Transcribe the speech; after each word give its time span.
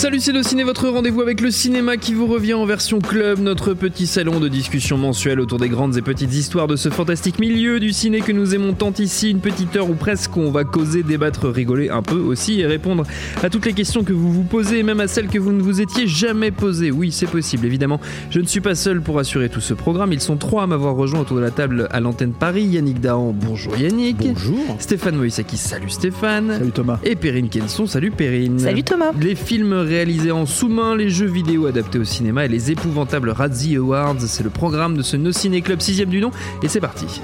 Salut 0.00 0.18
c'est 0.18 0.42
Ciné, 0.42 0.64
votre 0.64 0.88
rendez-vous 0.88 1.20
avec 1.20 1.42
le 1.42 1.50
cinéma 1.50 1.98
qui 1.98 2.14
vous 2.14 2.26
revient 2.26 2.54
en 2.54 2.64
version 2.64 3.00
club, 3.00 3.38
notre 3.38 3.74
petit 3.74 4.06
salon 4.06 4.40
de 4.40 4.48
discussion 4.48 4.96
mensuelle 4.96 5.38
autour 5.40 5.58
des 5.58 5.68
grandes 5.68 5.94
et 5.98 6.00
petites 6.00 6.32
histoires 6.32 6.66
de 6.66 6.74
ce 6.74 6.88
fantastique 6.88 7.38
milieu 7.38 7.80
du 7.80 7.92
ciné 7.92 8.22
que 8.22 8.32
nous 8.32 8.54
aimons 8.54 8.72
tant 8.72 8.94
ici, 8.98 9.30
une 9.30 9.40
petite 9.40 9.76
heure 9.76 9.90
où 9.90 9.94
presque 9.94 10.38
on 10.38 10.50
va 10.50 10.64
causer, 10.64 11.02
débattre, 11.02 11.50
rigoler 11.50 11.90
un 11.90 12.00
peu 12.00 12.16
aussi 12.16 12.60
et 12.60 12.66
répondre 12.66 13.04
à 13.42 13.50
toutes 13.50 13.66
les 13.66 13.74
questions 13.74 14.02
que 14.02 14.14
vous 14.14 14.32
vous 14.32 14.42
posez 14.42 14.78
et 14.78 14.82
même 14.82 15.00
à 15.00 15.06
celles 15.06 15.28
que 15.28 15.38
vous 15.38 15.52
ne 15.52 15.60
vous 15.60 15.82
étiez 15.82 16.06
jamais 16.06 16.50
posées. 16.50 16.90
Oui, 16.90 17.12
c'est 17.12 17.28
possible, 17.28 17.66
évidemment. 17.66 18.00
Je 18.30 18.40
ne 18.40 18.46
suis 18.46 18.62
pas 18.62 18.74
seul 18.74 19.02
pour 19.02 19.18
assurer 19.18 19.50
tout 19.50 19.60
ce 19.60 19.74
programme, 19.74 20.14
ils 20.14 20.22
sont 20.22 20.38
trois 20.38 20.62
à 20.62 20.66
m'avoir 20.66 20.94
rejoint 20.94 21.20
autour 21.20 21.36
de 21.36 21.42
la 21.42 21.50
table 21.50 21.88
à 21.90 22.00
l'antenne 22.00 22.32
Paris. 22.32 22.64
Yannick 22.64 23.02
Dahan, 23.02 23.34
bonjour 23.38 23.76
Yannick. 23.76 24.16
Bonjour. 24.16 24.76
Stéphane 24.78 25.16
Moïsaki, 25.16 25.58
salut 25.58 25.90
Stéphane. 25.90 26.54
Salut 26.56 26.72
Thomas. 26.72 27.00
Et 27.04 27.16
Perrine 27.16 27.50
Kenson, 27.50 27.86
salut 27.86 28.10
Perrine. 28.10 28.60
Salut 28.60 28.82
Thomas. 28.82 29.12
Les 29.20 29.34
films 29.34 29.89
réalisés 29.90 30.30
en 30.30 30.46
sous-main, 30.46 30.94
les 30.94 31.10
jeux 31.10 31.26
vidéo 31.26 31.66
adaptés 31.66 31.98
au 31.98 32.04
cinéma 32.04 32.44
et 32.44 32.48
les 32.48 32.70
épouvantables 32.70 33.30
Razzie 33.30 33.74
Awards, 33.74 34.20
c'est 34.20 34.44
le 34.44 34.50
programme 34.50 34.96
de 34.96 35.02
ce 35.02 35.16
No 35.16 35.32
Ciné 35.32 35.62
Club 35.62 35.80
6 35.80 36.06
du 36.06 36.20
nom 36.20 36.30
et 36.62 36.68
c'est 36.68 36.80
parti. 36.80 37.20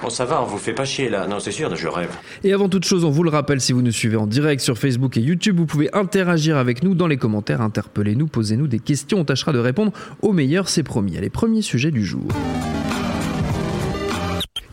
Bon, 0.00 0.08
ça 0.08 0.24
va, 0.24 0.40
on 0.40 0.46
vous 0.46 0.58
fait 0.58 0.72
pas 0.72 0.84
chier 0.84 1.08
là. 1.08 1.26
Non, 1.26 1.40
c'est 1.40 1.50
sûr, 1.50 1.74
je 1.74 1.88
rêve. 1.88 2.10
Et 2.44 2.52
avant 2.52 2.68
toute 2.68 2.84
chose, 2.84 3.04
on 3.04 3.10
vous 3.10 3.24
le 3.24 3.30
rappelle, 3.30 3.60
si 3.60 3.72
vous 3.72 3.82
nous 3.82 3.90
suivez 3.90 4.16
en 4.16 4.28
direct 4.28 4.62
sur 4.62 4.78
Facebook 4.78 5.16
et 5.16 5.20
YouTube, 5.20 5.56
vous 5.56 5.66
pouvez 5.66 5.92
interagir 5.92 6.56
avec 6.58 6.84
nous 6.84 6.94
dans 6.94 7.08
les 7.08 7.16
commentaires, 7.16 7.60
interpellez-nous, 7.60 8.28
posez-nous 8.28 8.68
des 8.68 8.78
questions, 8.78 9.18
on 9.18 9.24
tâchera 9.24 9.52
de 9.52 9.58
répondre 9.58 9.90
au 10.22 10.32
meilleur, 10.32 10.68
c'est 10.68 10.84
promis. 10.84 11.16
Allez, 11.18 11.28
premier 11.28 11.60
sujet 11.60 11.90
du 11.90 12.04
jour. 12.04 12.28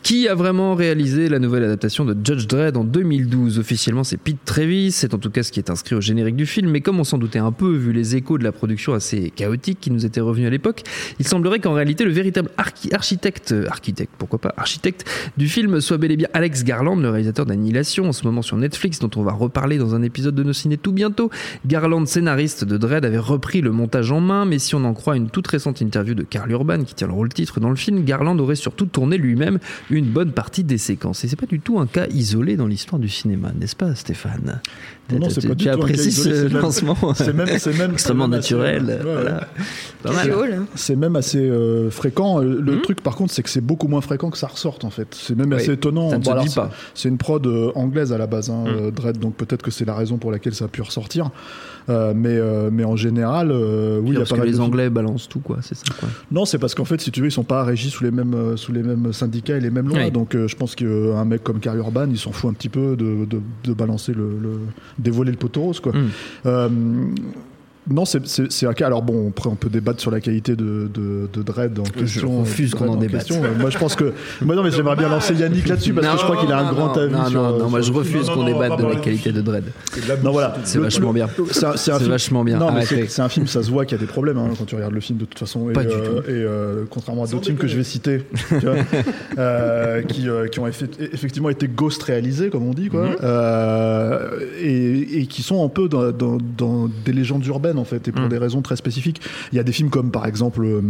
Qui 0.03 0.27
a 0.27 0.35
vraiment 0.35 0.75
réalisé 0.75 1.29
la 1.29 1.39
nouvelle 1.39 1.63
adaptation 1.63 2.03
de 2.03 2.13
Judge 2.25 2.45
Dredd 2.47 2.75
en 2.75 2.83
2012 2.83 3.57
Officiellement, 3.57 4.03
c'est 4.03 4.17
Pete 4.17 4.43
Travis, 4.43 4.91
c'est 4.91 5.13
en 5.13 5.17
tout 5.17 5.29
cas 5.29 5.43
ce 5.43 5.51
qui 5.53 5.61
est 5.61 5.69
inscrit 5.69 5.95
au 5.95 6.01
générique 6.01 6.35
du 6.35 6.45
film, 6.45 6.69
mais 6.69 6.81
comme 6.81 6.99
on 6.99 7.05
s'en 7.05 7.17
doutait 7.17 7.39
un 7.39 7.53
peu, 7.53 7.73
vu 7.73 7.93
les 7.93 8.17
échos 8.17 8.37
de 8.37 8.43
la 8.43 8.51
production 8.51 8.93
assez 8.93 9.29
chaotique 9.33 9.77
qui 9.79 9.91
nous 9.91 10.05
étaient 10.05 10.19
revenus 10.19 10.47
à 10.47 10.49
l'époque, 10.49 10.83
il 11.19 11.25
semblerait 11.25 11.59
qu'en 11.59 11.71
réalité, 11.71 12.03
le 12.03 12.11
véritable 12.11 12.49
archi- 12.57 12.93
architecte, 12.93 13.55
architecte, 13.69 14.11
pourquoi 14.17 14.39
pas, 14.39 14.53
architecte 14.57 15.05
du 15.37 15.47
film 15.47 15.79
soit 15.79 15.97
bel 15.97 16.11
et 16.11 16.17
bien 16.17 16.27
Alex 16.33 16.65
Garland, 16.65 16.97
le 16.97 17.09
réalisateur 17.09 17.45
d'Annihilation, 17.45 18.09
en 18.09 18.11
ce 18.13 18.25
moment 18.25 18.41
sur 18.41 18.57
Netflix, 18.57 18.99
dont 18.99 19.11
on 19.15 19.23
va 19.23 19.31
reparler 19.31 19.77
dans 19.77 19.95
un 19.95 20.01
épisode 20.01 20.35
de 20.35 20.43
nos 20.43 20.51
ciné 20.51 20.75
tout 20.75 20.91
bientôt. 20.91 21.29
Garland, 21.65 22.05
scénariste 22.05 22.65
de 22.65 22.75
Dredd, 22.75 23.05
avait 23.05 23.17
repris 23.17 23.61
le 23.61 23.71
montage 23.71 24.11
en 24.11 24.19
main, 24.19 24.43
mais 24.43 24.59
si 24.59 24.75
on 24.75 24.83
en 24.83 24.93
croit 24.93 25.15
une 25.15 25.29
toute 25.29 25.47
récente 25.47 25.79
interview 25.79 26.13
de 26.13 26.23
Carl 26.23 26.51
Urban, 26.51 26.83
qui 26.83 26.93
tient 26.93 27.07
le 27.07 27.13
rôle 27.13 27.29
titre 27.29 27.61
dans 27.61 27.69
le 27.69 27.77
film, 27.77 28.03
Garland 28.03 28.37
aurait 28.39 28.55
surtout 28.57 28.85
tourné 28.85 29.17
lui-même 29.17 29.59
une 29.97 30.05
bonne 30.11 30.31
partie 30.31 30.63
des 30.63 30.77
séquences. 30.77 31.23
Et 31.23 31.27
c'est 31.27 31.35
pas 31.35 31.45
du 31.45 31.59
tout 31.59 31.79
un 31.79 31.87
cas 31.87 32.07
isolé 32.07 32.55
dans 32.57 32.67
l'histoire 32.67 32.99
du 32.99 33.09
cinéma, 33.09 33.51
n'est-ce 33.59 33.75
pas, 33.75 33.93
Stéphane 33.95 34.61
Non, 35.11 35.29
c'est 35.29 35.47
pas 35.47 35.55
du 35.55 35.63
tout 35.65 35.69
un 35.69 35.73
cas 35.73 35.79
apprécies 35.79 36.09
isolé, 36.09 36.35
ce 36.49 36.53
lancement 36.53 36.97
C'est 37.15 37.33
même, 37.33 37.47
c'est 37.59 37.77
même 37.77 37.91
extrêmement 37.93 38.25
c'est 38.25 38.29
même 38.29 38.39
assez- 38.39 38.53
naturel. 38.55 38.99
Casual. 40.03 40.61
C'est 40.75 40.95
même 40.95 41.15
assez 41.15 41.39
euh, 41.39 41.89
fréquent. 41.89 42.39
Le 42.39 42.59
Mhm. 42.75 42.81
truc, 42.81 43.01
par 43.01 43.15
contre, 43.15 43.33
c'est 43.33 43.43
que 43.43 43.49
c'est 43.49 43.61
beaucoup 43.61 43.87
moins 43.87 44.01
fréquent 44.01 44.29
que 44.29 44.37
ça 44.37 44.47
ressorte, 44.47 44.83
en 44.83 44.89
fait. 44.89 45.07
C'est 45.11 45.35
même 45.35 45.49
Oui, 45.49 45.55
assez 45.55 45.71
étonnant. 45.73 46.09
ça 46.09 46.17
ne 46.19 46.23
se 46.23 46.29
alors, 46.29 46.43
dit 46.43 46.49
c'est- 46.49 46.55
pas. 46.59 46.69
C'est 46.93 47.09
une 47.09 47.17
prod 47.17 47.45
euh, 47.47 47.71
anglaise 47.75 48.11
à 48.13 48.17
la 48.17 48.27
base, 48.27 48.49
hein, 48.49 48.63
Mhm. 48.65 48.75
euh, 48.87 48.91
Dredd, 48.91 49.17
donc 49.19 49.35
peut-être 49.35 49.61
que 49.61 49.71
c'est 49.71 49.85
la 49.85 49.95
raison 49.95 50.17
pour 50.17 50.31
laquelle 50.31 50.53
ça 50.53 50.65
a 50.65 50.67
pu 50.67 50.81
ressortir. 50.81 51.31
Euh, 51.89 52.13
mais, 52.15 52.29
euh, 52.37 52.69
mais 52.71 52.83
en 52.85 52.95
général, 52.95 53.51
euh, 53.51 53.99
oui, 53.99 54.09
il 54.09 54.13
y 54.13 54.15
a 54.15 54.19
Parce 54.19 54.29
pas 54.29 54.35
que 54.37 54.41
mal 54.41 54.49
les 54.49 54.55
de. 54.57 54.61
Anglais 54.61 54.89
balancent 54.89 55.27
tout, 55.27 55.39
quoi, 55.41 55.57
c'est 55.61 55.75
ça, 55.75 55.83
quoi. 55.99 56.07
Non, 56.31 56.45
c'est 56.45 56.57
parce 56.57 56.75
qu'en 56.75 56.85
fait, 56.85 57.01
si 57.01 57.11
tu 57.11 57.19
veux, 57.21 57.27
ils 57.27 57.31
sont 57.31 57.43
pas 57.43 57.63
régis 57.63 57.91
sous 57.91 58.03
les 58.03 58.11
mêmes, 58.11 58.33
euh, 58.33 58.55
sous 58.57 58.71
les 58.71 58.83
mêmes 58.83 59.11
syndicats 59.11 59.57
et 59.57 59.59
les 59.59 59.69
mêmes 59.69 59.87
lois. 59.89 60.09
Donc, 60.09 60.35
euh, 60.35 60.47
je 60.47 60.55
pense 60.55 60.75
qu'un 60.75 61.25
mec 61.25 61.43
comme 61.43 61.59
Carl 61.59 61.77
Urban, 61.77 62.07
il 62.09 62.17
s'en 62.17 62.31
fout 62.31 62.49
un 62.49 62.53
petit 62.53 62.69
peu 62.69 62.95
de, 62.95 63.25
de, 63.25 63.41
de 63.63 63.73
balancer 63.73 64.13
le, 64.13 64.29
le- 64.41 64.59
dévoiler 64.97 65.31
le 65.31 65.37
poteau 65.37 65.61
rose, 65.61 65.79
quoi. 65.79 65.91
Mm. 65.93 67.15
Non, 67.89 68.05
c'est- 68.05 68.65
un 68.65 68.73
cas. 68.73 68.85
Alors 68.87 69.01
bon, 69.01 69.29
après, 69.29 69.49
on 69.49 69.55
peut 69.55 69.69
débattre 69.69 69.99
sur 69.99 70.09
la 70.11 70.21
qualité 70.21 70.55
de, 70.55 70.89
de, 70.93 71.27
de 71.33 71.41
Dredd 71.43 71.79
en 71.79 71.83
question. 71.83 72.39
refuse 72.39 72.73
euh, 72.73 72.77
qu'on 72.77 72.87
en 72.89 72.95
débatte. 72.95 73.29
Moi, 73.59 73.69
je 73.69 73.77
pense 73.77 73.95
que. 73.95 74.13
Moi, 74.41 74.55
non, 74.55 74.63
mais 74.63 74.71
j'aimerais 74.71 74.95
bien 74.95 75.09
lancer 75.09 75.33
Yannick 75.33 75.67
là-dessus 75.67 75.93
parce 75.93 76.07
que 76.07 76.17
je 76.19 76.23
crois 76.23 76.37
qu'il 76.37 76.51
a 76.51 76.59
un 76.59 76.63
Non, 76.65 76.71
grand 76.73 76.87
non, 76.95 77.01
avis 77.01 77.13
Non, 77.13 77.25
sur. 77.29 77.41
non, 77.41 77.57
non, 77.59 77.69
moi 77.69 77.81
je 77.81 77.91
refuse 77.91 78.29
qu'on 78.29 78.45
débatte 78.45 78.79
de 78.79 78.85
la 78.85 78.95
qualité 78.95 79.31
de 79.31 79.41
Dredd. 79.41 79.65
Non, 80.23 80.31
voilà. 80.31 80.55
C'est 80.63 80.79
vachement 80.79 81.11
bien. 81.13 81.27
C'est 81.75 81.91
vachement 82.03 82.43
bien. 82.43 82.57
Non, 82.57 82.71
mais 82.71 82.81
Arrête, 82.83 83.09
c'est 83.11 83.21
un 83.21 83.29
film, 83.29 83.47
ça 83.47 83.61
se 83.63 83.69
voit 83.71 83.85
qu'il 83.85 83.97
y 83.97 84.01
a 84.01 84.05
des 84.05 84.11
problèmes 84.11 84.37
hein, 84.37 84.49
quand 84.57 84.65
tu 84.65 84.75
regardes 84.75 84.93
le 84.93 85.01
film 85.01 85.19
de 85.19 85.25
toute 85.25 85.39
façon. 85.39 85.69
Et, 85.69 85.73
Pas 85.73 85.83
du 85.83 85.89
euh, 85.93 86.21
tout. 86.21 86.29
Et 86.29 86.33
euh, 86.33 86.83
contrairement 86.89 87.23
à 87.23 87.27
d'autres 87.27 87.45
films 87.45 87.57
que 87.57 87.67
je 87.67 87.75
vais 87.75 87.83
citer, 87.83 88.23
tu 88.49 88.55
vois, 88.65 88.75
euh, 89.37 90.01
qui, 90.03 90.27
qui 90.51 90.59
ont 90.59 90.67
effe- 90.67 90.87
effectivement 91.11 91.49
été 91.49 91.67
ghost 91.67 92.01
réalisés, 92.03 92.49
comme 92.49 92.63
on 92.67 92.73
dit, 92.73 92.87
quoi, 92.89 93.03
Mhm. 93.07 93.15
euh, 93.23 94.39
et, 94.61 95.19
et 95.21 95.25
qui 95.25 95.41
sont 95.43 95.63
un 95.65 95.69
peu 95.69 95.87
dans, 95.89 96.11
dans- 96.11 96.37
dans 96.57 96.89
des 97.05 97.11
légendes 97.13 97.45
urbaines 97.45 97.72
en 97.77 97.85
fait, 97.85 98.07
et 98.07 98.11
pour 98.11 98.23
Mhm. 98.23 98.29
des 98.29 98.37
raisons 98.37 98.61
très 98.61 98.75
spécifiques. 98.75 99.21
Il 99.51 99.55
y 99.55 99.59
a 99.59 99.63
des 99.63 99.71
films 99.71 99.89
comme 99.89 100.11
par 100.11 100.25
exemple, 100.25 100.63
euh, 100.63 100.81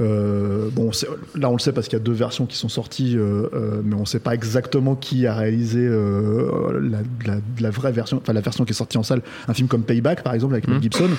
euh, 0.00 0.68
bon, 0.72 0.90
là 1.36 1.50
on 1.50 1.54
le 1.54 1.58
sait 1.58 1.72
parce 1.72 1.88
qu'il 1.88 1.98
y 1.98 2.02
a 2.02 2.04
deux 2.04 2.12
versions 2.12 2.46
qui 2.46 2.56
sont 2.56 2.68
sorties, 2.68 3.14
euh, 3.16 3.48
mais 3.84 3.94
on 3.94 4.00
ne 4.00 4.04
sait 4.06 4.18
pas 4.20 4.34
exactement 4.34 4.94
qui 4.94 5.26
a 5.26 5.34
réalisé 5.34 5.80
euh, 5.80 6.80
la, 6.80 6.98
la- 7.26 7.40
la 7.60 7.70
vraie 7.70 7.92
version, 7.92 8.18
enfin 8.22 8.32
la 8.32 8.40
version 8.40 8.64
qui 8.64 8.72
est 8.72 8.74
sortie 8.74 8.98
en 8.98 9.02
salle. 9.02 9.22
Un 9.48 9.54
film 9.54 9.68
comme 9.68 9.82
Payback 9.82 10.22
par 10.22 10.34
exemple 10.34 10.54
avec 10.54 10.66
Mel 10.68 10.76
Mhm. 10.76 10.82
Gibson, 10.82 11.10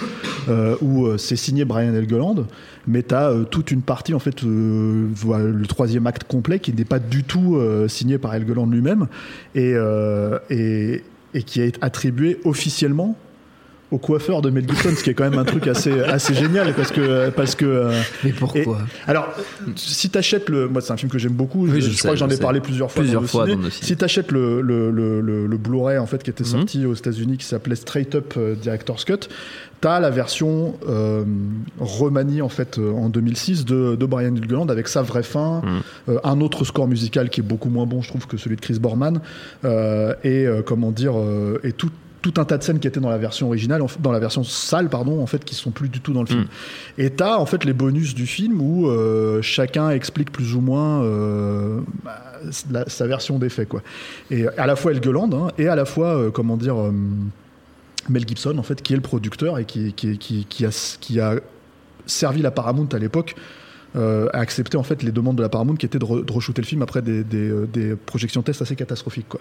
où 0.81 1.07
c'est 1.17 1.35
signé 1.35 1.65
Brian 1.65 1.93
Helgeland, 1.93 2.45
mais 2.87 3.03
tu 3.03 3.13
as 3.15 3.33
toute 3.49 3.71
une 3.71 3.81
partie 3.81 4.13
en 4.13 4.19
fait, 4.19 4.43
voilà, 4.43 5.45
le 5.45 5.65
troisième 5.65 6.07
acte 6.07 6.23
complet 6.25 6.59
qui 6.59 6.73
n'est 6.73 6.85
pas 6.85 6.99
du 6.99 7.23
tout 7.23 7.57
signé 7.87 8.17
par 8.17 8.33
Helgeland 8.35 8.65
lui-même 8.67 9.07
et, 9.55 9.73
et, 10.49 11.03
et 11.33 11.43
qui 11.43 11.61
est 11.61 11.77
attribué 11.83 12.39
officiellement 12.45 13.17
au 13.95 13.97
coiffeur 13.97 14.41
de 14.41 14.49
Mel 14.49 14.67
Gibson, 14.67 14.89
ce 14.97 15.03
qui 15.03 15.09
est 15.09 15.13
quand 15.13 15.29
même 15.29 15.39
un 15.39 15.45
truc 15.45 15.67
assez, 15.67 16.01
assez 16.01 16.33
génial 16.33 16.73
parce 16.73 16.91
que, 16.91 17.29
parce 17.29 17.55
que 17.55 17.65
euh, 17.65 18.01
Mais 18.25 18.31
pourquoi 18.31 18.79
alors, 19.07 19.27
si 19.75 20.09
t'achètes 20.09 20.49
le, 20.49 20.67
moi 20.67 20.81
c'est 20.81 20.91
un 20.91 20.97
film 20.97 21.09
que 21.11 21.17
j'aime 21.17 21.33
beaucoup. 21.33 21.65
Oui, 21.67 21.75
je, 21.75 21.87
je 21.87 21.89
je 21.91 21.91
sais, 21.93 21.99
crois 21.99 22.11
que 22.11 22.17
j'en 22.17 22.29
je 22.29 22.35
ai 22.35 22.37
parlé 22.37 22.59
plusieurs 22.59 22.91
fois. 22.91 23.01
Plusieurs 23.01 23.21
dans 23.21 23.23
le 23.23 23.27
fois 23.29 23.43
ciné. 23.45 23.55
dans 23.55 23.61
nos 23.63 23.69
ciné. 23.69 23.85
Si 23.87 23.95
t'achètes 23.95 24.31
le 24.31 24.61
le, 24.61 24.91
le, 24.91 25.21
le, 25.21 25.47
le 25.47 25.57
Blu-ray 25.57 25.97
en 25.97 26.05
fait 26.07 26.21
qui 26.23 26.29
était 26.29 26.43
Mhm. 26.43 26.49
sorti 26.49 26.85
aux 26.85 26.93
États-Unis, 26.93 27.37
qui 27.37 27.45
s'appelait 27.45 27.75
Straight 27.75 28.13
Up 28.15 28.33
euh, 28.37 28.55
Director's 28.55 29.05
Cut, 29.05 29.29
t'as 29.81 29.99
la 29.99 30.09
version 30.09 30.75
euh, 30.89 31.23
remaniée 31.79 32.41
en 32.41 32.49
fait 32.49 32.77
euh, 32.77 32.91
en 32.91 33.09
2006 33.09 33.65
de, 33.65 33.95
de 33.95 34.05
Brian 34.05 34.35
Helgeland 34.35 34.67
avec 34.67 34.87
sa 34.87 35.01
vraie 35.03 35.23
fin, 35.23 35.61
Mhm. 35.63 35.81
euh, 36.09 36.19
un 36.23 36.41
autre 36.41 36.65
score 36.65 36.87
musical 36.87 37.29
qui 37.29 37.39
est 37.39 37.43
beaucoup 37.43 37.69
moins 37.69 37.85
bon, 37.85 38.01
je 38.01 38.09
trouve, 38.09 38.27
que 38.27 38.37
celui 38.37 38.55
de 38.57 38.61
Chris 38.61 38.79
Borman, 38.79 39.21
et 40.23 40.45
comment 40.65 40.91
dire, 40.91 41.13
et 41.63 41.71
tout 41.71 41.89
tout 42.31 42.41
un 42.41 42.45
tas 42.45 42.57
de 42.57 42.63
scènes 42.63 42.79
qui 42.79 42.87
étaient 42.87 42.99
dans 42.99 43.11
la 43.11 43.19
version 43.19 43.45
originale, 43.47 43.83
dans 43.99 44.11
la 44.11 44.17
version 44.19 44.43
sale, 44.43 44.89
pardon, 44.89 45.21
en 45.21 45.27
fait, 45.27 45.45
qui 45.45 45.53
sont 45.53 45.69
plus 45.69 45.89
du 45.89 45.99
tout 46.01 46.11
dans 46.11 46.21
le 46.21 46.27
film. 46.27 46.41
Mm. 46.41 47.01
Et 47.01 47.09
t'as 47.11 47.37
en 47.37 47.45
fait 47.45 47.63
les 47.65 47.73
bonus 47.73 48.15
du 48.15 48.25
film 48.25 48.59
où 48.61 48.89
euh, 48.89 49.43
chacun 49.43 49.91
explique 49.91 50.31
plus 50.31 50.55
ou 50.55 50.61
moins 50.61 51.03
euh, 51.03 51.81
bah, 52.03 52.19
la- 52.71 52.89
sa 52.89 53.05
version 53.05 53.37
des 53.37 53.49
faits, 53.49 53.69
quoi. 53.69 53.83
Et 54.31 54.47
à 54.47 54.65
la 54.65 54.75
fois 54.75 54.91
Helgeland 54.93 55.29
hein, 55.33 55.51
et 55.59 55.67
à 55.67 55.75
la 55.75 55.85
fois, 55.85 56.17
euh, 56.17 56.31
comment 56.31 56.57
dire, 56.57 56.77
Mel 58.09 58.27
Gibson, 58.27 58.57
en 58.57 58.63
fait, 58.63 58.81
qui 58.81 58.93
est 58.93 58.95
le 58.97 59.01
producteur 59.03 59.59
et 59.59 59.65
qui, 59.65 59.93
qui, 59.93 60.17
qui, 60.17 60.45
qui 60.45 60.65
a, 60.65 60.97
qui 60.99 61.19
a 61.19 61.35
servi 62.07 62.41
la 62.41 62.51
Paramount 62.51 62.89
à 62.91 62.97
l'époque 62.99 63.35
euh, 63.95 64.27
a 64.33 64.39
accepté 64.39 64.75
en 64.77 64.83
fait 64.83 65.03
les 65.03 65.11
demandes 65.13 65.37
de 65.37 65.41
la 65.41 65.47
Paramount 65.49 65.75
qui 65.75 65.85
étaient 65.85 65.99
de, 65.99 66.05
re- 66.05 66.25
de 66.25 66.31
re-shooter 66.31 66.61
le 66.61 66.67
film 66.67 66.81
après 66.81 67.01
des, 67.01 67.23
des, 67.23 67.49
des 67.71 67.95
projections 67.95 68.41
tests 68.41 68.61
assez 68.61 68.75
catastrophiques. 68.75 69.29
Quoi. 69.29 69.39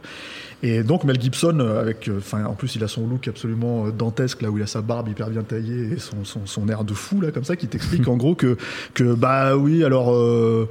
Et 0.66 0.82
donc 0.82 1.04
Mel 1.04 1.20
Gibson, 1.20 1.58
euh, 1.60 1.78
avec, 1.78 2.08
euh, 2.08 2.16
enfin 2.18 2.46
en 2.46 2.54
plus 2.54 2.74
il 2.74 2.82
a 2.82 2.88
son 2.88 3.06
look 3.06 3.28
absolument 3.28 3.86
euh, 3.86 3.90
dantesque 3.90 4.40
là 4.40 4.48
où 4.50 4.56
il 4.56 4.62
a 4.62 4.66
sa 4.66 4.80
barbe 4.80 5.08
hyper 5.08 5.28
bien 5.28 5.42
taillée 5.42 5.92
et 5.92 5.98
son, 5.98 6.24
son, 6.24 6.46
son 6.46 6.68
air 6.70 6.84
de 6.84 6.94
fou 6.94 7.20
là 7.20 7.32
comme 7.32 7.44
ça 7.44 7.54
qui 7.54 7.66
t'explique 7.66 8.08
en 8.08 8.16
gros 8.16 8.34
que 8.34 8.56
que 8.94 9.14
bah 9.14 9.56
oui 9.56 9.84
alors 9.84 10.14
euh, 10.14 10.66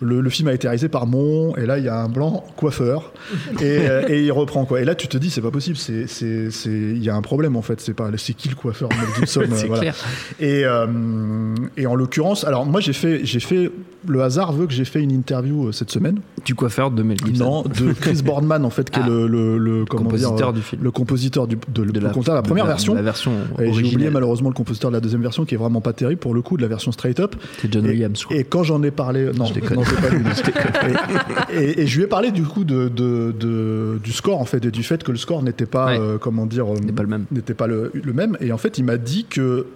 le, 0.00 0.20
le 0.20 0.30
film 0.30 0.48
a 0.48 0.52
été 0.54 0.66
réalisé 0.66 0.88
par 0.88 1.06
Mon 1.06 1.54
et 1.56 1.66
là 1.66 1.78
il 1.78 1.84
y 1.84 1.88
a 1.88 2.00
un 2.00 2.08
blanc 2.08 2.44
coiffeur 2.56 3.12
et, 3.62 3.78
et 4.08 4.24
il 4.24 4.32
reprend 4.32 4.64
quoi. 4.64 4.80
Et 4.80 4.84
là 4.84 4.96
tu 4.96 5.06
te 5.06 5.16
dis 5.16 5.30
c'est 5.30 5.40
pas 5.40 5.52
possible, 5.52 5.76
c'est 5.76 6.08
c'est 6.08 6.50
c'est 6.50 6.70
il 6.70 7.02
y 7.02 7.08
a 7.08 7.14
un 7.14 7.22
problème 7.22 7.54
en 7.54 7.62
fait. 7.62 7.80
C'est 7.80 7.94
pas 7.94 8.10
c'est 8.16 8.34
qui 8.34 8.48
le 8.48 8.56
coiffeur 8.56 8.88
Mel 8.90 9.08
Gibson 9.18 9.44
voilà. 9.48 9.78
clair. 9.78 9.96
Et, 10.40 10.64
euh, 10.64 11.54
et 11.76 11.86
en 11.86 11.94
l'occurrence, 11.94 12.44
alors 12.44 12.66
moi 12.66 12.80
j'ai 12.80 12.92
fait, 12.92 13.24
j'ai 13.24 13.40
fait, 13.40 13.70
le 14.08 14.22
hasard 14.22 14.52
veut 14.52 14.66
que 14.66 14.72
j'ai 14.72 14.84
fait 14.84 15.00
une 15.00 15.12
interview 15.12 15.68
euh, 15.68 15.72
cette 15.72 15.90
semaine. 15.90 16.20
Du 16.44 16.54
coiffeur 16.54 16.90
de 16.90 17.02
Mel 17.02 17.18
Gibson. 17.24 17.44
Non, 17.44 17.62
de 17.62 17.92
Chris 17.92 18.22
Boardman 18.24 18.64
en 18.64 18.70
fait, 18.70 18.90
qui 18.90 19.00
Ah. 19.02 19.06
est 19.06 19.10
le, 19.10 19.26
le, 19.26 19.58
le- 19.58 19.84
compositeur 19.84 20.34
dire, 20.34 20.48
euh, 20.48 20.52
du 20.52 20.62
film. 20.62 20.82
le 20.82 20.90
compositeur 20.90 21.46
du, 21.46 21.56
de, 21.74 21.84
De 21.84 22.00
la, 22.00 22.08
la 22.08 22.42
première 22.42 22.64
de 22.64 22.68
la- 22.68 22.74
version. 22.74 22.94
La 22.94 23.02
version 23.02 23.32
j'ai 23.58 23.84
oublié 23.84 24.10
malheureusement 24.10 24.48
le 24.48 24.54
compositeur 24.54 24.90
de 24.90 24.96
la 24.96 25.00
deuxième 25.00 25.22
version 25.22 25.44
qui 25.44 25.54
est 25.54 25.58
vraiment 25.58 25.80
pas 25.80 25.92
terrible 25.92 26.20
pour 26.20 26.34
le 26.34 26.42
coup 26.42 26.56
de 26.56 26.62
la 26.62 26.68
version 26.68 26.90
straight 26.92 27.20
up. 27.20 27.36
C'est 27.60 27.72
John 27.72 27.84
Et- 27.84 27.90
Williams, 27.90 28.18
je 28.20 28.24
crois. 28.24 28.36
Et 28.36 28.44
quand 28.44 28.62
j'en 28.62 28.82
ai 28.82 28.90
parlé, 28.90 29.30
non, 29.36 29.50
déconne. 29.50 29.76
non, 29.78 29.82
pas 29.84 30.08
lui. 30.08 30.24
et, 31.52 31.62
et- 31.62 31.80
et 31.82 31.86
je 31.86 31.96
lui 31.98 32.04
ai 32.04 32.08
parlé 32.08 32.30
du 32.30 32.42
coup 32.44 32.64
de, 32.64 32.88
de- 32.88 33.98
du 34.02 34.12
score 34.12 34.40
en 34.40 34.44
fait 34.44 34.64
et 34.64 34.70
du 34.70 34.82
fait 34.82 35.02
que 35.04 35.12
le 35.12 35.18
score 35.18 35.42
n'était 35.42 35.66
pas, 35.66 35.86
Ouais. 35.86 35.98
euh, 36.00 36.18
comment 36.18 36.46
dire, 36.46 36.66
N'est 36.82 36.92
pas 36.92 37.02
le 37.02 37.08
même. 37.08 37.24
n'était 37.30 37.54
pas 37.54 37.66
le, 37.66 37.90
le 37.94 38.12
même. 38.12 38.36
Et 38.40 38.52
en 38.52 38.58
fait, 38.58 38.78
il 38.78 38.84
m'a 38.84 38.96
dit 38.96 39.24
que 39.28 39.66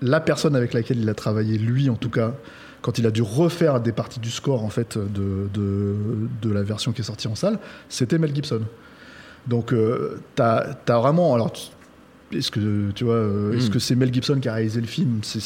la 0.00 0.20
personne 0.20 0.56
avec 0.56 0.72
laquelle 0.72 0.98
il 0.98 1.08
a 1.08 1.14
travaillé, 1.14 1.58
lui 1.58 1.88
en 1.88 1.94
tout 1.96 2.10
cas, 2.10 2.32
quand 2.82 2.98
il 2.98 3.06
a 3.06 3.10
dû 3.10 3.22
refaire 3.22 3.80
des 3.80 3.92
parties 3.92 4.20
du 4.20 4.30
score 4.30 4.64
en 4.64 4.68
fait 4.70 4.98
de, 4.98 5.48
de, 5.54 5.94
de 6.42 6.50
la 6.52 6.62
version 6.62 6.92
qui 6.92 7.00
est 7.00 7.04
sortie 7.04 7.28
en 7.28 7.34
salle, 7.34 7.58
c'était 7.88 8.18
Mel 8.18 8.34
Gibson. 8.34 8.60
Donc, 9.46 9.72
euh, 9.72 10.20
t'as 10.34 10.66
as 10.88 10.98
vraiment. 10.98 11.34
Alors, 11.34 11.52
est-ce 12.32 12.50
que 12.50 12.90
tu 12.92 13.04
vois, 13.04 13.14
euh, 13.16 13.52
est-ce 13.56 13.68
Mm. 13.68 13.70
que 13.72 13.78
c'est 13.78 13.94
Mel 13.94 14.12
Gibson 14.14 14.38
qui 14.40 14.48
a 14.48 14.54
réalisé 14.54 14.80
le 14.80 14.86
film? 14.86 15.18
C'est, 15.22 15.38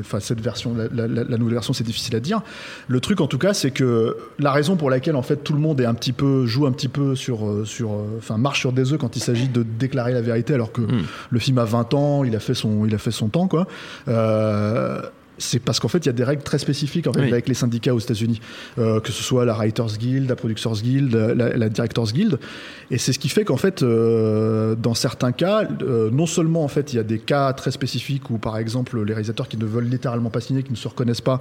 enfin, 0.00 0.20
cette 0.20 0.40
version, 0.40 0.74
la, 0.74 1.06
la- 1.06 1.36
nouvelle 1.36 1.54
version, 1.54 1.72
c'est 1.74 1.84
difficile 1.84 2.16
à 2.16 2.20
dire. 2.20 2.40
Le 2.88 2.98
truc, 3.00 3.20
en 3.20 3.26
tout 3.26 3.38
cas, 3.38 3.52
c'est 3.52 3.72
que 3.72 4.16
la 4.38 4.50
raison 4.52 4.76
pour 4.76 4.88
laquelle 4.88 5.16
en 5.16 5.22
fait 5.22 5.36
tout 5.44 5.52
le 5.52 5.58
monde 5.58 5.80
est 5.80 5.84
un 5.84 5.94
petit 5.94 6.12
peu 6.12 6.46
joue 6.46 6.66
un 6.66 6.72
petit 6.72 6.88
peu 6.88 7.14
sur, 7.14 7.46
euh, 7.46 7.64
sur, 7.66 7.92
euh, 7.92 8.04
enfin, 8.18 8.38
marche 8.38 8.60
sur 8.60 8.72
des 8.72 8.92
œufs 8.92 8.98
quand 8.98 9.16
il 9.16 9.20
s'agit 9.20 9.48
de 9.48 9.62
déclarer 9.64 10.12
la 10.14 10.22
vérité, 10.22 10.54
alors 10.54 10.72
que 10.72 10.80
Mm. 10.80 11.02
le 11.30 11.38
film 11.40 11.58
a 11.58 11.64
20 11.64 11.92
ans, 11.92 12.24
il 12.24 12.34
a 12.34 12.40
fait 12.40 12.54
son, 12.54 12.86
il 12.86 12.94
a 12.94 12.98
fait 12.98 13.10
son 13.10 13.28
temps, 13.28 13.46
quoi. 13.48 13.66
Euh, 14.08 15.02
c'est 15.40 15.58
parce 15.58 15.80
qu'en 15.80 15.88
fait, 15.88 15.98
il 15.98 16.06
y 16.06 16.10
a 16.10 16.12
des 16.12 16.22
règles 16.24 16.42
très 16.42 16.58
spécifiques 16.58 17.06
en 17.06 17.12
fait, 17.12 17.22
Oui. 17.22 17.32
avec 17.32 17.48
les 17.48 17.54
syndicats 17.54 17.94
aux 17.94 17.98
États-Unis, 17.98 18.40
Euh, 18.78 19.00
que 19.00 19.10
ce 19.10 19.22
soit 19.22 19.44
la 19.44 19.54
Writers 19.54 19.96
Guild, 19.98 20.28
la 20.28 20.36
Producers 20.36 20.80
Guild, 20.82 21.14
la, 21.14 21.56
la 21.56 21.68
Directors 21.68 22.12
Guild, 22.12 22.38
et 22.90 22.98
c'est 22.98 23.12
ce 23.12 23.18
qui 23.18 23.28
fait 23.28 23.44
qu'en 23.44 23.56
fait, 23.56 23.82
euh, 23.82 24.74
dans 24.76 24.94
certains 24.94 25.32
cas, 25.32 25.66
euh, 25.82 26.10
non 26.10 26.26
seulement 26.26 26.62
en 26.62 26.68
fait, 26.68 26.92
il 26.92 26.96
y 26.96 26.98
a 26.98 27.02
des 27.02 27.18
cas 27.18 27.52
très 27.54 27.70
spécifiques 27.70 28.30
où, 28.30 28.38
par 28.38 28.58
exemple, 28.58 29.02
les 29.02 29.12
réalisateurs 29.14 29.48
qui 29.48 29.56
ne 29.56 29.64
veulent 29.64 29.88
littéralement 29.88 30.30
pas 30.30 30.40
signer, 30.40 30.62
qui 30.62 30.72
ne 30.72 30.76
se 30.76 30.88
reconnaissent 30.88 31.20
pas, 31.22 31.40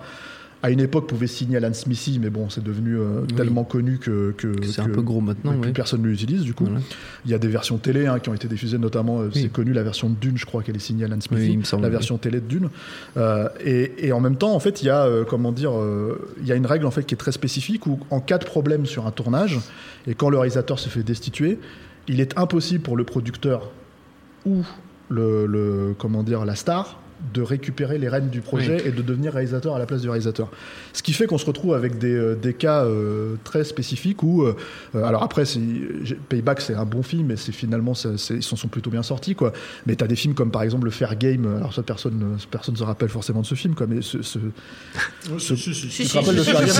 à 0.61 0.71
une 0.71 0.81
époque 0.81 1.07
pouvaient 1.07 1.25
signer 1.27 1.55
Alan 1.57 1.73
Smithy, 1.73 2.19
mais 2.19 2.29
bon, 2.29 2.49
c'est 2.49 2.61
devenu 2.63 2.97
euh, 2.97 3.21
Oui. 3.21 3.27
tellement 3.35 3.63
connu 3.63 3.97
que, 3.97 4.31
que, 4.37 4.51
C'est 4.65 4.81
un 4.81 4.89
peu 4.89 5.01
gros 5.01 5.21
maintenant, 5.21 5.53
que 5.53 5.57
plus 5.59 5.67
ouais. 5.69 5.73
personne 5.73 6.01
ne 6.01 6.07
l'utilise 6.07 6.41
du 6.41 6.53
coup. 6.53 6.65
Voilà. 6.65 6.81
Il 7.23 7.31
y 7.31 7.33
a 7.33 7.37
des 7.37 7.47
versions 7.47 7.77
télé 7.77 8.07
hein, 8.07 8.19
qui 8.19 8.27
ont 8.27 8.33
été 8.33 8.47
diffusées, 8.49 8.77
notamment, 8.77 9.21
euh, 9.21 9.29
Oui. 9.33 9.41
c'est 9.43 9.49
connu 9.51 9.71
la 9.71 9.83
version 9.83 10.09
de 10.09 10.15
Dune, 10.15 10.37
je 10.37 10.45
crois 10.45 10.61
qu'elle 10.61 10.75
est 10.75 10.79
signée 10.79 11.05
Alan 11.05 11.21
Smithy, 11.21 11.57
Oui, 11.57 11.65
semble, 11.65 11.83
la 11.83 11.89
version 11.89 12.17
télé 12.17 12.41
de 12.41 12.45
Dune. 12.45 12.69
Euh, 13.15 13.47
et, 13.63 14.07
et 14.07 14.11
en 14.11 14.19
même 14.19 14.35
temps, 14.35 14.53
en 14.53 14.59
fait, 14.59 14.81
il 14.81 14.87
y 14.87 14.89
a, 14.89 15.05
euh, 15.05 15.23
comment 15.23 15.53
dire, 15.53 15.71
il 16.41 16.45
y 16.47 16.51
a 16.51 16.55
une 16.55 16.65
règle 16.65 16.85
en 16.85 16.91
fait 16.91 17.03
qui 17.05 17.13
est 17.13 17.17
très 17.17 17.31
spécifique 17.31 17.87
où, 17.87 17.97
en 18.09 18.19
cas 18.19 18.37
de 18.37 18.45
problème 18.45 18.85
sur 18.85 19.07
un 19.07 19.11
tournage, 19.11 19.57
et 20.07 20.13
quand 20.13 20.29
le 20.29 20.37
réalisateur 20.37 20.77
se 20.77 20.89
fait 20.89 21.03
destituer, 21.03 21.57
il 22.09 22.19
est 22.19 22.37
impossible 22.37 22.83
pour 22.83 22.97
le 22.97 23.05
producteur 23.05 23.71
ou 24.45 24.63
le, 25.09 25.45
le- 25.45 25.95
comment 25.97 26.23
dire, 26.23 26.43
la 26.43 26.55
star 26.55 26.99
de 27.33 27.41
récupérer 27.41 27.97
les 27.97 28.07
rênes 28.09 28.29
du 28.29 28.41
projet 28.41 28.81
et 28.87 28.91
de 28.91 29.01
devenir 29.01 29.33
réalisateur 29.33 29.75
à 29.75 29.79
la 29.79 29.85
place 29.85 30.01
du 30.01 30.09
réalisateur. 30.09 30.49
Ce 30.93 31.03
qui 31.03 31.13
fait 31.13 31.25
qu'on 31.27 31.37
se 31.37 31.45
retrouve 31.45 31.73
avec 31.73 31.97
des, 31.97 32.13
euh, 32.15 32.35
des 32.35 32.53
cas 32.53 32.83
euh, 32.85 33.35
très 33.43 33.63
spécifiques 33.63 34.23
où, 34.23 34.43
euh, 34.43 34.55
euh, 34.95 35.03
alors 35.03 35.21
après, 35.23 35.43
Payback 36.29 36.61
c'est 36.61 36.73
un 36.75 36.85
bon 36.85 37.03
film 37.03 37.31
et 37.31 37.37
c'est 37.37 37.51
finalement, 37.51 37.93
ils 38.31 38.43
s'en 38.43 38.55
sont 38.55 38.67
plutôt 38.67 38.89
bien 38.89 39.03
sortis 39.03 39.35
quoi. 39.35 39.53
Mais 39.85 39.95
t'as 39.95 40.07
des 40.07 40.15
films 40.15 40.33
comme 40.33 40.51
par 40.51 40.63
exemple 40.63 40.85
le 40.85 40.91
Fair 40.91 41.15
Game, 41.17 41.45
alors 41.57 41.73
ça 41.73 41.83
personne, 41.83 42.17
ne- 42.17 42.37
personne 42.49 42.75
se 42.75 42.83
rappelle 42.83 43.09
forcément 43.09 43.41
de 43.41 43.45
ce 43.45 43.55
film 43.55 43.75
quoi, 43.75 43.85
mais 43.87 44.01
ce, 44.01 44.21
ce- 44.21 44.39
Si, 45.37 45.57
si, 45.57 45.73
si. 45.73 46.03
tu 46.05 46.09
te 46.09 46.17
rappelles 46.17 46.39
Fair 46.43 46.65
Game 46.65 46.75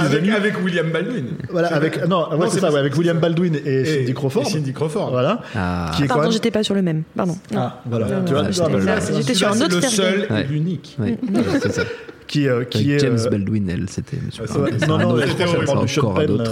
Ah 0.00 0.08
les 0.20 0.30
Avec, 0.32 0.56
William 0.64 0.90
Baldwin. 0.90 1.26
Voilà, 1.50 1.68
avec 1.74 2.06
non, 2.08 2.28
ouais, 2.30 2.36
Non, 2.36 2.44
c'est 2.46 2.50
c'est 2.54 2.60
ça, 2.60 2.66
pas- 2.68 2.72
ouais, 2.74 2.80
avec 2.80 2.96
William 2.96 3.18
Baldwin 3.18 3.54
et, 3.54 3.58
Et- 3.68 3.84
Cindy 3.84 4.14
Crawford. 4.14 4.42
et 4.42 4.50
Cindy 4.50 4.72
Crawford. 4.72 5.10
Voilà. 5.10 5.42
Ah. 5.54 5.90
Qui 5.96 6.04
est 6.04 6.06
Pardon, 6.06 6.24
même- 6.24 6.32
j'étais 6.32 6.50
pas 6.50 6.62
sur 6.62 6.74
le 6.74 6.82
même. 6.82 7.02
Pardon. 7.16 7.36
Ah, 7.54 7.80
voilà. 7.86 8.06
J'étais 9.20 9.32
là, 9.32 9.38
sur 9.38 9.48
un 9.48 9.60
autre 9.60 9.80
c'est 9.80 9.86
le 9.86 9.90
seul 9.92 10.26
Ouais. 10.30 10.40
et 10.42 10.44
l'unique. 10.44 10.96
Ouais, 10.98 11.16
c'est 11.62 11.72
ça. 11.72 11.82
qui, 12.26 12.46
euh, 12.48 12.62
qui 12.64 12.78
Avec 12.92 13.02
est 13.02 13.06
James 13.06 13.18
euh, 13.26 13.30
Baldwin, 13.30 13.68
elle, 13.70 13.88
c'était. 13.88 14.16
ouais, 14.16 14.22
c'est 14.78 14.86
non, 14.86 14.98
non, 14.98 15.18
ça 15.20 15.26
parle 15.66 15.84
du 15.86 15.92
Sean 15.92 16.12
Penn, 16.14 16.36
là. 16.36 16.44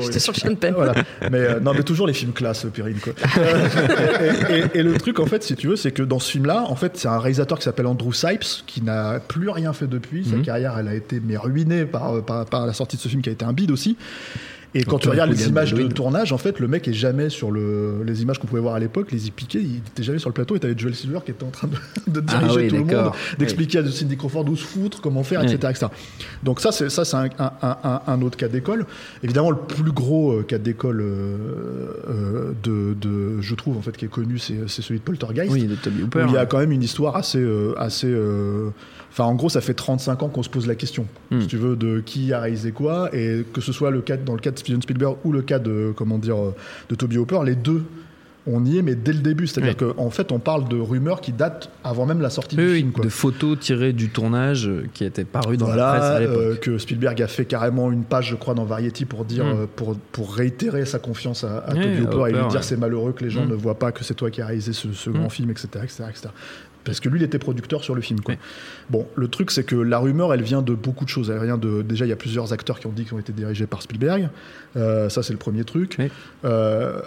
J'étais 0.00 0.18
sur 0.18 0.36
Sean 0.36 0.54
Penn. 0.56 0.74
voilà. 0.74 0.92
Mais 1.30 1.38
euh, 1.38 1.60
non, 1.60 1.72
mais 1.74 1.82
toujours 1.82 2.06
les 2.06 2.12
films 2.12 2.32
classe, 2.32 2.66
Périne. 2.74 2.98
Quoi. 3.02 3.14
et, 4.50 4.58
et- 4.58 4.78
et 4.78 4.82
le 4.82 4.92
truc, 4.98 5.20
en 5.20 5.26
fait, 5.26 5.42
si 5.42 5.54
tu 5.56 5.68
veux, 5.68 5.76
c'est 5.76 5.90
que 5.92 6.02
dans 6.02 6.18
ce 6.18 6.30
film-là, 6.32 6.64
en 6.68 6.76
fait, 6.76 6.92
c'est 6.96 7.08
un 7.08 7.18
réalisateur 7.18 7.58
qui 7.58 7.64
s'appelle 7.64 7.86
Andrew 7.86 8.12
Sipes, 8.12 8.44
qui 8.66 8.82
n'a 8.82 9.20
plus 9.20 9.48
rien 9.48 9.72
fait 9.72 9.86
depuis. 9.86 10.24
Sa 10.26 10.36
Mhm. 10.36 10.42
carrière, 10.42 10.76
elle 10.78 10.88
a 10.88 10.94
été 10.94 11.20
mais 11.26 11.36
ruinée 11.38 11.84
par, 11.86 12.22
par, 12.24 12.44
par 12.44 12.66
la 12.66 12.72
sortie 12.74 12.96
de 12.96 13.02
ce 13.02 13.08
film 13.08 13.22
qui 13.22 13.30
a 13.30 13.32
été 13.32 13.44
un 13.44 13.52
bide 13.54 13.70
aussi. 13.70 13.96
Et 14.74 14.84
quand 14.84 14.92
Donc, 14.92 15.00
tu 15.02 15.08
regardes 15.10 15.30
les 15.30 15.48
images 15.48 15.74
de 15.74 15.86
tournage, 15.88 16.32
en 16.32 16.38
fait, 16.38 16.58
le 16.58 16.66
mec 16.66 16.88
est 16.88 16.94
jamais 16.94 17.28
sur 17.28 17.50
le, 17.50 18.02
les 18.06 18.22
images 18.22 18.38
qu'on 18.38 18.46
pouvait 18.46 18.62
voir 18.62 18.74
à 18.74 18.78
l'époque, 18.80 19.12
les 19.12 19.26
y 19.26 19.30
piqués, 19.30 19.60
il 19.60 19.76
était 19.78 20.02
jamais 20.02 20.18
sur 20.18 20.30
le 20.30 20.34
plateau 20.34 20.56
et 20.56 20.60
t'avais 20.60 20.74
Joel 20.76 20.94
Silver 20.94 21.18
qui 21.24 21.30
était 21.32 21.44
en 21.44 21.50
train 21.50 21.68
de, 22.06 22.20
de 22.20 22.24
Ah 22.28 22.38
diriger 22.38 22.56
oui, 22.60 22.68
tout 22.68 22.74
le 22.76 22.84
monde, 22.84 23.12
d'expliquer 23.38 23.78
à 23.80 23.90
Cindy 23.90 24.16
Crawford 24.16 24.48
où 24.48 24.56
se 24.56 24.64
foutre, 24.64 25.00
comment 25.02 25.22
faire, 25.24 25.42
etc., 25.42 25.56
etc. 25.70 25.86
Donc 26.42 26.60
ça, 26.60 26.72
c'est 26.72 26.88
ça, 26.88 27.04
c'est 27.04 27.16
un, 27.16 27.28
un- 27.38 27.52
un- 27.84 28.00
un 28.06 28.22
autre 28.22 28.38
cas 28.38 28.48
d'école. 28.48 28.86
Évidemment, 29.22 29.50
le 29.50 29.58
plus 29.58 29.92
gros 29.92 30.32
euh, 30.32 30.42
cas 30.42 30.56
d'école 30.58 31.00
euh, 31.02 31.36
euh, 32.08 32.52
de, 32.62 32.94
de- 32.94 33.40
je 33.42 33.54
trouve 33.54 33.76
en 33.76 33.82
fait, 33.82 33.96
qui 33.96 34.06
est 34.06 34.08
connu, 34.08 34.38
c'est 34.38 34.66
celui 34.68 35.00
de 35.00 35.04
Poltergeist. 35.04 35.52
Oui, 35.52 35.64
de 35.66 35.74
Toby 35.74 36.02
où 36.02 36.06
Hooper. 36.06 36.24
il 36.28 36.34
y 36.34 36.38
a 36.38 36.46
quand 36.46 36.58
même 36.58 36.72
une 36.72 36.82
histoire 36.82 37.16
assez, 37.16 37.38
euh, 37.38 37.74
assez. 37.76 38.06
Enfin, 39.12 39.24
en 39.24 39.34
gros, 39.34 39.48
ça 39.50 39.60
fait 39.60 39.74
35 39.74 40.22
ans 40.22 40.28
qu'on 40.28 40.42
se 40.42 40.48
pose 40.48 40.66
la 40.66 40.74
question, 40.74 41.06
Hmm. 41.30 41.42
si 41.42 41.46
tu 41.46 41.56
veux, 41.58 41.76
de 41.76 42.00
qui 42.00 42.32
a 42.32 42.40
réalisé 42.40 42.72
quoi, 42.72 43.10
et 43.14 43.44
que 43.52 43.60
ce 43.60 43.70
soit 43.72 43.90
le 43.90 44.00
cas 44.00 44.16
dans 44.16 44.32
le 44.34 44.40
cas 44.40 44.50
de 44.50 44.58
Steven 44.58 44.80
Spielberg 44.80 45.16
ou 45.24 45.32
le 45.32 45.42
cas 45.42 45.58
de 45.58 45.92
comment 45.94 46.18
dire 46.18 46.36
euh, 46.38 46.54
de 46.88 46.94
Toby 46.94 47.18
Hooper, 47.18 47.40
les 47.44 47.54
deux. 47.54 47.84
On 48.44 48.64
y 48.64 48.76
est, 48.76 48.82
mais 48.82 48.96
dès 48.96 49.12
le 49.12 49.20
début. 49.20 49.46
C'est-à-dire 49.46 49.76
qu'en 49.76 50.10
fait, 50.10 50.32
on 50.32 50.40
parle 50.40 50.66
de 50.68 50.76
rumeurs 50.76 51.20
qui 51.20 51.30
datent 51.30 51.70
avant 51.84 52.06
même 52.06 52.20
la 52.20 52.28
sortie 52.28 52.56
Oui, 52.56 52.62
du 52.64 52.70
oui, 52.72 52.76
film. 52.78 52.90
Quoi. 52.90 53.04
de 53.04 53.08
photos 53.08 53.56
tirées 53.60 53.92
du 53.92 54.08
tournage 54.08 54.66
euh, 54.66 54.86
qui 54.94 55.04
étaient 55.04 55.22
parues 55.24 55.56
dans 55.56 55.68
la 55.72 55.92
presse 55.92 56.02
à 56.02 56.18
l'époque. 56.20 56.36
euh, 56.38 56.56
que 56.56 56.76
Spielberg 56.78 57.22
a 57.22 57.28
fait 57.28 57.44
carrément 57.44 57.92
une 57.92 58.02
page, 58.02 58.30
je 58.30 58.34
crois, 58.34 58.54
dans 58.54 58.64
Variety 58.64 59.04
pour 59.04 59.24
dire, 59.24 59.44
Mm. 59.44 59.48
euh, 59.60 59.66
pour, 59.76 59.94
pour 60.10 60.34
réitérer 60.34 60.86
sa 60.86 60.98
confiance 60.98 61.44
à, 61.44 61.60
Toby 61.68 61.80
à 61.98 62.00
Hooper 62.02 62.30
et 62.30 62.32
lui 62.32 62.40
dire 62.48 62.56
ouais. 62.56 62.62
c'est 62.62 62.76
malheureux 62.76 63.12
que 63.12 63.22
les 63.22 63.30
gens 63.30 63.44
Mm. 63.44 63.50
ne 63.50 63.54
voient 63.54 63.78
pas 63.78 63.92
que 63.92 64.02
c'est 64.02 64.14
toi 64.14 64.28
qui 64.28 64.40
as 64.42 64.46
réalisé 64.46 64.72
ce, 64.72 64.92
ce 64.92 65.10
grand 65.10 65.28
film, 65.28 65.48
etc., 65.50 65.68
etc., 65.84 66.04
etc. 66.10 66.28
Parce 66.84 67.00
que 67.00 67.08
lui, 67.08 67.20
il 67.20 67.22
était 67.22 67.38
producteur 67.38 67.84
sur 67.84 67.94
le 67.94 68.00
film. 68.00 68.20
Quoi. 68.20 68.34
Oui. 68.34 68.40
Bon, 68.90 69.06
le 69.14 69.28
truc, 69.28 69.50
c'est 69.50 69.64
que 69.64 69.76
la 69.76 69.98
rumeur, 69.98 70.34
elle 70.34 70.42
vient 70.42 70.62
de 70.62 70.74
beaucoup 70.74 71.04
de 71.04 71.10
choses. 71.10 71.30
Elle 71.30 71.44
vient 71.44 71.58
de, 71.58 71.82
déjà, 71.82 72.06
il 72.06 72.08
y 72.08 72.12
a 72.12 72.16
plusieurs 72.16 72.52
acteurs 72.52 72.80
qui 72.80 72.86
ont 72.86 72.92
dit 72.92 73.04
qu'ils 73.04 73.14
ont 73.14 73.18
été 73.18 73.32
dirigés 73.32 73.66
par 73.66 73.82
Spielberg. 73.82 74.30
Euh, 74.76 75.08
ça, 75.08 75.22
c'est 75.22 75.32
le 75.32 75.38
premier 75.38 75.64
truc. 75.64 75.96
Oui. 75.98 76.10
Euh, 76.44 77.00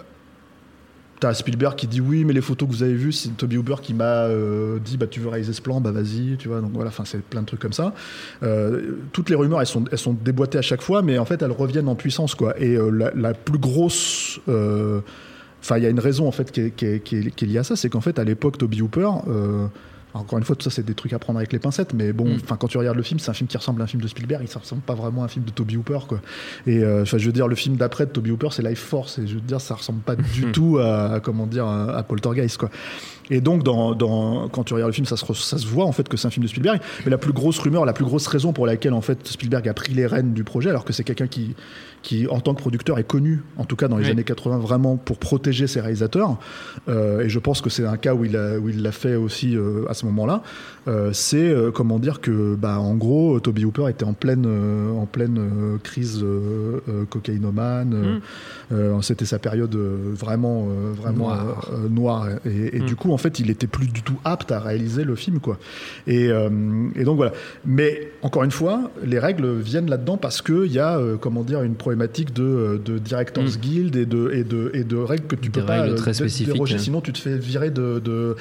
T'as 1.18 1.32
Spielberg 1.32 1.76
qui 1.76 1.86
dit 1.86 2.00
oui, 2.00 2.24
mais 2.24 2.34
les 2.34 2.42
photos 2.42 2.68
que 2.68 2.74
vous 2.74 2.82
avez 2.82 2.94
vues, 2.94 3.12
c'est 3.12 3.30
Toby 3.30 3.56
Hooper 3.56 3.76
qui 3.80 3.94
m'a 3.94 4.24
euh, 4.24 4.78
dit 4.78 4.98
bah 4.98 5.06
tu 5.06 5.20
veux 5.20 5.28
réaliser 5.28 5.54
ce 5.54 5.62
plan, 5.62 5.80
bah 5.80 5.90
vas-y, 5.90 6.36
tu 6.36 6.48
vois. 6.48 6.60
Donc 6.60 6.72
voilà, 6.74 6.88
enfin 6.88 7.04
c'est 7.06 7.22
plein 7.22 7.40
de 7.40 7.46
trucs 7.46 7.60
comme 7.60 7.72
ça. 7.72 7.94
Euh, 8.42 8.98
toutes 9.12 9.30
les 9.30 9.36
rumeurs, 9.36 9.60
elles 9.60 9.66
sont, 9.66 9.84
elles 9.90 9.98
sont 9.98 10.12
déboîtées 10.12 10.58
à 10.58 10.62
chaque 10.62 10.82
fois, 10.82 11.00
mais 11.00 11.16
en 11.18 11.24
fait 11.24 11.40
elles 11.40 11.52
reviennent 11.52 11.88
en 11.88 11.94
puissance 11.94 12.34
quoi. 12.34 12.60
Et 12.60 12.76
euh, 12.76 12.90
la, 12.90 13.12
la 13.14 13.32
plus 13.32 13.58
grosse, 13.58 14.40
enfin 15.66 15.78
il 15.78 15.82
y 15.84 15.86
a 15.86 15.90
une 15.90 16.00
raison 16.00 16.26
en 16.28 16.32
fait 16.32 16.50
qui 16.52 16.60
est, 16.60 16.70
qui 16.70 16.86
est- 16.86 17.00
qui 17.00 17.16
est- 17.16 17.30
qui 17.34 17.44
est 17.44 17.48
liée 17.48 17.58
à 17.58 17.64
ça, 17.64 17.74
c'est 17.76 17.88
qu'en 17.90 18.00
fait 18.00 18.18
à 18.18 18.24
l'époque 18.24 18.56
Toby 18.58 18.80
Hooper. 18.82 19.08
euh, 19.28 19.66
encore 20.14 20.38
une 20.38 20.44
fois, 20.46 20.56
tout 20.56 20.62
ça, 20.62 20.70
c'est 20.70 20.82
des 20.86 20.94
trucs 20.94 21.12
à 21.12 21.18
prendre 21.18 21.38
avec 21.38 21.52
les 21.52 21.58
pincettes, 21.58 21.92
mais 21.92 22.10
bon, 22.14 22.24
Mm. 22.26 22.38
enfin, 22.42 22.56
quand 22.56 22.68
tu 22.68 22.78
regardes 22.78 22.96
le 22.96 23.02
film, 23.02 23.20
c'est 23.20 23.30
un 23.30 23.34
film 23.34 23.48
qui 23.48 23.56
ressemble 23.58 23.82
à 23.82 23.84
un 23.84 23.86
film 23.86 24.00
de 24.02 24.08
Spielberg, 24.08 24.46
il 24.48 24.50
ne 24.50 24.58
ressemble 24.62 24.80
pas 24.80 24.94
vraiment 24.94 25.20
à 25.20 25.24
un 25.26 25.28
film 25.28 25.44
de 25.44 25.50
Toby 25.50 25.76
Hooper, 25.76 25.98
quoi. 26.08 26.22
Et 26.66 26.78
euh, 26.82 27.02
enfin, 27.02 27.18
je 27.18 27.26
veux 27.26 27.32
dire, 27.32 27.48
le 27.48 27.54
film 27.54 27.76
d'après 27.76 28.06
de 28.06 28.12
Toby 28.12 28.30
Hooper, 28.30 28.48
c'est 28.50 28.62
Life 28.62 28.78
Force, 28.80 29.18
et 29.18 29.26
je 29.26 29.34
veux 29.34 29.40
dire, 29.42 29.60
ça 29.60 29.74
ressemble 29.74 30.00
pas 30.00 30.16
du 30.34 30.52
tout 30.52 30.78
à, 30.78 31.12
à, 31.16 31.20
comment 31.20 31.46
dire, 31.46 31.66
à 31.66 32.02
Poltergeist, 32.02 32.56
quoi. 32.56 32.70
Et 33.30 33.40
donc, 33.40 33.62
dans, 33.64 33.94
dans, 33.94 34.48
quand 34.48 34.62
tu 34.64 34.74
regardes 34.74 34.90
le 34.90 34.94
film, 34.94 35.06
ça 35.06 35.16
se, 35.16 35.32
ça 35.34 35.58
se 35.58 35.66
voit 35.66 35.84
en 35.84 35.92
fait 35.92 36.08
que 36.08 36.16
c'est 36.16 36.28
un 36.28 36.30
film 36.30 36.44
de 36.44 36.48
Spielberg. 36.48 36.80
Mais 37.04 37.10
la 37.10 37.18
plus 37.18 37.32
grosse 37.32 37.58
rumeur, 37.58 37.84
la 37.84 37.92
plus 37.92 38.04
grosse 38.04 38.26
raison 38.28 38.52
pour 38.52 38.66
laquelle 38.66 38.92
en 38.92 39.00
fait 39.00 39.26
Spielberg 39.26 39.68
a 39.68 39.74
pris 39.74 39.92
les 39.94 40.06
rênes 40.06 40.32
du 40.32 40.44
projet, 40.44 40.70
alors 40.70 40.84
que 40.84 40.92
c'est 40.92 41.02
quelqu'un 41.04 41.26
qui, 41.26 41.54
qui, 42.02 42.28
en 42.28 42.40
tant 42.40 42.54
que 42.54 42.60
producteur, 42.60 42.98
est 42.98 43.04
connu, 43.04 43.42
en 43.56 43.64
tout 43.64 43.74
cas 43.76 43.88
dans 43.88 43.96
les 43.96 44.04
Oui. 44.04 44.10
années 44.10 44.22
80, 44.24 44.58
vraiment 44.58 44.96
pour 44.96 45.18
protéger 45.18 45.66
ses 45.66 45.80
réalisateurs. 45.80 46.38
Euh, 46.88 47.20
et 47.22 47.28
je 47.28 47.38
pense 47.40 47.60
que 47.60 47.68
c'est 47.70 47.84
un 47.84 47.96
cas 47.96 48.14
où 48.14 48.24
il 48.24 48.32
l'a 48.32 48.92
fait 48.92 49.16
aussi 49.16 49.56
euh, 49.56 49.84
à 49.88 49.94
ce 49.94 50.06
moment-là, 50.06 50.42
euh, 50.88 51.10
c'est 51.12 51.48
euh, 51.48 51.70
comment 51.70 51.98
dire 51.98 52.20
que, 52.20 52.54
bah, 52.54 52.78
en 52.78 52.94
gros, 52.94 53.40
Toby 53.40 53.64
Hooper 53.64 53.88
était 53.88 54.04
en 54.04 54.12
pleine, 54.12 54.44
euh, 54.46 54.90
en 54.92 55.06
pleine 55.06 55.40
crise 55.82 56.24
cocaïnomane. 57.10 58.20
euh, 58.72 59.00
C'était 59.02 59.24
sa 59.24 59.38
période 59.38 59.74
vraiment, 59.76 60.68
vraiment 60.94 61.26
Noire. 61.28 61.70
noire. 61.90 62.28
Et, 62.44 62.76
et 62.76 62.80
du 62.80 62.96
coup, 62.96 63.12
en 63.12 63.18
fait, 63.18 63.38
il 63.40 63.50
était 63.50 63.66
plus 63.66 63.86
du 63.88 64.02
tout 64.02 64.16
apte 64.24 64.52
à 64.52 64.60
réaliser 64.60 65.04
le 65.04 65.14
film, 65.14 65.40
quoi. 65.40 65.58
Et, 66.06 66.26
et 66.94 67.04
donc 67.04 67.16
voilà. 67.16 67.32
Mais 67.64 68.10
encore 68.22 68.44
une 68.44 68.50
fois, 68.50 68.90
les 69.04 69.18
règles 69.18 69.54
viennent 69.58 69.88
là-dedans 69.90 70.16
parce 70.16 70.42
qu'il 70.42 70.72
y 70.72 70.78
a, 70.78 71.00
comment 71.20 71.42
dire, 71.42 71.62
une 71.62 71.74
problématique 71.74 72.32
de, 72.32 72.80
de 72.84 72.98
Directors 72.98 73.56
Guild 73.60 73.96
et 73.96 74.06
de, 74.06 74.30
et, 74.32 74.44
de, 74.44 74.70
et 74.74 74.84
de 74.84 74.96
règles 74.96 75.26
que 75.26 75.36
tu 75.36 75.48
Des 75.48 75.60
peux 75.60 75.66
pas 75.66 75.88
très 75.94 76.12
déroger, 76.44 76.76
hein. 76.76 76.78
sinon 76.78 77.00
tu 77.00 77.12
te 77.12 77.18
fais 77.18 77.36
virer 77.36 77.70
de. 77.70 78.00
de 78.00 78.36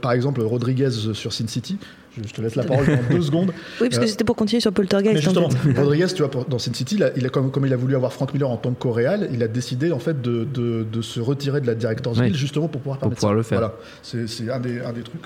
par 0.00 0.12
exemple, 0.12 0.40
Rodriguez 0.42 0.90
sur 0.90 1.32
Sin 1.32 1.46
City. 1.46 1.78
Je, 2.16 2.26
je 2.28 2.34
te 2.34 2.40
laisse 2.42 2.56
la 2.56 2.64
parole 2.64 2.86
dans 2.86 3.14
deux 3.14 3.22
secondes. 3.22 3.52
Oui, 3.80 3.88
parce 3.88 3.98
que 4.00 4.04
Euh, 4.04 4.08
c'était 4.08 4.24
pour 4.24 4.34
continuer 4.34 4.60
sur 4.60 4.72
Poltergeist. 4.72 5.14
mais 5.14 5.20
justement, 5.20 5.46
en 5.46 5.50
fait. 5.50 5.78
Rodriguez, 5.80 6.06
tu 6.08 6.22
vois, 6.22 6.30
pour- 6.30 6.44
dans 6.44 6.58
Sin 6.58 6.74
City, 6.74 6.96
il 6.96 7.04
a, 7.04 7.10
il 7.16 7.24
a- 7.24 7.28
comme, 7.28 7.52
comme 7.52 7.66
il 7.66 7.72
a 7.72 7.76
voulu 7.76 7.94
avoir 7.94 8.12
Frank 8.12 8.34
Miller 8.34 8.50
en 8.50 8.56
tant 8.56 8.72
que 8.72 8.80
coréal, 8.80 9.28
il 9.32 9.42
a 9.44 9.48
décidé 9.48 9.92
en 9.92 10.00
fait 10.00 10.20
de, 10.20 10.44
de, 10.44 10.84
de 10.90 11.02
se 11.02 11.20
retirer 11.20 11.60
de 11.60 11.68
la 11.68 11.76
Directors 11.76 12.14
Oui. 12.16 12.24
Guild 12.24 12.36
justement 12.36 12.66
pour 12.66 12.80
pouvoir 12.80 12.98
Pour 12.98 13.10
pouvoir 13.12 13.34
le 13.34 13.42
faire. 13.44 13.58
Voilà, 13.60 13.74
c'est 14.02 14.26
c'est 14.28 14.50
un 14.50 14.58
des, 14.58 14.80
un 14.80 14.92
des 14.92 15.02
trucs. 15.02 15.22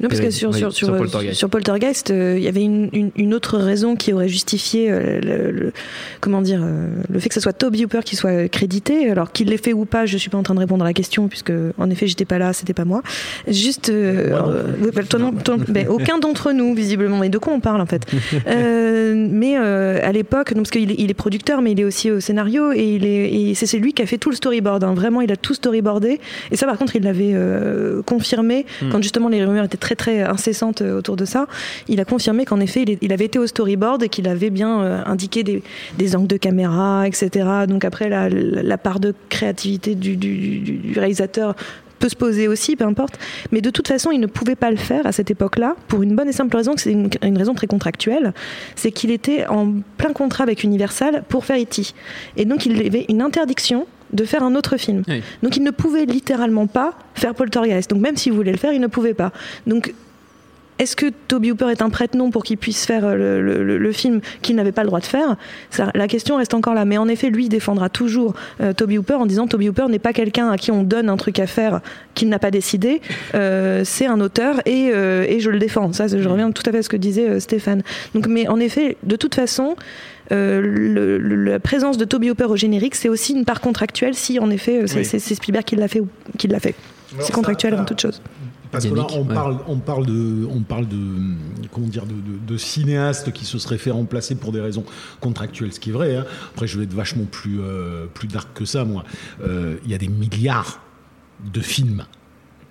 Non, 0.00 0.08
parce 0.08 0.20
que 0.20 0.30
sur, 0.30 0.50
oui, 0.50 0.58
sur, 0.58 0.72
sur 0.72 0.88
sur, 0.88 0.96
Poltergeist. 0.96 1.34
sur 1.38 1.48
Poltergeist, 1.48 2.10
euh, 2.10 2.34
il 2.36 2.42
y 2.42 2.48
avait 2.48 2.62
une, 2.62 2.88
une, 2.92 3.10
une 3.16 3.32
autre 3.32 3.58
raison 3.58 3.94
qui 3.94 4.12
aurait 4.12 4.28
justifié 4.28 4.90
euh, 4.90 5.20
le, 5.20 5.50
le- 5.52 5.72
comment 6.20 6.42
dire, 6.42 6.60
euh, 6.64 6.88
le 7.08 7.18
fait 7.20 7.28
que 7.28 7.34
ce 7.34 7.40
soit 7.40 7.52
Toby 7.52 7.84
Hooper 7.84 8.00
qui 8.04 8.16
soit 8.16 8.48
crédité. 8.48 9.08
Alors 9.08 9.30
qu'il 9.30 9.48
l'ait 9.48 9.56
fait 9.56 9.72
ou 9.72 9.84
pas, 9.84 10.04
je 10.04 10.16
suis 10.18 10.30
pas 10.30 10.36
en 10.38 10.42
train 10.42 10.54
de 10.54 10.58
répondre 10.58 10.84
à 10.84 10.88
la 10.88 10.92
question, 10.94 11.28
puisque 11.28 11.52
en 11.78 11.90
effet, 11.90 12.08
j'étais 12.08 12.24
pas 12.24 12.38
là, 12.38 12.52
c'était 12.52 12.74
pas 12.74 12.84
moi. 12.84 13.02
Juste. 13.46 13.90
Moi 13.90 14.40
non 14.40 14.54
oui, 14.82 14.90
bah, 14.92 15.02
toi 15.08 15.20
non- 15.20 15.32
toi- 15.32 15.56
ben, 15.68 15.86
aucun 15.88 16.18
d'entre 16.18 16.50
nous, 16.52 16.74
visiblement. 16.74 17.18
Mais 17.18 17.28
de 17.28 17.38
quoi 17.38 17.52
on 17.52 17.60
parle, 17.60 17.80
en 17.80 17.86
fait 17.86 18.04
Mais 18.46 19.56
à 19.56 20.12
l'époque, 20.12 20.52
parce 20.54 20.70
qu'il 20.70 20.90
est, 20.90 20.96
il 20.98 21.10
est 21.10 21.14
producteur, 21.14 21.62
mais 21.62 21.72
il 21.72 21.80
est 21.80 21.84
aussi 21.84 22.10
au 22.10 22.18
scénario, 22.20 22.72
et, 22.72 22.94
il 22.96 23.06
est, 23.06 23.54
c'est 23.54 23.78
lui 23.78 23.92
qui 23.92 24.02
a 24.02 24.06
fait 24.06 24.18
tout 24.18 24.30
le 24.30 24.36
storyboard. 24.36 24.82
hein. 24.84 24.94
Vraiment, 24.94 25.20
il 25.20 25.30
a 25.30 25.36
tout 25.36 25.54
storyboardé. 25.54 26.20
Et 26.50 26.56
ça, 26.56 26.66
par 26.66 26.78
contre, 26.78 26.96
il 26.96 27.04
l'avait 27.04 27.34
confirmé 28.06 28.66
quand 28.90 29.02
justement 29.02 29.28
les 29.28 29.44
rumeurs 29.44 29.64
étaient 29.64 29.76
très 29.84 29.96
très 29.96 30.22
incessantes 30.22 30.80
euh, 30.80 30.98
autour 30.98 31.16
de 31.16 31.26
ça. 31.26 31.46
Il 31.88 32.00
a 32.00 32.06
confirmé 32.06 32.46
qu'en 32.46 32.58
effet, 32.58 32.84
il, 33.02 33.12
avait 33.12 33.26
été 33.26 33.38
au 33.38 33.46
storyboard 33.46 34.02
et 34.02 34.08
qu'il 34.08 34.26
avait 34.28 34.48
bien 34.48 34.80
euh, 34.80 35.02
indiqué 35.04 35.44
des, 35.44 36.16
angles 36.16 36.26
de 36.26 36.38
caméra, 36.38 37.06
etc. 37.06 37.66
Donc 37.68 37.84
après, 37.84 38.08
la, 38.08 38.78
part 38.78 38.98
de 38.98 39.14
créativité 39.28 39.94
du 39.94 40.94
réalisateur 40.96 41.54
peut 41.98 42.08
se 42.08 42.16
poser 42.16 42.48
aussi, 42.48 42.76
peu 42.76 42.84
importe. 42.84 43.18
Mais 43.52 43.60
de 43.60 43.70
toute 43.70 43.88
façon, 43.88 44.10
il 44.10 44.20
ne 44.20 44.26
pouvait 44.26 44.56
pas 44.56 44.70
le 44.70 44.76
faire 44.76 45.06
à 45.06 45.12
cette 45.12 45.30
époque-là 45.30 45.76
pour 45.88 46.02
une 46.02 46.16
bonne 46.16 46.28
et 46.28 46.32
simple 46.32 46.56
raison, 46.56 46.74
que 46.74 46.80
c'est 46.80 46.92
une, 46.92 47.10
une 47.22 47.38
raison 47.38 47.54
très 47.54 47.66
contractuelle, 47.66 48.32
c'est 48.76 48.90
qu'il 48.90 49.10
était 49.10 49.46
en 49.46 49.74
plein 49.98 50.12
contrat 50.12 50.44
avec 50.44 50.64
Universal 50.64 51.24
pour 51.28 51.44
faire 51.44 51.60
E.T. 51.60 51.82
Et 52.36 52.44
donc 52.44 52.66
il 52.66 52.86
avait 52.86 53.06
une 53.08 53.22
interdiction 53.22 53.86
de 54.14 54.24
faire 54.24 54.42
un 54.42 54.54
autre 54.54 54.76
film. 54.76 55.02
Oui. 55.08 55.22
Donc 55.42 55.56
il 55.56 55.62
ne 55.62 55.70
pouvait 55.70 56.06
littéralement 56.06 56.66
pas 56.66 56.94
faire 57.14 57.34
Poltergeist. 57.34 57.90
Donc 57.90 58.00
même 58.00 58.16
s'il 58.16 58.32
voulait 58.32 58.52
le 58.52 58.58
faire, 58.58 58.72
il 58.72 58.80
ne 58.80 58.86
pouvait 58.86 59.14
pas. 59.14 59.32
Donc 59.66 59.92
est-ce 60.80 60.96
que 60.96 61.06
Toby 61.28 61.52
Hooper 61.52 61.70
est 61.70 61.82
un 61.82 61.88
prête-nom 61.88 62.30
pour 62.32 62.42
qu'il 62.42 62.58
puisse 62.58 62.84
faire 62.84 63.04
euh, 63.04 63.14
le, 63.14 63.40
le- 63.40 63.62
le- 63.62 63.78
le 63.78 63.92
film 63.92 64.20
qu'il 64.42 64.56
n'avait 64.56 64.72
pas 64.72 64.82
le 64.82 64.88
droit 64.88 64.98
de 64.98 65.04
faire? 65.04 65.36
Ça, 65.70 65.90
La 65.94 66.08
question 66.08 66.36
reste 66.36 66.52
encore 66.52 66.74
là. 66.74 66.84
Mais 66.84 66.98
en 66.98 67.06
effet, 67.06 67.30
lui 67.30 67.48
défendra 67.48 67.88
toujours 67.88 68.34
euh, 68.60 68.72
Toby 68.72 68.98
Hooper 68.98 69.14
en 69.14 69.26
disant 69.26 69.46
Toby 69.46 69.68
Hooper 69.68 69.86
n'est 69.88 70.00
pas 70.00 70.12
quelqu'un 70.12 70.50
à 70.50 70.56
qui 70.58 70.72
on 70.72 70.82
donne 70.82 71.08
un 71.08 71.16
truc 71.16 71.38
à 71.38 71.46
faire 71.46 71.80
qu'il 72.14 72.28
n'a 72.28 72.40
pas 72.40 72.50
décidé. 72.50 73.00
Euh, 73.36 73.82
c'est 73.84 74.06
un 74.06 74.20
auteur 74.20 74.60
et, 74.66 74.90
euh, 74.92 75.24
et 75.28 75.38
je 75.38 75.48
le 75.50 75.60
défends. 75.60 75.92
Ça, 75.92 76.08
je 76.08 76.28
reviens 76.28 76.50
tout 76.50 76.64
à 76.66 76.72
fait 76.72 76.78
à 76.78 76.82
ce 76.82 76.88
que 76.88 76.96
disait 76.96 77.38
Stéphane. 77.38 77.82
Donc, 78.12 78.26
mais 78.26 78.48
en 78.48 78.58
effet, 78.58 78.96
de 79.04 79.14
toute 79.14 79.36
façon. 79.36 79.76
Euh, 80.32 80.60
le- 80.60 81.18
le- 81.18 81.36
la 81.44 81.60
présence 81.60 81.98
de 81.98 82.04
Toby 82.04 82.30
Hooper 82.30 82.44
au 82.44 82.56
générique, 82.56 82.94
c'est 82.94 83.08
aussi 83.08 83.32
une 83.34 83.44
part 83.44 83.60
contractuelle 83.60 84.14
si 84.14 84.38
en 84.38 84.50
effet 84.50 84.82
euh, 84.82 84.86
c'est 84.86 85.14
Oui. 85.14 85.20
Spielberg 85.36 85.64
qui 85.64 85.76
l'a 85.76 85.88
fait 85.88 86.00
ou 86.00 86.08
qui 86.38 86.48
l'a 86.48 86.60
fait. 86.60 86.74
C'est 87.20 87.32
contractuel 87.32 87.72
ça- 87.72 87.76
avant 87.78 87.84
toute 87.84 88.00
chose. 88.00 88.20
Parce 88.72 88.86
que 88.86 88.94
là, 88.94 89.06
on 89.12 89.20
ouais. 89.24 89.32
parle, 89.34 89.58
on 89.68 89.76
parle 89.78 90.04
de, 90.04 90.48
on 90.50 90.60
parle 90.62 90.88
de, 90.88 90.96
comment 91.70 91.86
dire, 91.86 92.06
de, 92.06 92.14
de- 92.14 92.44
de 92.44 92.56
cinéastes 92.58 93.30
qui 93.32 93.44
se 93.44 93.56
seraient 93.60 93.78
fait 93.78 93.92
remplacer 93.92 94.34
pour 94.34 94.50
des 94.50 94.60
raisons 94.60 94.84
contractuelles, 95.20 95.72
ce 95.72 95.78
qui 95.78 95.90
est 95.90 95.92
vrai. 95.92 96.16
hein. 96.16 96.24
Après, 96.52 96.66
je 96.66 96.76
vais 96.78 96.82
être 96.84 96.92
vachement 96.92 97.22
plus, 97.24 97.60
euh, 97.60 98.06
plus 98.12 98.26
dark 98.26 98.48
que 98.52 98.64
ça, 98.64 98.84
moi. 98.84 99.04
Euh, 99.46 99.76
Il 99.84 99.92
y 99.92 99.94
a 99.94 99.98
des 99.98 100.08
milliards 100.08 100.80
de 101.52 101.60
films 101.60 102.04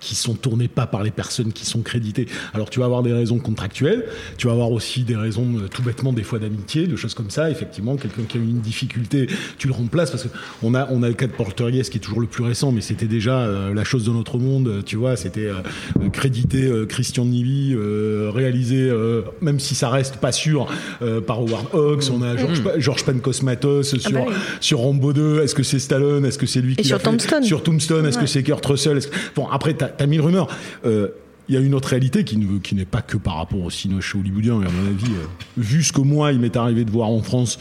qui 0.04 0.14
sont 0.14 0.34
tournés 0.34 0.68
pas 0.68 0.86
par 0.86 1.02
les 1.02 1.10
personnes 1.10 1.52
qui 1.52 1.64
sont 1.64 1.80
créditées. 1.80 2.26
Alors 2.52 2.68
tu 2.68 2.78
vas 2.80 2.84
avoir 2.84 3.02
des 3.02 3.12
raisons 3.12 3.38
contractuelles, 3.38 4.04
tu 4.36 4.46
vas 4.46 4.52
avoir 4.52 4.70
aussi 4.70 5.02
des 5.02 5.16
raisons 5.16 5.46
euh, 5.56 5.68
tout 5.68 5.82
bêtement 5.82 6.12
des 6.12 6.22
fois 6.22 6.38
d'amitié, 6.38 6.86
de 6.86 6.96
choses 6.96 7.14
comme 7.14 7.30
ça. 7.30 7.50
Effectivement, 7.50 7.96
quelqu'un 7.96 8.22
qui 8.28 8.36
a 8.36 8.40
eu 8.40 8.44
une 8.44 8.60
difficulté, 8.60 9.26
tu 9.56 9.66
le 9.66 9.72
remplaces 9.72 10.10
parce 10.10 10.24
que 10.24 10.28
on 10.62 10.74
a 10.74 10.86
on 10.90 11.02
a 11.02 11.08
le 11.08 11.14
cas 11.14 11.26
de 11.26 11.32
Poltergeist 11.32 11.90
qui 11.90 11.98
est 11.98 12.00
toujours 12.00 12.20
le 12.20 12.26
plus 12.26 12.44
récent, 12.44 12.70
mais 12.70 12.82
c'était 12.82 13.06
déjà 13.06 13.38
euh, 13.40 13.72
la 13.72 13.84
chose 13.84 14.04
de 14.04 14.10
notre 14.10 14.36
monde. 14.38 14.68
euh, 14.68 14.82
Tu 14.84 14.96
vois, 14.96 15.16
c'était 15.16 15.46
euh, 15.46 15.54
euh, 16.02 16.08
crédité 16.10 16.64
euh, 16.64 16.84
Christian 16.84 17.24
Nivi, 17.24 17.72
euh, 17.74 18.30
réalisé 18.34 18.76
euh, 18.90 19.22
même 19.40 19.58
si 19.58 19.74
ça 19.74 19.88
reste 19.88 20.16
pas 20.18 20.32
sûr 20.32 20.66
euh, 21.02 21.20
par 21.22 21.38
Howard 21.40 21.66
Hawks. 21.72 22.04
On 22.12 22.20
a 22.22 22.36
George, 22.36 22.62
Pa- 22.62 22.78
George 22.78 23.04
Pancosmatos 23.04 23.96
sur 23.98 24.10
bah 24.12 24.20
oui. 24.28 24.34
sur 24.60 24.80
Rambo 24.80 25.12
2. 25.12 25.40
Est-ce 25.42 25.54
que 25.54 25.62
c'est 25.62 25.78
Stallone? 25.78 26.24
Est-ce 26.26 26.38
que 26.38 26.46
c'est 26.46 26.60
lui 26.60 26.76
qui 26.76 26.84
sur 26.84 26.98
fait? 26.98 27.04
Tombstone. 27.04 27.42
Sur 27.42 27.62
Tombstone, 27.62 28.06
est-ce 28.06 28.18
que 28.18 28.26
c'est 28.26 28.42
Kurt 28.42 28.64
Russell? 28.66 29.00
Que- 29.00 29.06
Bon, 29.34 29.48
après, 29.48 29.74
t'as 29.74 29.88
as 29.98 30.06
mille 30.06 30.20
rumeurs. 30.20 30.48
Euh, 30.84 31.08
Il 31.46 31.54
y 31.54 31.58
a 31.58 31.60
une 31.60 31.74
autre 31.74 31.88
réalité 31.90 32.24
qui 32.24 32.38
ne- 32.38 32.58
qui 32.58 32.74
n'est 32.74 32.86
pas 32.86 33.02
que 33.02 33.18
par 33.18 33.36
rapport 33.36 33.60
au 33.62 33.68
cinéma 33.68 34.00
hollywoodien. 34.14 34.62
Et 34.62 34.64
à 34.64 34.70
mon 34.70 34.86
avis, 34.88 35.12
euh, 35.12 35.26
vu 35.58 35.82
ce 35.82 35.92
que 35.92 36.00
moi, 36.00 36.32
il 36.32 36.38
m'est 36.40 36.56
arrivé 36.56 36.86
de 36.86 36.90
voir 36.90 37.10
en 37.10 37.20
France, 37.20 37.58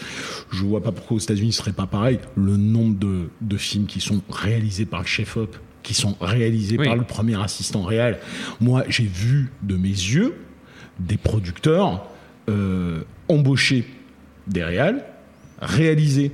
je 0.53 0.63
vois 0.63 0.81
pas 0.81 0.93
pourquoi 0.93 1.17
aux 1.17 1.19
États-Unis 1.19 1.51
ce 1.51 1.57
serait 1.57 1.73
pas 1.73 1.85
pareil. 1.85 2.19
Le 2.37 2.55
nombre 2.55 2.97
de, 2.97 3.27
de 3.41 3.57
films 3.57 3.85
qui 3.85 3.99
sont 3.99 4.21
réalisés 4.29 4.85
par 4.85 5.01
le 5.01 5.05
chef-op, 5.05 5.57
qui 5.83 5.93
sont 5.93 6.15
réalisés 6.21 6.77
Oui. 6.79 6.85
par 6.85 6.95
le 6.95 7.03
premier 7.03 7.35
assistant 7.43 7.83
réel. 7.83 8.19
Moi, 8.61 8.85
j'ai 8.87 9.03
vu 9.03 9.51
de 9.63 9.75
mes 9.75 9.89
yeux 9.89 10.33
des 11.01 11.17
producteurs 11.17 12.05
euh, 12.49 13.01
embaucher 13.27 13.85
des 14.47 14.63
réals, 14.63 15.03
réaliser 15.61 16.31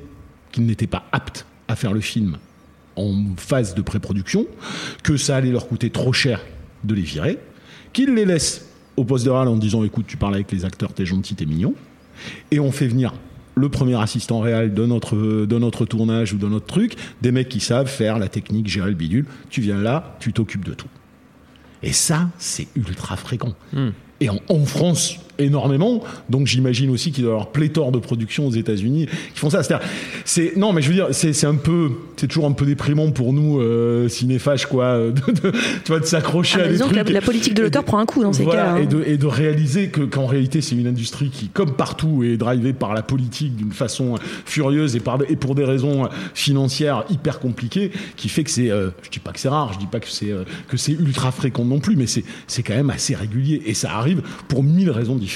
qu'ils 0.52 0.68
n'étaient 0.68 0.86
pas 0.86 1.06
aptes 1.12 1.48
à 1.68 1.76
faire 1.76 1.94
le 1.94 2.02
film 2.02 2.38
en 3.00 3.36
phase 3.38 3.76
de 3.76 3.82
pré-production, 3.82 4.46
que 5.04 5.18
ça 5.18 5.36
allait 5.36 5.52
leur 5.52 5.68
coûter 5.68 5.90
trop 5.90 6.14
cher 6.14 6.42
de 6.84 6.94
les 6.94 7.02
virer, 7.02 7.38
qu'ils 7.94 8.14
les 8.14 8.26
laissent 8.26 8.68
au 8.98 9.04
poste 9.04 9.26
de 9.26 9.30
réal 9.30 9.48
en 9.48 9.56
disant 9.56 9.84
écoute, 9.84 10.06
tu 10.08 10.18
parles 10.18 10.36
avec 10.36 10.52
les 10.52 10.66
acteurs, 10.66 10.94
t'es 10.94 11.06
gentil, 11.06 11.36
t'es 11.36 11.46
mignon, 11.46 11.74
et 12.52 12.60
on 12.60 12.72
fait 12.72 12.88
venir 12.88 13.14
le 13.56 13.70
premier 13.70 14.00
assistant 14.00 14.40
réel 14.40 14.74
de 14.74 14.86
notre, 14.86 15.46
de 15.46 15.58
notre 15.58 15.86
tournage 15.86 16.34
ou 16.34 16.38
de 16.38 16.48
notre 16.48 16.66
truc, 16.66 16.96
des 17.22 17.32
mecs 17.32 17.50
qui 17.50 17.60
savent 17.60 17.88
faire 17.88 18.18
la 18.20 18.30
technique, 18.30 18.68
gérer 18.68 18.90
le 18.90 18.96
bidule, 18.96 19.26
tu 19.50 19.62
viens 19.62 19.82
là, 19.82 20.16
tu 20.20 20.32
t'occupes 20.32 20.66
de 20.66 20.74
tout. 20.74 20.88
Et 21.84 21.92
ça, 21.92 22.30
c'est 22.38 22.68
ultra 22.76 23.16
fréquent. 23.16 23.54
Et 24.20 24.30
en, 24.30 24.40
en 24.50 24.66
France, 24.66 25.20
énormément. 25.40 26.04
Donc 26.30 26.48
j'imagine 26.48 26.90
aussi 26.90 27.12
qu'il 27.12 27.24
doit 27.24 27.32
y 27.32 27.36
avoir 27.36 27.52
pléthore 27.52 27.92
de 27.92 28.00
productions 28.00 28.48
aux 28.48 28.52
États-Unis 28.52 29.08
qui 29.34 29.40
font 29.40 29.50
ça. 29.50 29.62
C'est 30.26 30.56
non, 30.58 30.74
mais 30.74 30.82
je 30.82 30.90
veux 30.90 30.94
dire, 30.96 31.08
c'est 31.12 31.34
c'est 31.34 31.48
un 31.48 31.56
peu, 31.56 31.90
c'est 32.18 32.28
toujours 32.28 32.46
un 32.46 32.52
peu 32.52 32.66
déprimant 32.66 33.12
pour 33.12 33.34
nous 33.34 33.60
euh, 33.60 34.08
cinéphages, 34.10 34.66
quoi, 34.66 34.98
de, 34.98 35.12
de- 35.12 35.52
tu 35.52 35.88
vois, 35.88 36.00
de 36.00 36.06
s'accrocher 36.06 36.58
Ah, 36.60 36.64
à 36.64 36.68
des 36.68 36.74
disons 36.74 36.88
que 36.90 36.94
trucs. 36.96 37.08
la, 37.08 37.14
la 37.14 37.22
politique 37.22 37.54
de 37.54 37.64
l'auteur 37.64 37.84
prend 37.84 38.00
un 38.00 38.06
coup 38.06 38.22
dans 38.22 38.34
ces 38.34 38.44
voilà, 38.44 38.64
cas-là. 38.64 38.74
hein. 38.76 38.82
et, 38.84 38.86
de, 38.88 39.04
et 39.06 39.18
de 39.18 39.26
réaliser 39.26 39.90
que 39.90 40.02
qu'en 40.02 40.26
réalité 40.28 40.62
c'est 40.62 40.76
une 40.76 40.88
industrie 40.88 41.30
qui, 41.30 41.48
comme 41.50 41.72
partout, 41.74 42.24
est 42.24 42.38
drivée 42.38 42.74
par 42.74 42.94
la 42.94 43.02
politique 43.02 43.56
d'une 43.56 43.72
façon 43.72 44.16
furieuse 44.46 44.96
et, 44.96 45.00
par, 45.00 45.20
et 45.30 45.36
pour 45.36 45.56
des 45.56 45.66
raisons 45.66 46.08
financières 46.34 47.04
hyper 47.10 47.40
compliquées, 47.40 47.92
qui 48.16 48.30
fait 48.30 48.44
que 48.44 48.50
c'est, 48.52 48.70
euh, 48.72 48.90
je 49.04 49.10
dis 49.10 49.20
pas 49.20 49.32
que 49.32 49.40
c'est 49.40 49.50
rare, 49.50 49.74
je 49.74 49.80
dis 49.80 49.86
pas 49.88 50.00
que 50.00 50.10
c'est 50.10 50.32
euh, 50.32 50.44
que 50.68 50.78
c'est 50.78 50.94
ultra 50.94 51.32
fréquent 51.32 51.66
non 51.66 51.80
plus, 51.80 51.96
mais 51.96 52.08
c'est 52.08 52.24
c'est 52.48 52.64
quand 52.64 52.76
même 52.76 52.90
assez 52.90 53.16
régulier 53.16 53.62
et 53.66 53.74
ça 53.74 53.92
arrive 53.94 54.22
pour 54.48 54.64
mille 54.64 54.90
raisons 54.92 55.16
différentes. 55.16 55.29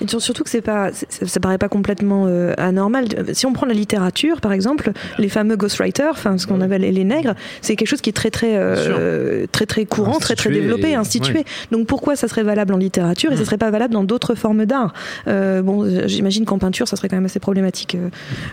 Et 0.00 0.08
sur- 0.08 0.20
surtout 0.20 0.44
que 0.44 0.50
c'est 0.50 0.60
pas, 0.60 0.92
ça, 0.92 1.06
ça 1.26 1.40
paraît 1.40 1.58
pas 1.58 1.68
complètement 1.68 2.26
euh, 2.26 2.52
anormal. 2.58 3.06
Si 3.32 3.46
on 3.46 3.52
prend 3.52 3.66
la 3.66 3.74
littérature, 3.74 4.40
par 4.40 4.52
exemple, 4.52 4.92
les 5.18 5.28
fameux 5.28 5.56
ghostwriters, 5.56 6.10
enfin 6.12 6.38
ce 6.38 6.46
qu'on 6.46 6.60
appelle 6.60 6.82
les, 6.82 7.04
nègres, 7.04 7.34
c'est 7.62 7.76
quelque 7.76 7.88
chose 7.88 8.00
qui 8.00 8.10
est 8.10 8.14
très 8.14 8.30
très 8.30 8.56
euh, 8.56 9.46
très 9.50 9.66
très 9.66 9.84
courant, 9.86 10.18
très 10.18 10.34
très 10.36 10.50
développé, 10.50 10.90
et- 10.90 10.94
institué. 10.94 11.38
ouais. 11.38 11.44
Donc 11.70 11.86
pourquoi 11.86 12.16
ça 12.16 12.28
serait 12.28 12.42
valable 12.42 12.74
en 12.74 12.78
littérature 12.78 13.32
et 13.32 13.36
ça 13.36 13.44
serait 13.44 13.58
pas 13.58 13.70
valable 13.70 13.94
dans 13.94 14.04
d'autres 14.04 14.34
formes 14.34 14.64
d'art? 14.66 14.92
Euh, 15.28 15.62
Bon, 15.62 15.86
j'imagine 16.06 16.44
qu'en 16.44 16.58
peinture, 16.58 16.86
ça 16.88 16.96
serait 16.96 17.08
quand 17.08 17.16
même 17.16 17.24
assez 17.24 17.40
problématique 17.40 17.96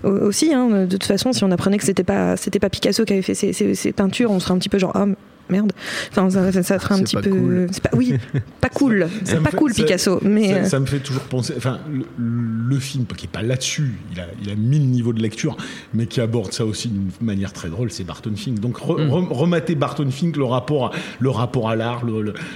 au- 0.04 0.10
aussi. 0.10 0.54
hein. 0.54 0.86
De 0.86 0.98
toute 0.98 1.04
façon, 1.06 1.34
si 1.34 1.44
on 1.44 1.52
apprenait 1.52 1.78
que 1.78 1.84
c'était 1.86 2.04
pas 2.04 2.38
c'était 2.38 2.60
pas 2.60 2.70
Picasso 2.70 3.04
qui 3.06 3.14
avait 3.14 3.22
fait 3.22 3.36
ces, 3.36 3.54
ces- 3.54 3.76
ces 3.76 3.92
peintures, 3.92 4.32
on 4.32 4.40
serait 4.40 4.54
un 4.54 4.58
petit 4.58 4.70
peu 4.70 4.78
genre 4.80 4.92
ah, 4.96 5.06
merde. 5.52 5.72
Enfin, 6.12 6.30
ça, 6.30 6.52
ça, 6.52 6.64
ça 6.64 6.80
ferait 6.80 6.96
un 6.96 6.98
C'est 6.98 7.04
petit 7.04 7.16
peu. 7.18 7.30
cool. 7.30 7.68
c'est 7.72 7.84
Pas, 7.84 7.90
oui, 7.96 8.14
pas 8.60 8.70
cool. 8.74 9.08
Me 9.32 9.40
pas 9.42 9.50
fait- 9.52 9.58
cool, 9.58 9.74
Picasso. 9.74 10.20
Mais 10.24 10.50
ça, 10.50 10.56
euh, 10.56 10.66
ça 10.66 10.80
me 10.80 10.86
fait 10.86 11.00
toujours 11.00 11.24
penser. 11.24 11.54
Enfin, 11.58 11.80
le, 11.92 12.06
le 12.18 12.80
film 12.80 13.06
qui 13.18 13.26
est 13.26 13.30
pas 13.30 13.42
là-dessus, 13.42 13.94
il 14.14 14.20
a, 14.20 14.26
il 14.44 14.50
a 14.50 14.56
mille 14.56 14.88
niveaux 14.90 15.14
de 15.14 15.22
lecture, 15.22 15.58
mais 15.94 16.06
qui 16.08 16.22
aborde 16.22 16.52
ça 16.54 16.66
aussi 16.66 16.88
d'une 16.88 17.10
manière 17.22 17.54
très 17.54 17.70
drôle, 17.70 17.92
c'est 17.92 18.04
Barton 18.04 18.34
Fink. 18.36 18.60
Donc 18.60 18.78
re- 18.80 19.28
remater 19.30 19.76
Barton 19.76 20.10
Fink, 20.10 20.38
le 20.38 20.46
rapport, 20.46 20.88
à, 20.88 20.92
le 21.20 21.30
rapport 21.30 21.70
à 21.70 21.76
l'art, 21.76 22.04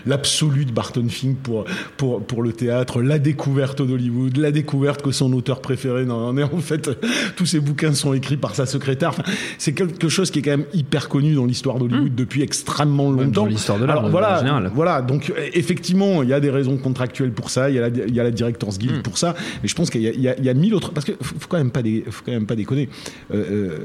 l'absolu 0.05 0.65
de 0.65 0.71
Barton 0.71 1.07
Fink 1.09 1.37
pour, 1.39 1.65
pour, 1.97 2.21
pour 2.25 2.43
le 2.43 2.53
théâtre, 2.53 3.01
la 3.01 3.19
découverte 3.19 3.81
d'Hollywood, 3.81 4.37
la 4.37 4.51
découverte 4.51 5.01
que 5.01 5.11
son 5.11 5.31
auteur 5.33 5.61
préféré 5.61 6.05
n'en 6.05 6.35
est 6.37 6.43
en 6.43 6.57
fait 6.59 6.89
tous 7.35 7.45
ses 7.45 7.59
bouquins 7.59 7.93
sont 7.93 8.13
écrits 8.13 8.37
par 8.37 8.55
sa 8.55 8.65
secrétaire. 8.65 9.09
Enfin, 9.09 9.23
c'est 9.57 9.73
quelque 9.73 10.09
chose 10.09 10.31
qui 10.31 10.39
est 10.39 10.41
quand 10.41 10.51
même 10.51 10.65
hyper 10.73 11.09
connu 11.09 11.35
dans 11.35 11.45
l'histoire 11.45 11.77
d'Hollywood 11.79 12.15
depuis 12.15 12.41
extrêmement 12.41 12.84
Même 12.87 13.25
longtemps. 13.25 13.41
dans 13.41 13.45
l'histoire 13.47 13.79
de 13.79 13.85
l'art, 13.85 14.03
en 14.05 14.09
voilà, 14.09 14.37
général. 14.39 14.71
voilà, 14.73 15.01
donc 15.01 15.29
euh, 15.35 15.49
effectivement, 15.53 16.23
il 16.23 16.29
y 16.29 16.33
a 16.33 16.39
des 16.39 16.49
raisons 16.49 16.77
contractuelles 16.77 17.31
pour 17.31 17.49
ça, 17.49 17.69
il 17.69 17.75
y 17.75 17.79
a 17.79 17.81
la, 17.81 17.87
il 17.89 18.13
y 18.15 18.19
a 18.19 18.23
la 18.23 18.31
Directors 18.31 18.69
Hmm. 18.73 18.77
Guild 18.77 19.01
pour 19.03 19.17
ça, 19.17 19.35
mais 19.61 19.67
je 19.69 19.75
pense 19.75 19.89
qu'il 19.89 20.01
y, 20.01 20.05
y 20.07 20.21
y 20.43 20.49
a 20.49 20.53
mille 20.53 20.73
autres. 20.73 20.91
Parce 20.91 21.05
qu'il 21.05 21.15
faut, 21.21 21.35
faut 21.39 21.47
quand 21.47 21.57
même 21.57 21.71
pas 21.71 21.81
dé- 21.81 22.03
faut 22.09 22.23
quand 22.25 22.31
même 22.31 22.45
pas 22.45 22.55
déconner. 22.55 22.89
Euh, 23.33 23.77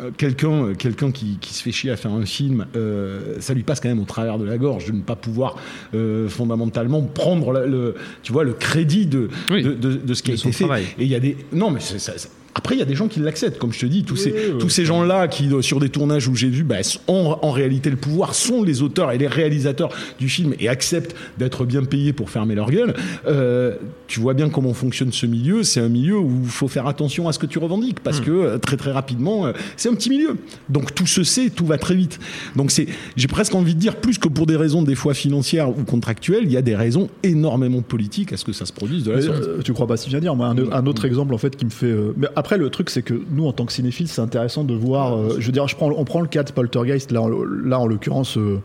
euh, 0.00 0.10
quelqu'un, 0.16 0.74
quelqu'un 0.78 1.10
qui, 1.10 1.38
qui 1.40 1.54
se 1.54 1.62
fait 1.62 1.72
chier 1.72 1.90
à 1.90 1.96
faire 1.96 2.12
un 2.12 2.24
film, 2.26 2.66
euh, 2.76 3.34
ça 3.40 3.54
lui 3.54 3.62
passe 3.62 3.80
quand 3.80 3.88
même 3.88 4.00
au 4.00 4.04
travers 4.04 4.38
de 4.38 4.44
la 4.44 4.58
gorge 4.58 4.86
de 4.86 4.92
ne 4.92 5.02
pas 5.02 5.16
pouvoir 5.16 5.56
euh, 5.94 6.28
fondamentalement 6.28 7.02
prendre 7.02 7.52
la- 7.52 7.66
le, 7.66 7.94
tu 8.22 8.32
vois, 8.32 8.44
le 8.44 8.52
crédit 8.52 9.06
de, 9.06 9.28
Oui, 9.50 9.62
de, 9.62 9.72
de- 9.74 9.94
de 9.96 10.14
ce 10.14 10.22
qui 10.22 10.30
a 10.30 10.34
été 10.34 10.52
fait. 10.52 10.64
travail. 10.64 10.84
Et 10.98 11.04
il 11.04 11.08
y 11.08 11.14
a 11.14 11.20
des, 11.20 11.36
non, 11.52 11.70
mais 11.70 11.80
c'est- 11.80 11.98
ça- 11.98 12.16
ça- 12.18 12.28
après, 12.54 12.74
il 12.74 12.78
y 12.78 12.82
a 12.82 12.86
des 12.86 12.94
gens 12.96 13.08
qui 13.08 13.20
l'acceptent, 13.20 13.58
comme 13.58 13.72
je 13.72 13.80
te 13.80 13.86
dis, 13.86 14.02
tous 14.04 14.16
ces, 14.16 14.30
oui, 14.32 14.58
tous 14.58 14.68
ces 14.68 14.84
gens-là 14.84 15.28
qui, 15.28 15.48
euh, 15.52 15.62
sur 15.62 15.78
des 15.80 15.88
tournages 15.90 16.26
où 16.28 16.34
j'ai 16.34 16.48
vu, 16.48 16.64
bah, 16.64 16.76
ont 17.06 17.36
en 17.40 17.50
réalité 17.50 17.88
le 17.88 17.96
pouvoir, 17.96 18.34
sont 18.34 18.62
les 18.62 18.82
auteurs 18.82 19.12
et 19.12 19.18
les 19.18 19.28
réalisateurs 19.28 19.90
du 20.18 20.28
film 20.28 20.54
et 20.58 20.68
acceptent 20.68 21.14
d'être 21.38 21.64
bien 21.64 21.84
payés 21.84 22.12
pour 22.12 22.30
fermer 22.30 22.54
leur 22.54 22.70
gueule. 22.70 22.94
Euh, 23.26 23.76
tu 24.06 24.20
vois 24.20 24.34
bien 24.34 24.48
comment 24.48 24.72
fonctionne 24.74 25.12
ce 25.12 25.26
milieu. 25.26 25.62
C'est 25.62 25.80
un 25.80 25.88
milieu 25.88 26.18
où 26.18 26.40
il 26.42 26.48
faut 26.50 26.66
faire 26.68 26.86
attention 26.86 27.28
à 27.28 27.32
ce 27.32 27.38
que 27.38 27.46
tu 27.46 27.58
revendiques 27.58 28.00
parce 28.00 28.20
que 28.20 28.30
euh, 28.30 28.58
très 28.58 28.76
très 28.76 28.90
rapidement, 28.90 29.46
euh, 29.46 29.52
c'est 29.76 29.88
un 29.90 29.94
petit 29.94 30.08
milieu. 30.10 30.36
Donc 30.68 30.94
tout 30.94 31.06
se 31.06 31.22
sait, 31.24 31.50
tout 31.50 31.66
va 31.66 31.78
très 31.78 31.94
vite. 31.94 32.18
Donc 32.56 32.70
c'est, 32.70 32.86
j'ai 33.16 33.28
presque 33.28 33.54
envie 33.54 33.74
de 33.74 33.80
dire 33.80 33.96
plus 33.96 34.18
que 34.18 34.28
pour 34.28 34.46
des 34.46 34.56
raisons 34.56 34.82
des 34.82 34.94
fois 34.94 35.14
financières 35.14 35.68
ou 35.68 35.84
contractuelles, 35.84 36.44
il 36.44 36.52
y 36.52 36.56
a 36.56 36.62
des 36.62 36.74
raisons 36.74 37.08
énormément 37.22 37.82
politiques 37.82 38.32
à 38.32 38.36
ce 38.36 38.44
que 38.44 38.52
ça 38.52 38.64
se 38.66 38.72
produise 38.72 39.04
de 39.04 39.12
la 39.12 39.22
sorte. 39.22 39.42
euh, 39.42 39.62
tu 39.62 39.72
crois 39.74 39.86
pas 39.86 39.96
si 39.98 40.08
bien 40.08 40.20
dire 40.20 40.34
Moi, 40.34 40.46
un, 40.46 40.72
un 40.72 40.86
autre 40.86 41.04
exemple 41.04 41.34
en 41.34 41.38
fait 41.38 41.54
qui 41.54 41.66
me 41.66 41.70
fait. 41.70 41.94
Mais 42.16 42.28
après, 42.34 42.47
le 42.56 42.70
truc, 42.70 42.90
c'est 42.90 43.02
que 43.02 43.14
nous, 43.30 43.46
en 43.46 43.52
tant 43.52 43.66
que 43.66 43.72
cinéphiles, 43.72 44.08
c'est 44.08 44.22
intéressant 44.22 44.64
de 44.64 44.74
voir. 44.74 45.16
euh, 45.16 45.36
je 45.38 45.46
veux 45.46 45.52
dire, 45.52 45.68
je 45.68 45.76
prends, 45.76 45.90
on 45.90 46.04
prend 46.04 46.20
le 46.20 46.28
cas 46.28 46.42
de 46.42 46.52
Poltergeist. 46.52 47.12
Là, 47.12 47.20
en, 47.22 47.28
là, 47.28 47.78
en 47.78 47.86
l'occurrence. 47.86 48.38
euh, 48.38 48.60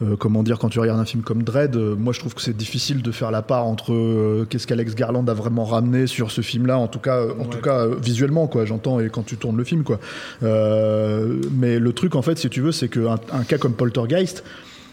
euh, 0.00 0.14
comment 0.14 0.44
dire, 0.44 0.60
quand 0.60 0.68
tu 0.68 0.78
regardes 0.78 1.00
un 1.00 1.04
film 1.04 1.24
comme 1.24 1.42
Dread, 1.42 1.74
euh, 1.74 1.96
moi 1.96 2.12
je 2.12 2.20
trouve 2.20 2.32
que 2.32 2.40
c'est 2.40 2.56
difficile 2.56 3.02
de 3.02 3.10
faire 3.10 3.32
la 3.32 3.42
part 3.42 3.66
entre 3.66 3.92
euh, 3.92 4.46
qu'est-ce 4.48 4.64
qu'Alex 4.68 4.94
Garland 4.94 5.26
a 5.26 5.34
vraiment 5.34 5.64
ramené 5.64 6.06
sur 6.06 6.30
ce 6.30 6.40
film-là, 6.40 6.78
en 6.78 6.86
tout 6.86 7.00
cas, 7.00 7.24
en 7.40 7.46
tout 7.46 7.58
cas 7.58 7.84
visuellement, 8.00 8.46
quoi, 8.46 8.64
j'entends, 8.64 9.00
et 9.00 9.08
quand 9.08 9.24
tu 9.24 9.36
tournes 9.36 9.56
le 9.56 9.64
film, 9.64 9.82
quoi. 9.82 9.98
Mais 10.40 11.80
le 11.80 11.92
truc, 11.92 12.14
en 12.14 12.22
fait, 12.22 12.38
si 12.38 12.48
tu 12.48 12.60
veux, 12.60 12.70
c'est 12.70 12.88
qu'un 12.88 13.16
un 13.32 13.42
cas 13.42 13.58
comme 13.58 13.72
Poltergeist, 13.72 14.44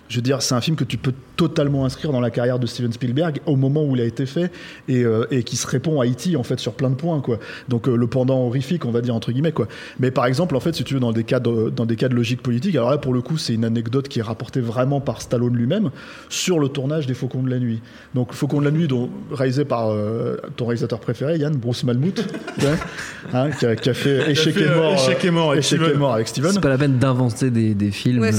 je 0.07 0.17
veux 0.17 0.21
dire, 0.21 0.41
c'est 0.41 0.53
un 0.53 0.61
film 0.61 0.75
que 0.75 0.83
tu 0.83 0.97
peux 0.97 1.13
totalement 1.35 1.85
inscrire 1.85 2.11
dans 2.11 2.19
la 2.19 2.29
carrière 2.29 2.59
de 2.59 2.67
Steven 2.67 2.93
Spielberg 2.93 3.39
au 3.45 3.55
moment 3.55 3.83
où 3.83 3.95
il 3.95 4.01
a 4.01 4.05
été 4.05 4.25
fait 4.25 4.51
et, 4.87 5.03
euh, 5.03 5.25
et 5.31 5.43
qui 5.43 5.57
se 5.57 5.67
répond 5.67 5.99
à 5.99 6.05
E.T. 6.05 6.35
en 6.35 6.43
fait 6.43 6.59
sur 6.59 6.73
plein 6.73 6.89
de 6.89 6.95
points 6.95 7.19
quoi. 7.21 7.39
Donc 7.67 7.87
euh, 7.87 7.95
le 7.95 8.07
pendant 8.07 8.39
horrifique 8.45 8.85
on 8.85 8.91
va 8.91 9.01
dire 9.01 9.15
entre 9.15 9.31
guillemets 9.31 9.51
quoi. 9.51 9.67
Mais 9.99 10.11
par 10.11 10.25
exemple 10.25 10.55
en 10.55 10.59
fait 10.59 10.75
si 10.75 10.83
tu 10.83 10.93
veux 10.93 10.99
dans 10.99 11.11
des 11.11 11.23
cas 11.23 11.39
de, 11.39 11.69
dans 11.69 11.85
des 11.85 11.95
cas 11.95 12.07
de 12.07 12.15
logique 12.15 12.41
politique, 12.41 12.75
alors 12.75 12.89
là 12.91 12.97
pour 12.97 13.13
le 13.13 13.21
coup 13.21 13.37
c'est 13.37 13.53
une 13.53 13.65
anecdote 13.65 14.07
qui 14.07 14.19
est 14.19 14.23
rapportée 14.23 14.61
vraiment 14.61 15.01
par 15.01 15.21
Stallone 15.21 15.55
lui-même 15.55 15.89
sur 16.29 16.59
le 16.59 16.69
tournage 16.69 17.07
des 17.07 17.13
Faucons 17.13 17.43
de 17.43 17.49
la 17.49 17.59
nuit. 17.59 17.81
Donc 18.13 18.33
Faucons 18.33 18.59
de 18.59 18.65
la 18.65 18.71
nuit 18.71 18.87
dont, 18.87 19.09
réalisé 19.31 19.65
par 19.65 19.89
euh, 19.89 20.37
ton 20.55 20.65
réalisateur 20.67 20.99
préféré 20.99 21.37
Yann 21.37 21.55
Bruce 21.55 21.83
Malmuth, 21.83 22.23
hein, 22.61 22.77
hein, 23.33 23.49
qui, 23.51 23.65
a, 23.65 23.75
qui 23.75 23.89
a 23.89 23.93
fait 23.93 24.31
Échec 24.31 24.55
et 24.57 24.69
mort, 24.69 24.93
Échec 24.93 25.25
et 25.25 25.31
mort 25.31 25.51
avec 25.51 25.65
Échec 25.65 25.81
et 25.81 25.83
Steven. 25.83 25.99
mort 25.99 26.13
avec 26.13 26.27
Steven. 26.27 26.51
C'est 26.53 26.61
pas 26.61 26.69
la 26.69 26.77
peine 26.77 26.97
d'inventer 26.97 27.49
des, 27.49 27.73
des 27.73 27.91
films. 27.91 28.21
Ouais, 28.21 28.31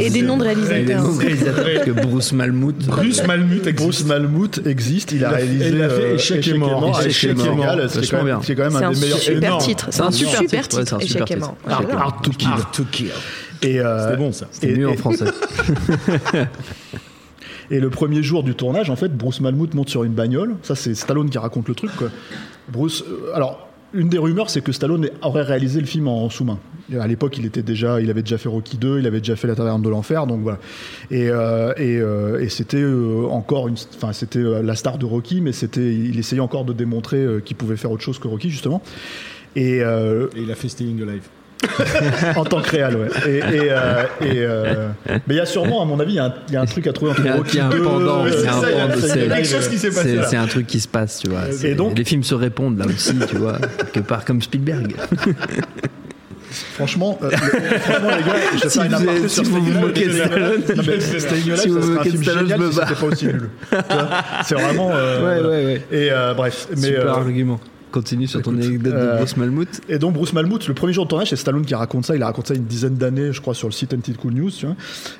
et 0.00 0.10
des 0.10 0.22
noms 0.22 0.36
de 0.36 0.44
réalisateurs. 0.44 1.09
réalisateurs, 1.18 1.64
parce 1.74 1.84
que 1.86 1.90
Bruce 1.90 2.32
Malmuth. 2.32 2.86
Bruce 2.86 3.26
Malmuth 3.26 3.66
existe. 3.66 3.76
Bruce 3.82 4.04
Malmuth 4.04 4.66
existe, 4.66 5.12
il 5.12 5.24
a 5.24 5.28
Il 5.28 5.34
a 5.34 5.36
fait- 5.38 5.44
réalisé 5.44 5.68
il 5.68 5.82
a 5.82 5.88
fait 5.88 6.02
euh, 6.02 6.14
Échec 6.14 6.48
et 6.48 6.54
mort. 6.54 6.96
avec 6.98 7.10
Échec 7.10 7.30
et 7.30 7.34
mort. 7.34 7.46
Égal, 7.58 7.90
ce 7.90 7.92
qui 7.92 7.98
est 7.98 8.00
Vachement 8.00 8.18
quand 8.18 8.24
même- 8.24 8.34
bien. 8.36 8.40
qui 8.44 8.52
est 8.52 8.54
quand 8.54 8.62
même 8.62 8.72
C'est 8.72 8.84
un 8.84 8.90
des 8.92 9.00
meilleurs 9.00 9.18
super 9.18 9.42
énorme. 9.48 9.62
titre. 9.62 9.86
C'est 9.90 10.02
un 10.02 10.10
super 10.10 10.40
titre, 10.40 10.66
c'est 10.70 10.92
un 10.94 11.00
super 11.00 11.00
Échec 11.00 11.20
et 11.22 11.24
titre. 11.34 11.38
mort. 11.40 11.56
Échec 11.66 11.88
et 11.88 11.92
mort. 11.92 12.02
Hard 12.02 12.22
to 12.24 12.30
Kill. 12.30 12.48
Hard 12.48 12.72
to 12.72 12.84
kill. 12.90 13.10
Et, 13.62 13.80
euh, 13.80 14.04
C'était 14.04 14.16
bon 14.16 14.32
ça. 14.32 14.46
C'était 14.50 14.70
Et- 14.70 14.76
mieux 14.76 14.88
en 14.88 14.96
français. 14.96 15.24
Et 17.70 17.78
le 17.78 17.88
premier 17.90 18.22
jour 18.22 18.42
du 18.42 18.54
tournage, 18.54 18.90
en 18.90 18.96
fait, 18.96 19.16
Bruce 19.16 19.40
Malmuth 19.40 19.74
monte 19.74 19.88
sur 19.90 20.02
une 20.02 20.12
bagnole. 20.12 20.56
Ça, 20.62 20.74
c'est 20.74 20.94
Stallone 20.94 21.30
qui 21.30 21.38
raconte 21.38 21.68
le 21.68 21.74
truc. 21.76 21.94
Quoi. 21.96 22.08
Bruce, 22.68 23.04
euh, 23.08 23.32
alors, 23.34 23.68
une 23.92 24.08
des 24.08 24.18
rumeurs, 24.18 24.50
c'est 24.50 24.62
que 24.62 24.72
Stallone 24.72 25.10
aurait 25.22 25.42
réalisé 25.42 25.80
le 25.80 25.86
film 25.86 26.08
en 26.08 26.30
sous-main. 26.30 26.58
À 26.98 27.06
l'époque, 27.06 27.38
il 27.38 27.46
était 27.46 27.60
il 27.60 28.10
avait 28.10 28.22
déjà 28.22 28.38
fait 28.38 28.48
Rocky 28.48 28.76
2, 28.76 28.98
il 28.98 29.06
avait 29.06 29.20
déjà 29.20 29.36
fait 29.36 29.46
La 29.46 29.54
Taverne 29.54 29.82
de 29.82 29.88
l'enfer, 29.88 30.26
donc 30.26 30.40
voilà. 30.42 30.58
Et, 31.10 31.28
euh, 31.28 31.72
euh, 31.78 32.48
c'était 32.48 32.82
euh, 32.82 33.26
encore 33.30 33.68
c'était 34.12 34.62
la 34.62 34.74
star 34.74 34.98
de 34.98 35.06
Rocky, 35.06 35.40
mais 35.40 35.52
c'était, 35.52 35.94
il 35.94 36.18
essayait 36.18 36.40
encore 36.40 36.64
de 36.64 36.72
démontrer 36.72 37.24
qu'il 37.44 37.56
pouvait 37.56 37.76
faire 37.76 37.90
autre 37.90 38.02
chose 38.02 38.18
que 38.18 38.28
Rocky, 38.28 38.50
justement. 38.50 38.82
Et, 39.56 39.78
Et 39.78 39.82
il 40.36 40.50
a 40.50 40.54
fait 40.54 40.68
Staying 40.68 41.02
Alive. 41.02 41.28
en 42.36 42.44
tant 42.44 42.60
que 42.62 42.70
réel, 42.70 42.96
ouais. 42.96 43.08
Et, 43.28 43.38
et, 43.38 43.42
euh, 43.70 44.02
et, 44.22 44.26
euh, 44.38 44.88
mais 45.08 45.34
il 45.34 45.36
y 45.36 45.40
a 45.40 45.46
sûrement, 45.46 45.82
à 45.82 45.84
mon 45.84 46.00
avis, 46.00 46.12
il 46.12 46.16
y 46.16 46.18
un, 46.18 46.32
y 46.50 46.56
a 46.56 46.60
un 46.62 46.66
truc 46.66 46.86
à 46.86 46.92
trouver 46.92 47.10
entre 47.12 47.22
Rocky 47.36 47.50
il 47.54 47.58
y 47.58 47.60
a 47.60 47.66
un 47.66 47.70
2, 47.70 47.82
pendant, 47.82 48.24
c'est 48.26 48.48
un 48.48 48.60
c'est- 49.00 49.28
quelque 49.28 49.44
chose 49.46 49.68
qui 49.68 49.78
s'est 49.78 49.88
passé 49.90 50.02
c'est- 50.02 50.14
là. 50.16 50.26
C'est 50.28 50.36
un 50.36 50.46
truc 50.46 50.66
qui 50.66 50.80
se 50.80 50.88
passe, 50.88 51.18
tu 51.22 51.28
vois. 51.30 51.42
C'est- 51.52 51.74
donc- 51.74 51.98
les 51.98 52.04
films 52.04 52.24
se 52.24 52.34
répondent 52.34 52.78
là 52.78 52.86
aussi, 52.86 53.14
tu 53.28 53.36
vois, 53.36 53.58
quelque 53.92 54.06
part 54.08 54.24
comme 54.24 54.40
Spielberg. 54.40 54.94
Franchement, 56.74 57.16
euh, 57.22 57.30
le- 57.30 57.36
franchement, 57.78 58.08
les 58.16 58.24
gars, 58.24 58.36
je 58.56 58.62
vais 58.62 58.68
Si 58.68 58.78
faire 58.78 58.86
une 58.86 58.94
aparté 58.94 59.28
sur 59.28 59.44
vous 59.44 59.60
vous 59.60 59.80
moquez 59.80 60.06
de 60.06 60.12
Stallone, 60.12 60.62
si 61.56 61.68
vous 61.68 61.80
vous 61.80 61.90
un 61.92 61.94
moquez 61.94 62.10
de 62.10 62.22
Stallone, 62.22 62.48
je 62.48 62.54
me 62.56 62.70
bats. 62.70 62.86
c'était 62.88 63.00
pas 63.00 63.06
aussi 63.06 63.26
nul. 63.26 63.50
C'est 64.44 64.54
vraiment. 64.56 64.88
Ouais, 64.88 65.40
ouais, 65.40 65.64
ouais. 65.64 65.82
Et 65.92 66.10
bref, 66.36 66.66
mais. 66.76 66.76
Super 66.88 67.08
argument. 67.10 67.60
Continue 67.90 68.26
sur 68.26 68.40
ton 68.42 68.52
anecdote 68.54 68.92
de 68.92 68.96
euh, 68.96 69.16
Bruce 69.16 69.36
Malmuth. 69.36 69.80
Et 69.88 69.98
donc 69.98 70.14
Bruce 70.14 70.32
Malmuth, 70.32 70.68
le 70.68 70.74
premier 70.74 70.92
jour 70.92 71.04
de 71.04 71.08
tournage, 71.10 71.30
c'est 71.30 71.36
Stallone 71.36 71.64
qui 71.66 71.74
raconte 71.74 72.06
ça. 72.06 72.14
Il 72.16 72.22
a 72.22 72.26
raconté 72.26 72.48
ça 72.48 72.54
une 72.54 72.64
dizaine 72.64 72.94
d'années, 72.94 73.32
je 73.32 73.40
crois, 73.40 73.54
sur 73.54 73.66
le 73.68 73.72
site 73.72 73.92
NT 73.92 74.16
Cool 74.16 74.34
News. 74.34 74.50
Tu 74.50 74.66
vois. 74.66 74.76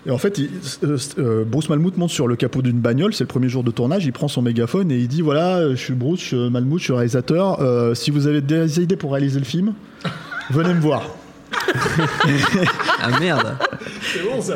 Et 0.06 0.10
en 0.10 0.18
fait, 0.18 0.38
il- 0.38 0.50
euh, 0.84 0.96
euh, 1.18 1.44
Bruce 1.44 1.68
Malmuth 1.68 1.96
monte 1.96 2.10
sur 2.10 2.28
le 2.28 2.36
capot 2.36 2.62
d'une 2.62 2.78
bagnole. 2.80 3.12
C'est 3.14 3.24
le 3.24 3.28
premier 3.28 3.48
jour 3.48 3.64
de 3.64 3.70
tournage. 3.70 4.04
Il 4.06 4.12
prend 4.12 4.28
son 4.28 4.42
mégaphone 4.42 4.90
et 4.92 4.98
il 4.98 5.08
dit 5.08 5.20
voilà, 5.22 5.70
je 5.70 5.74
suis 5.74 5.94
Bruce 5.94 6.20
je 6.20 6.24
suis 6.26 6.50
Malmuth, 6.50 6.78
je 6.78 6.84
suis 6.84 6.92
réalisateur. 6.92 7.60
Euh, 7.60 7.94
si 7.94 8.10
vous 8.10 8.26
avez 8.26 8.40
des 8.40 8.80
idées 8.80 8.96
pour 8.96 9.12
réaliser 9.12 9.38
le 9.40 9.44
film, 9.44 9.72
venez 10.50 10.72
me 10.74 10.80
voir. 10.80 11.02
Ah 13.02 13.18
merde. 13.18 13.56
C'est 14.02 14.22
bon 14.22 14.40
ça. 14.40 14.54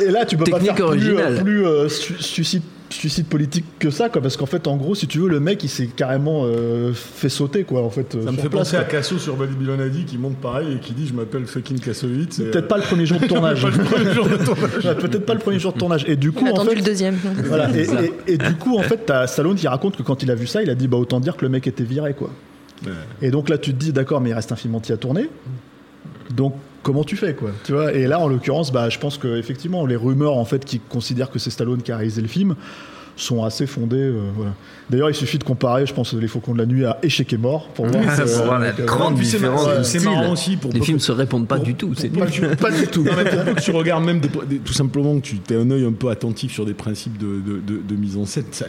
Et 0.00 0.10
là, 0.10 0.24
tu 0.24 0.36
peux 0.36 0.44
Technique 0.44 0.68
pas 0.70 0.74
faire 0.74 0.74
plus, 0.76 0.82
originale. 0.84 1.34
euh, 1.38 1.42
plus 1.42 1.66
euh, 1.66 1.88
su- 1.88 2.14
suicide, 2.20 2.62
suicide 2.90 3.26
politique 3.26 3.64
que 3.78 3.90
ça, 3.90 4.08
quoi. 4.08 4.22
Parce 4.22 4.36
qu'en 4.36 4.46
fait, 4.46 4.66
en 4.66 4.76
gros, 4.76 4.94
si 4.94 5.06
tu 5.06 5.18
veux, 5.18 5.28
le 5.28 5.40
mec, 5.40 5.62
il 5.64 5.68
s'est 5.68 5.86
carrément 5.88 6.42
euh, 6.44 6.92
fait 6.94 7.28
sauter, 7.28 7.64
quoi. 7.64 7.82
En 7.82 7.90
fait, 7.90 8.14
euh, 8.14 8.24
Ça 8.24 8.32
me 8.32 8.36
fait 8.38 8.48
place, 8.48 8.70
penser 8.70 8.76
à. 8.76 8.84
Casso 8.84 9.18
sur 9.18 9.36
Bali 9.36 9.54
Bilonadi 9.54 10.04
qui 10.04 10.18
monte 10.18 10.36
pareil 10.36 10.74
et 10.74 10.78
qui 10.80 10.92
dit 10.92 11.06
je 11.06 11.12
m'appelle 11.14 11.46
fucking 11.46 11.78
Kassovitz. 11.80 12.38
et- 12.38 12.44
Peut-être 12.50 12.68
pas 12.68 12.76
le 12.78 12.82
premier 12.84 13.04
jour 13.06 13.18
de 13.20 13.26
tournage. 13.28 13.62
Pas 13.62 13.68
le 13.70 13.84
premier 13.84 14.12
jour 14.14 14.28
de 14.28 14.36
tournage. 14.36 14.96
Peut-être 15.00 15.26
pas 15.26 15.34
le 15.34 15.40
premier 15.40 15.58
jour 15.58 15.72
de 15.72 15.78
tournage. 15.78 16.04
Et 16.08 16.16
du 16.16 16.32
coup, 16.32 16.44
On 16.46 16.56
en 16.60 16.64
fait, 16.64 16.74
le 16.76 16.82
deuxième. 16.82 17.16
Voilà, 17.44 17.70
et, 17.76 17.82
et- 18.26 18.32
et 18.34 18.38
du 18.38 18.54
coup, 18.54 18.78
en 18.78 18.82
fait, 18.82 19.00
t'as 19.06 19.26
Stallone 19.26 19.56
qui 19.56 19.68
raconte 19.68 19.96
que 19.96 20.02
quand 20.02 20.22
il 20.22 20.30
a 20.30 20.34
vu 20.34 20.46
ça, 20.46 20.62
il 20.62 20.70
a 20.70 20.74
dit 20.74 20.88
bah 20.88 20.96
autant 20.96 21.20
dire 21.20 21.36
que 21.36 21.44
le 21.44 21.50
mec 21.50 21.66
était 21.66 21.84
viré, 21.84 22.14
quoi. 22.14 22.30
Ouais. 22.86 22.92
Et 23.22 23.30
donc 23.30 23.48
là, 23.48 23.58
tu 23.58 23.72
te 23.74 23.78
dis 23.78 23.92
d'accord, 23.92 24.20
mais 24.20 24.30
il 24.30 24.34
reste 24.34 24.52
un 24.52 24.56
film 24.56 24.74
entier 24.74 24.94
à 24.94 24.98
tourner. 24.98 25.28
Donc 26.30 26.54
comment 26.82 27.04
tu 27.04 27.16
fais, 27.16 27.34
quoi 27.34 27.50
Tu 27.64 27.72
vois 27.72 27.92
Et 27.92 28.06
là, 28.06 28.18
en 28.20 28.28
l'occurrence, 28.28 28.72
bah, 28.72 28.88
je 28.88 28.98
pense 28.98 29.18
que 29.18 29.36
effectivement, 29.38 29.84
les 29.86 29.96
rumeurs 29.96 30.36
en 30.36 30.44
fait 30.44 30.64
qui 30.64 30.78
considèrent 30.80 31.30
que 31.30 31.38
c'est 31.38 31.50
Stallone 31.50 31.82
qui 31.82 31.92
a 31.92 31.96
réalisé 31.96 32.20
le 32.22 32.28
film 32.28 32.54
sont 33.16 33.42
assez 33.42 33.66
fondées. 33.66 33.96
euh, 33.96 34.30
voilà. 34.36 34.52
D'ailleurs, 34.90 35.10
il 35.10 35.14
suffit 35.14 35.38
de 35.38 35.44
comparer, 35.44 35.86
je 35.86 35.92
pense, 35.92 36.14
Les 36.14 36.28
Faucons 36.28 36.52
de 36.52 36.58
la 36.58 36.66
Nuit 36.66 36.84
à 36.84 36.98
Échec 37.02 37.32
et 37.32 37.36
mort 37.36 37.68
pour 37.70 37.86
voir. 37.86 38.00
Pour 38.04 38.20
euh, 38.20 38.44
voir 38.44 38.58
la 38.60 38.68
euh, 38.68 38.84
grande 38.86 39.16
différence 39.16 39.66
de 39.76 39.82
c'est 39.82 40.04
marrant 40.04 40.30
aussi 40.32 40.56
pour 40.56 40.70
Les 40.72 40.80
films 40.80 40.98
que- 40.98 41.02
se 41.02 41.10
répondent 41.10 41.48
pas 41.48 41.56
pour- 41.56 41.64
du 41.64 41.74
tout. 41.74 41.92
C'est 41.96 42.10
pas, 42.10 42.26
du, 42.26 42.40
pas 42.42 42.70
du 42.70 42.86
tout. 42.86 43.02
Non, 43.02 43.10
mais 43.16 43.24
que 43.54 43.60
tu 43.60 43.72
regardes 43.72 44.04
même 44.04 44.20
des- 44.20 44.28
des- 44.48 44.58
tout 44.58 44.72
simplement 44.72 45.16
que 45.18 45.22
tu 45.26 45.36
aies 45.50 45.56
un 45.56 45.68
œil 45.72 45.84
un 45.84 45.92
peu 45.92 46.10
attentif 46.10 46.52
sur 46.52 46.64
des 46.64 46.74
principes 46.74 47.18
de, 47.18 47.40
de, 47.40 47.58
de- 47.60 47.82
de 47.82 47.94
mise 47.96 48.16
en 48.16 48.24
scène. 48.24 48.44
ça- 48.52 48.66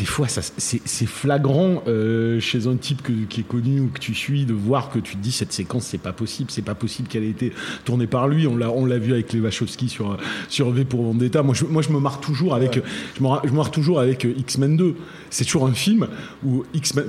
des 0.00 0.06
fois, 0.06 0.28
ça, 0.28 0.40
c'est, 0.56 0.80
c'est 0.86 1.04
flagrant 1.06 1.82
euh, 1.86 2.40
chez 2.40 2.66
un 2.66 2.76
type 2.76 3.02
que- 3.02 3.12
qui 3.28 3.40
est 3.40 3.46
connu 3.46 3.80
ou 3.80 3.88
que 3.88 3.98
tu 3.98 4.14
suis 4.14 4.46
de 4.46 4.54
voir 4.54 4.88
que 4.88 4.98
tu 4.98 5.14
te 5.16 5.20
dis 5.22 5.30
cette 5.30 5.52
séquence, 5.52 5.84
c'est 5.84 5.98
pas 5.98 6.14
possible, 6.14 6.50
c'est 6.50 6.62
pas 6.62 6.74
possible 6.74 7.06
qu'elle 7.06 7.22
ait 7.24 7.28
été 7.28 7.52
tournée 7.84 8.06
par 8.06 8.26
lui. 8.26 8.46
On 8.46 8.56
l'a, 8.56 8.70
on 8.70 8.86
l'a 8.86 8.96
vu 8.96 9.12
avec 9.12 9.30
les 9.34 9.40
Wachowski 9.40 9.90
sur, 9.90 10.16
sur 10.48 10.70
V 10.70 10.86
pour 10.86 11.02
Vendetta. 11.04 11.42
Moi, 11.42 11.54
je, 11.54 11.66
moi, 11.66 11.82
je 11.82 11.90
me 11.90 12.00
marre 12.00 12.20
toujours 12.20 12.54
avec, 12.54 12.80
je, 13.18 13.22
me, 13.22 13.28
ra- 13.28 13.42
je 13.44 13.50
me 13.50 13.56
marre 13.56 13.70
toujours 13.70 14.00
avec 14.00 14.24
euh, 14.24 14.32
X-Men 14.38 14.76
2. 14.78 14.94
C'est 15.28 15.44
toujours 15.44 15.66
un 15.66 15.74
film 15.74 16.08
où 16.44 16.64
X-Men, 16.72 17.04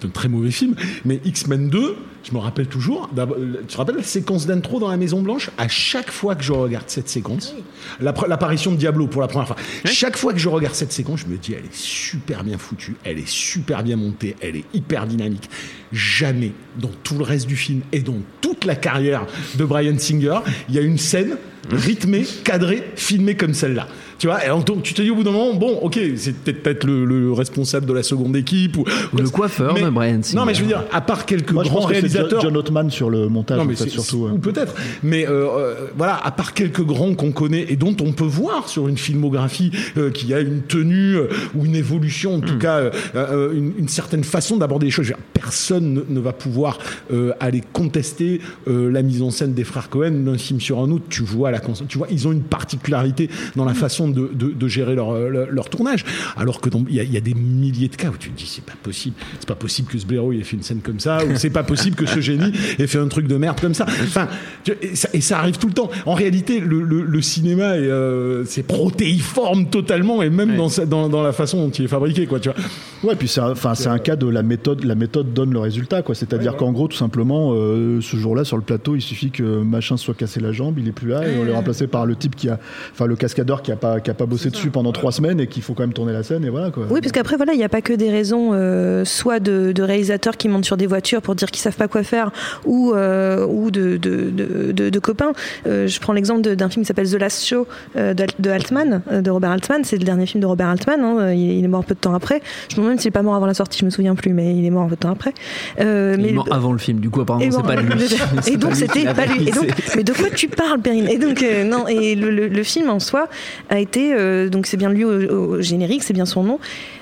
c'est 0.00 0.06
un 0.06 0.10
très 0.10 0.28
mauvais 0.28 0.52
film, 0.52 0.76
mais 1.04 1.20
X-Men 1.24 1.68
2, 1.68 1.96
je 2.22 2.32
me 2.32 2.38
rappelle 2.38 2.66
toujours. 2.68 3.10
Tu 3.10 3.66
te 3.66 3.76
rappelles 3.76 3.96
la 3.96 4.02
séquence 4.04 4.46
d'intro 4.46 4.78
dans 4.78 4.88
la 4.88 4.96
Maison 4.98 5.20
Blanche? 5.22 5.50
À 5.58 5.66
chaque 5.68 6.10
fois 6.12 6.36
que 6.36 6.44
je 6.44 6.52
regarde 6.52 6.84
cette 6.88 7.08
séquence, 7.08 7.54
pr- 8.00 8.28
l'apparition 8.28 8.70
de 8.72 8.76
Diablo 8.76 9.06
pour 9.08 9.20
la 9.20 9.26
première 9.26 9.48
fois, 9.48 9.56
chaque 9.86 10.16
fois 10.16 10.32
que 10.32 10.38
je 10.38 10.48
regarde 10.48 10.74
cette 10.76 10.92
séquence, 10.92 11.20
je 11.20 11.26
me 11.26 11.36
dis, 11.38 11.54
elle 11.54 11.64
est 11.64 11.74
super 11.74 12.19
bien 12.44 12.58
foutue, 12.58 12.96
elle 13.04 13.18
est 13.18 13.28
super 13.28 13.82
bien 13.82 13.96
montée, 13.96 14.36
elle 14.40 14.56
est 14.56 14.64
hyper 14.72 15.06
dynamique. 15.06 15.50
Jamais 15.92 16.52
dans 16.78 16.90
tout 17.02 17.18
le 17.18 17.24
reste 17.24 17.46
du 17.46 17.56
film 17.56 17.82
et 17.92 18.00
dans 18.00 18.18
toute 18.40 18.64
la 18.64 18.76
carrière 18.76 19.26
de 19.56 19.64
Brian 19.64 19.98
Singer, 19.98 20.38
il 20.68 20.74
y 20.74 20.78
a 20.78 20.82
une 20.82 20.98
scène 20.98 21.36
rythmée, 21.70 22.24
cadrée, 22.44 22.82
filmée 22.96 23.34
comme 23.36 23.54
celle-là. 23.54 23.86
Tu 24.18 24.26
vois, 24.26 24.44
et 24.44 24.48
donc 24.64 24.82
tu 24.82 24.92
te 24.92 25.00
dis 25.00 25.10
au 25.10 25.14
bout 25.14 25.22
d'un 25.22 25.30
moment, 25.30 25.54
bon, 25.54 25.78
ok, 25.80 25.98
c'est 26.16 26.34
peut-être 26.36 26.62
peut-être 26.62 26.84
le, 26.84 27.06
le 27.06 27.32
responsable 27.32 27.86
de 27.86 27.94
la 27.94 28.02
seconde 28.02 28.36
équipe 28.36 28.76
ou, 28.76 28.84
Ou 29.14 29.16
le 29.16 29.30
coiffeur 29.30 29.72
Mais- 29.72 29.82
de 29.82 29.88
Brian 29.88 30.22
Singer. 30.22 30.36
Non, 30.38 30.44
mais 30.44 30.52
je 30.52 30.60
veux 30.60 30.66
dire, 30.66 30.84
à 30.92 31.00
part 31.00 31.24
quelques 31.24 31.52
Moi, 31.52 31.64
je 31.64 31.70
grands 31.70 31.78
pense 31.80 31.88
que 31.88 31.94
c'est 31.94 32.00
réalisateurs. 32.00 32.42
John 32.42 32.54
Ottman 32.58 32.90
sur 32.90 33.08
le 33.08 33.28
montage, 33.30 33.56
Non, 33.56 33.64
en 33.64 33.66
mais 33.66 33.74
fait, 33.76 33.84
c'est- 33.84 33.90
surtout. 33.90 34.28
Ou 34.30 34.36
peut-être. 34.38 34.74
Mais 35.02 35.26
euh, 35.26 35.46
euh, 35.56 35.74
voilà, 35.96 36.16
à 36.22 36.30
part 36.32 36.52
quelques 36.52 36.82
grands 36.84 37.14
qu'on 37.14 37.32
connaît 37.32 37.64
et 37.70 37.76
dont 37.76 37.96
on 38.02 38.12
peut 38.12 38.24
voir 38.24 38.68
sur 38.68 38.88
une 38.88 38.98
filmographie 38.98 39.70
euh, 39.96 40.10
qu'il 40.10 40.28
y 40.28 40.34
a 40.34 40.40
une 40.40 40.60
tenue 40.62 41.16
euh, 41.16 41.28
ou 41.54 41.64
une 41.64 41.74
évolution, 41.76 42.34
en 42.36 42.40
tout 42.40 42.58
cas 42.58 42.76
euh, 42.78 42.90
euh, 43.14 43.54
une, 43.54 43.72
une 43.78 43.88
certaine 43.88 44.24
façon 44.24 44.58
d'aborder 44.58 44.84
les 44.84 44.90
choses. 44.92 45.06
Je 45.06 45.12
veux 45.12 45.16
dire, 45.16 45.24
Personne 45.32 45.94
ne, 45.94 46.02
ne 46.14 46.20
va 46.20 46.34
pouvoir 46.34 46.78
euh, 47.10 47.32
aller 47.40 47.62
contester 47.72 48.42
euh, 48.68 48.90
la 48.90 49.00
mise 49.00 49.22
en 49.22 49.30
scène 49.30 49.54
des 49.54 49.64
frères 49.64 49.88
Cohen 49.88 50.10
d'un 50.10 50.36
film 50.36 50.60
sur 50.60 50.78
un 50.80 50.90
autre. 50.90 51.04
Tu 51.08 51.22
vois, 51.22 51.49
la, 51.50 51.60
tu 51.88 51.98
vois, 51.98 52.06
ils 52.10 52.26
ont 52.28 52.32
une 52.32 52.42
particularité 52.42 53.28
dans 53.56 53.64
la 53.64 53.74
façon 53.74 54.08
de, 54.08 54.30
de- 54.32 54.50
de 54.52 54.68
gérer 54.68 54.94
leur, 54.94 55.10
euh, 55.10 55.28
leur, 55.28 55.46
leur 55.50 55.68
tournage. 55.70 56.04
Alors 56.36 56.60
que 56.60 56.68
il 56.88 56.94
y, 56.94 57.00
a- 57.00 57.02
il 57.02 57.12
y 57.12 57.16
a 57.16 57.20
des 57.20 57.34
milliers 57.34 57.88
de 57.88 57.96
cas 57.96 58.08
où 58.08 58.16
tu 58.18 58.30
te 58.30 58.36
dis 58.38 58.46
c'est 58.46 58.64
pas 58.64 58.74
possible, 58.82 59.14
c'est 59.38 59.48
pas 59.48 59.54
possible 59.54 59.88
que 59.88 59.98
ce 59.98 60.06
blaireau 60.06 60.32
ait 60.32 60.42
fait 60.42 60.56
une 60.56 60.62
scène 60.62 60.80
comme 60.80 61.00
ça, 61.00 61.24
ou 61.24 61.30
c'est 61.36 61.50
pas 61.50 61.62
possible 61.62 61.96
que 61.96 62.06
ce 62.06 62.20
génie 62.20 62.52
ait 62.78 62.86
fait 62.86 62.98
un 62.98 63.08
truc 63.08 63.26
de 63.26 63.36
merde 63.36 63.60
comme 63.60 63.74
ça. 63.74 63.86
Enfin, 64.02 64.28
tu- 64.64 64.72
et 64.82 64.94
ça, 64.96 65.08
et 65.12 65.20
ça 65.20 65.38
arrive 65.38 65.58
tout 65.58 65.66
le 65.66 65.72
temps. 65.74 65.90
En 66.06 66.14
réalité, 66.14 66.60
le, 66.60 66.80
le- 66.82 67.02
le 67.02 67.22
cinéma 67.22 67.76
est, 67.76 67.80
euh, 67.90 68.44
c'est 68.44 68.62
protéiforme 68.62 69.66
totalement, 69.66 70.22
et 70.22 70.30
même 70.30 70.56
dans, 70.56 70.68
sa- 70.68 70.86
dans, 70.86 71.08
dans 71.08 71.22
la 71.22 71.32
façon 71.32 71.58
dont 71.64 71.70
il 71.70 71.84
est 71.84 71.88
fabriqué, 71.88 72.26
quoi. 72.26 72.40
Tu 72.40 72.48
vois. 72.50 72.58
Ouais, 73.02 73.16
puis 73.16 73.28
c'est 73.28 73.40
un, 73.40 73.50
enfin, 73.52 73.74
c'est 73.74 73.88
un 73.88 73.98
cas 73.98 74.16
de 74.16 74.26
la 74.28 74.42
méthode. 74.42 74.84
La 74.84 74.94
méthode 74.94 75.32
donne 75.32 75.52
le 75.52 75.58
résultat, 75.58 76.02
quoi. 76.02 76.14
C'est-à-dire 76.14 76.56
qu'en 76.56 76.72
gros, 76.72 76.88
tout 76.88 76.96
simplement, 76.96 77.52
euh, 77.54 78.00
ce 78.00 78.16
jour-là, 78.16 78.44
sur 78.44 78.56
le 78.56 78.62
plateau, 78.62 78.94
il 78.96 79.00
suffit 79.00 79.30
que 79.30 79.42
machin 79.62 79.96
soit 79.96 80.14
cassé 80.14 80.40
la 80.40 80.52
jambe, 80.52 80.78
il 80.78 80.88
est 80.88 80.92
plus 80.92 81.08
là, 81.08 81.26
et 81.26 81.36
on 81.40 81.44
l'est 81.44 81.52
remplacé 81.54 81.86
par 81.86 82.06
le 82.06 82.16
type 82.16 82.36
qui 82.36 82.48
a, 82.48 82.58
enfin, 82.92 83.06
le 83.06 83.16
cascadeur 83.16 83.62
qui 83.62 83.72
a 83.72 83.76
pas, 83.76 84.00
qui 84.00 84.10
a 84.10 84.14
pas 84.14 84.26
bossé 84.26 84.50
dessus 84.50 84.70
pendant 84.70 84.92
trois 84.92 85.12
semaines 85.12 85.40
et 85.40 85.46
qu'il 85.46 85.62
faut 85.62 85.74
quand 85.74 85.82
même 85.82 85.92
tourner 85.92 86.12
la 86.12 86.22
scène, 86.22 86.44
et 86.44 86.50
voilà, 86.50 86.70
quoi. 86.70 86.84
Oui, 86.90 87.00
parce 87.00 87.12
qu'après, 87.12 87.36
voilà, 87.36 87.52
il 87.52 87.58
n'y 87.58 87.64
a 87.64 87.68
pas 87.68 87.80
que 87.82 87.92
des 87.92 88.10
raisons, 88.10 88.50
euh, 88.52 89.04
soit 89.04 89.40
de, 89.40 89.72
de 89.72 89.82
réalisateurs 89.82 90.36
qui 90.36 90.48
montent 90.48 90.64
sur 90.64 90.76
des 90.76 90.86
voitures 90.86 91.22
pour 91.22 91.34
dire 91.34 91.50
qu'ils 91.50 91.62
savent 91.62 91.76
pas 91.76 91.88
quoi 91.88 92.02
faire, 92.02 92.30
ou, 92.64 92.92
euh, 92.94 93.46
ou 93.46 93.70
de, 93.70 93.96
de, 93.96 94.30
de, 94.30 94.72
de- 94.72 94.90
de 94.90 94.98
copains. 94.98 95.32
Euh, 95.66 95.86
je 95.86 96.00
prends 96.00 96.12
l'exemple 96.12 96.54
d'un 96.56 96.68
film 96.68 96.82
qui 96.84 96.86
s'appelle 96.88 97.08
The 97.10 97.14
Last 97.14 97.44
Show 97.46 97.66
euh, 97.96 98.14
de, 98.14 98.26
de 98.38 98.50
Altman, 98.50 99.02
de 99.10 99.30
Robert 99.30 99.50
Altman. 99.50 99.84
C'est 99.84 99.96
le 99.98 100.04
dernier 100.04 100.26
film 100.26 100.40
de 100.40 100.46
Robert 100.46 100.68
Altman. 100.68 101.00
hein. 101.00 101.32
Il, 101.32 101.52
il 101.58 101.64
est 101.64 101.68
mort 101.68 101.84
peu 101.84 101.94
de 101.94 102.00
temps 102.00 102.14
après. 102.14 102.40
Je 102.68 102.74
me 102.74 102.76
demande 102.76 102.90
même 102.90 102.98
s'il 102.98 103.08
est 103.08 103.12
pas 103.12 103.22
mort 103.22 103.34
avant 103.34 103.46
la 103.46 103.54
sortie, 103.54 103.78
je 103.80 103.84
me 103.84 103.90
souviens 103.90 104.14
plus, 104.14 104.32
mais 104.32 104.54
il 104.56 104.64
est 104.64 104.70
mort 104.70 104.82
un 104.84 104.88
peu 104.88 104.94
de 104.96 105.00
temps 105.00 105.10
après. 105.12 105.32
Euh, 105.80 106.14
Il 106.18 106.22
mais 106.22 106.28
est 106.30 106.32
mort 106.32 106.48
avant 106.50 106.72
le 106.72 106.78
film, 106.78 107.00
du 107.00 107.10
coup, 107.10 107.20
apparemment, 107.20 107.44
et 107.44 107.50
c'est 107.50 107.56
bon, 107.58 107.62
pas 107.66 107.76
lui. 107.80 107.92
Et 108.46 108.56
donc 108.56 108.74
c'était 108.74 109.04
pas 109.14 109.26
lui. 109.26 109.48
Et 109.48 109.52
donc, 109.52 109.68
mais 109.96 110.02
de 110.04 110.12
quoi 110.12 110.28
tu 110.34 110.48
parles, 110.48 110.80
Perrine? 110.80 111.08
Et 111.08 111.18
donc 111.18 111.29
euh, 111.42 111.64
non. 111.64 111.86
Et 111.88 112.14
le, 112.14 112.30
le- 112.30 112.62
film 112.62 112.90
en 112.90 113.00
soi 113.00 113.28
a 113.68 113.80
été 113.80 114.12
euh, 114.14 114.48
donc 114.48 114.66
c'est 114.66 114.76
bien 114.76 114.90
lui 114.90 115.04
au 115.04 115.60
générique, 115.62 116.02
c'est 116.02 116.12
bien 116.12 116.26
son 116.26 116.42
nom. 116.42 116.58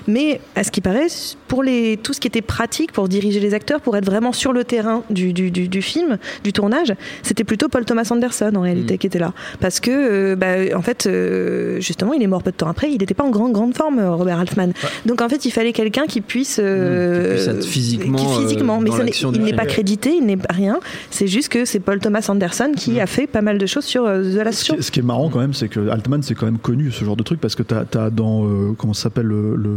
Mais 0.09 0.41
à 0.55 0.63
ce 0.63 0.71
qui 0.71 0.81
paraît, 0.81 1.07
pour 1.47 1.63
les 1.63 1.97
tout 2.01 2.13
ce 2.13 2.19
qui 2.19 2.27
était 2.27 2.41
pratique 2.41 2.91
pour 2.91 3.07
diriger 3.07 3.39
les 3.39 3.53
acteurs, 3.53 3.79
pour 3.79 3.95
être 3.95 4.05
vraiment 4.05 4.33
sur 4.33 4.51
le 4.53 4.63
terrain 4.63 5.03
du, 5.09 5.31
du, 5.33 5.51
du, 5.51 5.67
du 5.67 5.81
film, 5.81 6.17
du 6.43 6.51
tournage, 6.51 6.93
c'était 7.23 7.43
plutôt 7.43 7.69
Paul 7.69 7.85
Thomas 7.85 8.07
Anderson 8.11 8.51
en 8.55 8.61
réalité 8.61 8.97
qui 8.97 9.07
était 9.07 9.19
là, 9.19 9.33
parce 9.59 9.79
que 9.79 9.91
euh, 9.91 10.35
bah, 10.35 10.75
en 10.75 10.81
fait 10.81 11.05
euh, 11.05 11.79
justement 11.79 12.13
il 12.13 12.21
est 12.23 12.27
mort 12.27 12.43
peu 12.43 12.51
de 12.51 12.55
temps 12.57 12.67
après, 12.69 12.91
il 12.91 12.97
n'était 12.97 13.13
pas 13.13 13.23
en 13.23 13.29
grande 13.29 13.53
grande 13.53 13.75
forme 13.75 13.99
euh, 13.99 14.11
Robert 14.15 14.39
Altman. 14.39 14.73
Donc 15.05 15.21
en 15.21 15.29
fait 15.29 15.45
il 15.45 15.51
fallait 15.51 15.73
quelqu'un 15.73 16.05
qui 16.07 16.21
puisse 16.21 16.59
euh, 16.61 17.23
Qui 17.23 17.35
puisse 17.35 17.47
être 17.47 17.65
physiquement, 17.65 18.17
qui 18.17 18.41
physiquement, 18.41 18.77
euh, 18.77 18.81
mais 18.83 18.91
ça 18.91 19.03
n'est- 19.03 19.11
il 19.35 19.43
n'est 19.43 19.53
pas 19.55 19.65
crédité, 19.65 20.11
il 20.17 20.25
n'est 20.25 20.37
pas 20.37 20.53
rien. 20.53 20.79
C'est 21.11 21.27
juste 21.27 21.49
que 21.49 21.65
c'est 21.65 21.79
Paul 21.79 21.99
Thomas 21.99 22.25
Anderson 22.29 22.71
qui 22.75 22.99
a 22.99 23.05
fait 23.07 23.27
pas 23.27 23.41
mal 23.41 23.57
de 23.57 23.65
choses 23.65 23.85
sur 23.85 24.05
euh, 24.05 24.23
The 24.23 24.43
Last 24.43 24.59
Ce 24.59 24.65
Show. 24.65 24.75
qui, 24.75 24.83
ce 24.83 24.91
qui 24.91 24.99
est 24.99 25.03
marrant 25.03 25.29
quand 25.29 25.39
même, 25.39 25.53
c'est 25.53 25.67
que 25.69 25.89
Altman, 25.89 26.21
c'est 26.23 26.35
quand 26.35 26.45
même 26.45 26.57
connu 26.57 26.91
ce 26.91 27.03
genre 27.05 27.15
de 27.15 27.23
truc 27.23 27.39
parce 27.39 27.55
que 27.55 27.63
t'as 27.63 27.83
as 27.95 28.09
dans 28.09 28.45
euh, 28.45 28.73
comment 28.77 28.93
ça 28.93 29.03
s'appelle 29.03 29.25
le, 29.27 29.55
le, 29.55 29.69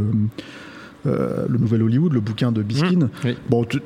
euh, 1.05 1.47
le 1.49 1.59
nouvel 1.59 1.83
Hollywood, 1.83 2.13
le 2.13 2.21
bouquin 2.21 2.53
de 2.53 2.63
Biskin. 2.63 3.09
oui. 3.25 3.37
Bon, 3.51 3.65
tu- 3.65 3.81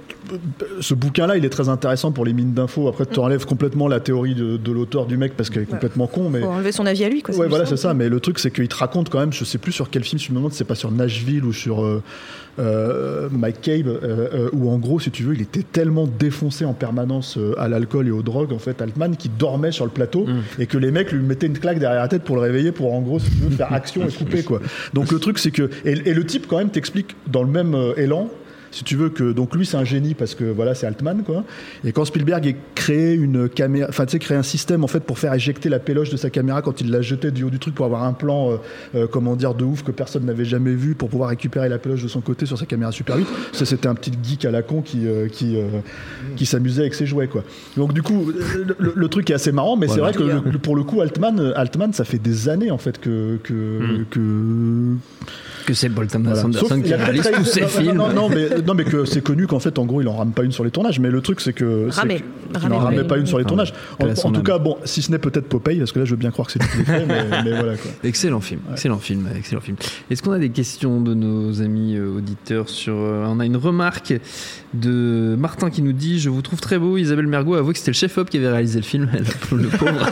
ce 0.81 0.93
bouquin-là, 0.93 1.37
il 1.37 1.45
est 1.45 1.49
très 1.51 1.69
intéressant 1.69 2.11
pour 2.13 2.25
les 2.27 2.33
mines 2.35 2.53
d'infos. 2.53 2.89
Après, 2.89 3.07
tu 3.07 3.19
enlèves 3.21 3.47
complètement 3.47 3.89
la 3.89 4.01
théorie 4.01 4.35
de, 4.35 4.57
de 4.57 4.73
l'auteur 4.73 5.07
du 5.07 5.17
mec 5.17 5.35
parce 5.37 5.49
qu'elle 5.49 5.63
est 5.63 5.67
complètement 5.67 6.09
con, 6.09 6.29
mais 6.31 6.41
Faut 6.41 6.49
enlever 6.49 6.73
son 6.73 6.85
avis 6.85 7.05
à 7.05 7.09
lui. 7.09 7.23
Quoi, 7.23 7.35
Ouais, 7.37 7.49
voilà, 7.49 7.65
c'est 7.65 7.77
ça. 7.79 7.95
Mais 7.95 8.09
le 8.09 8.21
truc, 8.21 8.39
c'est 8.39 8.51
qu'il 8.51 8.69
te 8.69 8.75
raconte 8.77 9.09
quand 9.09 9.21
même, 9.21 9.33
je 9.33 9.45
sais 9.45 9.59
plus 9.59 9.73
sur 9.73 9.89
quel 9.89 10.05
film, 10.05 10.19
je 10.21 10.31
me 10.33 10.37
demande 10.37 10.53
si 10.53 10.59
c'est 10.59 10.65
pas 10.65 10.75
sur 10.75 10.91
Nashville 10.91 11.45
ou 11.45 11.53
sur 11.55 11.83
euh, 11.85 12.03
euh, 12.59 13.29
Mike 13.31 13.61
Cabe, 13.61 13.87
euh, 13.87 13.99
euh, 14.03 14.49
où 14.53 14.71
en 14.71 14.79
gros, 14.79 15.01
si 15.01 15.11
tu 15.11 15.23
veux, 15.23 15.35
il 15.35 15.43
était 15.43 15.63
tellement 15.63 16.07
défoncé 16.07 16.65
en 16.65 16.73
permanence 16.73 17.37
euh, 17.37 17.55
à 17.59 17.69
l'alcool 17.69 18.09
et 18.09 18.11
aux 18.11 18.23
drogues, 18.23 18.53
en 18.53 18.59
fait, 18.59 18.81
Altman, 18.81 19.17
qu'il 19.17 19.33
dormait 19.37 19.73
sur 19.73 19.85
le 19.85 19.91
plateau 19.91 20.27
et 20.59 20.67
que 20.67 20.79
les 20.79 20.91
mecs 20.91 21.13
lui 21.13 21.23
mettaient 21.23 21.47
une 21.47 21.59
claque 21.59 21.79
derrière 21.79 22.03
la 22.03 22.09
tête 22.09 22.23
pour 22.23 22.37
le 22.37 22.43
réveiller, 22.43 22.73
pour 22.73 22.95
en 22.95 23.01
gros, 23.01 23.19
si 23.19 23.31
tu 23.31 23.37
veux, 23.37 23.51
faire 23.51 23.73
action 23.73 24.07
et 24.07 24.13
couper, 24.13 24.43
quoi. 24.43 24.61
Donc 24.95 25.13
le 25.13 25.19
truc, 25.19 25.39
c'est 25.39 25.51
que. 25.51 25.71
Et, 25.85 25.93
et 25.93 26.15
le 26.15 26.25
type, 26.25 26.47
quand 26.47 26.59
même, 26.59 26.71
t'explique 26.71 27.17
dans 27.27 27.43
le 27.43 27.51
même 27.51 27.77
élan 27.97 28.29
si 28.77 28.85
tu 28.85 28.95
veux 28.95 29.09
que 29.09 29.33
donc 29.33 29.55
lui 29.55 29.65
c'est 29.65 29.79
un 29.79 29.85
génie 29.85 30.13
parce 30.13 30.35
que 30.35 30.45
voilà 30.45 30.75
c'est 30.75 30.87
Altman 30.87 31.23
quoi. 31.25 31.45
Et 31.83 31.93
quand 31.93 32.05
Spielberg 32.05 32.47
a 32.47 32.53
créé 32.75 33.15
une 33.15 33.49
caméra 33.49 33.87
enfin 33.89 34.05
tu 34.05 34.13
sais 34.13 34.19
créé 34.19 34.37
un 34.37 34.43
système 34.43 34.85
en 34.85 34.87
fait 34.87 35.01
pour 35.01 35.19
faire 35.19 35.33
éjecter 35.33 35.71
la 35.71 35.79
péloche 35.79 36.11
de 36.11 36.19
sa 36.19 36.29
caméra 36.29 36.61
quand 36.61 36.83
il 36.83 36.91
la 36.91 37.01
jetait 37.01 37.31
du 37.31 37.43
haut 37.45 37.49
du 37.49 37.59
truc 37.59 37.75
pour 37.75 37.87
avoir 37.87 38.05
un 38.05 38.13
plan 38.13 38.51
euh, 38.51 38.57
euh, 38.95 39.07
comment 39.07 39.35
dire 39.35 39.55
de 39.55 39.65
ouf 39.65 39.83
que 39.83 39.93
personne 39.93 40.27
n'avait 40.27 40.45
jamais 40.45 40.75
vu 40.75 40.95
pour 40.95 41.09
pouvoir 41.09 41.31
récupérer 41.31 41.71
la 41.71 41.79
péloche 41.79 42.03
de 42.03 42.09
son 42.09 42.21
côté 42.21 42.45
sur 42.45 42.59
sa 42.59 42.67
caméra 42.67 42.93
Super 42.93 43.17
8 43.17 43.27
ça 43.53 43.65
c'était 43.65 43.89
un 43.89 43.95
petit 43.95 44.13
geek 44.23 44.45
à 44.45 44.51
la 44.51 44.61
con 44.61 44.83
qui 44.83 45.07
euh, 45.07 45.29
qui 45.29 45.57
qui 46.37 46.45
s'amusait 46.45 46.83
avec 46.83 46.93
ses 46.93 47.07
jouets 47.07 47.29
quoi. 47.29 47.45
Donc 47.79 47.95
du 47.95 48.03
coup 48.03 48.31
le, 48.79 49.09
truc 49.09 49.31
est 49.31 49.35
assez 49.35 49.53
marrant 49.53 49.79
mais 49.79 49.89
c'est 49.89 50.01
vrai 50.01 50.13
que 50.13 50.23
le- 50.23 50.59
pour 50.59 50.77
le 50.77 50.83
coup 50.83 51.01
Altman 51.01 51.55
Altman 51.57 51.95
ça 51.95 52.05
fait 52.05 52.19
des 52.19 52.51
années 52.51 52.71
en 52.71 52.79
fait 52.79 53.01
que 53.01 53.39
que, 53.43 54.05
que 54.11 54.97
Que 55.67 55.75
c'est 55.75 55.89
Paul 55.91 56.07
Thomas 56.07 56.31
voilà. 56.31 56.45
Anderson 56.47 56.67
Sauf- 56.69 56.83
qui 56.83 56.89
il 56.89 56.95
a 56.95 56.97
réalise 56.99 57.29
tous 57.35 57.45
ses 57.45 57.63
films. 57.67 57.97
Non, 57.97 58.13
non, 58.13 58.29
mais, 58.29 58.49
non, 58.65 58.75
mais 58.75 58.85
que 58.85 59.05
c'est 59.05 59.21
connu 59.21 59.47
qu'en 59.49 59.59
fait, 59.59 59.79
en 59.79 59.85
gros, 59.85 60.01
il 60.01 60.07
en 60.09 60.17
rame 60.17 60.31
pas 60.33 60.45
une 60.45 60.53
sur 60.53 60.63
les 60.65 60.71
tournages. 60.71 61.01
Mais 61.01 61.11
le 61.11 61.21
truc, 61.21 61.41
c'est 61.41 61.53
que. 61.53 61.89
que- 61.89 61.91
qu'il 61.91 61.99
Ramait, 62.61 62.77
en 62.77 62.79
ramait 62.79 63.01
oui. 63.01 63.05
pas 63.09 63.19
une 63.19 63.27
sur 63.27 63.39
les 63.39 63.45
Ah, 63.45 63.49
tournages. 63.49 63.75
En, 64.25 64.31
tout 64.31 64.43
cas, 64.43 64.59
bon, 64.59 64.77
si 64.85 65.03
ce 65.03 65.11
n'est 65.11 65.19
peut-être 65.19 65.49
Popeye, 65.49 65.79
parce 65.79 65.91
que 65.93 65.99
là, 65.99 66.05
je 66.05 66.13
veux 66.13 66.17
bien 66.17 66.31
croire 66.31 66.47
que 66.47 66.53
c'est 66.53 66.63
fait, 66.63 67.05
mais, 67.07 67.25
mais 67.45 67.51
voilà 67.51 67.77
quoi. 67.77 67.91
Excellent 68.05 68.41
film, 68.41 68.61
excellent 68.71 68.99
film, 68.99 69.29
excellent 69.37 69.61
film. 69.61 69.77
Est-ce 70.11 70.23
qu'on 70.23 70.31
a 70.33 70.39
des 70.39 70.51
questions 70.51 71.01
de 71.01 71.15
nos 71.15 71.61
amis 71.61 71.97
euh, 71.97 72.17
auditeurs 72.19 72.69
sur 72.69 72.95
euh, 72.95 73.25
On 73.27 73.41
a 73.41 73.45
une 73.47 73.57
remarque 73.57 74.15
de 74.81 75.37
Martin 75.39 75.71
qui 75.71 75.83
nous 75.83 75.93
dit 75.93 76.19
Je 76.21 76.31
vous 76.31 76.43
trouve 76.43 76.61
très 76.61 76.79
beau. 76.79 76.97
Isabelle 76.97 77.27
Mergot 77.27 77.55
a 77.55 77.59
avoué 77.59 77.73
que 77.73 77.79
c'était 77.79 77.91
le 77.91 77.97
chef-op 77.97 78.29
qui 78.31 78.37
avait 78.39 78.51
réalisé 78.51 78.79
le 78.79 78.85
film. 78.85 79.09
Elle, 79.15 79.25
le 79.59 79.69
pauvre. 79.69 80.11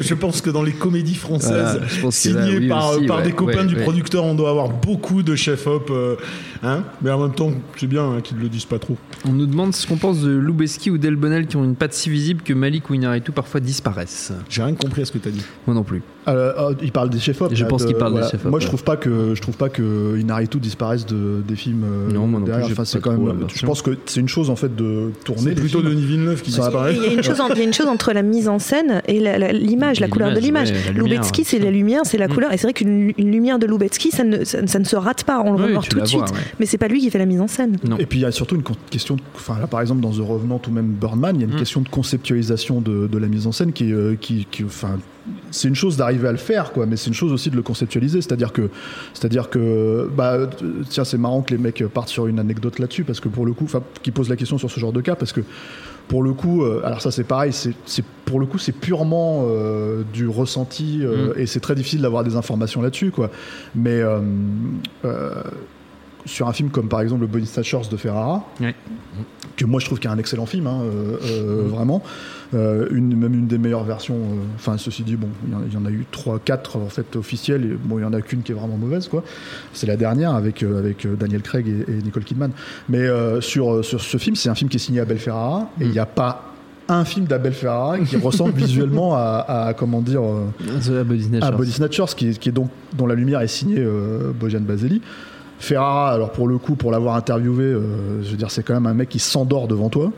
Je 0.00 0.14
pense 0.14 0.40
que 0.40 0.50
dans 0.50 0.62
les 0.62 0.72
comédies 0.72 1.14
françaises, 1.14 1.80
Voilà, 2.00 2.10
signées 2.10 2.58
oui 2.58 2.68
par, 2.68 2.90
aussi, 2.96 3.06
par 3.06 3.18
ouais, 3.18 3.22
des 3.24 3.32
copains 3.32 3.58
ouais, 3.60 3.66
du 3.66 3.76
ouais. 3.76 3.82
producteur, 3.82 4.24
on 4.24 4.34
doit 4.34 4.50
avoir 4.50 4.68
beaucoup 4.70 5.22
de 5.22 5.34
chef-op. 5.34 5.90
euh, 5.90 6.16
hein 6.62 6.82
mais 7.02 7.10
en 7.10 7.20
même 7.22 7.34
temps, 7.34 7.50
c'est 7.76 7.86
bien 7.86 8.04
hein, 8.04 8.20
qu'ils 8.22 8.36
ne 8.38 8.42
le 8.42 8.48
disent 8.48 8.64
pas 8.64 8.78
trop. 8.78 8.96
On 9.26 9.32
nous 9.32 9.46
demande 9.46 9.74
ce 9.74 9.86
qu'on 9.86 9.96
pense 9.96 10.20
de 10.22 10.30
Lubeski 10.30 10.90
ou 10.90 10.98
Delbonnel 10.98 11.46
qui 11.46 11.56
ont 11.56 11.64
une 11.64 11.76
patte 11.76 11.92
si 11.94 12.10
visible 12.10 12.42
que 12.42 12.52
Malik 12.54 12.90
ou 12.90 12.94
Inarritu 12.94 13.32
parfois 13.32 13.60
disparaissent. 13.60 14.32
J'ai 14.48 14.62
rien 14.62 14.74
compris 14.74 15.02
à 15.02 15.04
ce 15.04 15.12
que 15.12 15.18
tu 15.18 15.28
as 15.28 15.32
dit. 15.32 15.42
Moi 15.66 15.74
non 15.74 15.82
plus. 15.82 16.02
Euh, 16.28 16.52
euh, 16.58 16.74
il 16.82 16.90
parle 16.90 17.10
des 17.10 17.20
chefs-op. 17.20 17.54
Je 17.54 17.62
là, 17.62 17.68
pense 17.68 17.82
de- 17.82 17.86
qu'il 17.88 17.96
parle 17.96 18.14
des 18.20 18.28
chefs-op, 18.28 18.50
Moi, 18.50 18.58
je 18.60 18.66
trouve 18.66 18.82
pas 18.82 18.96
que 18.96 19.34
je 19.34 19.40
trouve 19.40 19.56
pas 19.56 19.68
que 19.68 20.18
Inaritu 20.18 20.58
disparaisse 20.58 21.06
de, 21.06 21.42
des 21.46 21.54
films. 21.54 21.84
euh, 21.84 22.12
Non, 22.12 22.26
moi 22.26 22.40
non 22.40 22.46
plus, 22.46 22.50
derrière. 22.52 22.66
j'ai 22.66 22.72
Enfin, 22.72 22.84
c'est 22.84 23.00
quand 23.00 23.14
trop 23.14 23.25
la 23.32 23.46
Je 23.54 23.66
pense 23.66 23.82
que 23.82 23.96
c'est 24.06 24.20
une 24.20 24.28
chose 24.28 24.50
en 24.50 24.56
fait 24.56 24.74
de 24.74 25.10
tourner. 25.24 25.42
C'est 25.42 25.54
plutôt 25.54 25.80
films. 25.80 25.90
Denis 25.92 26.04
Villeneuve 26.06 26.42
qui 26.42 26.50
Ça 26.52 26.62
disparaît. 26.62 26.94
Il 26.94 27.02
y, 27.02 27.06
a 27.06 27.12
une 27.12 27.22
chose 27.22 27.40
il 27.52 27.58
y 27.58 27.60
a 27.60 27.64
une 27.64 27.72
chose 27.74 27.86
entre 27.86 28.12
la 28.12 28.22
mise 28.22 28.48
en 28.48 28.58
scène 28.58 29.02
et 29.06 29.20
la- 29.20 29.38
la- 29.38 29.52
l'image, 29.52 30.00
la, 30.00 30.06
Et 30.06 30.10
couleur 30.10 30.32
de 30.32 30.40
l'image, 30.40 30.70
ouais, 30.70 30.76
la 30.86 30.92
Lubetsky, 30.92 31.44
c'est 31.44 31.58
la 31.58 31.70
lumière, 31.70 32.02
c'est 32.04 32.18
la 32.18 32.28
couleur. 32.28 32.52
Et 32.52 32.56
c'est 32.56 32.64
vrai 32.66 32.72
qu'une 32.72 33.12
une 33.16 33.30
lumière 33.32 33.58
de 33.58 33.66
Lubetsky, 33.66 34.10
ça 34.10 34.24
ne, 34.24 34.44
ça, 34.44 34.66
ça 34.66 34.78
ne 34.78 34.84
se 34.84 34.96
rate 34.96 35.24
pas, 35.24 35.40
on 35.44 35.52
le 35.52 35.58
Oui, 35.58 35.68
remarque 35.68 35.88
tout 35.88 35.96
la 35.98 36.04
de 36.04 36.08
suite. 36.08 36.20
ouais. 36.22 36.26
Mais 36.60 36.66
c'est 36.66 36.78
pas 36.78 36.88
lui 36.88 37.00
qui 37.00 37.10
fait 37.10 37.18
la 37.18 37.26
mise 37.26 37.40
en 37.40 37.46
scène. 37.48 37.76
Non. 37.88 37.96
Et 37.98 38.06
puis 38.06 38.18
il 38.18 38.22
y 38.22 38.26
a 38.26 38.32
surtout 38.32 38.56
une 38.56 38.62
question, 38.90 39.16
de- 39.16 39.22
enfin 39.34 39.58
là 39.60 39.66
par 39.66 39.80
exemple 39.80 40.00
dans 40.00 40.10
The 40.12 40.20
Revenant 40.20 40.60
ou 40.66 40.70
même 40.70 40.86
Birdman, 40.88 41.36
il 41.36 41.40
y 41.40 41.44
a 41.44 41.46
une 41.48 41.54
Mm. 41.54 41.58
question 41.58 41.80
de 41.80 41.88
conceptualisation 41.88 42.80
de, 42.80 43.06
de 43.06 43.18
la 43.18 43.26
mise 43.28 43.46
en 43.46 43.52
scène 43.52 43.72
qui, 43.72 43.92
euh, 43.92 44.14
qui, 44.20 44.46
qui- 44.50 44.64
enfin 44.64 44.98
c'est 45.50 45.68
une 45.68 45.74
chose 45.74 45.96
d'arriver 45.96 46.28
à 46.28 46.32
le 46.32 46.38
faire, 46.38 46.72
quoi, 46.72 46.86
mais 46.86 46.96
c'est 46.96 47.08
une 47.08 47.14
chose 47.14 47.32
aussi 47.32 47.50
de 47.50 47.56
le 47.56 47.62
conceptualiser. 47.62 48.20
C'est-à-dire 48.20 48.52
que, 48.52 48.70
c'est-à-dire 49.14 49.50
que, 49.50 50.08
bah, 50.16 50.48
tiens, 50.88 51.04
c'est 51.04 51.18
marrant 51.18 51.42
que 51.42 51.52
les 51.52 51.58
mecs 51.58 51.84
partent 51.88 52.08
sur 52.08 52.26
une 52.26 52.38
anecdote 52.38 52.78
là-dessus, 52.78 53.04
parce 53.04 53.20
que 53.20 53.28
pour 53.28 53.46
le 53.46 53.52
coup, 53.52 53.64
enfin, 53.64 53.82
qui 54.02 54.10
pose 54.10 54.28
la 54.28 54.36
question 54.36 54.58
sur 54.58 54.70
ce 54.70 54.80
genre 54.80 54.92
de 54.92 55.00
cas, 55.00 55.16
parce 55.16 55.32
que 55.32 55.42
pour 56.08 56.22
le 56.22 56.32
coup, 56.32 56.62
euh, 56.62 56.82
alors 56.84 57.00
ça 57.02 57.10
c'est 57.10 57.24
pareil, 57.24 57.52
c'est, 57.52 57.74
pour 58.24 58.38
le 58.38 58.46
coup 58.46 58.58
c'est 58.58 58.72
purement 58.72 59.44
euh, 59.46 60.02
du 60.12 60.28
ressenti 60.28 61.00
euh, 61.02 61.32
et 61.36 61.46
c'est 61.46 61.60
très 61.60 61.74
difficile 61.74 62.00
d'avoir 62.00 62.22
des 62.22 62.36
informations 62.36 62.80
là-dessus, 62.80 63.10
quoi. 63.10 63.30
Mais 63.74 64.00
sur 66.24 66.48
un 66.48 66.52
film 66.52 66.70
comme 66.70 66.88
par 66.88 67.00
exemple 67.00 67.20
le 67.22 67.28
Bonnie 67.28 67.46
Snatchers 67.46 67.88
de 67.90 67.96
Ferrara, 67.96 68.44
Ouais. 68.60 68.74
Que 69.56 69.64
moi 69.64 69.80
je 69.80 69.86
trouve 69.86 69.98
qu'il 69.98 70.08
y 70.08 70.12
a 70.12 70.14
un 70.14 70.18
excellent 70.18 70.46
film, 70.46 70.66
hein, 70.66 70.80
euh, 70.84 71.16
euh, 71.24 71.62
vraiment. 71.68 72.02
Euh, 72.54 72.86
une, 72.92 73.16
même 73.16 73.34
une 73.34 73.46
des 73.46 73.58
meilleures 73.58 73.82
versions. 73.84 74.18
Enfin, 74.54 74.76
ceci 74.78 75.02
dit, 75.02 75.16
bon, 75.16 75.28
il 75.46 75.52
y 75.52 75.56
en 75.56 75.58
a- 75.60 75.62
il 75.66 75.74
y, 75.74 75.76
en 75.76 75.84
a 75.86 75.90
eu 75.90 76.04
3, 76.12 76.38
4 76.44 76.76
en 76.76 76.88
fait 76.88 77.16
officielles. 77.16 77.64
Et, 77.64 77.76
bon, 77.82 77.98
il 77.98 78.02
y 78.02 78.04
en 78.04 78.12
a 78.12 78.20
qu'une 78.20 78.42
qui 78.42 78.52
est 78.52 78.54
vraiment 78.54 78.76
mauvaise, 78.76 79.08
quoi. 79.08 79.24
C'est 79.72 79.86
la 79.86 79.96
dernière 79.96 80.34
avec, 80.34 80.62
avec 80.62 81.06
Daniel 81.18 81.42
Craig 81.42 81.66
et, 81.66 81.90
et 81.90 82.02
Nicole 82.02 82.22
Kidman. 82.24 82.50
Mais 82.88 83.04
sur, 83.40 83.84
sur 83.84 84.00
ce 84.00 84.16
film, 84.18 84.36
c'est 84.36 84.48
un 84.48 84.54
film 84.54 84.70
qui 84.70 84.76
est 84.76 84.80
signé 84.80 85.00
Abel 85.00 85.18
Ferrara 85.18 85.68
et 85.80 85.84
il 85.86 85.90
n'y 85.90 85.98
a 85.98 86.06
pas 86.06 86.52
un 86.88 87.04
film 87.04 87.26
d'Abel 87.26 87.52
Ferrara 87.52 87.98
qui 87.98 88.16
ressemble 88.28 88.52
visuellement 88.52 89.16
à, 89.16 89.44
à, 89.48 89.74
comment 89.74 90.00
dire 90.00 90.22
The 90.84 91.02
Body 91.02 91.24
à 91.24 91.26
Snatchers. 91.40 91.56
Body 91.56 91.72
Snatchers, 91.72 92.14
qui, 92.16 92.28
est- 92.28 92.38
qui 92.38 92.48
est 92.50 92.52
donc 92.52 92.70
dont 92.96 93.08
la 93.08 93.16
lumière 93.16 93.40
est 93.40 93.48
signée 93.48 93.84
Bojan 94.38 94.60
Baseli. 94.60 95.02
Ferrara, 95.58 96.12
alors 96.12 96.30
pour 96.32 96.48
le 96.48 96.58
coup, 96.58 96.74
pour 96.74 96.90
l'avoir 96.90 97.16
interviewé, 97.16 97.64
euh, 97.64 98.22
je 98.22 98.30
veux 98.30 98.36
dire, 98.36 98.50
c'est 98.50 98.62
quand 98.62 98.74
même 98.74 98.86
un 98.86 98.94
mec 98.94 99.08
qui 99.08 99.18
s'endort 99.18 99.68
devant 99.68 99.88
toi. 99.88 100.12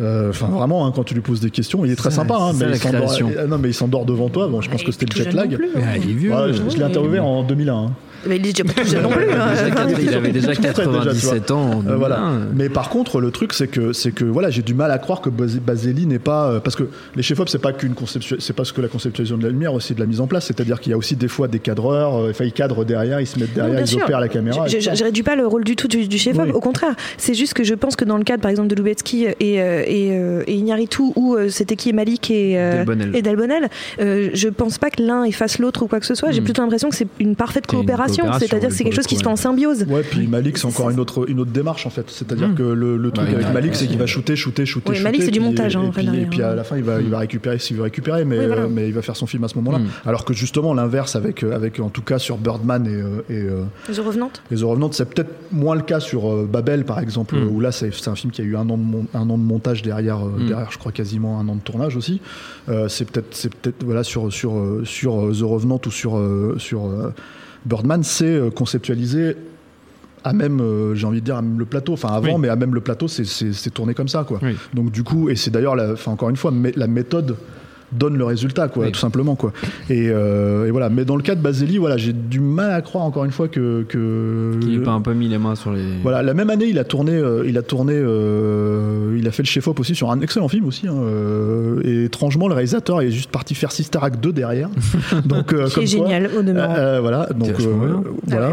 Euh, 0.00 0.28
Enfin, 0.30 0.48
vraiment, 0.48 0.86
hein, 0.86 0.92
quand 0.94 1.04
tu 1.04 1.14
lui 1.14 1.20
poses 1.22 1.40
des 1.40 1.50
questions, 1.50 1.84
il 1.84 1.90
est 1.92 1.96
très 1.96 2.10
Ça, 2.10 2.16
sympa, 2.16 2.36
hein, 2.38 2.52
mais, 2.58 2.66
il 2.70 2.76
s'endort, 2.76 3.16
euh, 3.22 3.46
non, 3.46 3.56
mais 3.58 3.68
il 3.70 3.74
s'endort 3.74 4.04
devant 4.04 4.28
toi. 4.28 4.48
Bon, 4.48 4.60
je 4.60 4.68
pense 4.70 4.82
que 4.82 4.92
c'était 4.92 5.06
le 5.06 5.24
jet 5.24 5.32
lag. 5.32 5.54
plus, 5.56 5.68
hein. 5.76 5.80
Il 6.02 6.10
est 6.10 6.14
vieux. 6.14 6.32
Ouais, 6.34 6.52
je 6.52 6.60
je 6.68 6.76
l'ai 6.76 6.82
interviewé 6.84 7.18
en 7.18 7.42
2001. 7.44 7.74
hein. 7.74 7.90
Mais 8.26 8.36
il 8.36 8.46
est 8.46 8.52
déjà 8.52 8.64
pas 8.64 8.82
tout 8.82 8.88
jeune 8.88 9.02
non 9.02 9.10
plus. 9.10 9.30
hein. 9.30 9.94
Il 10.00 10.14
avait 10.14 10.32
déjà 10.32 10.48
Tout 10.54 10.62
frais, 10.62 10.72
déjà, 10.72 10.82
tu 10.82 10.88
vois. 10.88 11.04
97 11.04 11.50
ans. 11.50 11.82
Euh, 11.88 11.96
voilà. 11.96 12.16
2001. 12.16 12.46
Mais 12.54 12.68
par 12.68 12.88
contre, 12.90 13.20
le 13.20 13.30
truc, 13.30 13.52
c'est 13.52 13.66
que, 13.68 13.92
c'est 13.92 14.12
que 14.12 14.24
voilà, 14.24 14.50
j'ai 14.50 14.62
du 14.62 14.74
mal 14.74 14.90
à 14.90 14.98
croire 14.98 15.20
que 15.20 15.30
Bas- 15.30 15.46
Baseli 15.64 16.06
n'est 16.06 16.18
pas. 16.18 16.50
euh, 16.50 16.60
parce 16.60 16.76
que 16.76 16.84
les 17.16 17.22
chefs-op, 17.22 17.48
c'est 17.48 17.58
pas 17.58 17.72
qu'une 17.72 17.94
conception, 17.94 18.36
c'est 18.38 18.52
pas 18.54 18.64
ce 18.64 18.72
que 18.72 18.80
la 18.80 18.88
conceptualisation 18.88 19.38
de 19.38 19.44
la 19.44 19.50
lumière, 19.50 19.74
aussi 19.74 19.94
de 19.94 20.00
la 20.00 20.06
mise 20.06 20.20
en 20.20 20.26
place. 20.26 20.46
C'est-à-dire 20.46 20.80
qu'il 20.80 20.90
y 20.90 20.94
a 20.94 20.96
aussi 20.98 21.16
des 21.16 21.28
fois 21.28 21.48
des 21.48 21.58
cadreurs, 21.58 22.16
euh, 22.16 22.30
enfin, 22.30 22.44
ils 22.44 22.52
cadrent 22.52 22.84
derrière, 22.84 23.20
ils 23.20 23.26
se 23.26 23.38
mettent 23.38 23.54
derrière, 23.54 23.80
ils 23.80 23.86
sûr. 23.86 24.02
opèrent 24.04 24.20
la 24.20 24.28
caméra. 24.28 24.66
Je, 24.68 24.78
je, 24.80 25.04
réduis 25.04 25.22
pas 25.22 25.36
le 25.36 25.46
rôle 25.46 25.64
du 25.64 25.76
tout 25.76 25.88
du, 25.88 26.06
du 26.08 26.18
chef-op, 26.18 26.44
Oui. 26.46 26.52
au 26.52 26.60
contraire. 26.60 26.94
C'est 27.18 27.34
juste 27.34 27.54
que 27.54 27.64
je 27.64 27.74
pense 27.74 27.96
que 27.96 28.04
dans 28.04 28.16
le 28.16 28.24
cadre, 28.24 28.42
par 28.42 28.50
exemple, 28.50 28.68
de 28.68 28.74
Lubetsky 28.74 29.24
et, 29.40 29.60
euh, 29.60 29.82
et, 29.86 30.08
et 30.46 30.54
Iñárritu, 30.54 31.02
où 31.16 31.36
c'était 31.48 31.76
qui 31.76 31.88
est 31.90 31.92
Malik 31.92 32.30
et, 32.30 32.54
Delbonnel. 32.54 33.10
et 33.16 33.22
Delbonnel, 33.22 33.68
euh, 34.00 34.30
je 34.34 34.48
pense 34.48 34.78
pas 34.78 34.90
que 34.90 35.02
l'un 35.02 35.24
efface 35.24 35.58
l'autre 35.58 35.82
ou 35.82 35.88
quoi 35.88 36.00
que 36.00 36.06
ce 36.06 36.14
soit. 36.14 36.30
J'ai 36.30 36.40
Hmm. 36.40 36.44
plutôt 36.44 36.62
l'impression 36.62 36.90
que 36.90 36.96
c'est 36.96 37.08
une 37.20 37.36
parfaite 37.36 37.66
coopération. 37.66 38.13
C'est-à-dire 38.38 38.68
que 38.68 38.74
c'est 38.74 38.84
quelque 38.84 38.94
chose 38.96 39.06
qui 39.06 39.16
se 39.16 39.22
fait 39.22 39.28
en 39.28 39.36
symbiose. 39.36 39.84
Ouais, 39.88 40.02
puis 40.02 40.26
Malik, 40.26 40.58
c'est 40.58 40.66
encore 40.66 40.90
une 40.90 41.00
autre, 41.00 41.28
une 41.28 41.40
autre 41.40 41.50
démarche 41.50 41.86
en 41.86 41.90
fait. 41.90 42.04
C'est-à-dire 42.10 42.48
Mm. 42.48 42.54
que 42.54 42.62
le, 42.62 42.96
le 42.96 43.10
truc 43.10 43.28
avec 43.28 43.52
Malik, 43.52 43.72
ouais, 43.72 43.76
c'est 43.78 43.86
qu'il 43.86 43.98
va 43.98 44.06
shooter, 44.06 44.36
shooter, 44.36 44.66
shooter. 44.66 44.98
Malik, 45.00 45.22
c'est 45.22 45.30
du 45.30 45.40
montage, 45.40 45.76
hein, 45.76 45.82
et, 45.84 45.88
en 45.88 45.92
fait, 45.92 46.00
puis, 46.00 46.08
et 46.08 46.10
derrière, 46.12 46.30
puis 46.30 46.42
à 46.42 46.50
hein. 46.50 46.54
la 46.54 46.64
fin, 46.64 46.76
il 46.76 46.82
va, 46.84 47.00
il 47.00 47.08
va 47.08 47.18
récupérer 47.18 47.58
s'il 47.58 47.76
veut 47.76 47.82
récupérer, 47.82 48.24
mais, 48.24 48.38
Oui, 48.38 48.46
voilà. 48.46 48.62
euh, 48.62 48.68
mais 48.70 48.86
il 48.88 48.94
va 48.94 49.02
faire 49.02 49.16
son 49.16 49.26
film 49.26 49.44
à 49.44 49.48
ce 49.48 49.56
moment-là. 49.56 49.78
Mm. 49.78 49.86
Alors 50.06 50.24
que 50.24 50.34
justement, 50.34 50.74
l'inverse 50.74 51.16
avec, 51.16 51.42
euh, 51.42 51.54
avec, 51.54 51.80
en 51.80 51.88
tout 51.88 52.02
cas, 52.02 52.18
sur 52.18 52.36
Birdman 52.38 52.86
et, 52.86 52.90
euh, 52.90 53.06
et, 53.28 53.42
euh, 53.42 53.62
The 53.92 53.98
Revenant 53.98 54.30
et 54.50 54.56
The 54.56 54.62
Revenant, 54.62 54.90
c'est 54.92 55.08
peut-être 55.08 55.30
moins 55.52 55.74
le 55.74 55.82
cas 55.82 56.00
sur 56.00 56.30
euh, 56.30 56.48
Babel, 56.50 56.84
par 56.84 56.98
exemple, 57.00 57.34
où 57.36 57.60
là, 57.60 57.72
c'est 57.72 57.92
c'est 57.94 58.08
un 58.08 58.14
film 58.14 58.30
qui 58.32 58.40
a 58.42 58.44
eu 58.44 58.56
un 58.56 58.68
an 58.70 58.76
de, 58.78 58.82
mon- 58.82 59.06
un 59.14 59.28
an 59.30 59.38
de 59.38 59.42
montage 59.42 59.82
derrière, 59.82 60.18
derrière, 60.46 60.70
je 60.72 60.78
crois, 60.78 60.92
quasiment 60.92 61.38
un 61.40 61.48
an 61.48 61.54
de 61.56 61.60
tournage 61.60 61.96
aussi. 61.96 62.20
C'est 62.88 63.10
peut-être, 63.10 63.28
c'est 63.34 63.54
peut-être, 63.54 63.84
voilà, 63.84 64.02
sur, 64.04 64.32
sur, 64.32 64.52
sur 64.84 65.12
The 65.32 65.42
Revenant 65.42 65.80
ou 65.86 65.90
sur, 65.90 66.20
sur 66.58 66.86
euh, 66.86 67.12
Birdman, 67.64 68.02
c'est 68.02 68.24
euh, 68.26 68.50
conceptualisé 68.50 69.36
à 70.22 70.32
même, 70.32 70.60
euh, 70.60 70.94
j'ai 70.94 71.06
envie 71.06 71.20
de 71.20 71.24
dire, 71.26 71.36
à 71.36 71.42
même 71.42 71.58
le 71.58 71.64
plateau. 71.66 71.92
Enfin, 71.92 72.08
avant, 72.08 72.34
Oui. 72.34 72.40
mais 72.40 72.48
à 72.48 72.56
même 72.56 72.74
le 72.74 72.80
plateau, 72.80 73.08
c'est- 73.08 73.70
tourné 73.70 73.92
comme 73.94 74.08
ça, 74.08 74.24
quoi. 74.26 74.38
Oui. 74.42 74.56
Donc, 74.72 74.90
du 74.90 75.02
coup, 75.02 75.28
et 75.28 75.36
c'est 75.36 75.50
d'ailleurs, 75.50 75.76
enfin, 75.92 76.12
encore 76.12 76.30
une 76.30 76.36
fois, 76.36 76.52
la 76.76 76.86
méthode 76.86 77.36
donne 77.98 78.16
le 78.16 78.24
résultat, 78.24 78.68
quoi, 78.68 78.84
Oui. 78.86 78.92
tout 78.92 78.98
simplement, 79.00 79.34
quoi. 79.36 79.52
Et, 79.90 80.08
euh, 80.10 80.66
et 80.66 80.70
voilà. 80.70 80.88
Mais 80.88 81.04
dans 81.04 81.16
le 81.16 81.22
cas 81.22 81.34
de 81.34 81.40
Baseli, 81.40 81.78
voilà, 81.78 81.96
j'ai 81.96 82.12
du 82.12 82.40
mal 82.40 82.70
à 82.72 82.80
croire, 82.82 83.04
encore 83.04 83.24
une 83.24 83.30
fois, 83.30 83.48
que. 83.48 83.84
que 83.88 84.58
Qui 84.60 84.78
n'a 84.78 84.84
pas 84.84 84.90
un 84.92 85.00
peu 85.00 85.14
mis 85.14 85.28
les 85.28 85.38
mains 85.38 85.54
sur 85.54 85.72
les. 85.72 85.82
voilà, 86.02 86.22
la 86.22 86.34
même 86.34 86.50
année, 86.50 86.66
il 86.66 86.78
a 86.78 86.84
tourné, 86.84 87.12
euh, 87.12 87.44
il 87.46 87.56
a 87.58 87.62
tourné, 87.62 87.94
euh, 87.96 89.16
il 89.18 89.26
a 89.26 89.30
fait 89.30 89.42
le 89.42 89.46
chef-op 89.48 89.78
aussi 89.80 89.94
sur 89.94 90.10
un 90.10 90.20
excellent 90.20 90.48
film 90.48 90.66
aussi. 90.66 90.86
hein, 90.88 90.94
euh, 90.94 91.80
et 91.84 92.04
étrangement, 92.04 92.48
le 92.48 92.54
réalisateur 92.54 93.00
est 93.02 93.10
juste 93.10 93.30
parti 93.30 93.54
faire 93.54 93.72
Sister 93.72 93.98
Act 94.02 94.20
2 94.22 94.32
derrière. 94.32 94.68
Donc, 95.24 95.52
euh, 95.52 95.66
Qui 95.66 95.74
comme 95.74 95.84
est 95.84 95.96
quoi, 95.96 96.06
génial, 96.06 96.30
au 96.38 96.42
demeurant. 96.42 96.74
euh, 96.74 96.96
euh, 96.96 97.00
voilà, 97.00 97.28
donc 97.34 97.52
voilà. 98.26 98.52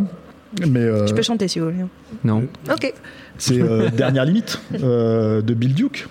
Mais 0.70 0.82
euh, 0.82 1.06
Tu 1.06 1.14
peux 1.14 1.22
chanter 1.22 1.48
si 1.48 1.60
vous 1.60 1.66
voulez. 1.66 1.78
Non. 2.26 2.44
Ok. 2.72 2.94
c'est 3.38 3.62
euh, 3.62 3.90
Dernière 3.96 4.26
limite 4.26 4.60
euh, 4.84 5.42
de 5.42 5.54
Bill 5.54 5.74
Duke. 5.74 6.08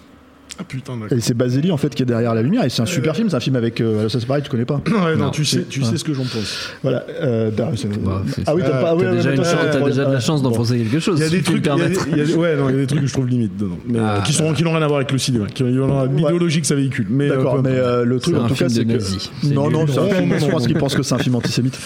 Ah 0.61 0.65
putain, 0.69 0.97
d'accord. 0.97 1.17
Et 1.17 1.21
c'est 1.21 1.33
Baseli 1.35 1.73
en 1.73 1.77
fait 1.79 1.95
qui 1.95 2.03
est 2.03 2.07
derrière 2.07 2.35
la 2.35 2.43
lumière. 2.43 2.65
Et 2.65 2.69
c'est 2.71 2.83
un 2.83 2.87
super 2.87 3.17
film. 3.17 3.31
C'est 3.31 3.37
un 3.37 3.41
film 3.41 3.57
avec. 3.57 3.81
euh, 3.81 4.09
ça 4.11 4.21
c'est 4.21 4.27
pareil, 4.27 4.43
tu 4.43 4.51
connais 4.51 4.65
pas. 4.67 4.81
Ouais, 4.91 5.17
non, 5.17 5.25
Non, 5.27 5.31
tu 5.31 5.45
sais, 5.45 5.61
c'est- 5.61 5.69
tu 5.69 5.81
ouais. 5.81 5.87
sais 5.87 5.97
ce 5.97 6.05
que 6.05 6.13
j'en 6.13 6.25
pense. 6.25 6.69
Voilà. 6.83 7.05
euh, 7.23 7.51
c'est- 7.77 7.89
Bah, 7.99 8.23
c'est- 8.27 8.43
ah 8.47 8.55
oui, 8.55 8.63
t'as 8.63 8.71
pas. 8.83 8.95
T'as 8.97 9.11
déjà, 9.13 9.31
mais 9.31 9.37
une 9.37 9.43
toi, 9.43 9.51
chance- 9.51 9.61
c'est- 9.73 9.79
t'as 9.79 9.85
déjà 9.87 10.05
de 10.05 10.13
la 10.13 10.21
chance 10.21 10.43
d'en 10.43 10.51
Bon. 10.51 10.57
penser 10.57 10.77
quelque 10.79 10.99
chose. 11.01 11.19
Il 11.19 11.23
y 11.23 11.25
a 11.25 11.29
si 11.29 11.33
des 11.33 11.39
tu 11.39 11.45
trucs, 11.45 11.57
le 11.57 11.63
il 11.63 11.67
y 11.67 11.71
a 11.71 11.77
permettre. 11.77 12.05
des- 12.05 12.11
il 12.11 12.19
y 12.19 12.21
a 12.21 12.25
des- 12.25 12.35
ouais, 12.35 12.57
non, 12.57 12.69
il 12.69 12.73
y 12.75 12.79
a 12.79 12.81
des 12.81 12.87
trucs 12.87 13.01
que 13.01 13.07
je 13.07 13.13
trouve 13.13 13.29
limite 13.29 13.57
dedans, 13.57 13.79
mais 13.87 13.99
euh, 13.99 14.03
Ah, 14.07 14.23
qui 14.27 14.33
sont 14.35 14.53
qui 14.53 14.63
n'ont 14.65 14.73
rien 14.73 14.83
à 14.83 14.87
voir 14.87 14.99
avec 14.99 15.13
le 15.13 15.19
cinéma, 15.19 15.47
qui 15.47 15.63
ont 15.63 16.07
l'idéologie 16.15 16.61
que 16.61 16.67
ça 16.67 16.75
véhicule. 16.75 17.07
Mais 17.09 17.31
euh, 17.31 17.37
D'accord, 17.37 17.57
peu 17.57 17.63
mais 17.63 17.71
importe. 17.79 17.87
euh, 17.87 18.05
le 18.05 18.19
truc 18.21 18.35
C'est 18.35 18.41
en 18.41 18.45
un 18.45 18.49
tout 18.49 18.55
cas, 18.55 18.69
film 18.69 18.69
c'est 18.71 18.85
que. 18.85 18.93
nazi. 18.93 19.31
C'est 19.43 19.55
Non, 19.55 19.65
nul. 19.69 19.73
non, 19.73 19.87
c'est 19.87 19.99
un 19.99 20.03
Non, 20.03 20.09
film. 20.11 20.29
non, 20.29 20.39
Je 20.39 20.45
non, 20.45 20.51
pense 20.51 20.61
non. 20.63 20.67
qu'il 20.67 20.77
pense 20.77 20.95
que 20.95 21.03
c'est 21.03 21.15
un 21.15 21.19
film 21.19 21.35
antisémite. 21.37 21.79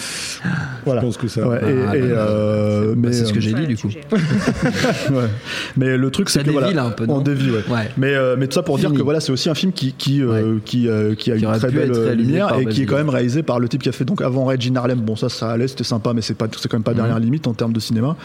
Voilà. 0.85 1.01
je 1.01 1.05
pense 1.05 1.17
que 1.17 1.27
ça. 1.27 1.47
Ouais, 1.47 1.57
et, 1.57 1.75
Ah, 1.87 1.95
et, 1.97 2.01
bah, 2.01 2.05
euh, 2.07 2.87
Bah, 2.89 2.93
mais, 3.07 3.13
c'est 3.13 3.25
ce 3.25 3.33
que 3.33 3.37
euh, 3.37 3.41
j'ai 3.41 3.53
dit 3.53 3.67
du 3.67 3.77
coup. 3.77 3.87
ouais. 5.11 5.29
Mais 5.77 5.97
le 5.97 6.09
truc, 6.11 6.29
c'est 6.29 6.39
Ça 6.39 6.45
que 6.45 6.51
voilà, 6.51 6.67
dévie, 6.67 6.77
là, 6.77 6.85
un 6.85 6.91
peu, 6.91 7.05
non 7.05 7.15
on 7.15 7.21
dévie, 7.21 7.49
ouais. 7.49 7.63
Ouais. 7.69 7.89
Mais, 7.97 8.13
euh, 8.13 8.35
mais 8.37 8.47
tout 8.47 8.53
ça 8.53 8.63
pour 8.65 8.77
dire 8.77 8.91
que 8.91 9.01
voilà, 9.01 9.19
c'est 9.19 9.31
aussi 9.31 9.49
un 9.49 9.55
film 9.55 9.71
qui, 9.71 9.93
qui, 9.93 10.21
euh, 10.21 10.57
qui, 10.65 10.87
euh, 10.87 11.15
qui 11.15 11.31
a 11.31 11.37
Qui 11.37 11.43
une 11.45 11.51
très 11.53 11.71
belle 11.71 11.91
euh, 11.93 12.13
lumière 12.13 12.53
et 12.59 12.65
qui 12.65 12.83
est 12.83 12.85
quand 12.85 12.97
même 12.97 13.09
réalisé 13.09 13.43
par 13.43 13.59
le 13.59 13.69
type 13.69 13.81
qui 13.83 13.89
a 13.89 13.93
fait 13.93 14.05
donc 14.05 14.21
avant 14.21 14.45
Regine 14.45 14.75
Harlem. 14.75 14.99
Bon, 14.99 15.15
ça, 15.15 15.29
ça 15.29 15.51
allait, 15.51 15.67
c'était 15.67 15.83
sympa, 15.83 16.13
mais 16.13 16.21
c'est 16.21 16.33
pas, 16.33 16.47
c'est 16.59 16.67
quand 16.67 16.77
même 16.77 16.83
pas 16.83 16.91
Mhm. 16.91 16.97
derrière 16.97 17.19
limite 17.19 17.47
en 17.47 17.53
termes 17.53 17.73
de 17.73 17.79
cinéma. 17.79 18.17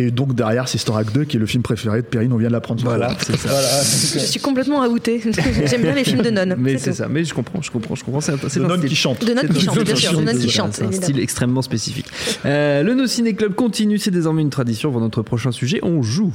Et 0.00 0.12
donc 0.12 0.32
derrière 0.36 0.68
Sister 0.68 0.92
Act 0.96 1.12
2, 1.12 1.24
qui 1.24 1.38
est 1.38 1.40
le 1.40 1.46
film 1.46 1.64
préféré 1.64 2.02
de 2.02 2.06
Perrine, 2.06 2.32
on 2.32 2.36
vient 2.36 2.46
de 2.46 2.52
l'apprendre. 2.52 2.80
Voilà, 2.84 3.10
c'est 3.18 3.36
ça. 3.36 3.48
Je 4.14 4.18
suis 4.24 4.38
complètement 4.38 4.80
outée. 4.86 5.20
J'aime 5.66 5.82
bien 5.82 5.92
les 5.92 6.04
films 6.04 6.22
de 6.22 6.30
nonnes. 6.30 6.54
Mais 6.56 6.78
c'est 6.78 6.92
ça. 6.92 7.08
Mais 7.08 7.24
je 7.24 7.34
comprends, 7.34 7.60
je 7.62 7.70
comprends, 7.72 7.96
je 7.96 8.04
comprends. 8.04 8.20
C'est 8.20 8.30
un, 8.32 8.38
c'est 8.46 8.60
nonnes 8.60 8.84
qui 8.84 8.94
chantent. 8.94 9.24
De 9.24 9.34
nonnes 9.34 9.48
qui 9.48 9.54
C'est 9.58 9.66
chantent, 9.66 9.78
un 9.78 9.82
bien 9.82 9.96
sûr. 9.96 10.12
De 10.20 10.30
qui 10.32 10.40
c'est 10.42 10.48
chantent. 10.50 10.82
un 10.82 10.92
style 10.92 11.18
extrêmement 11.18 11.62
spécifique. 11.62 12.06
Euh, 12.46 12.84
le 12.84 12.94
No 12.94 13.08
Ciné 13.08 13.34
Club 13.34 13.54
continue, 13.56 13.98
c'est 13.98 14.12
désormais 14.12 14.42
une 14.42 14.50
tradition. 14.50 14.92
Pour 14.92 15.00
notre 15.00 15.22
prochain 15.22 15.50
sujet, 15.50 15.80
on 15.82 16.00
joue. 16.00 16.32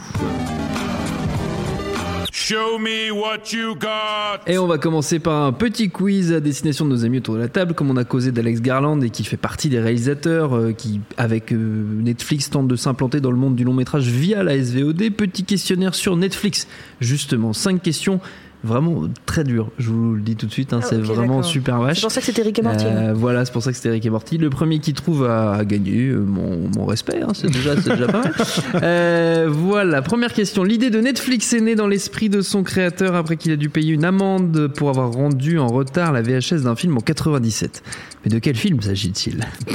Show 2.46 2.78
me 2.78 3.10
what 3.10 3.54
you 3.54 3.74
got. 3.74 4.42
Et 4.48 4.58
on 4.58 4.68
va 4.68 4.78
commencer 4.78 5.20
par 5.20 5.46
un 5.46 5.54
petit 5.54 5.90
quiz 5.90 6.34
à 6.34 6.42
destination 6.42 6.84
de 6.84 6.90
nos 6.90 7.06
amis 7.06 7.20
autour 7.20 7.36
de 7.36 7.40
la 7.40 7.48
table, 7.48 7.74
comme 7.74 7.90
on 7.90 7.96
a 7.96 8.04
causé 8.04 8.34
d'Alex 8.34 8.60
Garland 8.60 9.00
et 9.00 9.12
qui 9.12 9.24
fait 9.24 9.38
partie 9.38 9.70
des 9.70 9.80
réalisateurs 9.80 10.54
euh, 10.54 10.74
qui, 10.74 11.00
avec 11.16 11.54
euh, 11.54 11.56
Netflix, 12.02 12.50
tentent 12.50 12.68
de 12.68 12.76
s'implanter 12.76 13.22
dans 13.22 13.32
le 13.32 13.38
monde 13.38 13.56
du 13.56 13.64
long 13.64 13.72
métrage 13.72 14.08
via 14.08 14.44
la 14.44 14.62
SVOD. 14.62 15.12
Petit 15.12 15.46
questionnaire 15.46 15.96
sur 15.96 16.18
Netflix, 16.18 16.68
justement, 17.00 17.54
cinq 17.54 17.82
questions 17.82 18.20
vraiment 18.64 19.04
très 19.26 19.44
dures. 19.44 19.70
Je 19.78 19.90
vous 19.90 20.14
le 20.16 20.22
dis 20.22 20.36
tout 20.36 20.46
de 20.46 20.52
suite, 20.52 20.74
hein, 20.74 20.80
Ah, 20.82 20.86
c'est 20.90 20.98
vraiment 20.98 21.44
super 21.44 21.78
C'est 21.80 21.84
vache. 21.84 22.02
pour 22.02 22.12
ça 22.12 22.20
que 22.22 22.26
c'était 22.26 22.42
Rick 22.44 22.60
et 22.60 22.62
Morty. 22.62 22.86
Euh, 22.88 23.14
voilà, 23.16 23.44
c'est 23.46 23.52
pour 23.52 23.62
ça 23.64 23.72
que 23.72 23.76
c'était 23.78 23.90
Rick 23.92 24.06
et 24.06 24.10
Morty. 24.10 24.38
Le 24.38 24.50
premier 24.50 24.80
qui 24.80 24.94
trouve 24.94 25.26
a, 25.26 25.54
a 25.54 25.66
gagné. 25.66 26.08
Euh, 26.08 26.20
mon, 26.26 26.70
mon 26.76 26.86
respect, 26.86 27.22
hein, 27.22 27.32
c'est 27.34 27.50
déjà, 27.52 27.76
c'est 27.82 27.90
déjà 27.92 28.08
pas 28.08 28.22
mal. 28.22 28.34
Euh, 28.84 29.48
voilà, 29.52 30.02
première 30.02 30.34
question. 30.34 30.64
L'idée 30.64 30.90
de 30.90 31.00
Netflix 31.00 31.54
est 31.54 31.62
née 31.62 31.76
dans 31.76 31.88
l'esprit 31.88 32.30
de 32.30 32.42
son 32.42 32.64
créateur 32.64 33.16
après 33.16 33.38
qu'il 33.38 33.52
a 33.52 33.56
dû 33.56 33.70
payer 33.70 33.94
une 33.94 34.06
amende 34.06 34.68
pour 34.76 34.90
avoir 34.90 35.12
rendu 35.12 35.60
en 35.60 35.68
retard 35.68 36.12
la 36.12 36.22
VHS 36.22 36.64
d'un 36.64 36.76
film 36.76 36.98
en 36.98 37.02
97. 37.02 37.84
Mais 38.26 38.32
de 38.32 38.40
quel 38.40 38.56
film 38.56 38.82
s'agit-il? 38.82 39.46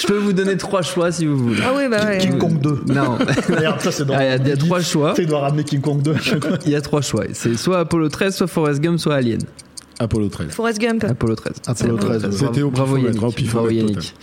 Je 0.00 0.06
peux 0.06 0.16
vous 0.18 0.32
donner 0.32 0.56
trois 0.56 0.82
choix 0.82 1.10
si 1.12 1.26
vous 1.26 1.36
voulez. 1.36 1.60
Ah 1.64 1.72
oui, 1.76 1.84
bah 1.90 2.04
ouais. 2.06 2.18
King 2.18 2.38
Kong 2.38 2.60
2. 2.60 2.82
Non, 2.88 3.18
Regarde, 3.48 3.80
ça 3.80 3.90
c'est 3.92 4.04
dans. 4.04 4.14
Ah, 4.14 4.24
il 4.24 4.28
y 4.28 4.32
a- 4.32 4.36
il 4.36 4.48
y 4.48 4.52
a 4.52 4.56
trois 4.56 4.80
choix. 4.80 5.14
Tu 5.14 5.26
doit 5.26 5.40
ramener 5.40 5.64
King 5.64 5.80
Kong 5.80 6.02
2 6.02 6.12
à 6.14 6.18
chaque 6.18 6.44
fois. 6.46 6.57
Il 6.64 6.72
y 6.72 6.74
a 6.74 6.80
trois 6.80 7.00
choix. 7.00 7.24
C'est 7.32 7.56
soit 7.56 7.80
Apollo 7.80 8.08
13, 8.08 8.36
soit 8.36 8.46
Forrest 8.46 8.80
Gump, 8.80 8.98
soit 8.98 9.16
Alien. 9.16 9.40
Apollo 9.98 10.28
13. 10.28 10.50
Forrest 10.50 10.80
Gump. 10.80 11.04
Apollo 11.04 11.34
13. 11.36 11.52
Apollo 11.66 11.96
13. 11.96 12.30
C'était 12.30 12.62
au 12.62 12.70
Bravo 12.70 12.96
Yannick. 12.96 13.20
Bravo. 13.50 13.70
Yannick. 13.70 14.14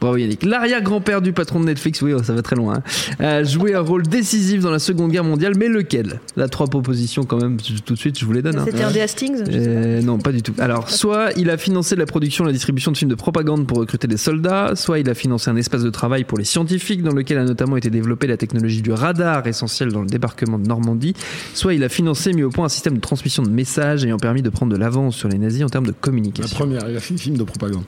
Bravo 0.00 0.16
Yannick. 0.16 0.42
L'arrière-grand-père 0.44 1.22
du 1.22 1.32
patron 1.32 1.60
de 1.60 1.66
Netflix, 1.66 2.02
oui, 2.02 2.12
oh, 2.14 2.22
ça 2.22 2.32
va 2.32 2.42
très 2.42 2.56
loin, 2.56 2.82
hein, 3.20 3.24
a 3.24 3.44
joué 3.44 3.74
un 3.74 3.80
rôle 3.80 4.02
décisif 4.06 4.60
dans 4.62 4.70
la 4.70 4.78
Seconde 4.78 5.10
Guerre 5.12 5.24
mondiale, 5.24 5.52
mais 5.56 5.68
lequel? 5.68 6.20
Là, 6.36 6.48
trois 6.48 6.66
propositions 6.66 7.24
quand 7.24 7.40
même, 7.40 7.58
tout 7.84 7.94
de 7.94 7.98
suite, 7.98 8.18
je 8.18 8.24
vous 8.24 8.32
les 8.32 8.42
donne. 8.42 8.58
hein. 8.58 8.64
C'était 8.66 8.82
un 8.82 8.90
des 8.90 9.00
Hastings. 9.00 9.44
Euh, 9.48 10.02
non, 10.02 10.18
pas 10.18 10.32
du 10.32 10.42
tout. 10.42 10.54
Alors, 10.58 10.90
soit 10.90 11.30
il 11.36 11.50
a 11.50 11.56
financé 11.56 11.96
la 11.96 12.06
production 12.06 12.44
et 12.44 12.48
la 12.48 12.52
distribution 12.52 12.90
de 12.92 12.96
films 12.96 13.10
de 13.10 13.14
propagande 13.14 13.66
pour 13.66 13.78
recruter 13.78 14.08
des 14.08 14.16
soldats, 14.16 14.72
soit 14.74 14.98
il 14.98 15.08
a 15.08 15.14
financé 15.14 15.50
un 15.50 15.56
espace 15.56 15.82
de 15.82 15.90
travail 15.90 16.24
pour 16.24 16.38
les 16.38 16.44
scientifiques 16.44 17.02
dans 17.02 17.12
lequel 17.14 17.38
a 17.38 17.44
notamment 17.44 17.76
été 17.76 17.90
développée 17.90 18.26
la 18.26 18.36
technologie 18.36 18.82
du 18.82 18.92
radar 18.92 19.46
essentielle 19.46 19.92
dans 19.92 20.00
le 20.02 20.06
débarquement 20.08 20.58
de 20.58 20.66
Normandie, 20.66 21.14
soit 21.54 21.74
il 21.74 21.84
a 21.84 21.88
financé, 21.88 22.32
mis 22.32 22.42
au 22.42 22.50
point 22.50 22.66
un 22.66 22.68
système 22.68 22.94
de 22.94 23.00
transmission 23.00 23.42
de 23.42 23.50
messages 23.50 24.04
ayant 24.04 24.18
permis 24.18 24.42
de 24.42 24.50
prendre 24.50 24.72
de 24.72 24.78
l'avance 24.78 25.19
sur 25.20 25.28
les 25.28 25.38
nazis 25.38 25.62
en 25.62 25.68
termes 25.68 25.86
de 25.86 25.92
La 25.92 25.96
communication. 26.00 26.56
première, 26.56 26.88
il 26.88 26.96
a 26.96 27.00
fait 27.00 27.14
un 27.14 27.18
film 27.18 27.36
de 27.36 27.44
propagande. 27.44 27.84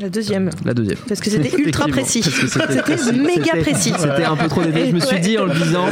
La 0.00 0.08
deuxième. 0.08 0.50
La 0.64 0.74
deuxième. 0.74 0.98
Parce 1.08 1.20
que 1.20 1.28
c'était 1.30 1.56
ultra 1.58 1.86
précis. 1.88 2.22
C'était 2.22 3.12
méga 3.12 3.42
c'était- 3.44 3.58
précis. 3.62 3.92
C'était 3.98 4.24
un 4.24 4.36
peu 4.36 4.46
trop 4.48 4.62
détaillé. 4.62 4.90
Je 4.90 4.94
me 4.94 5.00
suis 5.00 5.18
dit 5.20 5.38
en 5.38 5.46
le 5.46 5.54
disant, 5.54 5.86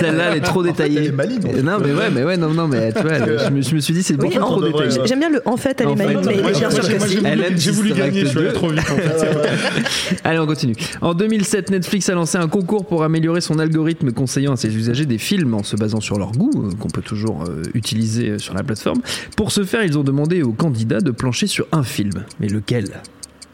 celle-là 0.00 0.30
elle 0.30 0.38
est 0.38 0.40
trop 0.40 0.62
détaillée. 0.62 1.10
elle 1.46 1.58
est. 1.58 1.62
Non, 1.62 1.78
mais 1.78 1.92
ouais, 1.92 2.10
mais 2.14 2.24
ouais, 2.24 2.36
non, 2.38 2.50
non, 2.54 2.68
mais 2.68 2.92
tu 2.92 3.02
vois, 3.02 3.18
je 3.18 3.50
me, 3.50 3.60
je 3.62 3.74
me 3.74 3.80
suis 3.80 3.92
dit, 3.92 4.02
c'est 4.02 4.14
Oui, 4.20 4.30
beaucoup 4.34 4.38
en- 4.44 4.46
trop 4.46 4.62
détaillé. 4.62 5.00
J'aime 5.04 5.18
bien 5.18 5.28
le 5.30 5.42
en 5.44 5.56
fait, 5.58 5.78
elle 5.80 5.90
est 5.90 5.94
maligne, 5.94 6.20
mais 6.26 6.34
bien 6.36 6.52
j'ai- 6.52 6.54
sûr 6.54 6.68
que 6.88 6.98
si. 7.06 7.18
j'ai 7.56 7.70
voulu- 7.72 7.92
gagner, 7.92 8.20
je 8.22 8.26
suis 8.28 8.38
allé 8.38 8.48
2. 8.48 8.52
trop 8.54 8.68
vite 8.68 8.80
en 8.90 8.96
fait. 8.96 10.20
Allez, 10.24 10.38
on 10.38 10.46
continue. 10.46 10.74
En 11.02 11.12
2007, 11.14 11.70
Netflix 11.70 12.08
a 12.08 12.14
lancé 12.14 12.38
un 12.38 12.48
concours 12.48 12.86
pour 12.86 13.02
améliorer 13.04 13.40
son 13.42 13.58
algorithme 13.58 14.12
conseillant 14.12 14.52
à 14.52 14.56
ses 14.56 14.74
usagers 14.74 15.06
des 15.06 15.18
films 15.18 15.52
en 15.54 15.62
se 15.62 15.76
basant 15.76 16.00
sur 16.00 16.18
leur 16.18 16.32
goût, 16.32 16.50
euh, 16.56 16.70
qu'on 16.78 16.88
peut 16.88 17.02
toujours 17.02 17.44
euh, 17.44 17.62
utiliser 17.74 18.30
euh, 18.30 18.38
sur 18.38 18.54
la 18.54 18.62
plateforme. 18.62 19.00
Pour 19.36 19.52
ce 19.52 19.64
faire, 19.64 19.84
ils 19.84 19.98
ont 19.98 20.04
demandé 20.04 20.42
aux 20.42 20.52
candidats 20.52 21.00
de 21.00 21.10
plancher 21.10 21.46
sur 21.46 21.66
un 21.72 21.82
film. 21.82 22.24
Mais 22.40 22.48
lequel? 22.48 23.00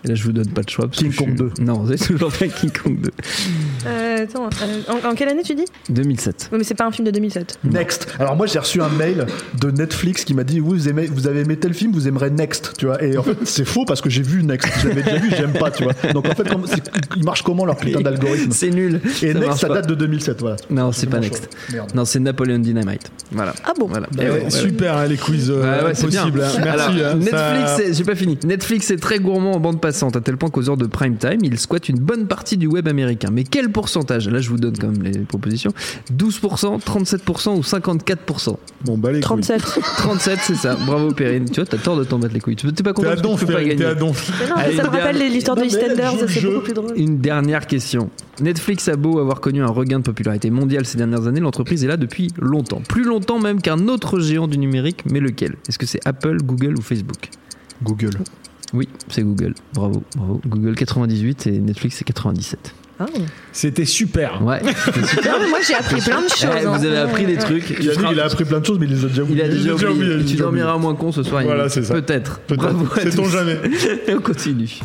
Et 0.04 0.08
là, 0.08 0.14
je 0.14 0.22
vous 0.24 0.32
donne 0.32 0.48
pas 0.48 0.62
de 0.62 0.68
choix. 0.70 0.86
parce 0.86 0.98
King 0.98 1.08
que 1.08 1.14
je 1.14 1.18
Kong 1.18 1.28
suis- 1.28 1.36
2. 1.56 1.64
Non, 1.64 1.84
c'est 1.88 2.06
toujours 2.06 2.30
pas 2.32 2.46
King 2.48 2.70
Kong 2.70 3.00
2. 3.00 3.10
Euh, 3.86 4.22
attends, 4.24 4.44
euh, 4.62 4.92
en, 5.04 5.10
en 5.10 5.14
quelle 5.14 5.28
année 5.28 5.42
tu 5.42 5.54
dis? 5.54 5.64
2007. 5.90 6.48
Oui, 6.52 6.58
mais 6.58 6.64
c'est 6.64 6.74
pas 6.74 6.86
un 6.86 6.90
film 6.92 7.06
de 7.06 7.10
2007. 7.10 7.58
Next. 7.64 8.08
Alors 8.18 8.36
moi 8.36 8.46
j'ai 8.46 8.58
reçu 8.58 8.80
un 8.82 8.88
mail 8.88 9.26
de 9.60 9.70
Netflix 9.70 10.24
qui 10.24 10.34
m'a 10.34 10.44
dit 10.44 10.60
oui, 10.60 10.78
vous, 10.78 10.88
aimez, 10.88 11.06
vous 11.06 11.26
avez 11.26 11.40
aimé 11.40 11.56
tel 11.56 11.74
film, 11.74 11.92
vous 11.92 12.08
aimerez 12.08 12.30
Next, 12.30 12.72
tu 12.78 12.86
vois. 12.86 13.02
Et 13.02 13.16
en 13.16 13.22
fait 13.22 13.36
c'est 13.44 13.64
faux 13.64 13.84
parce 13.84 14.00
que 14.00 14.10
j'ai 14.10 14.22
vu 14.22 14.42
Next, 14.42 14.68
je 14.82 14.88
l'avais 14.88 15.02
déjà 15.02 15.16
vu, 15.18 15.30
j'aime 15.36 15.52
pas, 15.52 15.70
tu 15.70 15.84
vois. 15.84 15.92
Donc 16.12 16.26
en 16.28 16.34
fait 16.34 16.48
comme- 16.48 16.66
c'est- 16.66 16.90
il 17.16 17.24
marche 17.24 17.42
comment 17.42 17.64
leur 17.64 17.76
putain 17.76 18.00
d'algorithme? 18.00 18.50
C'est 18.52 18.70
nul. 18.70 19.00
Et 19.22 19.32
Ça 19.32 19.38
Next 19.38 19.58
ça 19.58 19.68
pas. 19.68 19.74
date 19.76 19.88
de 19.88 19.94
2007, 19.94 20.40
voilà. 20.40 20.56
Non, 20.70 20.92
c'est 20.92 21.06
pas 21.08 21.20
Next. 21.20 21.48
Merde. 21.72 21.90
Non, 21.94 22.04
c'est 22.04 22.20
Napoleon 22.20 22.58
Dynamite. 22.58 23.10
Voilà. 23.32 23.54
Ah 23.64 23.72
bon? 23.78 23.86
Voilà. 23.86 24.06
Eh 24.14 24.18
ouais, 24.18 24.24
ouais, 24.24 24.30
ouais, 24.38 24.44
ouais. 24.44 24.50
Super, 24.50 24.96
hein, 24.96 25.06
les 25.06 25.16
quiz 25.16 25.50
euh, 25.50 25.88
possibles. 25.90 26.42
hein. 26.42 26.48
Merci. 26.62 26.68
Alors, 26.68 26.88
hein, 26.88 27.14
Netflix, 27.16 27.30
ça- 27.32 27.76
c'est- 27.76 27.92
j'ai 27.94 28.04
pas 28.04 28.14
fini. 28.14 28.38
Netflix 28.44 28.90
est 28.90 28.96
très 28.96 29.18
gourmand 29.18 29.52
en 29.54 29.60
bande 29.60 29.80
passante, 29.86 30.16
à 30.16 30.20
tel 30.20 30.36
point 30.36 30.50
qu'aux 30.50 30.68
heures 30.68 30.76
de 30.76 30.86
prime 30.86 31.16
time, 31.16 31.38
il 31.42 31.58
squatte 31.58 31.88
une 31.88 31.98
bonne 32.00 32.26
partie 32.26 32.56
du 32.56 32.66
web 32.66 32.88
américain. 32.88 33.28
Mais 33.32 33.44
quel 33.44 33.70
pourcentage? 33.70 34.28
Là, 34.28 34.40
je 34.40 34.48
vous 34.50 34.56
donne 34.56 34.76
quand 34.76 34.88
même 34.88 35.02
les 35.02 35.18
propositions 35.20 35.72
12%, 36.12 36.80
37% 36.82 37.56
ou 37.56 37.60
54% 37.60 38.56
Bon, 38.84 38.98
bah 38.98 39.12
les 39.12 39.20
couilles. 39.20 39.42
37. 39.42 39.62
37, 39.98 40.38
c'est 40.42 40.54
ça. 40.56 40.74
Bravo, 40.86 41.12
Perrine. 41.12 41.44
Tu 41.46 41.54
vois, 41.60 41.66
t'as 41.66 41.78
tort 41.78 41.96
de 41.96 42.04
t'en 42.04 42.18
battre 42.18 42.34
les 42.34 42.40
couilles. 42.40 42.56
Tu 42.56 42.72
t'es 42.72 42.82
pas 42.82 42.92
content 42.92 43.08
T'es 43.08 43.12
à 43.12 43.16
parce 43.16 43.22
que 43.22 43.28
donf, 43.28 43.40
tu 43.40 43.46
peux 43.46 43.52
pas 43.52 43.58
Perrine, 43.60 43.76
t'es 43.76 43.84
gagner. 43.84 43.90
à 43.92 43.94
donf. 43.94 44.32
Mais 44.40 44.48
non, 44.48 44.54
Allez, 44.56 44.76
ça 44.76 44.82
me 44.82 44.88
rappelle 44.88 45.16
dernière- 45.16 45.32
l'histoire 45.32 45.56
de 45.56 45.62
EastEnders, 45.64 46.12
c'est 46.28 46.40
beaucoup 46.42 46.60
plus 46.60 46.72
drôle. 46.74 46.92
Une 46.96 47.18
dernière 47.18 47.66
question. 47.66 48.10
Netflix 48.40 48.88
a 48.88 48.96
beau 48.96 49.18
avoir 49.18 49.40
connu 49.40 49.62
un 49.62 49.68
regain 49.68 49.98
de 49.98 50.04
popularité 50.04 50.50
mondiale 50.50 50.84
ces 50.84 50.98
dernières 50.98 51.26
années, 51.26 51.40
l'entreprise 51.40 51.84
est 51.84 51.88
là 51.88 51.96
depuis 51.96 52.28
longtemps. 52.38 52.82
Plus 52.86 53.04
longtemps 53.04 53.38
même 53.38 53.62
qu'un 53.62 53.88
autre 53.88 54.20
géant 54.20 54.46
du 54.48 54.58
numérique, 54.58 55.04
mais 55.10 55.20
lequel? 55.20 55.54
Est-ce 55.68 55.78
que 55.78 55.86
c'est 55.86 56.00
Apple, 56.04 56.38
Google 56.42 56.74
ou 56.78 56.82
Facebook? 56.82 57.30
Google. 57.82 58.10
Oui, 58.72 58.88
c'est 59.08 59.22
Google. 59.22 59.54
Bravo, 59.74 60.02
bravo. 60.16 60.40
Google 60.46 60.74
98 60.74 61.46
et 61.46 61.58
Netflix 61.58 61.96
c'est 61.96 62.04
97. 62.04 62.74
Ah. 62.98 63.04
C'était 63.52 63.84
super. 63.84 64.42
Ouais, 64.42 64.60
c'était 64.84 65.06
super. 65.06 65.32
Non, 65.32 65.38
mais 65.44 65.48
moi 65.50 65.58
j'ai 65.66 65.74
appris 65.74 66.00
plein 66.00 66.22
de 66.22 66.28
choses. 66.28 66.44
Ouais, 66.44 66.64
hein. 66.64 66.76
vous 66.78 66.84
avez 66.84 66.96
appris 66.96 67.26
des 67.26 67.36
trucs. 67.36 67.70
Il 67.78 68.20
a 68.20 68.24
appris 68.24 68.44
plein 68.46 68.60
de 68.60 68.64
choses 68.64 68.78
mais 68.78 68.86
il 68.86 68.92
les 68.92 69.04
a 69.04 69.08
déjà 69.08 69.22
Il 69.22 69.22
oubliées. 69.22 69.42
a 69.42 69.48
déjà 69.48 69.90
oublié. 69.90 70.14
il 70.18 70.24
Tu 70.24 70.36
dormiras 70.36 70.78
moins 70.78 70.94
con 70.94 71.12
ce 71.12 71.22
soir. 71.22 71.42
Voilà, 71.42 71.68
c'est 71.68 71.82
ça. 71.82 71.92
Peut-être. 71.94 72.40
Peut-être. 72.40 72.62
Bravo 72.72 72.86
Sait-on 72.98 73.26
jamais. 73.28 73.58
Et 74.08 74.14
on 74.16 74.20
continue. 74.20 74.80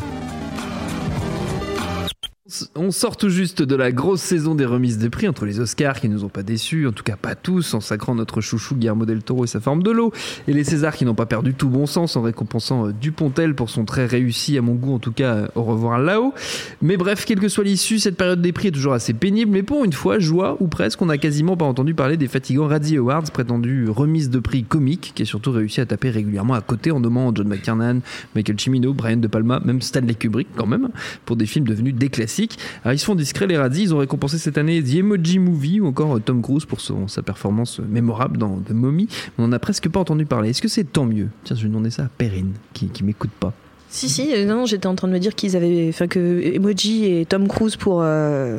On 2.74 2.90
sort 2.90 3.16
tout 3.16 3.28
juste 3.28 3.62
de 3.62 3.76
la 3.76 3.92
grosse 3.92 4.20
saison 4.20 4.54
des 4.54 4.64
remises 4.64 4.98
de 4.98 5.08
prix 5.08 5.28
entre 5.28 5.46
les 5.46 5.60
Oscars 5.60 6.00
qui 6.00 6.08
nous 6.08 6.24
ont 6.24 6.28
pas 6.28 6.42
déçus, 6.42 6.86
en 6.86 6.92
tout 6.92 7.04
cas 7.04 7.16
pas 7.16 7.34
tous, 7.34 7.74
en 7.74 7.80
sacrant 7.80 8.14
notre 8.14 8.40
chouchou 8.40 8.74
Guillermo 8.74 9.06
del 9.06 9.22
Toro 9.22 9.44
et 9.44 9.46
sa 9.46 9.60
forme 9.60 9.82
de 9.82 9.90
l'eau, 9.90 10.12
et 10.48 10.52
les 10.52 10.64
Césars 10.64 10.96
qui 10.96 11.04
n'ont 11.04 11.14
pas 11.14 11.26
perdu 11.26 11.54
tout 11.54 11.68
bon 11.68 11.86
sens 11.86 12.16
en 12.16 12.22
récompensant 12.22 12.88
euh, 12.88 12.92
Dupontel 12.92 13.54
pour 13.54 13.70
son 13.70 13.84
très 13.84 14.06
réussi, 14.06 14.58
à 14.58 14.62
mon 14.62 14.74
goût 14.74 14.94
en 14.94 14.98
tout 14.98 15.12
cas, 15.12 15.34
euh, 15.34 15.48
au 15.54 15.62
revoir 15.62 15.98
là-haut. 15.98 16.34
Mais 16.82 16.96
bref, 16.96 17.24
quelle 17.24 17.40
que 17.40 17.48
soit 17.48 17.64
l'issue, 17.64 17.98
cette 17.98 18.16
période 18.16 18.42
des 18.42 18.52
prix 18.52 18.68
est 18.68 18.72
toujours 18.72 18.92
assez 18.92 19.14
pénible, 19.14 19.50
mais 19.50 19.62
pour 19.62 19.84
une 19.84 19.92
fois, 19.92 20.18
joie 20.18 20.56
ou 20.60 20.66
presque, 20.66 21.00
on 21.00 21.06
n'a 21.06 21.18
quasiment 21.18 21.56
pas 21.56 21.64
entendu 21.64 21.94
parler 21.94 22.16
des 22.16 22.28
fatigants 22.28 22.66
Razzie 22.66 22.96
Awards, 22.96 23.30
prétendus 23.32 23.88
remise 23.88 24.30
de 24.30 24.38
prix 24.38 24.64
comique, 24.64 25.12
qui 25.14 25.22
a 25.22 25.26
surtout 25.26 25.52
réussi 25.52 25.80
à 25.80 25.86
taper 25.86 26.10
régulièrement 26.10 26.54
à 26.54 26.60
côté 26.60 26.90
en 26.90 27.00
nommant 27.00 27.34
John 27.34 27.48
McTiernan, 27.48 28.00
Michael 28.34 28.60
Cimino, 28.60 28.92
Brian 28.92 29.16
De 29.16 29.28
Palma, 29.28 29.60
même 29.64 29.80
Stanley 29.80 30.14
Kubrick 30.14 30.48
quand 30.56 30.66
même, 30.66 30.90
pour 31.24 31.36
des 31.36 31.46
films 31.46 31.66
devenus 31.66 31.94
des 31.94 32.08
classiques. 32.08 32.41
Alors 32.84 32.94
ils 32.94 32.98
se 32.98 33.04
font 33.04 33.14
discrets 33.14 33.46
les 33.46 33.56
Razzie, 33.56 33.82
ils 33.82 33.94
ont 33.94 33.98
récompensé 33.98 34.38
cette 34.38 34.58
année 34.58 34.82
The 34.82 34.96
Emoji 34.96 35.38
Movie 35.38 35.80
ou 35.80 35.86
encore 35.86 36.16
euh, 36.16 36.20
Tom 36.20 36.42
Cruise 36.42 36.64
pour 36.64 36.80
sa 36.80 37.22
performance 37.22 37.80
mémorable 37.80 38.38
dans 38.38 38.56
The 38.58 38.72
Mummy. 38.72 39.08
On 39.38 39.44
en 39.44 39.52
a 39.52 39.58
presque 39.58 39.88
pas 39.88 40.00
entendu 40.00 40.26
parler. 40.26 40.50
Est-ce 40.50 40.62
que 40.62 40.68
c'est 40.68 40.84
tant 40.84 41.04
mieux? 41.04 41.28
Tiens, 41.44 41.56
je 41.56 41.62
vais 41.62 41.68
demander 41.68 41.90
ça 41.90 42.04
à 42.04 42.08
Perrine, 42.08 42.52
qui, 42.72 42.88
qui 42.88 43.04
m'écoute 43.04 43.30
pas. 43.38 43.52
Si, 43.92 44.08
si, 44.08 44.34
euh, 44.34 44.46
non, 44.46 44.64
j'étais 44.64 44.86
en 44.86 44.94
train 44.94 45.06
de 45.06 45.12
me 45.12 45.18
dire 45.18 45.34
qu'ils 45.34 45.54
avaient. 45.54 45.86
Enfin, 45.90 46.06
que 46.06 46.40
Emoji 46.54 47.04
et 47.04 47.26
Tom 47.26 47.46
Cruise 47.46 47.76
pour, 47.76 48.00
euh, 48.02 48.58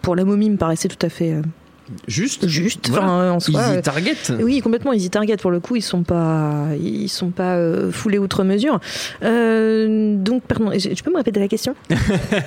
pour 0.00 0.16
la 0.16 0.24
momie 0.24 0.48
me 0.48 0.56
paraissaient 0.56 0.88
tout 0.88 1.04
à 1.04 1.10
fait 1.10 1.34
euh, 1.34 1.42
Juste 2.08 2.48
juste. 2.48 2.88
Voilà. 2.88 3.04
Enfin, 3.04 3.30
en 3.32 3.40
soi. 3.40 3.60
Easy 3.60 3.78
euh, 3.78 3.82
Target 3.82 4.16
Oui, 4.40 4.60
complètement. 4.60 4.92
Easy 4.92 5.10
Target 5.10 5.36
pour 5.36 5.50
le 5.50 5.60
coup, 5.60 5.76
ils 5.76 5.82
sont 5.82 6.02
pas, 6.02 6.66
ils 6.80 7.08
sont 7.08 7.30
pas 7.30 7.56
euh, 7.56 7.90
foulés 7.90 8.18
outre 8.18 8.44
mesure. 8.44 8.80
Euh, 9.22 10.16
donc, 10.16 10.42
pardon, 10.42 10.70
tu 10.76 11.02
peux 11.02 11.10
me 11.10 11.16
répéter 11.16 11.40
la 11.40 11.48
question? 11.48 11.74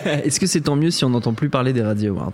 Est-ce 0.05 0.39
que 0.39 0.47
c'est 0.47 0.61
tant 0.61 0.75
mieux 0.75 0.91
si 0.91 1.05
on 1.05 1.09
n'entend 1.09 1.33
plus 1.33 1.49
parler 1.49 1.73
des 1.73 1.81
Radio 1.81 2.13
Awards? 2.13 2.33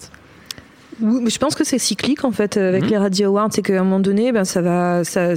Oui, 1.01 1.19
mais 1.23 1.29
je 1.29 1.39
pense 1.39 1.55
que 1.55 1.63
c'est 1.63 1.77
cyclique 1.79 2.23
en 2.23 2.31
fait 2.31 2.57
avec 2.57 2.83
Mhm. 2.83 2.89
les 2.89 2.97
Radio 2.97 3.27
Awards, 3.29 3.49
c'est 3.51 3.61
qu'à 3.61 3.79
un 3.79 3.83
moment 3.83 3.99
donné, 3.99 4.31
ben 4.31 4.43
ça 4.45 4.61
va, 4.61 5.03
ça, 5.03 5.29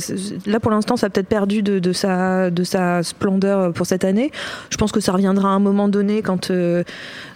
là 0.47 0.61
pour 0.61 0.71
l'instant, 0.71 0.97
ça 0.97 1.07
a 1.07 1.11
peut-être 1.11 1.29
perdu 1.29 1.63
de, 1.63 1.79
de 1.79 1.93
sa, 1.93 2.51
de 2.51 2.65
sa 2.65 3.03
splendeur 3.03 3.73
pour 3.73 3.87
cette 3.87 4.05
année. 4.05 4.31
Je 4.71 4.77
pense 4.77 4.93
que 4.93 5.01
ça 5.01 5.13
reviendra 5.13 5.49
à 5.49 5.53
un 5.53 5.59
moment 5.61 5.89
donné 5.89 6.23
quand, 6.23 6.51
euh, 6.51 6.83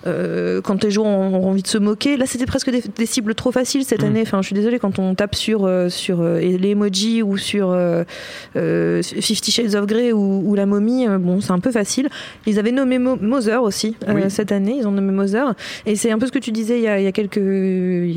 euh, 0.07 0.61
quand 0.61 0.85
les 0.85 0.91
gens 0.91 1.05
auront 1.05 1.51
envie 1.51 1.63
de 1.63 1.69
se 1.69 1.79
moquer. 1.79 2.17
Là, 2.17 2.27
c'était 2.27 2.47
presque 2.47 2.71
des, 2.71 2.83
des 2.97 3.07
cibles 3.07 3.35
trop 3.35 3.53
faciles 3.53 3.85
cette 3.85 4.03
Mhm. 4.03 4.09
année. 4.09 4.23
Enfin, 4.23 4.43
je 4.43 4.47
suis 4.47 4.55
désolée 4.55 4.79
quand 4.79 4.99
on 4.99 5.15
tape 5.15 5.35
sur 5.35 5.65
euh, 5.65 5.89
sur 5.89 6.21
euh, 6.21 6.39
les 6.41 6.71
emojis 6.71 7.23
ou 7.23 7.37
sur 7.39 7.71
euh, 7.71 8.05
euh, 8.57 9.03
Fifty 9.03 9.51
Shades 9.53 9.75
of 9.75 9.87
Grey 9.87 10.13
ou, 10.13 10.43
ou 10.45 10.55
la 10.55 10.67
momie. 10.67 11.07
euh, 11.09 11.19
bon, 11.19 11.41
c'est 11.41 11.53
un 11.53 11.59
peu 11.61 11.71
facile. 11.71 12.09
Ils 12.47 12.59
avaient 12.59 12.73
nommé 12.73 12.99
Mo- 12.99 13.17
Mother 13.21 13.63
aussi 13.63 13.97
euh, 14.09 14.13
Oui. 14.15 14.23
cette 14.29 14.53
année. 14.53 14.77
Ils 14.81 14.87
ont 14.87 14.93
nommé 14.93 15.13
Mother. 15.13 15.55
Et 15.87 15.97
c'est 15.97 16.11
un 16.11 16.19
peu 16.19 16.27
ce 16.27 16.33
que 16.33 16.39
tu 16.39 16.53
disais 16.53 16.79
il 16.79 16.85
y 16.85 16.89
a, 16.89 16.99
il 17.01 17.05
y 17.05 17.07
a 17.07 17.13
quelques, 17.13 17.39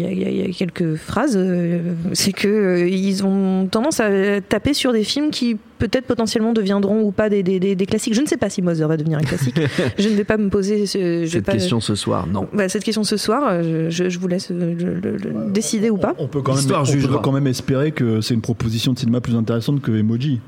y 0.02 0.22
y 0.22 0.26
a- 0.26 0.30
il 0.30 0.48
y 0.48 0.50
a 0.50 0.54
quelques 0.54 0.96
phrases. 0.96 1.36
euh, 1.38 1.80
c'est 2.14 2.32
que 2.32 2.48
euh, 2.48 2.88
ils 2.90 3.24
ont 3.26 3.68
tendance 3.68 4.00
à 4.00 4.10
taper 4.42 4.74
sur 4.74 4.94
des 4.94 5.04
films 5.04 5.32
qui 5.32 5.58
peut-être 5.80 6.06
potentiellement 6.06 6.54
deviendront 6.54 7.02
ou 7.02 7.12
pas 7.12 7.30
des, 7.30 7.42
des, 7.44 7.60
des- 7.60 7.76
des 7.76 7.86
classiques. 7.86 8.14
Je 8.14 8.22
ne 8.22 8.28
sais 8.28 8.38
pas 8.38 8.50
si 8.50 8.62
Mother 8.62 8.88
va 8.88 8.98
devenir 8.98 9.18
un 9.18 9.24
classique. 9.24 9.60
je 9.98 10.10
ne 10.10 10.14
vais 10.16 10.24
pas 10.24 10.38
me 10.38 10.50
poser 10.50 10.86
ce, 10.86 10.98
je 11.00 11.04
vais 11.24 11.28
Cette 11.28 11.46
pas- 11.46 11.54
question 11.54 11.80
ce 11.80 11.96
soir, 11.96 12.28
non. 12.28 12.48
Cette 12.68 12.84
question 12.84 13.04
ce 13.04 13.18
soir. 13.18 13.64
Je, 13.64 13.90
je 14.10 14.20
vous 14.20 14.28
laisse 14.28 14.50
euh, 14.52 14.76
le- 14.78 15.00
le- 15.00 15.18
le 15.18 15.52
décider 15.52 15.90
ou 15.90 15.98
pas. 15.98 16.14
On 16.20 16.28
peut 16.28 16.42
quand 16.42 16.54
même, 16.56 16.64
on 16.72 17.08
peut 17.08 17.18
quand 17.22 17.32
même 17.32 17.48
espérer 17.48 17.92
que 17.92 18.22
c'est 18.22 18.34
une 18.34 18.42
proposition 18.42 18.94
de 18.94 19.00
cinéma 19.00 19.22
plus 19.22 19.36
intéressante 19.36 19.82
que 19.82 19.92
Emoji. 19.92 20.40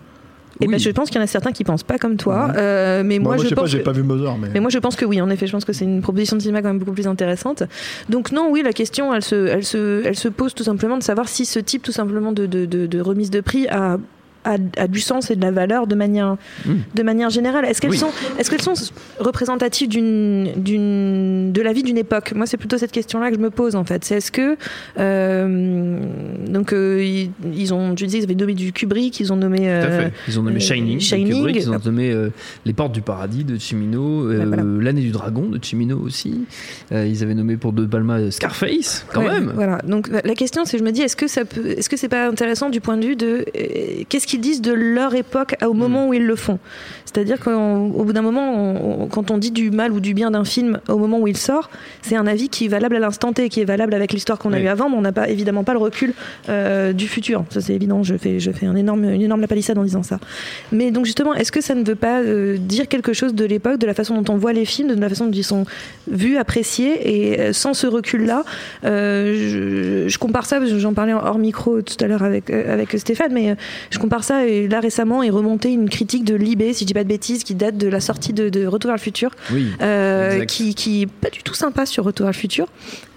Et 0.62 0.68
ben, 0.68 0.80
je 0.80 0.90
pense 0.92 1.10
qu'il 1.10 1.18
y 1.18 1.20
en 1.20 1.24
a 1.24 1.28
certains 1.28 1.52
qui 1.52 1.64
pensent 1.64 1.84
pas 1.84 1.98
comme 1.98 2.16
toi. 2.18 2.52
euh, 2.56 3.04
mais 3.04 3.20
Moi, 3.20 3.30
moi, 3.30 3.36
moi, 3.38 3.46
je 3.50 3.56
pas, 3.56 3.62
pense 3.62 3.70
j'ai 3.72 3.80
que- 3.80 3.84
pas 3.84 3.92
vu 3.92 4.04
Mother, 4.04 4.38
mais. 4.38 4.50
Mais 4.54 4.60
moi, 4.60 4.70
je 4.70 4.78
pense 4.80 4.96
que 4.96 5.04
oui, 5.06 5.20
en 5.22 5.30
effet, 5.30 5.48
je 5.48 5.52
pense 5.52 5.66
que 5.66 5.74
c'est 5.74 5.86
une 5.86 6.02
proposition 6.02 6.38
de 6.38 6.42
cinéma 6.42 6.62
quand 6.62 6.68
même 6.70 6.80
beaucoup 6.80 6.92
plus 6.94 7.08
intéressante. 7.08 7.64
Donc 8.10 8.32
non, 8.32 8.50
oui, 8.52 8.62
la 8.64 8.72
question, 8.74 9.14
elle 9.14 9.24
se, 9.24 9.48
elle 9.48 9.64
se, 9.66 10.04
elle 10.06 10.16
se 10.16 10.28
pose 10.28 10.54
tout 10.54 10.64
simplement 10.64 10.98
de 10.98 11.04
savoir 11.04 11.28
si 11.28 11.46
ce 11.46 11.60
type, 11.60 11.82
tout 11.82 11.92
simplement, 11.92 12.32
de, 12.32 12.46
de, 12.46 12.66
de, 12.66 12.86
de 12.86 13.02
remise 13.02 13.32
de 13.32 13.42
prix 13.42 13.68
a, 13.68 13.98
a, 14.44 14.58
a 14.78 14.88
du 14.88 15.00
sens 15.00 15.32
et 15.32 15.36
de 15.36 15.42
la 15.42 15.52
valeur 15.52 15.88
de 15.88 15.96
manière, 15.96 16.38
Mm. 16.66 16.72
de 16.96 17.04
manière 17.04 17.30
générale. 17.30 17.66
Est-ce 17.66 17.82
qu'elles 17.82 17.92
Oui. 17.92 17.98
sont, 17.98 18.12
est-ce 18.40 18.50
qu'elles 18.50 18.62
sont 18.62 18.74
représentatives 19.20 19.88
d'une, 19.90 20.52
d'une, 20.58 21.52
de 21.52 21.62
la 21.62 21.74
vie 21.74 21.84
d'une 21.84 21.98
époque? 21.98 22.34
Moi, 22.36 22.46
c'est 22.46 22.58
plutôt 22.58 22.78
cette 22.78 22.92
question-là 22.92 23.30
que 23.30 23.36
je 23.36 23.42
me 23.42 23.50
pose 23.50 23.76
en 23.76 23.84
fait. 23.84 24.04
C'est 24.06 24.16
est-ce 24.18 24.32
que 24.32 24.58
euh, 25.00 26.00
donc 26.48 26.74
euh, 26.74 27.04
ils, 27.04 27.32
ils 27.56 27.74
ont, 27.74 27.96
tu 27.96 28.06
disais, 28.06 28.20
ils 28.20 28.24
avaient 28.24 28.36
nommé 28.36 28.54
du 28.54 28.72
Kubrick, 28.74 29.20
ils 29.20 29.32
ont 29.34 29.36
nommé. 29.36 29.58
Tout 29.60 29.64
à 29.64 29.68
euh, 29.68 30.02
fait. 30.10 30.14
Ils 30.28 30.40
ont 30.40 30.44
nommé 30.44 30.60
Shining, 30.60 31.00
Shining. 31.00 31.34
Kubrick, 31.34 31.56
ils 31.58 31.70
ont 31.70 31.80
nommé 31.84 32.16
Les 32.66 32.74
Portes 32.74 32.94
du 32.94 33.02
Paradis 33.02 33.44
de 33.44 33.58
Cimino, 33.58 34.26
voilà. 34.26 34.64
L'année 34.80 35.02
du 35.02 35.12
dragon 35.12 35.48
de 35.50 35.60
Cimino 35.64 35.98
aussi. 36.00 36.46
Ils 36.92 37.24
avaient 37.24 37.34
nommé 37.36 37.58
pour 37.58 37.74
De 37.74 37.86
Palma 37.86 38.32
Scarface, 38.32 39.06
quand 39.14 39.22
Ouais, 39.24 39.32
même. 39.40 39.52
Voilà. 39.56 39.80
Donc 39.88 40.10
la 40.10 40.36
question, 40.36 40.66
c'est, 40.66 40.78
je 40.78 40.84
me 40.84 40.92
dis, 40.92 41.02
est-ce 41.02 41.16
que 41.16 41.28
ça 41.28 41.46
peut, 41.46 41.66
est-ce 41.78 41.90
que 41.90 41.98
c'est 41.98 42.10
pas 42.10 42.28
intéressant 42.28 42.70
du 42.70 42.82
point 42.82 42.98
de 42.98 43.06
vue 43.06 43.16
de 43.16 43.46
qu'est-ce 44.10 44.28
qu'ils 44.34 44.42
disent 44.42 44.62
de 44.62 44.74
leur 44.74 45.14
époque 45.14 45.56
au 45.64 45.74
moment 45.74 46.08
où 46.08 46.14
ils 46.16 46.26
le 46.26 46.36
font. 46.36 46.58
C'est-à-dire 47.06 47.40
qu'au 47.40 48.04
bout 48.04 48.14
d'un 48.14 48.24
moment, 48.24 48.52
on- 48.56 49.04
on- 49.04 49.08
quand 49.08 49.30
on 49.30 49.38
dit 49.38 49.52
du 49.52 49.70
mal 49.70 49.92
ou 49.92 50.00
du 50.00 50.16
bien 50.16 50.32
d'un 50.32 50.44
film 50.44 50.80
au 50.90 50.98
moment 50.98 51.20
où 51.20 51.28
il 51.28 51.38
sort, 51.38 51.70
c'est 52.02 52.16
un 52.16 52.26
avis 52.26 52.50
qui 52.50 52.66
est 52.66 52.68
valable 52.68 52.96
à 52.96 53.00
l'instant 53.00 53.32
T, 53.34 53.50
qui 53.50 53.62
est 53.62 53.66
valable 53.66 53.94
avec 53.94 54.12
l'histoire 54.14 54.40
qu'on 54.40 54.52
a 54.52 54.60
eue 54.60 54.68
avant, 54.68 54.90
mais 54.90 54.96
on 54.98 55.02
n'a 55.02 55.12
pas 55.12 55.30
évidemment 55.30 55.64
pas 55.64 55.74
le 55.74 55.78
recul 55.80 56.14
euh, 56.50 56.92
du 56.92 57.08
futur. 57.08 57.46
Ça 57.52 57.62
c'est 57.62 57.74
évident. 57.76 58.02
Je 58.02 58.16
fais, 58.18 58.40
je 58.40 58.50
fais 58.52 58.66
un 58.66 58.76
énorme, 58.76 59.04
une 59.04 59.22
énorme 59.22 59.42
lapalissade 59.42 59.78
en 59.78 59.84
disant 59.84 60.02
ça. 60.02 60.20
Mais 60.72 60.90
donc 60.90 61.06
justement, 61.06 61.36
est-ce 61.36 61.52
que 61.52 61.62
ça 61.62 61.76
ne 61.76 61.84
veut 61.84 61.94
pas 61.94 62.22
euh, 62.22 62.58
dire 62.58 62.88
quelque 62.88 63.14
chose 63.14 63.36
de 63.36 63.46
l'époque, 63.46 63.78
de 63.78 63.86
la 63.86 63.94
façon 63.94 64.20
dont 64.20 64.34
on 64.34 64.38
voit 64.38 64.54
les 64.54 64.66
films, 64.66 64.96
de 64.96 65.00
la 65.00 65.10
façon 65.10 65.26
dont 65.28 65.32
ils 65.32 65.44
sont 65.44 65.66
vus, 66.10 66.38
appréciés, 66.38 66.94
et 67.34 67.40
euh, 67.40 67.54
sans 67.54 67.76
ce 67.76 67.86
recul-là, 67.86 68.44
euh, 68.86 70.06
je, 70.08 70.10
je 70.10 70.18
compare 70.18 70.46
ça, 70.48 70.60
j'en 70.66 70.94
parlais 70.94 71.14
hors 71.14 71.38
micro 71.38 71.82
tout 71.84 71.96
à 72.04 72.08
l'heure 72.08 72.24
avec, 72.24 72.50
avec 72.50 72.92
Stéphane, 72.98 73.32
mais 73.34 73.56
je 73.92 74.00
compare 74.00 74.23
ça, 74.24 74.46
et 74.46 74.68
là 74.68 74.80
récemment 74.80 75.24
est 75.24 75.30
remontée 75.30 75.72
une 75.72 75.90
critique 75.90 76.24
de 76.24 76.36
Libé, 76.36 76.74
si 76.74 76.82
je 76.84 76.88
dis 76.88 76.94
pas 76.94 77.04
de 77.04 77.10
bêtises, 77.10 77.44
qui 77.44 77.56
date 77.56 77.78
de 77.78 77.88
la 77.88 78.00
sortie 78.00 78.34
de, 78.34 78.50
de 78.50 78.66
Retour 78.66 78.90
vers 78.90 78.96
le 78.98 79.02
futur, 79.02 79.32
Oui. 79.52 79.68
euh, 79.82 80.46
qui, 80.46 80.76
qui 80.76 81.04
est 81.04 81.08
pas 81.08 81.30
du 81.30 81.44
tout 81.44 81.54
sympa 81.54 81.86
sur 81.86 82.04
Retour 82.04 82.26
vers 82.26 82.34
le 82.34 82.38
futur. 82.38 82.68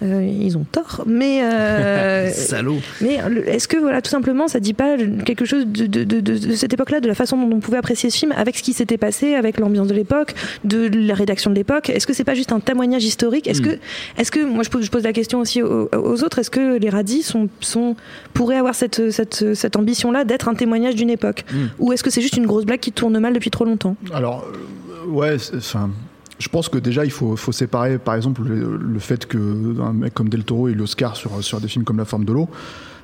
Euh, 0.03 0.23
ils 0.41 0.59
ont 0.59 0.67
tort, 0.71 1.05
mais 1.07 1.41
euh, 1.43 2.31
Salaud. 2.35 2.77
mais 3.01 3.19
est-ce 3.47 3.67
que 3.69 3.77
voilà 3.79 4.03
tout 4.03 4.11
simplement 4.11 4.47
ça 4.49 4.61
dit 4.61 4.75
pas 4.75 4.97
quelque 5.25 5.45
chose 5.47 5.67
de, 5.67 5.87
de, 5.87 6.05
de, 6.05 6.55
cette 6.55 6.75
époque-là, 6.75 7.01
de 7.01 7.09
la 7.09 7.15
façon 7.15 7.37
dont 7.39 7.57
on 7.57 7.61
pouvait 7.61 7.79
apprécier 7.79 8.11
ce 8.11 8.19
film, 8.19 8.33
avec 8.37 8.57
ce 8.59 8.63
qui 8.63 8.73
s'était 8.75 8.99
passé, 8.99 9.35
avec 9.35 9.59
l'ambiance 9.59 9.89
de 9.89 9.95
l'époque, 9.95 10.35
de 10.65 10.91
la 10.93 11.15
rédaction 11.15 11.51
de 11.51 11.55
l'époque? 11.57 11.89
Est-ce 11.91 12.07
que 12.07 12.13
c'est 12.13 12.25
pas 12.25 12.35
juste 12.35 12.53
un 12.53 12.61
témoignage 12.61 13.05
historique? 13.05 13.47
Est-ce 13.49 13.63
que 13.63 13.79
est-ce 14.19 14.31
que 14.31 14.41
moi 14.45 14.65
je 14.65 14.71
pose, 14.71 14.85
je 14.85 14.91
pose 14.91 15.05
la 15.05 15.13
question 15.13 15.39
aussi 15.41 15.63
aux, 15.63 15.89
aux 15.93 16.23
autres 16.25 16.41
Est-ce 16.41 16.51
que 16.51 16.79
les 16.79 16.91
radis 16.91 17.23
sont, 17.23 17.49
sont 17.61 17.97
pourraient 18.35 18.57
avoir 18.59 18.75
cette 18.75 19.11
cette, 19.11 19.55
cette 19.55 19.77
ambition-là 19.77 20.25
d'être 20.25 20.49
un 20.49 20.55
témoignage 20.55 20.95
d'une 20.97 21.11
époque, 21.11 21.45
ou 21.79 21.93
est-ce 21.93 22.03
que 22.03 22.11
c'est 22.11 22.23
juste 22.23 22.37
une 22.37 22.47
grosse 22.47 22.65
blague 22.65 22.81
qui 22.81 22.93
tourne 22.93 23.19
mal 23.19 23.33
depuis 23.33 23.51
trop 23.51 23.65
longtemps? 23.65 23.97
Alors, 24.13 24.45
euh, 24.45 25.09
ouais, 25.09 25.37
enfin. 25.57 25.91
Je 26.39 26.49
pense 26.51 26.69
que 26.69 26.77
déjà 26.77 27.07
il 27.07 27.11
faut, 27.11 27.35
faut 27.35 27.51
séparer 27.51 27.97
par 27.97 28.15
exemple 28.15 28.43
le, 28.43 28.77
le 28.77 28.99
fait 28.99 29.25
que 29.25 29.39
un 29.81 29.95
mec 29.95 30.13
comme 30.13 30.29
Del 30.29 30.45
Toro 30.45 30.69
ait 30.69 30.75
l'Oscar 30.75 31.17
sur, 31.17 31.43
sur 31.43 31.63
des 31.63 31.69
films 31.69 31.85
comme 31.85 31.97
La 31.97 32.05
forme 32.05 32.27
de 32.27 32.33
l'eau, 32.35 32.51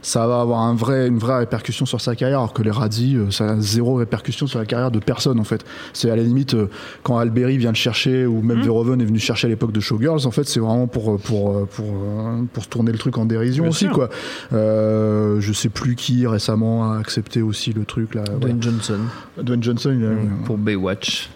ça 0.03 0.26
va 0.26 0.40
avoir 0.40 0.61
un 0.61 0.74
vrai, 0.74 1.07
une 1.07 1.18
vraie 1.18 1.38
répercussion 1.38 1.86
sur 1.86 2.00
sa 2.00 2.14
carrière, 2.16 2.38
alors 2.40 2.53
que 2.53 2.62
les 2.62 2.70
Radis, 2.70 3.16
euh, 3.16 3.30
ça 3.30 3.50
a 3.50 3.57
zéro 3.61 3.94
répercussion 3.94 4.46
sur 4.46 4.59
la 4.59 4.66
carrière 4.66 4.90
de 4.90 4.98
personne 4.98 5.38
en 5.40 5.44
fait. 5.44 5.64
C'est 5.92 6.11
à 6.11 6.16
la 6.16 6.22
limite 6.22 6.55
euh, 6.55 6.68
quand 7.05 7.18
Alberi 7.18 7.57
vient 7.57 7.70
le 7.70 7.76
chercher 7.76 8.26
ou 8.26 8.42
même 8.42 8.61
Verhoeven 8.62 9.00
est 9.00 9.05
venu 9.05 9.18
chercher 9.18 9.46
à 9.46 9.50
l'époque 9.50 9.72
de 9.72 9.80
Showgirls, 9.80 10.26
en 10.26 10.30
fait 10.30 10.44
c'est 10.44 10.61
vraiment 10.61 10.86
pour 10.88 11.18
pour 11.20 11.66
pour 11.68 11.86
euh, 11.86 12.42
pour 12.53 12.66
tourner 12.66 12.92
le 12.92 12.98
truc 12.98 13.16
en 13.16 13.24
dérision 13.24 13.64
Bien 13.64 13.70
aussi 13.70 13.84
sûr. 13.84 13.92
quoi. 13.94 14.11
Euh, 14.53 15.40
je 15.40 15.53
sais 15.53 15.68
plus 15.68 15.94
qui 15.94 16.26
récemment 16.26 16.90
a 16.92 16.98
accepté 16.98 17.42
aussi 17.42 17.72
le 17.72 17.84
truc 17.84 18.14
là. 18.14 18.22
voilà. 18.26 18.38
Dwayne 18.40 18.62
Johnson 18.62 18.98
Dwayne 19.40 19.62
Johnson, 19.62 19.98
a- 20.42 20.46
pour 20.46 20.59
Baywatch. 20.59 21.30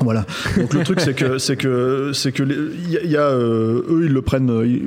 Voilà. 0.00 0.24
Donc 0.56 0.72
le 0.74 0.82
truc 0.84 1.00
c'est 1.00 1.14
que 1.14 1.38
c'est 1.38 1.56
que 1.56 2.12
c'est 2.14 2.32
que 2.32 2.42
il 2.42 3.10
y 3.10 3.16
a, 3.16 3.26
euh, 3.28 3.82
eux 3.88 4.02
ils 4.06 4.12
le 4.12 4.22
prennent. 4.22 4.50
euh, 4.50 4.66
ils- 4.66 4.82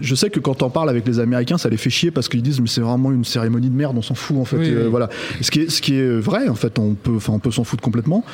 je 0.00 0.14
sais 0.14 0.30
que 0.30 0.38
quand 0.38 0.62
on 0.62 0.70
parle 0.70 0.90
avec 0.90 1.06
les 1.06 1.18
Américains, 1.18 1.56
ça 1.58 1.68
les 1.70 1.76
fait 1.78 1.90
chier 1.90 2.10
parce 2.10 2.28
qu'ils 2.28 2.42
disent 2.42 2.60
mais 2.60 2.66
c'est 2.68 2.80
vraiment 2.82 3.10
une 3.10 3.24
cérémonie 3.24 3.70
de 3.70 3.74
merde, 3.74 3.96
on 3.96 4.02
s'en 4.02 4.14
fout 4.14 4.36
en 4.36 4.44
fait. 4.44 4.56
Oui, 4.58 4.66
Et, 4.68 4.72
euh, 4.72 4.84
oui. 4.84 4.90
Voilà. 4.90 5.08
Ce 5.40 5.50
qui 5.50 5.60
est 5.60 5.70
ce 5.70 5.80
qui 5.82 5.94
est 5.94 6.18
vrai 6.20 6.48
en 6.48 6.54
fait, 6.54 6.78
on 6.78 6.94
peut 6.94 7.14
enfin 7.16 7.32
on 7.32 7.38
peut 7.38 7.50
s'en 7.50 7.64
foutre 7.64 7.82
complètement. 7.82 8.24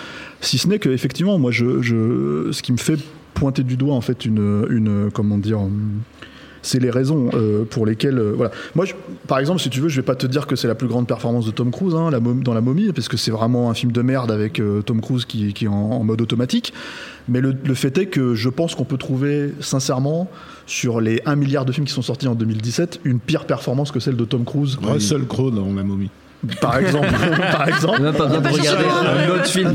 Si 0.40 0.58
ce 0.58 0.66
n'est 0.68 0.78
que 0.78 0.88
effectivement 0.90 1.38
moi 1.38 1.52
je, 1.52 1.80
je 1.80 2.48
ce 2.52 2.61
qui 2.62 2.72
me 2.72 2.76
fait 2.78 2.98
pointer 3.34 3.62
du 3.62 3.76
doigt 3.76 3.94
en 3.94 4.00
fait 4.02 4.24
une 4.26 4.66
une 4.68 5.11
comment 5.14 5.38
dire. 5.38 5.61
C'est 6.62 6.80
les 6.80 6.90
raisons 6.90 7.30
euh, 7.34 7.64
pour 7.64 7.86
lesquelles 7.86 8.18
euh, 8.18 8.32
voilà. 8.36 8.52
Moi 8.74 8.84
par 9.26 9.38
exemple 9.38 9.61
si 9.61 9.70
tu 9.70 9.80
veux 9.80 9.88
je 9.88 9.96
vais 9.96 10.04
pas 10.04 10.14
te 10.14 10.26
dire 10.26 10.46
que 10.46 10.56
c'est 10.56 10.68
la 10.68 10.74
plus 10.74 10.88
grande 10.88 11.06
performance 11.06 11.46
de 11.46 11.50
Tom 11.50 11.70
Cruise 11.70 11.94
hein, 11.94 12.11
dans 12.11 12.54
la 12.54 12.61
momie 12.61 12.92
parce 12.92 13.08
que 13.08 13.16
c'est 13.16 13.30
vraiment 13.30 13.70
un 13.70 13.74
film 13.74 13.92
de 13.92 14.02
merde 14.02 14.30
avec 14.30 14.61
euh, 14.61 14.82
Tom 14.82 15.00
Cruise 15.00 15.24
qui, 15.24 15.48
est 15.48 15.68
en, 15.68 15.72
en 15.74 16.04
mode 16.04 16.20
automatique. 16.20 16.72
Mais 17.28 17.40
le, 17.40 17.54
le 17.64 17.74
fait 17.74 17.96
est 17.98 18.06
que 18.06 18.34
je 18.34 18.48
pense 18.48 18.74
qu'on 18.74 18.84
peut 18.84 18.98
trouver 18.98 19.52
sincèrement 19.61 20.28
sur 20.66 21.00
les 21.00 21.20
1 21.26 21.36
milliard 21.36 21.64
de 21.64 21.72
films 21.72 21.86
qui 21.86 21.92
sont 21.92 22.02
sortis 22.02 22.28
en 22.28 22.34
2017 22.34 23.00
une 23.04 23.20
pire 23.20 23.44
performance 23.44 23.92
que 23.92 24.00
celle 24.00 24.16
de 24.16 24.24
Tom 24.24 24.44
Cruise. 24.44 24.78
Russell 24.82 25.26
Crowe 25.26 25.50
dans 25.50 25.72
La 25.72 25.82
momie. 25.82 26.11
Par 26.61 26.78
exemple 26.78 27.09
par 27.53 27.64
On 27.66 27.74
exemple 27.74 28.03
n'a 28.03 28.12
pas 28.12 28.26
besoin 28.26 28.41
de 28.41 28.49
regarder 28.49 28.84
un 28.86 29.30
autre 29.34 29.47
film. 29.47 29.74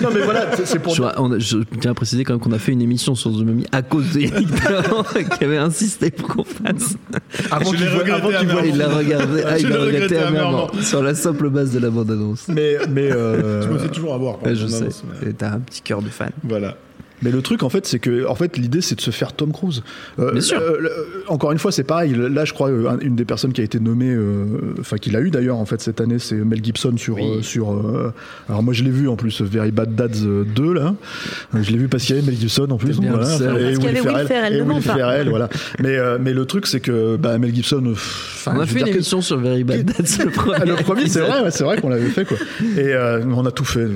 non 0.00 0.08
mais 0.14 0.20
voilà 0.22 0.46
c'est- 0.64 0.78
pour 0.78 0.94
Je, 0.94 1.02
on 1.18 1.32
a- 1.32 1.38
je 1.38 1.58
tiens 1.80 1.90
à 1.90 1.94
préciser 1.94 2.24
quand 2.24 2.32
même 2.34 2.40
qu'on 2.40 2.52
a 2.52 2.58
fait 2.58 2.72
une 2.72 2.82
émission 2.82 3.14
sur 3.14 3.30
The 3.30 3.42
Mummy 3.44 3.66
à 3.72 3.82
cause 3.82 4.12
de 4.12 4.20
qui 5.38 5.44
avait 5.44 5.56
insisté 5.58 6.10
pour 6.10 6.28
qu'on 6.28 6.44
fasse. 6.44 6.96
avant 7.50 7.70
qu'il 7.70 7.86
voit- 7.88 8.14
avant 8.14 8.28
qu'il 8.30 8.48
voit-. 8.48 8.66
Il 8.66 8.76
l'a 8.78 8.88
regardé, 8.88 9.42
ah, 9.46 9.58
il 9.58 9.68
l'a 9.68 9.78
regretté 9.78 10.16
amèrement 10.18 10.68
sur 10.82 11.02
la 11.02 11.14
simple 11.14 11.50
base 11.50 11.72
de 11.72 11.78
la 11.80 11.90
bande-annonce. 11.90 12.46
mais 12.48 12.76
mais 12.88 13.10
euh, 13.12 13.62
Je 13.62 13.68
me 13.68 13.78
fais 13.78 13.88
toujours 13.88 14.14
avoir. 14.14 14.38
par 14.38 14.54
je 14.54 14.66
sais. 14.66 14.88
T'as 15.36 15.52
un 15.52 15.60
petit 15.60 15.82
cœur 15.82 16.02
de 16.02 16.08
fan. 16.08 16.30
Voilà. 16.44 16.76
Mais 17.22 17.30
le 17.30 17.42
truc, 17.42 17.62
en 17.62 17.68
fait, 17.68 17.86
c'est 17.86 17.98
que, 17.98 18.26
en 18.26 18.34
fait, 18.34 18.56
l'idée, 18.56 18.80
c'est 18.80 18.94
de 18.94 19.00
se 19.00 19.10
faire 19.10 19.32
Tom 19.32 19.52
Cruise. 19.52 19.82
Euh, 20.18 20.32
Bien 20.32 20.40
sûr. 20.40 20.58
euh, 20.60 20.78
euh, 20.82 20.88
encore 21.28 21.52
une 21.52 21.58
fois, 21.58 21.70
c'est 21.72 21.84
pareil. 21.84 22.14
Là, 22.16 22.44
je 22.44 22.52
crois, 22.52 22.70
euh, 22.70 22.88
un- 22.88 22.98
une 23.00 23.14
des 23.16 23.24
personnes 23.24 23.52
qui 23.52 23.60
a 23.60 23.64
été 23.64 23.78
nommée, 23.80 24.10
euh, 24.12 24.44
enfin, 24.80 24.96
qu'il 24.96 25.14
a 25.16 25.20
eu 25.20 25.30
d'ailleurs, 25.30 25.56
en 25.58 25.64
fait, 25.66 25.80
cette 25.80 26.00
année, 26.00 26.18
c'est 26.18 26.36
Mel 26.36 26.64
Gibson 26.64 26.94
sur, 26.96 27.16
Oui. 27.16 27.22
euh, 27.38 27.42
sur. 27.42 27.72
euh, 27.72 28.12
alors 28.48 28.62
moi, 28.62 28.72
je 28.74 28.84
l'ai 28.84 28.90
vu 28.90 29.08
en 29.08 29.16
plus, 29.16 29.40
Very 29.42 29.70
Bad 29.70 29.94
Dads 29.94 30.24
euh, 30.24 30.44
2 30.44 30.72
là. 30.72 30.94
Je 31.54 31.70
l'ai 31.70 31.78
vu 31.78 31.88
parce 31.88 32.04
qu'il 32.04 32.16
y 32.16 32.18
avait 32.18 32.26
Mel 32.30 32.38
Gibson 32.40 32.66
en 32.70 32.76
plus. 32.76 32.98
Bien 32.98 33.22
seul. 33.24 33.56
Et 33.60 33.62
Parce 33.64 33.78
qu'il 33.78 33.84
y 33.84 33.88
avait 33.88 34.00
Will 34.00 34.26
Ferrell, 34.26 34.54
et 34.56 34.62
Will. 34.62 34.82
Ferrell, 34.82 35.28
voilà. 35.28 35.48
Mais 35.78 35.96
euh, 35.96 36.18
mais 36.20 36.32
le 36.32 36.44
truc, 36.46 36.66
c'est 36.66 36.80
que 36.80 37.16
bah, 37.16 37.38
Mel 37.38 37.54
Gibson. 37.54 37.94
On 38.46 38.58
a 38.60 38.66
fait 38.66 38.80
une 38.80 38.84
que- 38.86 38.90
émission 38.90 39.20
sur 39.20 39.38
Very 39.38 39.64
Bad 39.64 39.84
Dads, 39.84 40.24
le 40.24 40.30
premier. 40.30 40.64
Le 40.64 40.74
premier, 40.76 41.08
c'est 41.08 41.20
vrai, 41.20 41.42
ouais, 41.42 41.50
c'est 41.50 41.64
vrai 41.64 41.80
qu'on 41.80 41.88
l'avait 41.90 42.06
fait 42.08 42.24
quoi. 42.24 42.36
Et 42.76 42.94
euh, 42.94 43.20
on 43.34 43.44
a 43.46 43.50
tout 43.50 43.64
fait. 43.64 43.86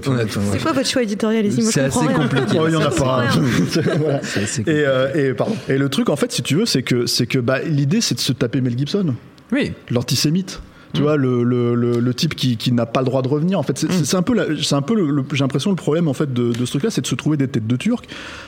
C'est 0.53 0.63
quoi 0.63 0.73
votre 0.73 0.87
choix 0.89 1.03
éditorial 1.03 1.47
ici 1.47 1.61
Moi, 1.63 1.71
je 1.71 1.73
C'est 1.75 1.81
assez 1.81 2.07
compliqué. 2.07 2.59
Oh, 2.61 2.65
il 2.69 2.73
y 2.75 2.77
en 2.77 2.81
a 2.83 2.91
pas. 2.91 3.14
Voilà. 3.99 4.21
Et, 4.59 4.63
euh, 4.69 5.31
et, 5.31 5.35
pardon. 5.35 5.57
et 5.69 5.79
le 5.79 5.89
truc, 5.89 6.09
en 6.09 6.17
fait, 6.17 6.33
si 6.33 6.43
tu 6.43 6.55
veux, 6.57 6.67
c'est 6.67 6.83
que, 6.83 7.07
c'est 7.07 7.27
que 7.27 7.39
bah, 7.39 7.61
l'idée, 7.63 8.01
c'est 8.01 8.15
de 8.15 8.21
se 8.21 8.33
taper 8.33 8.61
Mel 8.61 8.77
Gibson, 8.79 9.15
Oui. 9.53 9.73
l'antisémite. 9.91 10.61
Tu 10.93 11.01
Mm. 11.01 11.03
vois, 11.03 11.17
le, 11.17 11.43
le, 11.43 11.75
le, 11.75 11.99
le 11.99 12.15
type 12.15 12.37
qui, 12.37 12.57
qui 12.57 12.71
n'a 12.71 12.87
pas 12.87 13.01
le 13.01 13.07
droit 13.07 13.21
de 13.23 13.27
revenir. 13.29 13.59
En 13.59 13.65
fait, 13.65 13.77
c'est 13.77 13.91
c'est 13.91 14.17
un 14.17 14.23
peu, 14.23 14.33
la- 14.33 14.47
c'est 14.63 14.77
un 14.77 14.81
peu 14.83 14.95
le, 14.95 15.11
le- 15.11 15.25
j'ai 15.33 15.43
l'impression, 15.43 15.71
le 15.71 15.77
problème 15.77 16.07
en 16.07 16.13
fait 16.13 16.33
de, 16.33 16.53
de 16.53 16.65
ce 16.65 16.71
truc-là, 16.71 16.91
c'est 16.91 17.01
de 17.01 17.07
se 17.09 17.17
trouver 17.17 17.37
des 17.37 17.49
têtes 17.49 17.67
de 17.67 17.75
Turcs, 17.77 18.03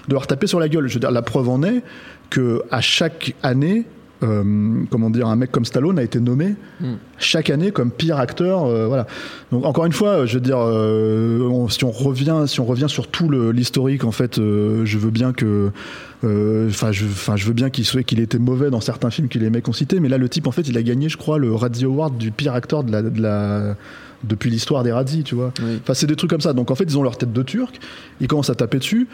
de 0.07 0.15
leur 0.15 0.29
taper 0.29 0.47
sur 0.47 0.61
la 0.61 0.69
gueule. 0.69 0.87
Je 0.87 0.95
veux 0.95 1.01
dire, 1.01 1.11
la 1.11 1.23
preuve 1.23 1.49
en 1.49 1.65
est 1.65 1.83
que 2.31 2.63
à 2.71 2.81
chaque 2.81 3.35
année, 3.43 3.85
euh, 4.23 4.83
comment 4.91 5.11
dire, 5.11 5.27
un 5.29 5.37
mec 5.37 5.51
comme 5.53 5.65
Stallone 5.65 5.99
a 5.99 6.03
été 6.03 6.21
nommé 6.21 6.55
Mm. 6.81 6.95
chaque 7.19 7.51
année 7.51 7.71
comme 7.71 7.91
pire 7.91 8.19
acteur. 8.19 8.65
euh, 8.65 8.87
voilà. 8.87 9.07
Donc 9.53 9.65
encore 9.65 9.87
une 9.87 9.93
fois, 9.93 10.27
je 10.27 10.35
veux 10.35 10.41
dire, 10.41 10.59
euh, 10.59 11.41
on- 11.51 11.69
si 11.69 11.85
on 11.85 11.91
revient, 11.91 12.45
si 12.47 12.61
on 12.61 12.65
revient 12.65 12.89
sur 12.89 13.09
tout 13.09 13.29
l'historique, 13.31 14.05
en 14.05 14.13
fait, 14.13 14.39
euh, 14.39 14.85
je 14.85 14.99
veux 14.99 15.11
bien 15.11 15.33
que, 15.33 15.71
euh, 16.25 16.69
enfin, 16.69 16.93
je, 16.93 17.05
veux 17.47 17.53
bien 17.53 17.71
qu'il 17.71 17.85
soit, 17.85 18.03
qu'il 18.03 18.21
était 18.21 18.39
mauvais 18.39 18.71
dans 18.71 18.81
certains 18.81 19.11
films 19.11 19.29
que 19.29 19.39
les 19.39 19.51
mecs 19.51 19.69
ont 19.69 19.73
cités, 19.73 20.01
mais 20.01 20.09
là, 20.09 20.19
le 20.19 20.29
type, 20.29 20.47
en 20.47 20.53
fait, 20.53 20.69
il 20.69 20.77
a 20.79 20.83
gagné, 20.83 21.09
je 21.09 21.17
crois, 21.17 21.39
le 21.39 21.55
Razzie 21.55 21.85
Award 21.85 22.17
du 22.17 22.31
pire 22.31 22.55
acteur 22.55 22.85
de 22.85 22.93
la, 22.93 23.03
de 23.03 23.21
la 23.23 23.77
depuis 24.25 24.51
l'histoire 24.51 24.83
des 24.83 24.93
Razzie, 24.93 25.23
tu 25.25 25.35
vois. 25.35 25.53
Oui. 25.63 25.79
Enfin, 25.83 25.93
c'est 25.95 26.07
des 26.07 26.17
trucs 26.17 26.31
comme 26.31 26.41
ça. 26.41 26.53
Donc 26.55 26.71
en 26.71 26.75
fait, 26.75 26.85
ils 26.85 26.99
ont 26.99 27.03
leur 27.03 27.19
tête 27.19 27.33
de 27.35 27.43
turc, 27.43 27.79
ils 28.21 28.27
commencent 28.29 28.51
à 28.51 28.55
taper 28.55 28.79
dessus. 28.79 29.07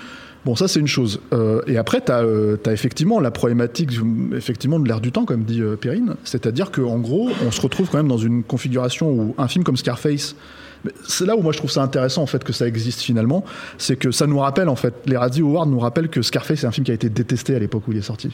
Bon, 0.44 0.56
ça 0.56 0.66
c'est 0.66 0.80
une 0.80 0.88
chose. 0.88 1.20
Euh, 1.32 1.62
et 1.66 1.76
après, 1.76 2.00
tu 2.00 2.10
as, 2.10 2.72
effectivement 2.72 3.20
la 3.20 3.30
problématique 3.30 3.90
effectivement 4.34 4.80
de 4.80 4.88
l'air 4.88 5.00
du 5.00 5.12
temps, 5.12 5.24
comme 5.24 5.44
dit 5.44 5.60
euh, 5.60 5.76
Perrine. 5.76 6.14
C'est-à-dire 6.24 6.72
qu'en 6.72 6.98
gros, 6.98 7.30
on 7.46 7.50
se 7.50 7.60
retrouve 7.60 7.88
quand 7.88 7.98
même 7.98 8.08
dans 8.08 8.18
une 8.18 8.42
configuration 8.42 9.10
où 9.10 9.34
un 9.38 9.48
film 9.48 9.64
comme 9.64 9.76
Scarface. 9.76 10.34
C'est 11.06 11.26
là 11.26 11.36
où 11.36 11.42
moi 11.42 11.52
je 11.52 11.58
trouve 11.58 11.70
ça 11.70 11.80
intéressant 11.80 12.22
en 12.22 12.26
fait 12.26 12.42
que 12.42 12.52
ça 12.52 12.66
existe 12.66 13.02
finalement, 13.02 13.44
c'est 13.78 13.94
que 13.94 14.10
ça 14.10 14.26
nous 14.26 14.40
rappelle 14.40 14.68
en 14.68 14.74
fait, 14.74 14.94
les 15.06 15.16
Razzie 15.16 15.42
Awards 15.42 15.66
nous 15.66 15.78
rappellent 15.78 16.08
que 16.08 16.22
Scarface 16.22 16.60
c'est 16.60 16.66
un 16.66 16.72
film 16.72 16.84
qui 16.84 16.90
a 16.90 16.94
été 16.94 17.08
détesté 17.08 17.54
à 17.54 17.60
l'époque 17.60 17.86
où 17.86 17.92
il 17.92 17.98
est 17.98 18.02
sorti 18.02 18.30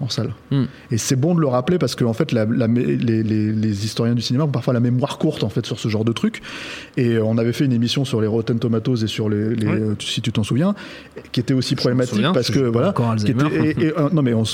en 0.00 0.08
salle. 0.08 0.34
Mm. 0.50 0.64
Et 0.90 0.98
c'est 0.98 1.16
bon 1.16 1.34
de 1.34 1.40
le 1.40 1.46
rappeler 1.46 1.78
parce 1.78 1.94
que 1.94 2.04
en 2.04 2.12
fait, 2.12 2.32
la- 2.32 2.44
la- 2.46 2.66
les, 2.66 2.96
les- 2.96 3.52
les 3.52 3.84
historiens 3.84 4.14
du 4.14 4.22
cinéma 4.22 4.44
ont 4.44 4.48
parfois 4.48 4.74
la 4.74 4.80
mémoire 4.80 5.18
courte 5.18 5.44
en 5.44 5.48
fait 5.48 5.64
sur 5.64 5.78
ce 5.78 5.88
genre 5.88 6.04
de 6.04 6.12
truc. 6.12 6.42
Et 6.96 7.12
euh, 7.14 7.24
on 7.24 7.38
avait 7.38 7.52
fait 7.52 7.64
une 7.64 7.72
émission 7.72 8.04
sur 8.04 8.20
les 8.20 8.26
Rotten 8.26 8.58
Tomatoes 8.58 8.96
et 9.04 9.06
sur 9.06 9.28
les, 9.28 9.54
les- 9.54 9.66
Oui. 9.66 9.72
euh, 9.80 9.94
si 10.00 10.20
tu 10.20 10.32
t'en 10.32 10.42
souviens, 10.42 10.74
qui 11.32 11.40
était 11.40 11.54
aussi 11.54 11.76
problématique 11.76 12.14
souviens, 12.14 12.32
parce 12.32 12.50
que 12.50 12.58
voilà, 12.58 12.92
qui 12.92 13.30
était- 13.30 13.44
et- 13.80 13.84
et, 13.86 13.92
euh, 13.98 14.08
non 14.12 14.22
mais 14.22 14.34
on, 14.34 14.44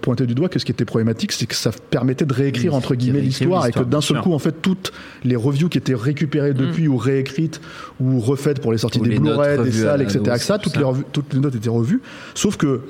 pointait 0.00 0.26
du 0.26 0.34
doigt 0.34 0.48
que 0.48 0.58
ce 0.58 0.64
qui 0.64 0.72
était 0.72 0.84
problématique, 0.84 1.32
c'est 1.32 1.46
que 1.46 1.54
ça 1.54 1.70
permettait 1.90 2.26
de 2.26 2.34
réécrire 2.34 2.72
Oui, 2.72 2.76
entre 2.78 2.94
guillemets 2.94 3.20
l'histoire 3.20 3.66
et 3.66 3.72
que 3.72 3.80
d'un 3.80 4.00
seul 4.00 4.20
coup 4.20 4.32
en 4.32 4.38
fait 4.38 4.60
toutes 4.62 4.92
les 5.24 5.36
reviews 5.36 5.68
qui 5.68 5.78
étaient 5.78 5.94
récupérées 5.94 6.54
depuis 6.54 6.88
ou 6.88 6.96
réécrites 6.96 7.60
ou 8.00 8.18
refaites 8.20 8.60
pour 8.60 8.72
les 8.72 8.78
sorties 8.78 8.98
des 9.00 9.18
Blu-ray, 9.18 9.58
des 9.62 9.72
salles, 9.72 10.02
etc. 10.02 10.20
tout 10.48 10.58
toutes 10.70 10.76
les 10.76 10.84
revues- 10.84 11.04
toutes 11.12 11.32
les 11.34 11.40
notes 11.40 11.54
étaient 11.54 11.68
revues, 11.68 12.00
sauf 12.34 12.56
que 12.56 12.80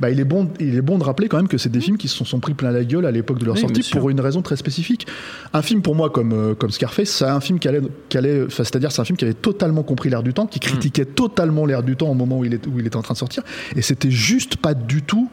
bah, 0.00 0.10
il, 0.10 0.18
est 0.18 0.24
bon, 0.24 0.50
il 0.60 0.74
est 0.76 0.82
bon 0.82 0.98
de 0.98 1.04
rappeler 1.04 1.28
quand 1.28 1.36
même 1.36 1.46
que 1.48 1.56
c'est 1.58 1.68
des 1.70 1.80
films 1.80 1.96
qui 1.96 2.08
se 2.08 2.16
sont, 2.16 2.24
sont 2.24 2.40
pris 2.40 2.52
plein 2.54 2.70
la 2.72 2.84
gueule 2.84 3.06
à 3.06 3.10
l'époque 3.12 3.38
de 3.38 3.44
leur 3.44 3.54
Oui, 3.54 3.60
sortie 3.60 3.88
pour 3.92 4.10
une 4.10 4.20
raison 4.20 4.42
très 4.42 4.56
spécifique. 4.56 5.06
Un 5.52 5.62
film 5.62 5.82
pour 5.82 5.94
moi 5.94 6.10
comme, 6.10 6.32
euh, 6.32 6.54
comme 6.54 6.70
Scarface, 6.70 7.10
c'est 7.10 7.24
un 7.24 7.40
film 7.40 7.58
qui 7.60 7.68
allait, 7.68 7.80
qui 8.08 8.18
allait 8.18 8.46
c'est-à-dire 8.50 8.90
c'est 8.92 9.00
un 9.00 9.04
film 9.04 9.16
qui 9.16 9.24
avait 9.24 9.34
totalement 9.34 9.82
compris 9.84 10.10
l'air 10.10 10.22
du 10.22 10.34
temps, 10.34 10.46
qui 10.46 10.58
critiquait 10.60 11.04
totalement 11.04 11.64
l'air 11.64 11.82
du 11.82 11.94
temps 11.96 12.08
au 12.08 12.14
moment 12.14 12.38
où 12.38 12.44
il, 12.44 12.54
est, 12.54 12.66
où 12.66 12.78
il 12.80 12.86
était 12.86 12.96
en 12.96 13.02
train 13.02 13.14
de 13.14 13.18
sortir, 13.18 13.42
et 13.76 13.82
c'était 13.82 14.10
juste 14.10 14.56
pas 14.56 14.74
du 14.74 15.02
tout 15.02 15.30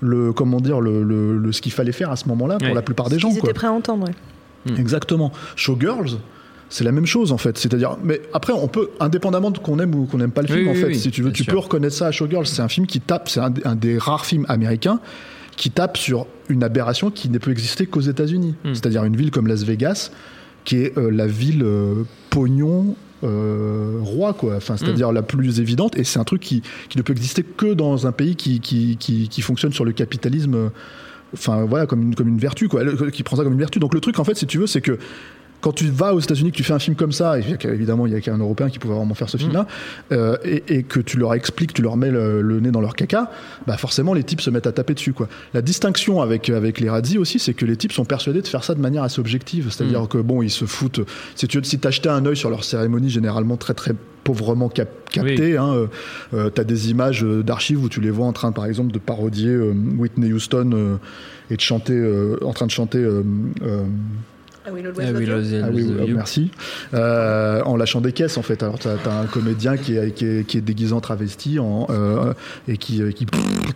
le 0.00 0.32
comment 0.34 0.60
dire 0.60 0.80
le, 0.82 1.02
le- 1.02 1.38
le- 1.38 1.52
ce 1.52 1.62
qu'il 1.62 1.72
fallait 1.72 1.92
faire 1.92 2.10
à 2.10 2.16
ce 2.16 2.28
moment-là 2.28 2.58
pour 2.58 2.74
la 2.74 2.82
plupart 2.82 3.08
des 3.08 3.16
Ils 3.16 3.20
gens. 3.20 3.30
étaient 3.30 3.40
Quoi. 3.40 3.54
prêts 3.54 3.66
à 3.68 3.72
entendre. 3.72 4.06
ouais. 4.06 4.74
Exactement. 4.78 5.32
Showgirls, 5.56 6.18
c'est 6.74 6.82
la 6.82 6.90
même 6.90 7.06
chose 7.06 7.30
en 7.30 7.38
fait. 7.38 7.56
C'est-à-dire, 7.56 7.96
mais 8.02 8.20
après, 8.32 8.52
on 8.52 8.66
peut, 8.66 8.90
indépendamment 8.98 9.52
de 9.52 9.58
qu'on 9.58 9.78
aime 9.78 9.94
ou 9.94 10.06
qu'on 10.06 10.18
n'aime 10.18 10.32
pas 10.32 10.42
le 10.42 10.48
Oui, 10.50 10.56
film, 10.56 10.68
en 10.68 10.72
oui, 10.72 10.80
fait, 10.80 10.86
oui, 10.88 10.94
si 10.98 11.10
tu 11.12 11.22
veux, 11.22 11.30
tu 11.30 11.44
sûr. 11.44 11.52
peux 11.52 11.58
reconnaître 11.60 11.94
ça 11.94 12.08
à 12.08 12.10
Showgirls. 12.10 12.46
C'est 12.46 12.62
un 12.62 12.68
film 12.68 12.86
qui 12.88 13.00
tape, 13.00 13.28
c'est 13.28 13.38
un, 13.38 13.54
un 13.64 13.76
des 13.76 13.96
rares 13.96 14.26
films 14.26 14.44
américains 14.48 14.98
qui 15.56 15.70
tape 15.70 15.96
sur 15.96 16.26
une 16.48 16.64
aberration 16.64 17.12
qui 17.12 17.28
ne 17.30 17.38
peut 17.38 17.52
exister 17.52 17.86
qu'aux 17.86 18.00
États-Unis. 18.00 18.56
Hmm. 18.64 18.74
C'est-à-dire 18.74 19.04
une 19.04 19.16
ville 19.16 19.30
comme 19.30 19.46
Las 19.46 19.62
Vegas, 19.62 20.10
qui 20.64 20.78
est 20.78 20.98
euh, 20.98 21.10
la 21.12 21.28
ville 21.28 21.62
euh, 21.62 22.02
pognon. 22.30 22.96
euh, 23.22 23.98
roi 24.02 24.34
quoi 24.34 24.56
enfin 24.56 24.76
c'est-à-dire 24.76 25.10
Hmm. 25.12 25.14
la 25.14 25.22
plus 25.22 25.60
évidente 25.60 25.96
et 25.96 26.04
c'est 26.04 26.18
un 26.18 26.24
truc 26.24 26.42
qui, 26.42 26.60
qui 26.90 26.98
ne 26.98 27.02
peut 27.02 27.12
exister 27.12 27.42
que 27.44 27.72
dans 27.72 28.06
un 28.06 28.12
pays 28.12 28.34
qui, 28.36 28.58
qui, 28.60 28.96
qui, 28.98 29.28
qui 29.28 29.40
fonctionne 29.42 29.72
sur 29.72 29.84
le 29.86 29.92
capitalisme 29.92 30.70
enfin 31.32 31.64
voilà 31.64 31.86
comme 31.86 32.02
une, 32.02 32.14
comme 32.14 32.28
une 32.28 32.38
vertu 32.38 32.68
quoi 32.68 32.82
qui 33.12 33.22
prend 33.22 33.36
ça 33.36 33.44
comme 33.44 33.54
une 33.54 33.58
vertu 33.58 33.78
donc 33.78 33.94
le 33.94 34.00
truc 34.00 34.18
en 34.18 34.24
fait 34.24 34.34
si 34.34 34.46
tu 34.46 34.58
veux 34.58 34.66
c'est 34.66 34.82
que 34.82 34.98
quand 35.60 35.72
tu 35.72 35.86
vas 35.86 36.14
aux 36.14 36.20
États-Unis, 36.20 36.52
que 36.52 36.56
tu 36.56 36.62
fais 36.62 36.74
un 36.74 36.78
film 36.78 36.94
comme 36.94 37.12
ça, 37.12 37.38
et 37.38 37.44
évidemment 37.64 38.06
il 38.06 38.12
y 38.12 38.16
a 38.16 38.20
qu'un 38.20 38.36
Européen 38.36 38.68
qui 38.68 38.78
pouvait 38.78 38.94
vraiment 38.94 39.14
faire 39.14 39.30
ce 39.30 39.38
film-là, 39.38 39.66
euh, 40.12 40.36
et, 40.44 40.62
et 40.68 40.82
que 40.82 41.00
tu 41.00 41.16
leur 41.16 41.32
expliques, 41.32 41.72
tu 41.72 41.80
leur 41.80 41.96
mets 41.96 42.10
le, 42.10 42.42
le 42.42 42.60
nez 42.60 42.70
dans 42.70 42.82
leur 42.82 42.94
caca, 42.94 43.30
bah 43.66 43.76
forcément 43.78 44.12
les 44.12 44.24
types 44.24 44.42
se 44.42 44.50
mettent 44.50 44.66
à 44.66 44.72
taper 44.72 44.92
dessus. 44.94 45.14
Quoi. 45.14 45.28
La 45.54 45.62
distinction 45.62 46.20
avec, 46.20 46.50
avec 46.50 46.80
les 46.80 46.90
Radzi 46.90 47.16
aussi, 47.16 47.38
c'est 47.38 47.54
que 47.54 47.64
les 47.64 47.76
types 47.76 47.92
sont 47.92 48.04
persuadés 48.04 48.42
de 48.42 48.46
faire 48.46 48.62
ça 48.62 48.74
de 48.74 48.80
manière 48.80 49.04
assez 49.04 49.20
objective. 49.20 49.70
C'est-à-dire 49.70 50.06
que 50.08 50.18
bon, 50.18 50.42
ils 50.42 50.50
se 50.50 50.66
foutent. 50.66 51.00
Si 51.34 51.48
tu 51.48 51.58
si 51.64 51.78
t'achetais 51.78 52.10
un 52.10 52.26
œil 52.26 52.36
sur 52.36 52.50
leur 52.50 52.62
cérémonie, 52.62 53.08
généralement 53.08 53.56
très 53.56 53.74
très 53.74 53.92
pauvrement 54.22 54.68
cap- 54.68 54.88
captée, 55.10 55.56
hein, 55.56 55.72
euh, 55.74 55.86
euh, 56.34 56.50
t'as 56.50 56.64
des 56.64 56.90
images 56.90 57.24
euh, 57.24 57.42
d'archives 57.42 57.82
où 57.82 57.88
tu 57.88 58.00
les 58.00 58.10
vois 58.10 58.26
en 58.26 58.32
train, 58.32 58.52
par 58.52 58.66
exemple, 58.66 58.92
de 58.92 58.98
parodier 58.98 59.48
euh, 59.50 59.72
Whitney 59.98 60.32
Houston 60.32 60.98
et 61.50 61.56
de 61.56 61.60
chanter, 61.60 61.96
en 62.42 62.52
train 62.52 62.66
de 62.66 62.70
chanter. 62.70 63.06
Euh, 64.66 64.70
euh, 64.70 64.70
Ah 64.70 64.72
oui, 64.72 64.82
Ah 65.02 65.12
oui, 65.14 65.26
là, 65.26 65.34
ah 65.64 65.68
oui, 65.72 65.84
oui, 66.00 66.12
merci. 66.14 66.50
Euh, 66.94 67.60
en 67.64 67.76
lâchant 67.76 68.00
des 68.00 68.12
caisses, 68.12 68.36
en 68.38 68.42
fait. 68.42 68.62
Alors, 68.62 68.78
tu 68.78 68.88
as, 68.88 68.92
un 68.92 69.26
comédien 69.26 69.76
qui 69.76 69.96
est, 69.96 70.12
qui 70.12 70.24
est, 70.26 70.46
qui 70.46 70.58
est 70.58 70.60
déguisé 70.62 70.92
en 70.92 71.00
travesti 71.00 71.58
en, 71.58 71.86
euh, 71.90 72.32
et 72.68 72.76
qui, 72.76 73.02
euh, 73.02 73.10
qui, 73.10 73.26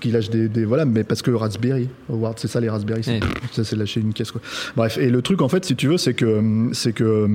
qui 0.01 0.11
lâche 0.11 0.31
des, 0.31 0.49
des- 0.49 0.65
Voilà, 0.65 0.85
mais 0.85 1.05
parce 1.05 1.23
que 1.23 1.31
Raspberry, 1.31 1.89
Howard, 2.11 2.39
c'est 2.39 2.49
ça 2.49 2.61
les 2.61 2.69
Raspberry, 2.71 3.03
c'est 3.05 3.13
Ouais. 3.15 3.21
ça, 3.53 3.65
c'est 3.65 3.77
lâcher 3.77 4.01
une 4.01 4.13
caisse, 4.13 4.31
quoi. 4.31 4.41
Bref, 4.77 4.99
et 4.99 5.11
le 5.11 5.23
truc, 5.23 5.43
en 5.43 5.49
fait, 5.49 5.65
si 5.65 5.77
tu 5.77 5.89
veux, 5.89 5.99
c'est 5.99 6.15
que. 6.15 6.69
C'est 6.73 6.93
que 6.93 7.27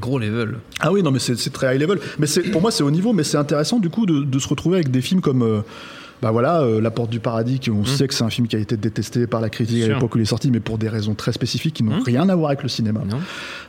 Gros 0.00 0.18
level. 0.18 0.56
ah 0.80 0.92
oui, 0.92 1.02
non, 1.02 1.10
mais 1.10 1.18
c'est 1.18 1.36
c'est 1.38 1.50
très 1.50 1.74
high 1.74 1.80
level. 1.80 1.98
Mais 2.18 2.26
c'est- 2.26 2.42
pour 2.50 2.60
moi, 2.60 2.70
c'est 2.70 2.82
au 2.84 2.90
niveau, 2.90 3.12
mais 3.12 3.24
c'est 3.24 3.36
intéressant 3.38 3.78
du 3.78 3.88
coup 3.90 4.06
de, 4.06 4.22
de 4.24 4.38
se 4.38 4.48
retrouver 4.48 4.76
avec 4.76 4.90
des 4.90 5.00
films 5.00 5.20
comme. 5.20 5.42
euh, 5.42 5.60
bah 6.22 6.30
voilà, 6.30 6.60
euh, 6.62 6.80
La 6.80 6.90
Porte 6.90 7.10
du 7.10 7.20
Paradis, 7.20 7.58
qui 7.58 7.70
on 7.70 7.84
sait 7.84 8.08
que 8.08 8.14
c'est 8.14 8.24
un 8.24 8.30
film 8.30 8.48
qui 8.48 8.56
a 8.56 8.58
été 8.58 8.76
détesté 8.76 9.26
par 9.26 9.40
la 9.40 9.50
critique 9.50 9.82
à 9.84 9.88
l'époque 9.88 10.14
où 10.14 10.18
il 10.18 10.22
est 10.22 10.24
sorti, 10.24 10.50
mais 10.50 10.60
pour 10.60 10.78
des 10.78 10.88
raisons 10.88 11.14
très 11.14 11.32
spécifiques 11.32 11.74
qui 11.74 11.82
n'ont 11.82 11.96
Mmh. 11.98 12.02
rien 12.04 12.28
à 12.28 12.34
voir 12.34 12.50
avec 12.50 12.62
le 12.62 12.68
cinéma. 12.68 13.00
Non. 13.08 13.18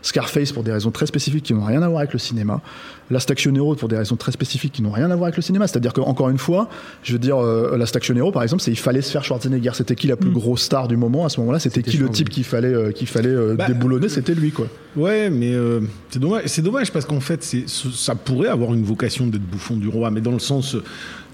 Scarface 0.01 0.51
pour 0.51 0.63
des 0.63 0.71
raisons 0.71 0.91
très 0.91 1.05
spécifiques 1.07 1.43
qui 1.43 1.53
n'ont 1.53 1.65
rien 1.65 1.81
à 1.81 1.87
voir 1.87 1.99
avec 1.99 2.13
le 2.13 2.19
cinéma. 2.19 2.61
Last 3.09 3.31
Action 3.31 3.53
Hero 3.55 3.75
pour 3.75 3.87
des 3.87 3.97
raisons 3.97 4.15
très 4.15 4.31
spécifiques 4.31 4.73
qui 4.73 4.81
n'ont 4.81 4.91
rien 4.91 5.09
à 5.11 5.15
voir 5.15 5.25
avec 5.25 5.37
le 5.37 5.41
cinéma. 5.41 5.67
C'est-à-dire 5.67 5.93
qu'encore 5.93 6.29
une 6.29 6.37
fois, 6.37 6.69
je 7.03 7.13
veux 7.13 7.19
dire, 7.19 7.37
euh, 7.37 7.77
Last 7.77 7.95
Action 7.95 8.15
Hero 8.15 8.31
par 8.31 8.43
exemple, 8.43 8.61
c'est 8.61 8.71
il 8.71 8.77
fallait 8.77 9.01
se 9.01 9.11
faire 9.11 9.23
Schwarzenegger. 9.23 9.71
C'était 9.73 9.95
qui 9.95 10.07
la 10.07 10.17
plus 10.17 10.31
grosse 10.31 10.63
star 10.63 10.87
du 10.87 10.97
moment 10.97 11.25
à 11.25 11.29
ce 11.29 11.39
moment-là? 11.39 11.59
C'était 11.59 11.83
qui 11.83 11.97
le 11.97 12.09
type 12.09 12.29
qu'il 12.29 12.43
fallait, 12.43 12.73
euh, 12.73 12.91
qu'il 12.91 13.07
fallait 13.07 13.29
euh, 13.29 13.55
Bah, 13.55 13.67
déboulonner? 13.67 14.09
C'était 14.09 14.33
lui 14.35 14.51
quoi. 14.51 14.67
Ouais, 14.95 15.29
mais 15.29 15.53
euh, 15.53 15.81
c'est 16.09 16.19
dommage. 16.19 16.43
C'est 16.47 16.61
dommage 16.63 16.91
parce 16.91 17.05
qu'en 17.05 17.19
fait, 17.19 17.43
c'est, 17.43 17.69
ça 17.69 18.15
pourrait 18.15 18.49
avoir 18.49 18.73
une 18.73 18.83
vocation 18.83 19.27
d'être 19.27 19.43
bouffon 19.43 19.75
du 19.75 19.87
roi, 19.87 20.09
mais 20.09 20.21
dans 20.21 20.31
le 20.31 20.39
sens, 20.39 20.75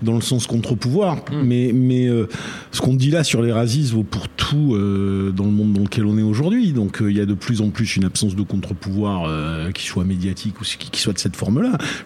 dans 0.02 0.16
le 0.16 0.22
sens 0.22 0.48
contre-pouvoir. 0.48 1.18
Mais, 1.32 1.72
mais 1.74 2.08
euh, 2.08 2.28
ce 2.72 2.82
qu'on 2.82 2.94
dit 2.94 3.10
là 3.10 3.24
sur 3.24 3.42
les 3.42 3.54
racistes 3.54 3.94
vaut 3.94 4.04
pour 4.04 4.28
tout 4.28 4.76
euh, 4.76 5.32
dans 5.32 5.46
le 5.46 5.52
monde 5.52 5.72
dans 5.72 5.84
lequel 5.84 6.06
on 6.06 6.18
est 6.18 6.24
aujourd'hui. 6.24 6.74
Donc, 6.74 7.02
euh, 7.02 7.10
il 7.10 7.18
y 7.18 7.22
a 7.22 7.26
de 7.26 7.34
plus 7.34 7.62
en 7.62 7.70
plus 7.70 7.96
une 7.96 8.04
absence 8.04 8.36
de 8.36 8.42
contre-pouvoir, 8.44 9.26
euh, 9.30 9.72
qui 9.72 9.86
soit 9.86 10.04
médiatique 10.04 10.60
ou 10.60 10.66
qui, 10.66 10.90
qui 10.92 11.00
soit 11.00 11.14
de 11.14 11.20
cette 11.20 11.38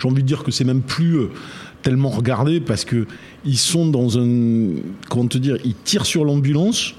J'ai 0.01 0.07
envie 0.07 0.21
de 0.23 0.27
dire 0.27 0.43
que 0.43 0.51
c'est 0.51 0.63
même 0.63 0.81
plus 0.81 1.17
euh, 1.17 1.27
tellement 1.81 2.09
regardé 2.09 2.59
parce 2.59 2.85
que 2.85 3.05
ils 3.45 3.57
sont 3.57 3.87
dans 3.87 4.17
un, 4.19 4.69
comment 5.09 5.27
te 5.27 5.37
dire, 5.37 5.57
ils 5.65 5.75
tirent 5.75 6.05
sur 6.05 6.25
l'ambulance 6.25 6.93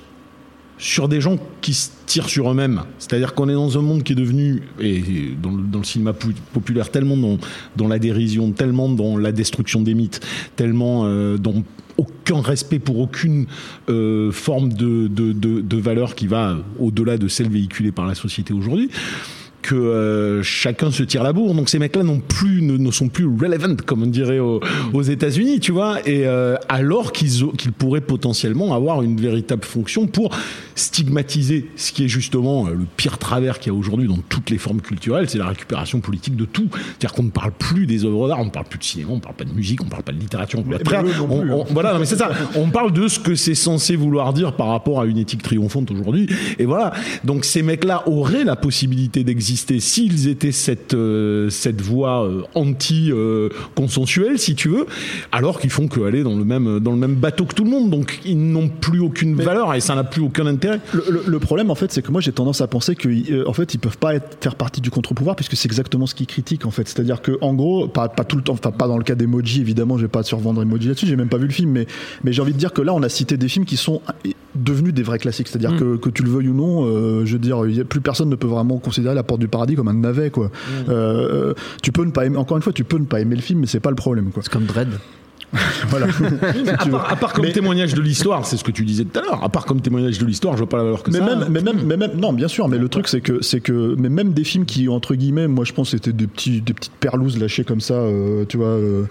sur 0.81 1.09
des 1.09 1.21
gens 1.21 1.39
qui 1.61 1.75
se 1.75 1.89
tirent 2.07 2.29
sur 2.29 2.49
eux-mêmes. 2.51 2.83
C'est-à-dire 3.01 3.35
qu'on 3.35 3.49
est 3.49 3.55
dans 3.55 3.77
un 3.77 3.83
monde 3.83 4.05
qui 4.05 4.13
est 4.13 4.17
devenu, 4.17 4.63
et 4.79 5.03
dans 5.43 5.51
le, 5.51 5.85
cinéma 5.85 6.13
pu- 6.13 6.35
populaire, 6.53 6.91
tellement 6.93 7.17
dans, 7.17 7.37
dans 7.77 7.89
la 7.89 7.99
dérision, 7.99 8.53
tellement 8.53 8.89
dans 8.89 9.17
la 9.17 9.33
destruction 9.33 9.83
des 9.83 9.95
mythes, 9.95 10.21
tellement 10.55 11.03
euh, 11.07 11.37
dans 11.37 11.65
aucun 11.97 12.41
respect 12.41 12.79
pour 12.79 13.01
aucune 13.01 13.47
euh, 13.89 14.31
forme 14.31 14.73
de, 14.73 15.09
de, 15.09 15.33
de, 15.33 15.61
de 15.61 15.77
valeur 15.77 16.15
qui 16.15 16.29
va 16.29 16.57
au-delà 16.79 17.19
de 17.19 17.27
celle 17.27 17.49
véhiculée 17.49 17.91
par 17.91 18.07
la 18.07 18.15
société 18.15 18.55
aujourd'hui 18.55 18.89
que 19.63 19.75
euh, 19.75 20.43
chacun 20.43 20.91
se 20.91 21.03
tire 21.03 21.23
la 21.23 21.33
bourre. 21.33 21.55
Donc 21.55 21.69
ces 21.69 21.79
mecs-là 21.79 22.03
non 22.03 22.21
plus 22.21 22.63
ne, 22.63 22.77
ne 22.77 22.91
sont 22.91 23.09
plus 23.09 23.27
relevant, 23.27 23.75
comme 23.87 24.03
on 24.03 24.07
dirait 24.07 24.39
aux, 24.39 24.61
aux 24.93 25.03
États-Unis, 25.03 25.61
tu 25.61 25.73
vois. 25.73 25.99
Et 26.09 26.27
euh, 26.27 26.57
alors 26.69 27.13
qu'ils 27.13 27.47
qu'ils 27.57 27.73
pourraient 27.73 28.01
potentiellement 28.01 28.75
avoir 28.75 29.03
une 29.03 29.21
véritable 29.21 29.65
fonction 29.65 30.07
pour 30.07 30.31
stigmatiser 30.83 31.69
ce 31.77 31.93
qui 31.93 32.05
est 32.05 32.09
justement 32.09 32.67
euh, 32.69 32.71
le 32.71 32.87
pire 32.97 33.19
travers 33.19 33.59
qu'il 33.59 33.73
y 33.73 33.77
a 33.77 33.79
aujourd'hui 33.79 34.07
dans 34.09 34.19
toutes 34.29 34.49
les 34.51 34.59
formes 34.59 34.81
culturelles, 34.81 35.29
c'est 35.29 35.39
la 35.39 35.49
récupération 35.49 36.01
politique 36.01 36.37
de 36.37 36.45
tout. 36.45 36.69
C'est-à-dire 36.73 37.13
qu'on 37.13 37.25
ne 37.25 37.31
parle 37.31 37.53
plus 37.53 37.87
des 37.87 38.05
œuvres 38.05 38.29
d'art, 38.29 38.39
on 38.41 38.45
ne 38.47 38.51
parle 38.51 38.67
plus 38.67 38.79
de 38.79 38.85
cinéma, 38.85 39.11
on 39.13 39.17
ne 39.17 39.21
parle 39.21 39.35
pas 39.35 39.45
de 39.45 39.53
musique, 39.53 39.81
on 39.83 39.87
ne 39.87 39.91
parle 39.91 40.05
pas 40.05 40.13
de 40.13 40.19
littérature. 40.21 40.61
on- 40.67 40.73
Après, 40.73 40.99
on- 41.21 41.31
on- 41.33 41.63
hein. 41.63 41.65
voilà, 41.71 41.93
non, 41.95 41.99
mais 41.99 42.07
c'est 42.07 42.17
ça. 42.17 42.31
On 42.55 42.71
parle 42.71 42.93
de 42.93 43.09
ce 43.09 43.19
que 43.19 43.35
c'est 43.35 43.55
censé 43.57 43.97
vouloir 43.97 44.33
dire 44.33 44.55
par 44.55 44.69
rapport 44.69 45.01
à 45.01 45.07
une 45.07 45.19
éthique 45.19 45.43
triomphante 45.43 45.91
aujourd'hui. 45.91 46.29
Et 46.59 46.65
voilà. 46.65 46.93
Donc 47.25 47.45
ces 47.45 47.63
mecs-là 47.63 48.05
auraient 48.09 48.45
la 48.45 48.55
possibilité 48.57 49.25
d'exister 49.25 49.48
s'ils 49.57 50.29
étaient 50.29 50.53
cette 50.53 50.95
euh, 50.95 51.51
cette 51.51 51.81
voie 51.81 52.25
euh, 52.25 52.43
anti 52.55 53.11
euh, 53.13 53.49
consensuelle, 53.75 54.39
si 54.39 54.55
tu 54.55 54.69
veux, 54.69 54.87
alors 55.33 55.61
qu'ils 55.61 55.71
font 55.71 55.89
que 55.89 56.01
aller 56.01 56.23
dans 56.23 56.37
le 56.37 56.45
même 56.45 56.81
dans 56.81 56.91
le 56.93 56.97
même 56.99 57.15
bateau 57.15 57.45
que 57.45 57.55
tout 57.55 57.65
le 57.65 57.71
monde. 57.71 57.91
Donc 57.91 58.21
ils 58.25 58.39
n'ont 58.39 58.69
plus 58.69 59.01
aucune 59.01 59.35
valeur 59.37 59.75
et 59.75 59.81
ça 59.81 59.95
n'a 59.95 60.05
plus 60.05 60.23
aucun 60.23 60.47
intérêt. 60.47 60.81
Le, 60.93 61.05
le- 61.11 61.23
le 61.27 61.39
problème, 61.39 61.71
en 61.71 61.75
fait, 61.75 61.93
c'est 61.93 62.03
que 62.03 62.11
moi, 62.11 62.21
j'ai 62.21 62.33
tendance 62.33 62.61
à 62.61 62.67
penser 62.67 62.95
que, 62.95 63.09
euh, 63.09 63.49
en 63.49 63.53
fait, 63.53 63.75
ils 63.75 63.79
peuvent 63.79 63.99
pas 63.99 64.15
être, 64.15 64.37
faire 64.41 64.55
partie 64.57 64.81
du 64.81 64.91
contre-pouvoir 64.91 65.37
puisque 65.37 65.57
c'est 65.57 65.67
exactement 65.69 66.07
ce 66.07 66.15
qu'ils 66.15 66.27
critiquent, 66.27 66.67
en 66.67 66.71
fait. 66.71 66.89
C'est-à-dire 66.89 67.23
que, 67.23 67.33
en 67.41 67.55
gros, 67.55 67.89
pas, 67.89 68.09
pas 68.09 68.25
tout 68.25 68.37
le 68.37 68.43
temps, 68.43 68.55
enfin, 68.55 68.71
pas 68.71 68.89
dans 68.89 68.99
le 68.99 69.05
cas 69.05 69.15
d'Emoji, 69.15 69.61
évidemment, 69.61 69.97
je 69.97 70.03
vais 70.03 70.09
pas 70.09 70.23
survendre 70.23 70.63
Emoji 70.63 70.89
là-dessus, 70.89 71.07
j'ai 71.07 71.17
même 71.17 71.29
pas 71.29 71.37
vu 71.39 71.47
le 71.47 71.53
film, 71.53 71.71
mais, 71.71 71.87
mais 72.25 72.33
j'ai 72.33 72.43
envie 72.43 72.53
de 72.53 72.59
dire 72.59 72.73
que 72.73 72.83
là, 72.83 72.95
on 72.95 73.03
a 73.03 73.09
cité 73.09 73.37
des 73.37 73.49
films 73.49 73.65
qui 73.65 73.77
sont 73.77 74.01
devenus 74.55 74.93
des 74.95 75.03
vrais 75.03 75.19
classiques. 75.19 75.49
C'est-à-dire 75.49 75.77
que, 75.77 75.97
que 75.97 76.11
tu 76.11 76.23
le 76.23 76.31
veuilles 76.31 76.49
ou 76.49 76.55
non, 76.55 76.85
euh, 76.87 77.25
je 77.25 77.35
veux 77.35 77.39
dire, 77.39 77.63
plus 77.89 78.01
personne 78.01 78.29
ne 78.29 78.35
peut 78.37 78.47
vraiment 78.49 78.79
considérer 78.79 79.15
La 79.15 79.23
Porte 79.23 79.38
du 79.39 79.49
Paradis 79.49 79.75
comme 79.77 79.89
un 79.89 79.95
navet, 79.95 80.31
quoi. 80.31 80.51
Euh, 80.89 81.55
tu 81.83 81.93
peux 81.93 82.05
ne 82.05 82.11
pas 82.11 82.27
aimer, 82.27 82.37
encore 82.37 82.57
une 82.57 82.63
fois, 82.63 82.73
tu 82.73 82.85
peux 82.85 82.99
ne 82.99 83.05
pas 83.05 83.21
aimer 83.21 83.37
le 83.37 83.43
film, 83.43 83.61
mais 83.61 83.67
c'est 83.67 83.81
pas 83.81 83.91
le 83.91 83.97
problème, 83.97 84.31
quoi. 84.31 84.43
C'est 84.43 84.53
comme 84.53 84.65
Dread. 84.67 84.89
Voilà. 85.89 86.07
à, 86.79 86.87
part, 86.87 87.13
à 87.13 87.17
part 87.17 87.33
comme 87.33 87.45
Mais- 87.47 87.53
témoignage 87.53 87.95
de 87.95 88.01
l'histoire, 88.03 88.45
c'est 88.45 88.57
ce 88.57 88.65
que 88.65 88.71
tu 88.71 88.85
disais 88.85 89.05
tout 89.05 89.19
à 89.19 89.23
l'heure. 89.23 89.43
À 89.43 89.49
part 89.49 89.65
comme 89.65 89.81
témoignage 89.81 90.19
de 90.19 90.27
l'histoire, 90.27 90.55
je 90.55 90.59
vois 90.59 90.69
pas 90.69 90.77
la 90.77 90.83
valeur 90.85 91.03
que 91.03 91.11
mais 91.11 91.19
ça. 91.19 91.25
même, 91.25 91.43
a. 91.43 91.49
mais 91.49 91.61
même, 91.63 91.83
mais 91.87 91.97
même, 91.97 92.13
non, 92.17 92.33
bien 92.33 92.49
sûr, 92.49 92.69
mais 92.69 92.79
le 92.79 92.89
truc 92.89 93.09
c'est 93.09 93.21
que, 93.21 93.41
c'est 93.43 93.61
que, 93.61 93.95
mais 93.99 94.09
même 94.09 94.33
des 94.33 94.45
films 94.45 94.65
qui, 94.67 94.89
entre 94.89 95.15
guillemets, 95.15 95.49
moi 95.49 95.65
je 95.65 95.73
pense 95.73 95.91
c'était 95.91 96.13
des 96.13 96.27
petits, 96.27 96.61
des 96.61 96.75
petites 96.75 96.93
perlouses 97.01 97.39
lâchées 97.39 97.65
comme 97.65 97.81
ça, 97.81 97.95
euh, 97.95 98.45
tu 98.49 98.57
vois, 98.59 98.67
euh, 98.69 99.05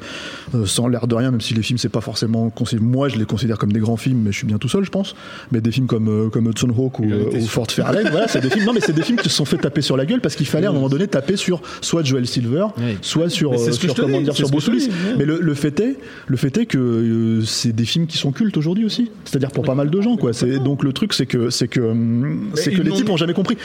euh, 0.56 0.66
sans 0.66 0.88
l'air 0.88 1.08
de 1.08 1.16
rien, 1.16 1.32
même 1.32 1.42
si 1.42 1.54
les 1.54 1.64
films 1.64 1.78
c'est 1.80 1.90
pas 1.90 2.02
forcément, 2.02 2.50
considéré- 2.50 2.84
moi 2.86 3.10
je 3.10 3.18
les 3.18 3.26
considère 3.26 3.58
comme 3.58 3.72
des 3.74 3.80
grands 3.80 3.98
films, 3.98 4.22
mais 4.24 4.32
je 4.32 4.38
suis 4.38 4.48
bien 4.48 4.58
tout 4.58 4.70
seul, 4.70 4.84
je 4.84 4.92
pense. 4.92 5.16
Mais 5.52 5.62
des 5.62 5.72
films 5.72 5.88
comme, 5.88 6.08
euh, 6.08 6.30
comme 6.30 6.48
Hudson 6.48 6.70
Hawk 6.78 7.00
ou, 7.00 7.06
ou. 7.06 7.42
Fort 7.48 7.72
Fairlane, 7.72 8.10
voilà, 8.12 8.28
c'est 8.28 8.42
des 8.42 8.50
films, 8.50 8.66
non, 8.66 8.74
mais 8.74 8.82
c'est 8.82 8.94
des 8.94 9.02
films 9.04 9.18
qui 9.18 9.30
se 9.30 9.36
sont 9.36 9.46
fait 9.46 9.58
taper 9.58 9.82
sur 9.82 9.98
la 9.98 10.06
gueule 10.06 10.22
parce 10.22 10.36
qu'il 10.36 10.46
fallait 10.46 10.68
à 10.68 10.70
un 10.70 10.74
moment 10.74 10.90
donné 10.90 11.08
taper 11.08 11.36
sur 11.38 11.62
soit 11.82 12.04
Joel 12.04 12.28
Silver, 12.28 12.66
Oui. 12.78 12.98
soit 13.02 13.30
sur, 13.30 13.52
Mais 13.52 13.58
c'est 13.58 13.70
euh, 13.70 13.74
sur 13.74 13.96
comment 13.96 14.18
dis, 14.20 14.26
dire, 14.26 14.36
sur 14.36 14.50
Bruce 14.50 14.68
Willis. 14.68 14.90
Mais 15.18 15.26
le, 15.26 15.40
le 15.42 15.54
fait 15.56 15.80
est, 15.80 15.98
le 16.28 16.38
fait 16.38 16.58
est 16.58 16.66
que 16.66 16.78
euh, 16.78 17.42
c'est 17.46 17.74
des 17.74 17.86
films 17.86 18.06
qui 18.06 18.18
sont 18.18 18.32
cultes 18.32 18.58
aujourd'hui 18.58 18.86
aussi. 18.86 19.10
C'est-à-dire 19.26 19.52
pour 19.52 19.64
pas 19.64 19.76
mal 19.76 19.90
de 19.90 20.02
gens, 20.02 20.18
quoi. 20.18 20.34
C'est 20.34 20.60
donc 20.60 20.84
le 20.84 20.94
truc, 20.94 21.14
c'est 21.14 21.26
que 21.26 21.50
c'est 21.50 21.68
que 21.68 21.80
hum, 21.80 22.50
c'est 22.54 22.72
ils 22.72 22.78
que 22.78 22.84
les 22.84 22.92
types 22.92 23.10
ont 23.10 23.18
jamais 23.18 23.34
compris. 23.34 23.58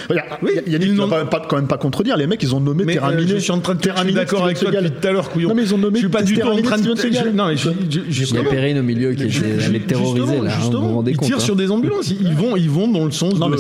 Oui, 0.43 0.51
ils 0.67 0.79
tu 0.79 0.89
vas 0.89 0.95
n'ont- 0.95 1.09
pas, 1.09 1.25
pas- 1.25 1.43
quand 1.49 1.57
même 1.57 1.67
pas 1.67 1.79
contredire. 1.79 2.17
Les 2.17 2.27
mecs, 2.27 2.43
ils 2.43 2.55
ont 2.55 2.61
nommé 2.61 2.85
Mais 2.85 2.99
euh, 2.99 3.27
je 3.27 3.37
suis 3.37 3.51
en 3.53 3.61
train 3.61 3.75
de 3.75 3.79
te 3.81 3.85
Terrain 3.85 3.97
je 3.97 4.01
suis 4.03 4.09
Miné, 4.13 4.21
d'accord 4.21 4.45
avec 4.45 4.59
toi 4.59 4.71
depuis 4.71 4.91
tout 4.91 5.09
à 5.09 5.13
l'heure, 5.13 5.31
couillon. 5.31 5.49
Non, 5.49 5.55
mais 5.55 5.63
ils 5.63 5.75
ont 5.75 5.79
nommé 5.79 5.97
je 5.99 6.05
suis 6.07 6.09
pas 6.09 6.23
du 6.23 6.35
tout 6.39 6.47
en 6.47 6.63
train 6.63 6.79
de. 6.79 7.33
Non, 7.33 7.49
mais 7.49 7.57
je- 7.57 7.71
Il 8.09 8.35
y 8.35 8.39
a. 8.39 8.43
Perrine 8.45 8.79
au 8.79 8.83
milieu 8.83 9.13
qui 9.15 9.23
allé 9.23 9.81
terroriser 9.81 10.19
justement, 10.27 10.43
là, 10.43 10.51
hein, 10.51 10.55
vous 10.55 10.61
justement, 10.63 10.89
vous 10.89 10.95
rendez 10.95 11.11
ils 11.13 11.17
compte 11.17 11.29
tirent 11.29 11.37
hein. 11.39 11.41
sur 11.41 11.57
des 11.57 11.71
ambulances, 11.71 12.11
ils 12.11 12.27
ils 12.27 12.35
vont, 12.35 12.57
ils 12.57 12.71
vont 12.71 12.89
dans 12.89 13.05
le 13.05 13.11
sens, 13.11 13.35
dans 13.39 13.49
le 13.49 13.57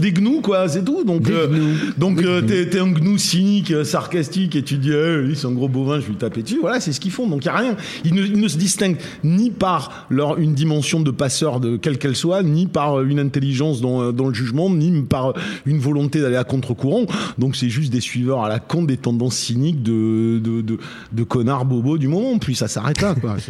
des 0.00 0.12
gnous, 0.12 0.40
quoi, 0.40 0.68
c'est 0.68 0.84
tout. 0.84 1.04
Donc, 1.04 1.28
euh, 1.30 1.48
donc 1.96 2.22
t'es 2.46 2.78
un 2.78 2.88
gnou 2.90 3.18
cynique, 3.18 3.72
sarcastique, 3.84 4.56
et 4.56 4.62
tu 4.62 4.76
dis, 4.76 4.90
eh, 4.92 5.22
lui, 5.22 5.36
c'est 5.36 5.46
un 5.46 5.52
gros 5.52 5.68
bovin, 5.68 5.96
je 5.96 6.02
vais 6.02 6.08
lui 6.08 6.16
taper 6.16 6.42
dessus. 6.42 6.58
Voilà, 6.60 6.80
c'est 6.80 6.92
ce 6.92 7.00
qu'ils 7.00 7.10
font. 7.10 7.26
Donc, 7.26 7.44
il 7.44 7.46
y 7.46 7.50
a 7.50 7.56
rien. 7.56 7.76
Ils 8.04 8.14
ne, 8.14 8.22
ils 8.28 8.40
ne 8.40 8.48
se 8.48 8.56
distinguent 8.56 8.98
ni 9.24 9.50
par 9.50 10.06
leur 10.10 10.38
une 10.38 10.54
dimension 10.54 11.00
de 11.00 11.10
passeur 11.10 11.60
de 11.60 11.76
quelle 11.76 11.98
qu'elle 11.98 12.16
soit, 12.16 12.42
ni 12.42 12.66
par 12.66 13.00
une 13.02 13.18
intelligence 13.18 13.80
dans, 13.80 14.12
dans 14.12 14.28
le 14.28 14.34
jugement, 14.34 14.70
ni 14.70 15.02
par 15.02 15.34
une 15.66 15.78
volonté 15.78 16.20
d'aller 16.20 16.36
à 16.36 16.44
contre-courant. 16.44 17.06
Donc 17.38 17.56
c'est 17.56 17.68
juste 17.68 17.92
des 17.92 18.00
suiveurs 18.00 18.44
à 18.44 18.48
la 18.48 18.58
con 18.58 18.82
des 18.82 18.96
tendances 18.96 19.36
cyniques 19.36 19.82
de 19.82 20.38
de, 20.38 20.60
de, 20.62 20.78
de 21.12 21.22
connards 21.24 21.64
bobos 21.64 21.98
du 21.98 22.08
moment. 22.08 22.38
Puis 22.38 22.54
ça 22.54 22.68
s'arrête 22.68 23.00
là. 23.00 23.14
Quoi. 23.20 23.36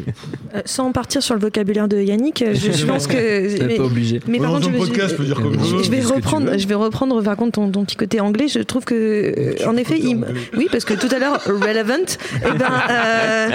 Euh, 0.54 0.62
sans 0.64 0.92
partir 0.92 1.22
sur 1.22 1.34
le 1.34 1.40
vocabulaire 1.40 1.88
de 1.88 2.00
Yannick, 2.00 2.40
euh, 2.42 2.54
je, 2.54 2.72
je 2.72 2.86
pense 2.90 3.06
que. 3.06 3.14
T'es 3.58 3.76
pas 3.76 3.82
obligé. 3.84 4.20
Mais 4.26 4.38
par 4.38 4.52
Dans 4.52 4.60
contre, 4.60 4.72
je, 4.72 4.78
podcast, 4.78 5.14
je- 5.18 5.22
dire 5.24 5.36
comme 5.40 5.52
je- 5.62 5.82
je 5.84 5.90
vais 5.90 6.00
reprendre, 6.00 6.56
je 6.58 6.66
vais 6.66 6.74
reprendre 6.74 7.22
par 7.22 7.36
contre 7.36 7.52
ton, 7.52 7.70
ton 7.70 7.84
petit 7.84 7.96
côté 7.96 8.20
anglais. 8.20 8.46
Je 8.48 8.60
trouve 8.60 8.84
que, 8.84 8.94
euh, 8.94 9.54
en 9.68 9.76
effet, 9.76 9.98
il, 9.98 10.16
oui, 10.56 10.68
parce 10.70 10.84
que 10.84 10.94
tout 10.94 11.14
à 11.14 11.18
l'heure, 11.18 11.40
relevant, 11.44 11.94
eh 12.36 12.58
ben, 12.58 12.66
euh, 12.90 13.48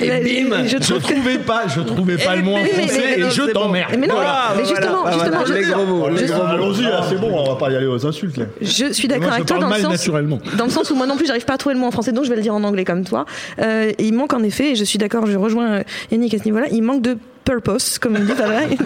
Et 0.00 0.10
euh, 0.10 0.20
bim 0.48 0.66
je 0.68 0.76
Je 0.80 0.94
trouvais 0.94 1.38
pas, 1.38 1.62
je 1.68 1.80
trouvais 1.80 2.16
pas 2.16 2.36
le 2.36 2.42
mot 2.42 2.52
en 2.56 2.64
français 2.64 3.20
et 3.20 3.30
je 3.30 3.50
t'emmerde. 3.52 3.96
Mais 3.98 4.06
non, 4.06 4.14
mais 4.56 4.64
justement, 4.64 5.04
justement, 5.12 5.28
voilà, 5.38 5.44
je, 5.46 5.52
les 5.54 5.62
gros 5.64 5.84
mots, 5.86 6.08
les 6.08 6.26
je- 6.26 6.32
gros 6.32 6.42
mots. 6.42 6.48
Allons-y, 6.48 6.84
c'est 7.08 7.20
bon, 7.20 7.30
on 7.32 7.48
va 7.50 7.56
pas 7.56 7.70
y 7.70 7.76
aller 7.76 7.86
aux 7.86 8.06
insultes. 8.06 8.40
Je 8.60 8.92
suis 8.92 9.08
d'accord 9.08 9.32
avec 9.32 9.46
toi 9.46 9.58
dans 9.58 9.68
le 9.68 9.74
sens. 9.76 9.90
naturellement. 9.92 10.38
Dans 10.56 10.64
le 10.64 10.70
sens 10.70 10.90
où 10.90 10.94
moi 10.94 11.06
non 11.06 11.16
plus 11.16 11.26
j'arrive 11.26 11.44
pas 11.44 11.54
à 11.54 11.58
trouver 11.58 11.74
le 11.74 11.80
mot 11.80 11.86
en 11.86 11.90
français 11.90 12.12
donc 12.12 12.24
je 12.24 12.30
vais 12.30 12.36
le 12.36 12.42
dire 12.42 12.54
en 12.54 12.62
anglais 12.64 12.84
comme 12.84 13.04
toi. 13.04 13.24
Euh, 13.60 13.92
il 13.98 14.14
manque 14.14 14.32
en 14.34 14.42
effet, 14.42 14.72
et 14.72 14.76
je 14.76 14.84
suis 14.84 14.98
d'accord, 14.98 15.26
je 15.26 15.36
rejoins 15.36 15.68
euh, 15.70 15.82
Yannick 16.10 16.34
à 16.34 16.38
ce 16.38 16.44
niveau-là, 16.44 16.66
il 16.70 16.82
manque 16.82 17.02
de 17.02 17.16
purpose, 17.48 17.98
comme 17.98 18.16
on 18.16 18.24
dit, 18.24 18.32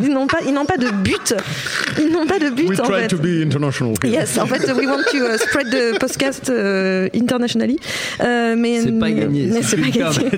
ils 0.03 0.13
n'ont 0.13 0.27
pas, 0.27 0.39
ils 0.47 0.53
n'ont 0.55 0.65
pas 0.65 0.77
de 0.77 0.89
but, 0.91 1.35
ils 1.99 2.11
n'ont 2.13 2.27
pas 2.27 2.39
de 2.39 2.51
but 2.51 2.69
We 2.69 2.79
en 2.81 2.85
try 2.85 3.03
fait. 3.03 3.09
to 3.09 3.17
be 3.17 3.43
international. 3.45 3.95
Yes, 4.05 4.39
en 4.39 4.47
fait, 4.47 4.63
we 4.73 4.87
want 4.87 5.03
to 5.11 5.17
uh, 5.19 5.37
spread 5.39 5.69
the 5.71 5.99
podcast 5.99 6.49
uh, 6.49 7.09
internationally. 7.19 7.79
Euh, 8.23 8.55
mais 8.57 8.81
C'est 8.83 8.93
pas 8.99 9.11
gagné, 9.11 9.49
mais 9.53 9.63
c'est 9.63 9.77
pas 9.77 9.87
le 9.87 9.93
gagné. 9.93 10.31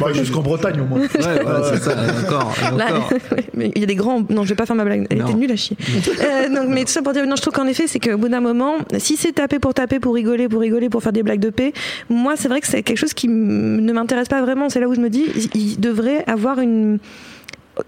Bah, 0.00 0.12
Jusqu'en 0.14 0.40
Bretagne 0.42 0.80
au 0.80 0.84
moins. 0.84 1.00
Ouais, 1.00 1.42
voilà, 1.42 1.62
c'est 1.72 1.82
ça. 1.82 1.92
et 1.92 2.26
Encore, 2.26 2.54
encore. 2.72 3.10
il 3.58 3.78
y 3.78 3.82
a 3.82 3.86
des 3.86 3.94
grands. 3.94 4.24
Non, 4.30 4.44
je 4.44 4.48
vais 4.50 4.54
pas 4.54 4.66
faire 4.66 4.76
ma 4.76 4.84
blague. 4.84 5.06
Elle 5.10 5.18
Non. 5.18 5.26
était 5.28 5.34
nulle 5.36 5.52
à 5.52 5.56
chier. 5.56 5.76
Euh, 6.20 6.48
donc, 6.48 6.68
mais 6.68 6.84
tout 6.84 6.90
ça 6.92 7.02
pour 7.02 7.12
dire, 7.12 7.26
non, 7.26 7.36
je 7.36 7.42
trouve 7.42 7.52
qu'en 7.54 7.66
effet, 7.66 7.84
c'est 7.86 8.00
qu'au 8.00 8.16
bout 8.16 8.28
d'un 8.28 8.40
moment, 8.40 8.74
si 8.98 9.16
c'est 9.16 9.32
taper 9.32 9.58
pour 9.58 9.74
taper, 9.74 9.98
pour 10.00 10.14
rigoler, 10.14 10.48
pour 10.48 10.60
rigoler, 10.60 10.88
pour 10.88 11.02
faire 11.02 11.12
des 11.12 11.22
blagues 11.22 11.40
de 11.40 11.50
paix, 11.50 11.72
moi, 12.08 12.34
c'est 12.36 12.48
vrai 12.48 12.60
que 12.60 12.66
c'est 12.66 12.82
quelque 12.82 12.98
chose 12.98 13.14
qui 13.14 13.28
ne 13.28 13.92
m'intéresse 13.92 14.28
pas 14.28 14.40
vraiment. 14.42 14.68
C'est 14.70 14.80
là 14.80 14.88
où 14.88 14.94
je 14.94 15.00
me 15.00 15.10
dis, 15.10 15.26
il 15.54 15.68
il 15.68 15.80
devrait 15.80 16.24
avoir 16.26 16.60
une. 16.60 16.98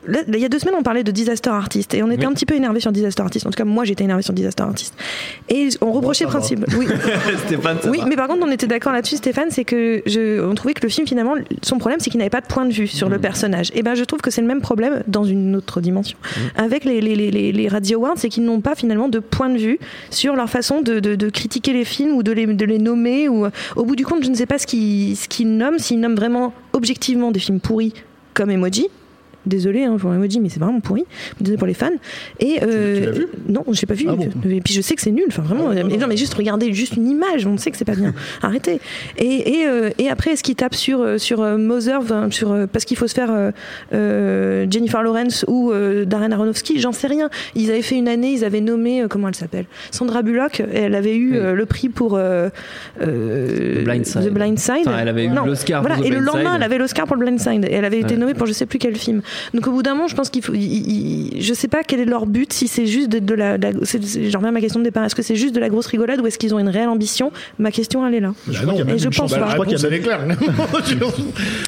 Là, 0.07 0.21
il 0.29 0.39
y 0.39 0.45
a 0.45 0.49
deux 0.49 0.59
semaines, 0.59 0.75
on 0.79 0.83
parlait 0.83 1.05
de 1.05 1.11
disaster 1.11 1.51
artist 1.51 1.95
et 1.95 2.03
on 2.03 2.11
était 2.11 2.21
Oui. 2.27 2.31
un 2.31 2.35
petit 2.35 2.47
peu 2.47 2.55
énervé 2.55 2.81
sur 2.81 2.93
disaster 2.93 3.23
artist. 3.23 3.47
En 3.47 3.51
tout 3.51 3.57
cas, 3.57 3.65
moi, 3.65 3.85
j'étais 3.85 4.05
énervé 4.05 4.23
sur 4.23 4.33
disaster 4.33 4.63
artist. 4.63 4.95
Et 5.49 5.69
on 5.81 5.93
reprochait 5.93 6.25
va. 6.25 6.31
principe. 6.31 6.65
Oui. 6.79 6.87
Stéphane, 7.47 7.79
ça 7.83 7.91
Oui, 7.91 7.99
va. 7.99 8.07
mais 8.07 8.17
par 8.17 8.29
contre, 8.29 8.45
on 8.47 8.51
était 8.51 8.67
d'accord 8.67 8.93
là-dessus, 8.93 9.17
Stéphane, 9.17 9.51
c'est 9.51 9.65
que 9.65 10.03
je, 10.07 10.41
on 10.45 10.55
trouvait 10.55 10.75
que 10.75 10.83
le 10.83 10.89
film, 10.89 11.07
finalement, 11.07 11.35
son 11.63 11.79
problème, 11.79 12.01
c'est 12.01 12.11
qu'il 12.11 12.19
n'avait 12.19 12.31
pas 12.31 12.41
de 12.41 12.47
point 12.47 12.65
de 12.67 12.73
vue 12.73 12.87
sur 12.87 13.09
le 13.09 13.19
Mm. 13.19 13.21
personnage. 13.21 13.71
Et 13.75 13.83
ben, 13.83 13.95
je 13.95 14.05
trouve 14.05 14.21
que 14.21 14.31
c'est 14.31 14.41
le 14.41 14.47
même 14.47 14.61
problème 14.61 15.03
dans 15.07 15.25
une 15.25 15.57
autre 15.57 15.81
dimension 15.81 16.17
Mm. 16.23 16.61
avec 16.61 16.85
les, 16.85 17.01
les, 17.01 17.15
les, 17.17 17.31
les, 17.31 17.53
les 17.53 17.69
Radio 17.69 17.99
Awards, 17.99 18.15
c'est 18.17 18.29
qu'ils 18.29 18.45
n'ont 18.45 18.61
pas 18.61 18.75
finalement 18.75 19.09
de 19.09 19.19
point 19.19 19.49
de 19.51 19.59
vue 19.59 19.79
sur 20.11 20.37
leur 20.37 20.49
façon 20.49 20.81
de, 20.81 21.01
de, 21.01 21.15
de 21.15 21.29
critiquer 21.31 21.73
les 21.73 21.85
films 21.85 22.13
ou 22.17 22.23
de 22.23 22.33
les, 22.33 22.47
de 22.47 22.65
les 22.65 22.79
nommer. 22.79 23.29
Ou, 23.29 23.47
au 23.77 23.85
bout 23.85 23.97
du 23.97 24.05
compte, 24.05 24.25
je 24.25 24.31
ne 24.31 24.35
sais 24.35 24.47
pas 24.47 24.59
ce 24.59 24.67
qu'ils 24.67 25.17
ce 25.17 25.29
qu'ils 25.29 25.57
nomment, 25.57 25.79
s'ils 25.79 26.01
nomment 26.01 26.15
vraiment 26.17 26.53
objectivement 26.73 27.31
des 27.33 27.41
films 27.41 27.61
pourris 27.61 27.93
comme 28.35 28.51
Emoji. 28.51 28.89
Désolé 29.47 29.85
hein, 29.85 29.97
pour 29.99 30.13
Emoji, 30.13 30.39
mais 30.41 30.49
c'est 30.51 30.61
vraiment 30.61 30.81
pourri. 30.81 31.05
Désolé 31.41 31.57
pour 31.59 31.67
les 31.67 31.75
fans. 31.75 31.89
Et 32.41 32.59
euh, 32.63 32.95
tu 32.99 33.05
l'as 33.07 33.11
vu 33.13 33.27
Non, 33.49 33.65
j'ai 33.73 33.87
pas 33.87 33.95
vu. 33.95 34.07
Ah 34.09 34.15
bon 34.15 34.29
Et 34.49 34.61
puis 34.61 34.75
je 34.75 34.81
sais 34.81 34.95
que 34.95 35.01
c'est 35.03 35.11
nul. 35.11 35.25
Enfin 35.29 35.43
vraiment. 35.43 35.71
mais 35.71 35.97
non, 35.97 36.07
mais 36.09 36.17
juste 36.17 36.35
regardez 36.35 36.73
juste 36.75 36.97
une 36.97 37.09
image, 37.09 37.47
on 37.47 37.57
sait 37.57 37.71
que 37.71 37.77
c'est 37.79 37.85
pas 37.85 37.95
bien. 37.95 38.13
Arrêtez. 38.43 38.81
Et, 39.19 39.61
et, 39.61 39.67
euh, 39.67 39.91
et 39.99 40.09
après, 40.11 40.33
est-ce 40.33 40.43
qu'ils 40.43 40.57
tapent 40.57 40.75
sur 40.75 41.01
euh, 41.01 41.19
sur 41.19 41.41
euh, 41.43 41.57
Mother, 41.57 42.01
sur 42.31 42.53
euh, 42.53 42.67
parce 42.71 42.85
qu'il 42.85 42.97
faut 42.97 43.07
se 43.07 43.15
faire 43.15 43.31
euh, 43.31 43.51
euh, 43.95 44.67
Jennifer 44.71 45.03
Lawrence 45.03 45.45
ou 45.49 45.73
euh, 45.73 46.05
Darren 46.05 46.33
Aronofsky 46.33 46.79
J'en 46.79 46.93
sais 46.93 47.07
rien. 47.07 47.31
Ils 47.55 47.71
avaient 47.71 47.83
fait 47.83 47.97
une 47.97 48.09
année, 48.09 48.33
ils 48.33 48.45
avaient 48.45 48.61
nommé 48.61 49.03
euh, 49.03 49.09
comment 49.09 49.29
elle 49.29 49.35
s'appelle? 49.35 49.65
Sandra 49.91 50.23
Bullock. 50.23 50.63
Elle 50.73 50.95
avait 50.95 51.17
eu 51.17 51.33
Oui. 51.33 51.39
euh, 51.39 51.55
le 51.55 51.67
prix 51.67 51.89
pour 51.89 52.17
euh, 52.17 52.49
euh, 53.03 53.81
The 53.81 53.85
Blind 53.85 54.05
Side. 54.07 54.27
The 54.27 54.31
Blind 54.33 54.59
Side. 54.59 54.75
Enfin, 54.87 54.99
elle 55.01 55.09
avait 55.09 55.25
eu 55.27 55.31
l'Oscar 55.31 55.81
Voilà. 55.83 55.97
The 55.97 56.05
Et 56.07 56.11
le 56.11 56.19
lendemain, 56.21 56.43
Side. 56.51 56.57
elle 56.57 56.63
avait 56.63 56.79
l'Oscar 56.79 57.07
pour 57.07 57.17
le 57.17 57.21
Blind 57.25 57.39
Side. 57.41 57.65
Et 57.69 57.73
elle 57.75 57.85
avait 57.85 58.01
été 58.01 58.15
Ouais. 58.15 58.21
nommée 58.21 58.35
pour 58.35 58.47
je 58.47 58.53
sais 58.53 58.67
plus 58.67 58.79
quel 58.79 58.97
film. 58.97 59.23
Donc 59.55 59.67
au 59.67 59.73
bout 59.73 59.83
d'un 59.83 59.95
moment, 59.95 60.09
je 60.09 60.15
pense 60.15 60.31
qu'il 60.31 60.43
faut. 60.43 60.55
il- 60.55 60.61
il- 61.35 61.43
je 61.43 61.55
sais 61.55 61.69
pas 61.69 61.83
quel 61.83 62.01
est 62.01 62.05
leur 62.05 62.27
but. 62.27 62.53
Si 62.53 62.69
c'est 62.69 62.87
juste 62.87 63.09
de, 63.09 63.19
de 63.19 63.35
la. 63.35 63.57
la- 63.59 63.71
J'en 63.73 64.39
reviens 64.39 64.49
à 64.49 64.53
ma 64.53 64.61
question 64.61 64.81
de 64.81 64.85
départ. 64.85 65.05
Est-ce 65.05 65.15
que 65.15 65.23
c'est 65.23 65.37
juste 65.37 65.55
de 65.55 65.61
la 65.61 65.69
grosse 65.69 65.87
rigolade 65.87 66.21
ou 66.21 66.27
est-ce 66.27 66.39
qu'ils 66.39 66.55
ont 66.55 66.59
une 66.59 66.69
réelle 66.69 66.89
ambition? 66.89 67.33
Ma 67.59 67.71
question, 67.71 68.07
elle 68.07 68.15
est 68.15 68.21
là. 68.21 68.33
Bah 68.47 68.55
crois 68.55 68.55
qu'il 68.55 68.79
y 68.79 68.81
a 68.81 68.85
non, 68.85 68.85
même 68.87 68.97
Et 68.97 68.99
je 68.99 69.09
pense 69.09 69.31
pas. 69.31 69.37
je 69.37 69.41
la 69.41 69.47
crois 69.55 69.67
qu'il 69.67 69.73
y 69.75 69.77
réponse, 69.77 69.85
a 69.85 69.89
elle 69.89 69.95
est 69.95 70.01
claire. 70.01 70.27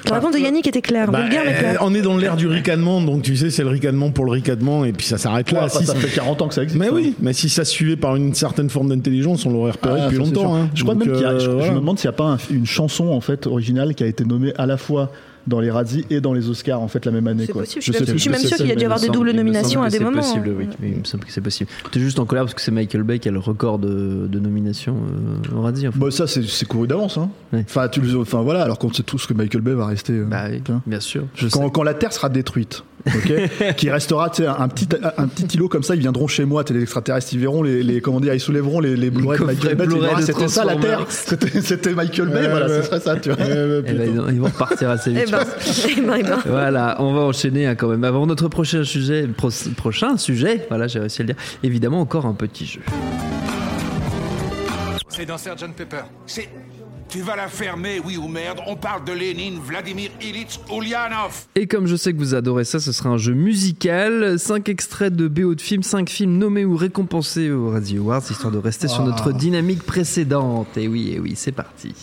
La 0.08 0.14
réponse 0.16 0.34
de 0.34 0.38
Yannick 0.38 0.66
était 0.66 0.82
claire. 0.82 1.10
Bah, 1.10 1.20
euh, 1.24 1.28
claire. 1.28 1.78
on 1.80 1.94
est 1.94 2.02
dans 2.02 2.16
l'ère 2.16 2.36
du 2.36 2.46
ricanement, 2.46 3.00
donc 3.00 3.22
tu 3.22 3.36
sais, 3.36 3.50
c'est 3.50 3.62
le 3.62 3.68
ricanement 3.68 4.10
pour 4.10 4.24
le 4.24 4.32
ricanement, 4.32 4.84
et 4.84 4.92
puis 4.92 5.06
ça 5.06 5.18
s'arrête 5.18 5.50
là. 5.52 5.64
Ouais, 5.64 5.68
Si- 5.68 5.84
ça 5.86 5.94
fait 5.94 6.08
40 6.14 6.42
ans 6.42 6.48
que 6.48 6.54
ça 6.54 6.62
existe. 6.62 6.80
mais 6.80 6.90
oui, 6.90 7.14
mais 7.20 7.32
si 7.32 7.48
ça 7.48 7.64
se 7.64 7.70
suivait 7.72 7.96
par 7.96 8.16
une 8.16 8.34
certaine 8.34 8.70
forme 8.70 8.88
d'intelligence, 8.88 9.46
on 9.46 9.50
l'aurait 9.52 9.72
repéré 9.72 10.00
Ah, 10.00 10.04
depuis 10.06 10.18
longtemps. 10.18 10.54
hein. 10.56 10.68
Je 10.74 10.82
crois 10.82 10.94
Donc, 10.94 11.06
même 11.06 11.14
qu'il 11.14 11.22
y 11.22 11.26
a, 11.26 11.30
euh, 11.32 11.38
je, 11.38 11.66
je 11.66 11.70
me 11.72 11.76
demande 11.80 11.98
s'il 11.98 12.08
n'y 12.08 12.14
a 12.14 12.16
pas 12.16 12.24
un- 12.24 12.38
une 12.50 12.66
chanson 12.66 13.08
en 13.08 13.20
fait 13.20 13.46
originale 13.46 13.94
qui 13.94 14.04
a 14.04 14.06
été 14.06 14.24
nommée 14.24 14.52
à 14.56 14.66
la 14.66 14.76
fois 14.76 15.10
dans 15.46 15.60
les 15.60 15.70
Razzies 15.70 16.04
et 16.10 16.20
dans 16.20 16.32
les 16.32 16.48
Oscars 16.48 16.80
en 16.80 16.88
fait 16.88 17.04
la 17.04 17.12
même 17.12 17.26
année. 17.26 17.46
C'est 17.46 17.52
quoi. 17.52 17.62
possible. 17.62 17.82
Je 17.82 17.92
Je 17.92 17.98
sais 17.98 18.04
suis 18.04 18.06
même- 18.06 18.12
plus. 18.14 18.18
je 18.18 18.22
suis 18.22 18.30
même 18.30 18.38
Je 18.38 18.42
sais 18.42 18.48
sûre 18.48 18.56
qu'il 18.58 18.66
y 18.68 18.72
a 18.72 18.74
dû 18.76 18.82
y 18.82 18.84
avoir 18.84 19.00
des 19.00 19.08
doubles 19.08 19.32
nominations 19.32 19.82
à 19.82 19.88
des 19.90 19.98
C'est 19.98 20.04
moments. 20.04 20.20
possible, 20.20 20.54
oui. 20.56 20.68
Oui, 20.82 20.92
il 20.94 20.98
me 21.00 21.04
semble 21.04 21.24
que 21.24 21.32
c'est 21.32 21.40
possible. 21.40 21.70
T'es 21.90 22.00
juste 22.00 22.18
en 22.18 22.26
colère 22.26 22.44
parce 22.44 22.54
que 22.54 22.60
c'est 22.60 22.70
Michael 22.70 23.02
Bay 23.02 23.18
qui 23.18 23.28
a 23.28 23.32
le 23.32 23.38
record 23.38 23.78
de, 23.78 24.26
de 24.30 24.38
nominations 24.38 24.96
euh, 24.96 25.56
au 25.56 25.62
Radis. 25.62 25.88
En 25.88 25.92
fait. 25.92 25.98
Bah, 25.98 26.10
ça 26.10 26.26
c'est 26.26 26.42
c'est 26.44 26.66
couru 26.66 26.86
d'avance. 26.86 27.18
Hein. 27.18 27.30
Ouais. 27.52 27.64
Enfin, 27.68 27.88
tu 27.88 28.00
le- 28.00 28.18
enfin 28.20 28.42
voilà, 28.42 28.62
alors 28.62 28.78
qu'on 28.78 28.92
sait 28.92 29.02
tous 29.02 29.26
que 29.26 29.34
Michael 29.34 29.62
Bay 29.62 29.74
va 29.74 29.86
rester. 29.86 30.12
euh, 30.12 30.24
Bah 30.24 30.44
oui, 30.50 30.62
bien 30.86 31.00
sûr. 31.00 31.24
Quand 31.72 31.82
la 31.82 31.94
Terre 31.94 32.12
sera 32.12 32.28
détruite, 32.28 32.84
ok, 33.06 33.74
qui 33.76 33.90
restera, 33.90 34.26
un 34.26 34.68
petit, 34.68 34.88
un 35.16 35.26
petit 35.28 35.56
îlot 35.56 35.68
comme 35.68 35.82
ça, 35.82 35.94
ils 35.94 36.00
viendront 36.00 36.26
chez 36.26 36.44
moi, 36.44 36.64
les 36.70 36.82
extraterrestres, 36.82 37.32
ils 37.32 37.38
verront 37.40 37.62
les, 37.62 37.82
les 37.82 38.00
comment 38.00 38.20
dire, 38.20 38.34
ils 38.34 38.40
soulèveront 38.40 38.80
les, 38.80 38.96
les 38.96 39.10
Blu-ray 39.10 39.38
de 39.38 39.44
Michael 39.44 39.74
Bay, 39.76 39.86
ah, 40.14 40.20
c'était 40.22 40.48
ça 40.48 40.64
la 40.64 40.76
Terre, 40.76 41.06
c'était 41.08 41.94
Michael 41.94 42.28
Bay, 42.28 42.48
voilà, 42.48 42.68
ce 42.68 42.82
serait 42.82 43.00
ça, 43.00 43.16
tu 43.16 43.30
vois. 43.30 43.40
Euh, 43.44 43.82
Eh 43.86 43.92
ben, 43.92 44.10
ils, 44.10 44.20
vont- 44.20 44.28
ils 44.28 44.40
vont 44.40 44.46
repartir 44.46 44.90
assez 44.90 45.10
vite. 45.12 45.24
Eh 45.26 45.30
ben, 45.30 45.40
eh 45.96 46.00
ben, 46.00 46.22
ben. 46.22 46.38
Voilà, 46.46 46.96
on 47.00 47.12
va 47.14 47.20
enchaîner 47.22 47.66
hein, 47.66 47.74
quand 47.74 47.88
même. 47.88 48.04
Avant 48.04 48.26
notre 48.26 48.48
prochain 48.48 48.84
sujet, 48.84 49.26
pro- 49.26 49.50
prochain 49.76 50.16
sujet, 50.16 50.66
voilà, 50.68 50.86
j'ai 50.86 50.98
réussi 51.00 51.22
à 51.22 51.24
le 51.24 51.32
dire. 51.32 51.42
Évidemment, 51.62 52.00
encore 52.00 52.26
un 52.26 52.34
petit 52.34 52.66
jeu. 52.66 52.80
C'est 55.08 55.26
dans 55.26 55.36
Sgt 55.36 55.72
Pepper. 55.76 56.02
C'est. 56.26 56.48
Tu 57.12 57.20
vas 57.20 57.36
la 57.36 57.48
fermer, 57.48 58.00
oui 58.02 58.16
ou 58.16 58.26
merde. 58.26 58.60
On 58.66 58.74
parle 58.74 59.04
de 59.04 59.12
Lénine, 59.12 59.58
Vladimir 59.62 60.08
Ilitch, 60.22 60.58
Ulyanov. 60.74 61.44
Et 61.54 61.66
comme 61.66 61.86
je 61.86 61.94
sais 61.94 62.14
que 62.14 62.18
vous 62.18 62.34
adorez 62.34 62.64
ça, 62.64 62.80
ce 62.80 62.90
sera 62.90 63.10
un 63.10 63.18
jeu 63.18 63.34
musical. 63.34 64.38
5 64.38 64.70
extraits 64.70 65.14
de 65.14 65.28
BO 65.28 65.54
de 65.54 65.60
films, 65.60 65.82
5 65.82 66.08
films 66.08 66.38
nommés 66.38 66.64
ou 66.64 66.74
récompensés 66.74 67.50
aux 67.50 67.68
Radio 67.68 68.04
Awards, 68.04 68.22
histoire 68.30 68.50
de 68.50 68.56
rester 68.56 68.88
sur 68.88 69.04
notre 69.04 69.30
dynamique 69.30 69.82
précédente. 69.82 70.78
Et 70.78 70.88
oui, 70.88 71.12
et 71.12 71.20
oui, 71.20 71.34
c'est 71.36 71.52
parti. 71.52 71.94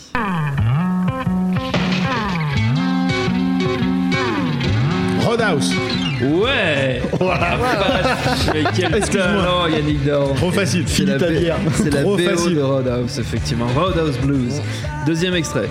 Roadhouse. 5.22 5.74
Ouais 6.22 7.02
Mais 8.54 8.64
quel 8.76 8.96
Excuse-moi. 8.98 9.26
talent, 9.44 9.68
Yannick 9.68 10.06
Dorn 10.06 10.36
Trop 10.36 10.52
facile. 10.52 10.84
C'est 10.88 11.06
la, 11.06 11.18
Philippe 11.18 11.22
B- 11.32 11.38
Avière. 11.38 11.56
c'est 11.74 11.94
la 11.94 12.04
BO 12.04 12.18
facile. 12.18 12.56
de 12.56 12.62
Roadhouse, 12.62 13.20
effectivement. 13.20 13.68
Roadhouse 13.76 14.18
Blues. 14.20 14.62
Deuxième 15.06 15.36
extrait. 15.36 15.70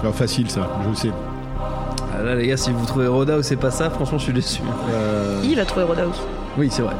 Alors, 0.00 0.14
facile 0.14 0.48
ça, 0.50 0.68
je 0.84 0.88
le 0.90 0.94
sais. 0.94 1.10
Ah 2.16 2.22
là, 2.22 2.34
les 2.36 2.46
gars, 2.46 2.56
si 2.56 2.70
vous 2.70 2.86
trouvez 2.86 3.06
Roadhouse, 3.08 3.44
c'est 3.44 3.56
pas 3.56 3.70
ça, 3.70 3.90
franchement, 3.90 4.18
je 4.18 4.24
suis 4.24 4.32
déçu. 4.32 4.60
Euh, 4.92 5.40
Il 5.44 5.58
a 5.58 5.64
trouvé 5.64 5.84
Roadhouse. 5.84 6.20
Oui, 6.56 6.68
c'est 6.70 6.82
vrai. 6.82 6.94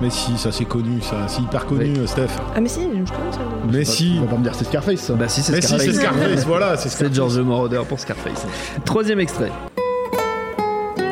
Mais 0.00 0.10
si, 0.10 0.36
ça 0.38 0.50
c'est 0.52 0.64
connu, 0.64 1.00
ça, 1.02 1.16
c'est 1.28 1.42
hyper 1.42 1.66
connu, 1.66 1.92
Oui. 1.98 2.08
Steph. 2.08 2.28
Ah 2.56 2.60
mais 2.60 2.68
si, 2.68 2.80
je 2.82 3.12
connais 3.12 3.32
ça. 3.32 3.38
Mais 3.70 3.84
si, 3.84 4.16
On 4.18 4.22
va 4.24 4.30
pas 4.32 4.36
me 4.38 4.42
dire 4.44 4.54
c'est 4.54 4.64
Scarface, 4.64 5.00
ça. 5.00 5.12
Bah, 5.14 5.28
si, 5.28 5.42
c'est 5.42 5.52
mais 5.52 5.60
si, 5.60 5.66
Scarface. 5.68 5.86
c'est 5.86 5.92
Scarface, 5.94 6.44
voilà, 6.46 6.76
c'est 6.76 6.88
C'est 6.88 6.96
Scarface. 6.96 7.16
George 7.16 7.38
Moroder 7.38 7.80
pour 7.88 8.00
Scarface. 8.00 8.46
Troisième 8.84 9.20
extrait. 9.20 9.52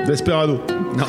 Desperado. 0.06 0.60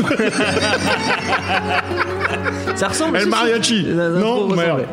Ça 2.76 2.88
ressemble. 2.90 3.18
El. 3.18 3.28
Mariachi. 3.30 3.82
Les 3.84 4.00
intros 4.00 4.50
Non, 4.50 4.56
merde. 4.56 4.86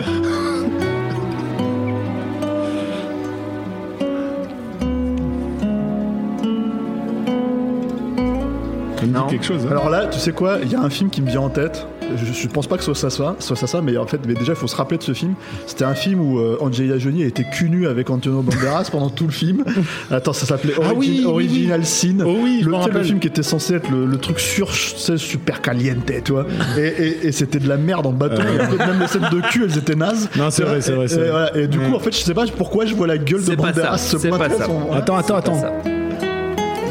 Ça 8.96 9.02
me 9.02 9.06
dit 9.06 9.12
Non. 9.12 9.26
quelque 9.26 9.44
chose. 9.44 9.64
hein. 9.66 9.70
Alors 9.70 9.90
là, 9.90 10.06
tu 10.06 10.18
sais 10.18 10.32
quoi, 10.32 10.58
il 10.62 10.70
y 10.70 10.74
a 10.74 10.80
un 10.80 10.90
film 10.90 11.10
qui 11.10 11.22
me 11.22 11.28
vient 11.28 11.42
en 11.42 11.50
tête. 11.50 11.86
Je, 12.16 12.32
je 12.32 12.48
pense 12.48 12.66
pas 12.66 12.76
que 12.76 12.84
ce 12.84 12.94
soit 12.94 13.10
ça, 13.10 13.36
soit 13.38 13.56
ça, 13.56 13.66
ça, 13.66 13.80
mais 13.82 13.96
en 13.96 14.06
fait, 14.06 14.20
mais 14.26 14.34
déjà, 14.34 14.52
il 14.52 14.56
faut 14.56 14.66
se 14.66 14.76
rappeler 14.76 14.98
de 14.98 15.02
ce 15.02 15.12
film. 15.12 15.34
C'était 15.66 15.84
un 15.84 15.94
film 15.94 16.20
où 16.20 16.38
euh, 16.38 16.56
Angelina 16.60 16.98
Jolie 16.98 17.22
était 17.22 17.44
cul 17.44 17.68
nu 17.70 17.86
avec 17.86 18.10
Antonio 18.10 18.42
Banderas 18.42 18.88
pendant 18.90 19.10
tout 19.10 19.24
le 19.26 19.32
film. 19.32 19.64
Attends, 20.10 20.32
ça 20.32 20.46
s'appelait 20.46 20.74
Ah 20.82 20.92
oui, 20.94 21.18
oui, 21.20 21.26
Original 21.26 21.84
Sin. 21.84 22.18
Oh 22.24 22.36
oui, 22.42 22.60
je 22.62 22.68
le, 22.68 22.92
le 22.98 23.02
film 23.02 23.18
qui 23.18 23.26
était 23.28 23.42
censé 23.42 23.74
être 23.74 23.90
le, 23.90 24.06
le 24.06 24.16
truc 24.18 24.38
sur, 24.38 24.72
c'est 24.74 25.18
super 25.18 25.60
caliente, 25.60 26.10
tu 26.24 26.32
vois. 26.32 26.46
et 26.78 26.86
et, 26.86 27.26
et 27.28 27.32
c'était 27.32 27.58
de 27.58 27.68
la 27.68 27.76
merde 27.76 28.06
en. 28.06 28.12
Et 28.12 28.24
en 28.24 28.70
fait, 28.70 28.78
même 28.78 29.00
les 29.00 29.06
scènes 29.08 29.28
de 29.30 29.40
cul, 29.50 29.64
elles 29.64 29.76
étaient 29.78 29.94
nazes. 29.94 30.28
Non, 30.36 30.50
c'est 30.50 30.62
vrai, 30.64 30.80
c'est 30.80 30.92
vrai, 30.92 31.04
Et, 31.04 31.08
c'est 31.08 31.16
et 31.16 31.18
vrai. 31.20 31.30
voilà. 31.30 31.56
Et 31.56 31.66
du 31.66 31.78
coup, 31.78 31.94
en 31.94 31.98
fait, 32.00 32.12
je 32.12 32.18
sais 32.22 32.34
pas 32.34 32.44
pourquoi 32.56 32.86
je 32.86 32.94
vois 32.94 33.06
la 33.06 33.18
gueule 33.18 33.44
de 33.44 33.54
Banderas 33.54 33.98
se 33.98 34.18
c'est 34.18 34.28
pointer 34.28 34.54
son- 34.64 34.92
Attends, 34.92 35.16
attends, 35.16 35.36
attends. 35.36 35.62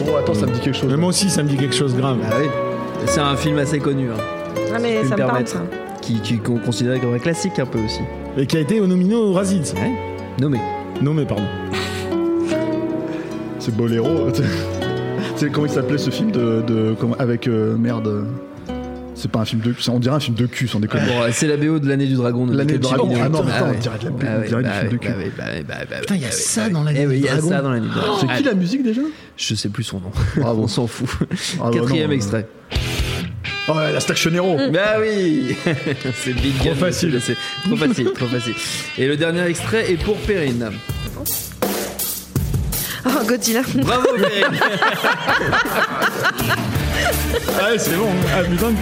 Bon, 0.06 0.16
attends, 0.18 0.34
ça 0.34 0.46
me 0.46 0.52
dit 0.52 0.60
quelque 0.60 0.78
chose. 0.78 0.90
Mais 0.92 0.98
moi 0.98 1.10
aussi, 1.10 1.30
ça 1.30 1.42
me 1.44 1.50
dit 1.50 1.58
quelque 1.58 1.76
chose 1.76 1.96
de 1.96 2.00
grave. 2.02 2.18
Ah 2.30 2.36
oui. 2.42 2.48
C'est 3.08 3.20
un 3.20 3.36
film 3.36 3.58
assez 3.58 3.80
connu, 3.80 4.10
hein, 4.10 4.18
Ah, 4.76 4.80
mais 4.82 4.96
ça 4.98 5.02
me 5.04 5.04
me 5.04 5.10
parle, 5.18 5.30
permettre. 5.30 5.52
ça. 5.52 5.64
qui, 6.02 6.20
qui 6.22 6.38
qu'on 6.38 6.58
considère 6.60 7.00
comme 7.02 7.14
un 7.14 7.20
classique 7.20 7.58
un 7.60 7.66
peu 7.66 7.80
aussi. 7.80 8.02
Et 8.38 8.46
qui 8.46 8.58
a 8.58 8.60
été 8.60 8.80
nominé 8.80 9.16
au 9.16 9.34
Razzies. 9.34 9.74
Nommé. 10.40 10.60
Non, 11.02 11.14
mais 11.14 11.26
pardon. 11.26 11.44
C'est 13.60 13.76
Boléro. 13.76 14.28
C'est 15.36 15.50
comment 15.52 15.66
il 15.66 15.72
s'appelait 15.72 15.98
ce 15.98 16.10
film 16.10 16.32
de, 16.32 16.62
de 16.68 16.96
comment- 17.00 17.16
avec 17.20 17.48
euh, 17.48 17.76
merde. 17.78 18.26
C'est 19.18 19.32
pas 19.32 19.40
un 19.40 19.46
film 19.46 19.62
de 19.62 19.72
cul, 19.72 19.90
on 19.90 19.98
dirait 20.00 20.16
un 20.16 20.20
film 20.20 20.36
de 20.36 20.46
cul 20.46 20.68
sans 20.68 20.82
déconner. 20.82 21.06
Bon, 21.08 21.14
c'est 21.32 21.48
la 21.48 21.56
BO 21.56 21.80
de 21.80 21.88
l'année 21.88 22.06
du 22.06 22.16
dragon. 22.16 22.46
de 22.46 22.56
L'année 22.56 22.74
du 22.74 22.80
dragon. 22.80 23.10
Ah 23.16 23.30
non, 23.30 23.40
attends, 23.48 23.68
ouais. 23.70 23.76
on 23.78 23.80
dirait 23.80 23.98
de 23.98 24.04
la 24.06 24.12
pub, 24.12 24.28
Ah 24.28 24.34
on 24.36 24.40
ouais, 24.42 24.48
dirait 24.48 24.62
du 24.64 24.68
bah 24.70 24.74
film 24.76 24.90
de 24.90 24.94
ouais, 24.94 25.00
cul. 25.00 25.08
bah 25.08 25.16
ouais, 25.18 25.32
bah 25.38 25.44
ouais, 25.54 25.64
bah 25.66 25.74
ouais, 25.96 26.00
Putain, 26.02 26.16
il 26.16 26.22
y 26.22 26.26
a 26.26 26.28
bah 26.28 26.34
ça 26.34 26.64
ouais. 26.66 26.70
dans 26.70 26.84
l'année 26.84 27.00
Eh 27.04 27.08
oui, 27.08 27.14
du 27.16 27.20
il 27.22 27.26
y 27.26 27.30
a 27.30 27.32
dragon. 27.38 27.50
ça 27.50 27.62
dans 27.62 27.70
l'année 27.72 27.88
du 27.88 27.94
dragon. 27.94 28.14
C'est 28.20 28.28
qui 28.28 28.44
la 28.44 28.54
musique 28.56 28.84
déjà? 28.84 29.02
Je 29.38 29.56
sais 29.56 29.70
plus 29.70 29.84
son 29.84 30.02
nom. 30.02 30.12
Bravo. 30.36 30.64
On 30.64 30.68
s'en 30.68 30.86
fout. 30.86 31.08
Ah 31.22 31.26
bah 31.64 31.70
Quatrième 31.72 32.08
non, 32.08 32.12
euh, 32.12 32.16
extrait. 32.16 32.48
Oh 33.68 33.74
ouais, 33.74 33.92
la 33.92 34.00
Station 34.00 34.32
Hero. 34.34 34.58
Bah 34.72 34.98
oui 35.02 35.56
C'est 36.24 36.34
big 36.34 36.58
Trop 36.60 36.76
facile. 36.76 37.20
c'est- 37.22 37.36
Trop 37.66 37.76
facile, 37.76 38.12
trop 38.14 38.28
facile. 38.28 38.54
Et 38.98 39.08
le 39.08 39.18
dernier 39.18 39.44
extrait 39.48 39.92
est 39.92 39.98
pour 40.04 40.18
Perrine. 40.18 40.72
Oh, 43.08 43.24
Godzilla. 43.28 43.62
Bravo 43.76 44.08
Perrine 44.18 44.60
Ah, 47.60 47.72
ouais, 47.72 47.78
c'est 47.80 47.96
bon. 47.96 48.10
Ah, 48.36 48.44
putain. 48.44 48.74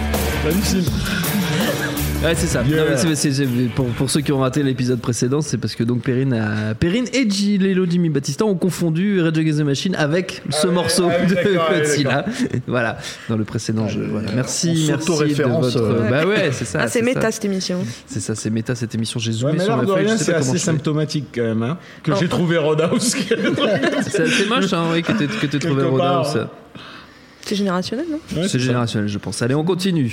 Ouais, 2.24 2.34
c'est 2.34 2.46
ça. 2.46 2.62
Yeah. 2.62 2.76
Non, 2.78 2.84
mais 2.90 2.96
c'est- 2.96 3.14
c'est- 3.16 3.32
c'est- 3.32 3.68
pour, 3.74 3.86
pour 3.88 4.10
ceux 4.10 4.22
qui 4.22 4.32
ont 4.32 4.38
raté 4.38 4.62
l'épisode 4.62 4.98
précédent, 5.00 5.42
c'est 5.42 5.58
parce 5.58 5.74
que 5.74 5.84
donc 5.84 6.00
Perrine, 6.02 6.32
a, 6.32 6.74
Perrine 6.74 7.04
et 7.12 7.28
Gilelo 7.28 7.84
Jimmy 7.88 8.08
Battista 8.08 8.46
ont 8.46 8.54
confondu 8.54 9.20
Rage 9.20 9.36
Against 9.36 9.58
the 9.58 9.62
Machine 9.64 9.94
avec 9.94 10.42
ce 10.48 10.66
morceau 10.66 11.08
ah 11.10 11.16
oui, 11.20 11.26
de 11.26 11.78
Godzilla. 11.78 12.24
voilà, 12.66 12.96
dans 13.28 13.36
le 13.36 13.44
précédent 13.44 13.88
jeu. 13.88 14.06
Voilà. 14.10 14.30
Merci, 14.34 14.86
merci 14.88 15.06
de 15.06 15.42
votre. 15.44 15.76
euh, 15.82 16.08
Bah 16.10 16.24
ouais, 16.26 16.48
c'est 16.52 16.64
ça. 16.64 16.78
Ah, 16.82 16.88
c'est 16.88 17.00
ça. 17.00 17.04
méta 17.04 17.30
cette 17.30 17.44
émission. 17.44 17.80
C'est 18.06 18.20
ça, 18.20 18.34
c'est 18.34 18.50
méta 18.50 18.74
cette 18.74 18.94
émission. 18.94 19.20
J'ai 19.20 19.30
Ouais, 19.32 19.36
zoomé 19.36 19.52
mais 19.58 19.64
sur 19.64 19.76
le 19.76 19.86
sais 20.16 20.24
c'est 20.24 20.34
assez 20.34 20.58
symptomatique 20.58 21.26
quand 21.34 21.42
même. 21.42 21.62
Hein, 21.62 21.78
que 22.02 22.12
Oh. 22.12 22.16
j'ai 22.18 22.28
trouvé 22.28 22.56
Roadhouse. 22.56 23.16
C'est 24.08 24.20
assez 24.22 24.46
moche, 24.46 24.72
hein, 24.72 24.84
oui, 24.92 25.02
que 25.02 25.12
tu 25.12 25.26
que 25.26 25.46
t'aies 25.46 25.58
trouvé 25.58 25.82
Roadhouse. 25.82 26.38
C'est 27.42 27.54
générationnel, 27.56 28.06
non? 28.10 28.40
Ouais, 28.40 28.48
C'est 28.48 28.58
générationnel, 28.58 29.08
je 29.08 29.18
pense. 29.18 29.42
Allez, 29.42 29.54
on 29.54 29.64
continue. 29.64 30.10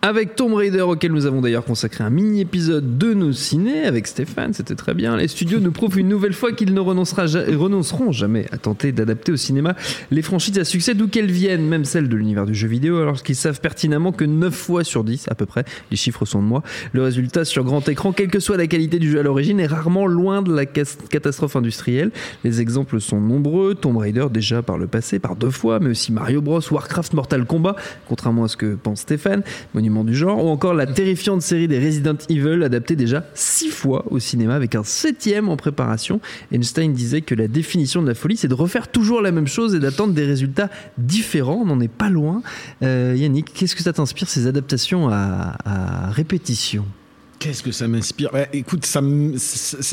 Avec 0.00 0.36
Tomb 0.36 0.54
Raider, 0.54 0.82
auquel 0.82 1.10
nous 1.10 1.26
avons 1.26 1.40
d'ailleurs 1.40 1.64
consacré 1.64 2.04
un 2.04 2.10
mini-épisode 2.10 2.98
de 2.98 3.14
nos 3.14 3.32
ciné 3.32 3.84
avec 3.84 4.06
Stéphane, 4.06 4.52
c'était 4.54 4.76
très 4.76 4.94
bien. 4.94 5.16
Les 5.16 5.26
studios 5.26 5.58
nous 5.58 5.72
prouvent 5.72 5.98
une 5.98 6.08
nouvelle 6.08 6.34
fois 6.34 6.52
qu'ils 6.52 6.72
ne 6.72 6.78
renonceront 6.78 8.12
jamais 8.12 8.46
à 8.52 8.58
tenter 8.58 8.92
d'adapter 8.92 9.32
au 9.32 9.36
cinéma 9.36 9.74
les 10.12 10.22
franchises 10.22 10.56
à 10.56 10.64
succès 10.64 10.94
d'où 10.94 11.08
qu'elles 11.08 11.32
viennent, 11.32 11.66
même 11.66 11.84
celles 11.84 12.08
de 12.08 12.14
l'univers 12.14 12.46
du 12.46 12.54
jeu 12.54 12.68
vidéo, 12.68 12.98
alors 12.98 13.24
qu'ils 13.24 13.34
savent 13.34 13.60
pertinemment 13.60 14.12
que 14.12 14.24
9 14.24 14.54
fois 14.54 14.84
sur 14.84 15.02
10, 15.02 15.26
à 15.32 15.34
peu 15.34 15.46
près, 15.46 15.64
les 15.90 15.96
chiffres 15.96 16.24
sont 16.24 16.42
de 16.42 16.46
moi, 16.46 16.62
le 16.92 17.02
résultat 17.02 17.44
sur 17.44 17.64
grand 17.64 17.86
écran, 17.88 18.12
quelle 18.12 18.30
que 18.30 18.38
soit 18.38 18.56
la 18.56 18.68
qualité 18.68 19.00
du 19.00 19.10
jeu 19.10 19.18
à 19.18 19.24
l'origine, 19.24 19.58
est 19.58 19.66
rarement 19.66 20.06
loin 20.06 20.42
de 20.42 20.54
la 20.54 20.64
catastrophe 20.64 21.56
industrielle. 21.56 22.12
Les 22.44 22.60
exemples 22.60 23.00
sont 23.00 23.20
nombreux, 23.20 23.74
Tomb 23.74 23.96
Raider 23.96 24.26
déjà 24.30 24.62
par 24.62 24.78
le 24.78 24.86
passé, 24.86 25.18
par 25.18 25.34
deux 25.34 25.50
fois, 25.50 25.80
mais 25.80 25.90
aussi 25.90 26.12
Mario 26.12 26.40
Bros, 26.40 26.60
Warcraft, 26.70 27.14
Mortal 27.14 27.44
Kombat, 27.46 27.74
contrairement 28.08 28.44
à 28.44 28.48
ce 28.48 28.56
que 28.56 28.76
pense 28.76 29.00
Stéphane, 29.00 29.42
du 29.88 30.14
genre, 30.14 30.44
ou 30.44 30.48
encore 30.48 30.74
la 30.74 30.86
terrifiante 30.86 31.42
série 31.42 31.68
des 31.68 31.78
Resident 31.78 32.16
Evil, 32.28 32.62
adaptée 32.62 32.96
déjà 32.96 33.24
six 33.34 33.70
fois 33.70 34.04
au 34.10 34.18
cinéma, 34.18 34.54
avec 34.54 34.74
un 34.74 34.84
septième 34.84 35.48
en 35.48 35.56
préparation. 35.56 36.20
Einstein 36.52 36.92
disait 36.92 37.22
que 37.22 37.34
la 37.34 37.48
définition 37.48 38.02
de 38.02 38.08
la 38.08 38.14
folie, 38.14 38.36
c'est 38.36 38.48
de 38.48 38.54
refaire 38.54 38.88
toujours 38.88 39.22
la 39.22 39.32
même 39.32 39.46
chose 39.46 39.74
et 39.74 39.80
d'attendre 39.80 40.12
des 40.12 40.24
résultats 40.24 40.70
différents. 40.98 41.60
On 41.62 41.66
n'en 41.66 41.80
est 41.80 41.88
pas 41.88 42.10
loin. 42.10 42.42
Euh, 42.82 43.14
Yannick, 43.16 43.52
qu'est-ce 43.52 43.74
que 43.74 43.82
ça 43.82 43.92
t'inspire, 43.92 44.28
ces 44.28 44.46
adaptations 44.46 45.08
à, 45.08 45.56
à 45.64 46.10
répétition? 46.10 46.84
Qu'est-ce 47.38 47.62
que 47.62 47.72
ça 47.72 47.86
m'inspire? 47.86 48.32
Ouais, 48.32 48.48
Écoute, 48.52 48.84
ça 48.84 49.00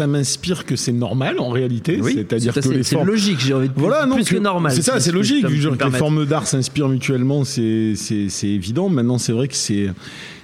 m'inspire 0.08 0.66
que 0.66 0.76
c'est 0.76 0.92
normal 0.92 1.40
en 1.40 1.50
réalité. 1.50 2.00
C'est-à-dire 2.04 2.54
c'est 2.54 2.64
que 2.64 2.70
les 2.70 2.84
c'est 2.84 2.96
formes. 2.96 3.08
logique, 3.08 3.40
j'ai 3.40 3.54
envie 3.54 3.70
de 3.70 3.74
Voilà, 3.76 4.06
non, 4.06 4.16
plus 4.16 4.26
que, 4.26 4.38
normal. 4.38 4.72
C'est 4.74 4.82
ça, 4.82 5.00
c'est 5.00 5.12
logique. 5.12 5.44
me 5.44 5.76
que 5.76 5.86
les 5.86 5.98
formes 5.98 6.26
d'art 6.26 6.48
s'inspirent 6.48 6.90
mutuellement, 6.90 7.44
c'est 7.44 7.94
évident. 8.44 8.90
Maintenant, 8.90 9.18
c'est 9.18 9.34
vrai 9.34 9.48
que 9.48 9.56
c'est 9.56 9.90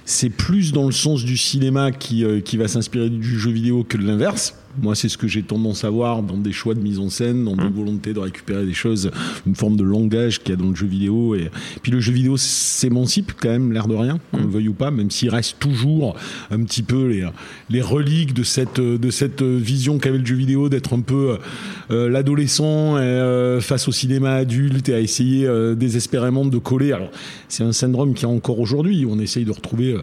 c'est 0.04 0.30
plus 0.30 0.72
dans 0.72 0.86
le 0.86 0.92
sens 0.92 1.24
du 1.24 1.36
cinéma 1.36 1.92
qui, 1.92 2.24
euh, 2.24 2.40
qui 2.40 2.56
va 2.56 2.66
s'inspirer 2.66 3.08
du 3.08 3.38
jeu 3.38 3.52
vidéo 3.52 3.84
que 3.88 3.96
de 3.96 4.04
l'inverse. 4.04 4.54
Moi, 4.80 4.94
c'est 4.94 5.08
ce 5.10 5.18
que 5.18 5.28
j'ai 5.28 5.42
tendance 5.42 5.84
à 5.84 5.90
voir 5.90 6.22
dans 6.22 6.38
des 6.38 6.52
choix 6.52 6.74
de 6.74 6.80
mise 6.80 6.98
en 6.98 7.10
scène, 7.10 7.44
dans 7.44 7.56
des 7.56 7.64
Mmh. 7.64 7.72
volontés 7.74 8.12
de 8.14 8.18
récupérer 8.18 8.64
des 8.64 8.72
choses, 8.72 9.10
une 9.46 9.54
forme 9.54 9.76
de 9.76 9.84
langage 9.84 10.38
qu'il 10.40 10.50
y 10.50 10.52
a 10.54 10.56
dans 10.56 10.70
le 10.70 10.74
jeu 10.74 10.86
vidéo. 10.86 11.34
Et 11.34 11.50
puis 11.82 11.92
le 11.92 12.00
jeu 12.00 12.12
vidéo 12.12 12.36
s'émancipe 12.38 13.32
quand 13.38 13.50
même, 13.50 13.72
l'air 13.72 13.86
de 13.86 13.94
rien, 13.94 14.18
qu'on 14.30 14.38
Mmh. 14.38 14.42
le 14.42 14.48
veuille 14.48 14.68
ou 14.68 14.72
pas, 14.72 14.90
même 14.90 15.10
s'il 15.10 15.28
reste 15.28 15.58
toujours 15.58 16.16
un 16.50 16.62
petit 16.64 16.82
peu 16.82 17.06
les, 17.08 17.28
les 17.68 17.82
reliques 17.82 18.32
de 18.32 18.42
cette, 18.42 18.80
de 18.80 19.10
cette 19.10 19.42
vision 19.42 19.98
qu'avait 19.98 20.18
le 20.18 20.24
jeu 20.26 20.36
vidéo 20.36 20.68
d'être 20.70 20.94
un 20.94 21.00
peu 21.00 21.36
euh, 21.90 22.08
l'adolescent 22.08 22.96
euh, 22.96 23.60
face 23.60 23.88
au 23.88 23.92
cinéma 23.92 24.32
adulte 24.34 24.88
et 24.88 24.94
à 24.94 25.00
essayer 25.00 25.46
euh, 25.46 25.74
désespérément 25.74 26.46
de 26.46 26.58
coller. 26.58 26.92
Alors, 26.92 27.10
c'est 27.48 27.62
un 27.62 27.72
syndrome 27.72 28.14
qui 28.14 28.24
est 28.24 28.28
encore 28.28 28.58
aujourd'hui. 28.58 29.04
On 29.08 29.18
essaye 29.18 29.44
de 29.44 29.52
retrouver 29.52 29.92
euh, 29.92 30.02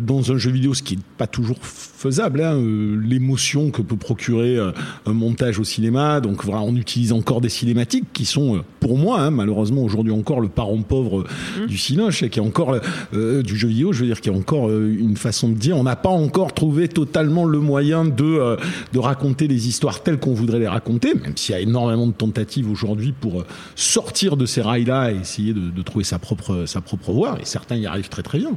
dans 0.00 0.32
un 0.32 0.38
jeu 0.38 0.50
vidéo 0.50 0.74
ce 0.74 0.82
qui 0.82 0.96
n'est 0.96 1.02
pas 1.16 1.26
toujours 1.26 1.58
faisable, 1.62 2.40
hein, 2.42 2.54
euh, 2.54 2.98
l'émotion 3.02 3.70
que 3.70 3.82
peut 3.82 3.96
procurer 3.96 4.56
euh, 4.56 4.72
un 5.06 5.12
montage 5.12 5.58
au 5.58 5.64
cinéma. 5.64 6.20
Donc 6.20 6.44
voilà, 6.44 6.62
on 6.62 6.74
utilise 6.74 7.12
encore 7.12 7.40
des 7.40 7.50
cinématiques 7.50 8.06
qui 8.12 8.24
sont, 8.24 8.56
euh, 8.56 8.60
pour 8.80 8.96
moi, 8.96 9.20
hein, 9.20 9.30
malheureusement 9.30 9.82
aujourd'hui 9.82 10.12
encore 10.12 10.40
le 10.40 10.48
parent 10.48 10.80
pauvre 10.82 11.20
euh, 11.20 11.66
du 11.66 11.76
cinoche, 11.76 12.24
qui 12.28 12.38
est 12.38 12.42
encore 12.42 12.78
euh, 13.14 13.42
du 13.42 13.56
jeu 13.56 13.68
vidéo. 13.68 13.92
Je 13.92 14.00
veux 14.00 14.06
dire, 14.06 14.20
qui 14.20 14.30
est 14.30 14.34
encore 14.34 14.68
euh, 14.68 14.96
une 14.98 15.16
façon 15.16 15.50
de 15.50 15.54
dire. 15.54 15.76
On 15.76 15.82
n'a 15.82 15.96
pas 15.96 16.08
encore 16.08 16.54
trouvé 16.54 16.88
totalement 16.88 17.44
le 17.44 17.58
moyen 17.58 18.04
de 18.06 18.24
euh, 18.24 18.56
de 18.92 18.98
raconter 18.98 19.46
les 19.46 19.68
histoires 19.68 20.02
telles 20.02 20.18
qu'on 20.18 20.34
voudrait 20.34 20.58
les 20.58 20.68
raconter, 20.68 21.14
même 21.14 21.36
s'il 21.36 21.54
y 21.54 21.58
a 21.58 21.60
énormément 21.60 22.06
de 22.06 22.12
tentatives 22.12 22.70
aujourd'hui 22.70 23.12
pour 23.12 23.40
euh, 23.40 23.46
sortir 23.76 24.38
de 24.38 24.46
ces 24.46 24.62
rails-là 24.62 25.12
et 25.12 25.16
essayer 25.16 25.52
de, 25.52 25.70
de 25.70 25.82
trouver 25.82 26.04
sa 26.04 26.18
propre 26.18 26.64
sa 26.66 26.80
propre 26.80 27.12
voie. 27.12 27.36
Et 27.40 27.44
certains 27.44 27.76
y 27.76 27.86
arrivent 27.86 28.08
très 28.08 28.22
très 28.22 28.38
bien. 28.38 28.52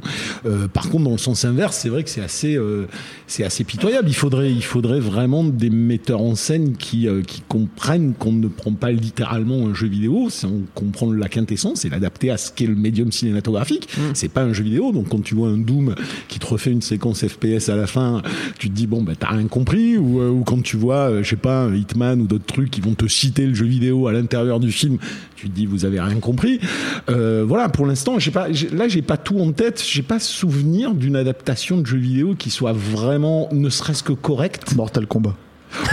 Euh, 0.46 0.66
par 0.68 0.88
contre, 0.88 1.04
le 1.14 1.18
sens 1.18 1.44
inverse, 1.44 1.76
c'est 1.76 1.88
vrai 1.88 2.04
que 2.04 2.10
c'est 2.10 2.20
assez 2.20 2.56
euh, 2.56 2.86
c'est 3.26 3.44
assez 3.44 3.64
pitoyable. 3.64 4.08
Il 4.08 4.14
faudrait 4.14 4.52
il 4.52 4.62
faudrait 4.62 5.00
vraiment 5.00 5.44
des 5.44 5.70
metteurs 5.70 6.20
en 6.20 6.34
scène 6.34 6.76
qui 6.76 7.08
euh, 7.08 7.22
qui 7.22 7.42
comprennent 7.48 8.14
qu'on 8.14 8.32
ne 8.32 8.48
prend 8.48 8.72
pas 8.72 8.92
littéralement 8.92 9.66
un 9.66 9.74
jeu 9.74 9.86
vidéo, 9.86 10.28
c'est 10.30 10.46
on 10.46 10.62
comprend 10.74 11.12
la 11.12 11.28
quintessence 11.28 11.84
et 11.84 11.88
l'adapter 11.88 12.30
à 12.30 12.36
ce 12.36 12.52
qu'est 12.52 12.66
le 12.66 12.74
médium 12.74 13.12
cinématographique. 13.12 13.88
C'est 14.14 14.28
pas 14.28 14.42
un 14.42 14.52
jeu 14.52 14.64
vidéo, 14.64 14.92
donc 14.92 15.08
quand 15.08 15.22
tu 15.22 15.34
vois 15.34 15.48
un 15.48 15.58
Doom 15.58 15.94
qui 16.28 16.38
te 16.38 16.46
refait 16.46 16.70
une 16.70 16.82
séquence 16.82 17.26
FPS 17.26 17.68
à 17.68 17.76
la 17.76 17.86
fin, 17.86 18.22
tu 18.58 18.68
te 18.68 18.74
dis 18.74 18.86
bon 18.86 19.02
bah 19.02 19.12
t'as 19.18 19.28
rien 19.28 19.46
compris 19.46 19.96
ou, 19.96 20.20
euh, 20.20 20.30
ou 20.30 20.42
quand 20.44 20.62
tu 20.62 20.76
vois 20.76 21.22
je 21.22 21.28
sais 21.28 21.36
pas 21.36 21.68
Hitman 21.74 22.20
ou 22.20 22.26
d'autres 22.26 22.46
trucs 22.46 22.70
qui 22.70 22.80
vont 22.80 22.94
te 22.94 23.06
citer 23.06 23.46
le 23.46 23.54
jeu 23.54 23.66
vidéo 23.66 24.06
à 24.06 24.12
l'intérieur 24.12 24.60
du 24.60 24.72
film, 24.72 24.98
tu 25.36 25.48
te 25.48 25.54
dis 25.54 25.66
vous 25.66 25.84
avez 25.84 26.00
rien 26.00 26.20
compris. 26.20 26.60
Voilà 27.08 27.68
pour 27.68 27.86
l'instant 27.86 28.18
j'ai 28.18 28.30
pas 28.30 28.48
là 28.72 28.88
j'ai 28.88 29.02
pas 29.02 29.16
tout 29.16 29.38
en 29.38 29.52
tête, 29.52 29.82
j'ai 29.86 30.02
pas 30.02 30.18
souvenir 30.18 30.94
d'une 31.04 31.16
adaptation 31.16 31.76
de 31.76 31.86
jeu 31.86 31.98
vidéo 31.98 32.34
qui 32.34 32.50
soit 32.50 32.72
vraiment 32.72 33.48
ne 33.52 33.68
serait-ce 33.68 34.02
que 34.02 34.14
correcte. 34.14 34.74
Mortal 34.74 35.06
Kombat. 35.06 35.36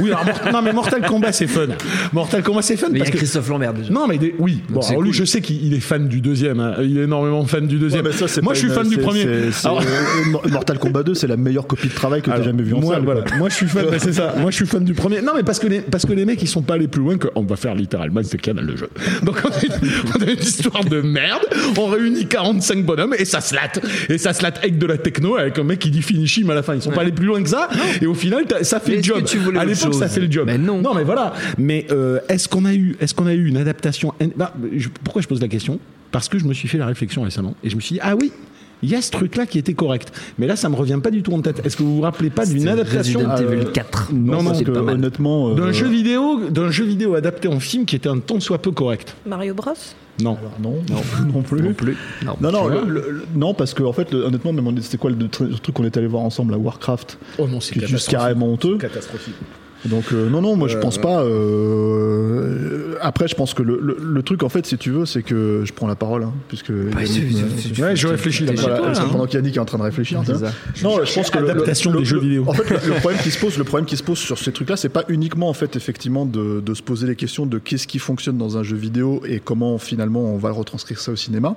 Oui 0.01 0.09
alors 0.11 0.25
Mort- 0.25 0.53
non 0.53 0.61
mais 0.61 0.73
Mortal 0.73 1.01
Kombat 1.05 1.31
c'est 1.31 1.47
fun. 1.47 1.67
Mortal 2.13 2.43
Kombat 2.43 2.61
c'est 2.61 2.77
fun 2.77 2.87
Mais 2.91 2.93
il 2.93 2.97
y 2.97 2.99
parce 2.99 3.09
a 3.09 3.13
que 3.13 3.17
Christophe 3.17 3.49
Lambert 3.49 3.73
déjà. 3.73 3.91
non 3.91 4.07
mais 4.07 4.17
des- 4.17 4.35
oui. 4.39 4.61
Bon 4.69 4.81
alors 4.81 5.01
lui 5.01 5.13
je 5.13 5.23
sais 5.23 5.41
qu'il 5.41 5.73
est 5.73 5.79
fan 5.79 6.07
du 6.07 6.21
deuxième 6.21 6.59
hein. 6.59 6.75
il 6.81 6.97
est 6.97 7.03
énormément 7.03 7.45
fan 7.45 7.67
du 7.67 7.77
deuxième. 7.77 8.03
Ouais, 8.05 8.11
mais 8.11 8.17
ça, 8.17 8.27
c'est 8.27 8.41
moi 8.41 8.53
je 8.53 8.59
suis 8.59 8.67
une- 8.67 8.73
fan 8.73 8.87
du 8.89 8.97
premier. 8.97 9.25
Alors- 9.63 9.81
euh, 9.81 10.49
Mortal 10.49 10.79
Kombat 10.79 11.03
2, 11.03 11.13
c'est 11.13 11.27
la 11.27 11.37
meilleure 11.37 11.67
copie 11.67 11.87
de 11.87 11.93
travail 11.93 12.21
que 12.21 12.29
alors, 12.31 12.43
jamais 12.43 12.63
vue 12.63 12.73
en 12.73 12.79
moi, 12.79 12.95
salle. 12.95 13.03
voilà. 13.03 13.21
quoi. 13.21 13.37
moi 13.37 13.49
je 13.49 13.55
suis 13.55 13.67
fan 13.67 13.85
bah, 13.89 13.97
c'est 13.99 14.13
ça. 14.13 14.35
Moi 14.41 14.49
je 14.51 14.55
suis 14.55 14.65
fan 14.65 14.83
du 14.83 14.93
premier. 14.93 15.21
Non 15.21 15.33
mais 15.35 15.43
parce 15.43 15.59
que 15.59 15.67
les 15.67 15.81
parce 15.81 16.05
que 16.05 16.13
les 16.13 16.25
mecs 16.25 16.41
ils 16.41 16.47
sont 16.47 16.61
pas 16.61 16.75
allés 16.75 16.87
plus 16.87 17.01
loin 17.01 17.17
que 17.17 17.27
on 17.35 17.43
va 17.43 17.55
faire 17.55 17.75
littéralement 17.75 18.21
c'est 18.23 18.37
canal 18.39 18.65
le 18.65 18.75
jeu. 18.77 18.89
Donc 19.23 19.37
on 19.43 19.49
a, 19.49 19.61
une, 19.63 19.89
on 20.17 20.21
a 20.27 20.31
une 20.31 20.39
histoire 20.39 20.83
de 20.85 21.01
merde. 21.01 21.41
On 21.77 21.87
réunit 21.87 22.25
45 22.27 22.85
bonhommes 22.85 23.15
et 23.17 23.25
ça 23.25 23.41
se 23.41 23.53
latte. 23.55 23.79
Et 24.09 24.17
ça 24.17 24.33
se 24.33 24.41
latte 24.43 24.57
avec 24.59 24.77
de 24.77 24.85
la 24.85 24.97
techno 24.97 25.37
avec 25.37 25.57
un 25.59 25.63
mec 25.63 25.79
qui 25.79 25.91
dit 25.91 26.01
finish 26.01 26.37
him 26.37 26.49
à 26.49 26.55
la 26.55 26.63
fin. 26.63 26.75
Ils 26.75 26.81
sont 26.81 26.91
pas 26.91 27.01
allés 27.01 27.11
plus 27.11 27.25
loin 27.25 27.41
que 27.43 27.49
ça. 27.49 27.69
Et 28.01 28.05
au 28.07 28.13
final 28.13 28.45
ça 28.61 28.79
fait 28.79 28.91
Mais 28.91 28.97
le 28.97 29.03
job 29.03 29.23
l'époque 29.73 29.93
ça 29.95 30.07
fait 30.07 30.19
le 30.19 30.31
job 30.31 30.45
Mais 30.47 30.57
non. 30.57 30.81
non 30.81 30.93
mais 30.93 31.03
voilà 31.03 31.33
mais 31.57 31.85
euh, 31.91 32.19
est-ce 32.29 32.47
qu'on 32.49 32.65
a 32.65 32.73
eu 32.73 32.95
est-ce 32.99 33.13
qu'on 33.13 33.27
a 33.27 33.33
eu 33.33 33.47
une 33.47 33.57
adaptation 33.57 34.13
bah, 34.35 34.53
je- 34.75 34.89
pourquoi 35.03 35.21
je 35.21 35.27
pose 35.27 35.41
la 35.41 35.47
question? 35.47 35.79
Parce 36.11 36.27
que 36.29 36.37
je 36.39 36.45
me 36.45 36.53
suis 36.53 36.67
fait 36.67 36.77
la 36.77 36.85
réflexion 36.87 37.21
récemment 37.23 37.55
et 37.63 37.69
je 37.69 37.75
me 37.75 37.81
suis 37.81 37.93
dit 37.95 37.99
ah 38.03 38.15
oui 38.19 38.31
il 38.83 38.89
y 38.89 38.95
a 38.95 39.01
ce 39.03 39.11
truc-là 39.11 39.45
qui 39.45 39.59
était 39.59 39.75
correct. 39.75 40.11
Mais 40.39 40.47
là, 40.47 40.55
ça 40.55 40.67
me 40.67 40.75
revient 40.75 40.97
pas 41.03 41.11
du 41.11 41.21
tout 41.21 41.33
en 41.33 41.41
tête. 41.43 41.63
Est-ce 41.63 41.77
que 41.77 41.83
vous 41.83 41.97
vous 41.97 42.01
rappelez 42.01 42.31
pas 42.31 42.47
d'une 42.47 42.67
adaptation 42.67 43.19
Resident 43.19 43.35
Evil 43.51 43.67
euh, 43.67 43.71
4. 43.71 44.09
Non, 44.11 44.41
non, 44.41 44.43
parce 44.49 44.63
que, 44.63 44.71
pas 44.71 44.81
mal. 44.81 44.95
honnêtement. 44.95 45.51
euh, 45.51 45.53
d'un 45.53 45.71
jeu 45.71 45.85
vidéo, 45.87 46.49
d'un 46.49 46.71
jeu 46.71 46.83
vidéo 46.85 47.13
adapté 47.13 47.47
en 47.47 47.59
film 47.59 47.85
qui 47.85 47.95
était 47.95 48.09
un 48.09 48.17
tant 48.17 48.39
soit 48.39 48.59
peu 48.59 48.71
correct 48.71 49.15
Mario 49.27 49.53
Bros? 49.53 49.73
Non. 50.23 50.35
alors 50.35 50.53
non, 50.59 50.81
non, 50.89 51.01
non 51.31 51.41
plus. 51.43 51.61
Non 51.61 51.73
plus. 51.73 51.95
Non. 52.25 52.35
Non, 52.41 52.51
non, 52.51 52.67
le- 52.69 52.85
le- 52.89 53.23
non, 53.35 53.53
parce 53.53 53.75
que 53.75 53.83
en 53.83 53.93
fait, 53.93 54.11
le- 54.11 54.23
honnêtement, 54.25 54.51
c'était 54.81 54.97
quoi 54.97 55.11
le, 55.11 55.15
tr- 55.27 55.47
le 55.47 55.59
truc 55.59 55.75
qu'on 55.75 55.83
est 55.85 55.95
allé 55.97 56.07
voir 56.07 56.23
ensemble 56.23 56.51
à 56.55 56.57
Warcraft 56.57 57.19
Oh 57.37 57.47
non, 57.47 57.59
c'est 57.59 57.73
qui 57.77 57.83
est 57.83 57.87
juste 57.87 58.09
carrément 58.09 58.51
honteux. 58.51 58.79
Catastrophique. 58.79 59.35
Donc 59.85 60.05
euh, 60.13 60.29
non, 60.29 60.41
non, 60.41 60.55
moi 60.55 60.67
je 60.67 60.77
Euh, 60.77 60.79
pense 60.81 60.97
pas. 60.99 61.23
euh, 61.23 62.95
Après, 63.03 63.27
je 63.27 63.33
pense 63.33 63.55
que 63.55 63.63
le, 63.63 63.79
le- 63.81 63.97
le 63.99 64.21
truc 64.21 64.43
en 64.43 64.49
fait, 64.49 64.63
si 64.67 64.77
tu 64.77 64.91
veux, 64.91 65.07
c'est 65.07 65.23
que 65.23 65.63
je 65.65 65.73
prends 65.73 65.87
la 65.87 65.95
parole, 65.95 66.21
hein, 66.23 66.33
puisque 66.49 66.69
Yannick 66.69 67.07
c'est- 67.07 67.21
me- 67.21 67.31
c'est- 67.57 67.73
c'est- 67.75 67.81
Ouais, 67.81 67.95
je 67.95 68.07
réfléchis 68.07 68.45
là. 68.45 68.51
Voilà, 68.55 68.77
toi, 68.77 68.91
là, 68.91 68.99
hein. 69.01 69.07
pendant 69.11 69.25
qu'Yannick 69.25 69.55
est 69.57 69.59
en 69.59 69.65
train 69.65 69.79
de 69.79 69.83
réfléchir. 69.83 70.21
Vois. 70.21 70.35
ça. 70.37 70.53
Non, 70.83 71.03
je 71.03 71.11
pense 71.11 71.31
que 71.31 71.39
le- 71.39 71.49
Adaptation 71.49 71.89
le- 71.91 71.97
des 71.97 72.03
le- 72.03 72.05
jeux 72.09 72.15
le- 72.17 72.21
vidéo. 72.21 72.43
En 72.47 72.53
fait, 72.53 72.69
le, 72.69 72.75
le 72.93 72.99
problème 72.99 73.19
qui 73.23 73.31
se 73.31 73.39
pose, 73.39 73.57
le 73.57 73.63
problème 73.63 73.87
qui 73.87 73.97
se 73.97 74.03
pose 74.03 74.19
sur 74.19 74.37
ces 74.37 74.51
trucs-là, 74.51 74.77
c'est 74.77 74.89
pas 74.89 75.03
uniquement 75.07 75.49
en 75.49 75.53
fait 75.53 75.75
effectivement 75.75 76.27
de, 76.27 76.61
de 76.61 76.73
se 76.75 76.83
poser 76.83 77.07
les 77.07 77.15
questions 77.15 77.47
de 77.47 77.57
qu'est-ce 77.57 77.87
qui 77.87 77.97
fonctionne 77.97 78.37
dans 78.37 78.57
un 78.57 78.63
jeu 78.63 78.75
vidéo 78.77 79.21
et 79.27 79.39
comment 79.43 79.79
finalement 79.79 80.21
on 80.21 80.37
va 80.37 80.49
le 80.49 80.55
retranscrire 80.55 80.99
ça 80.99 81.11
au 81.11 81.15
cinéma. 81.15 81.55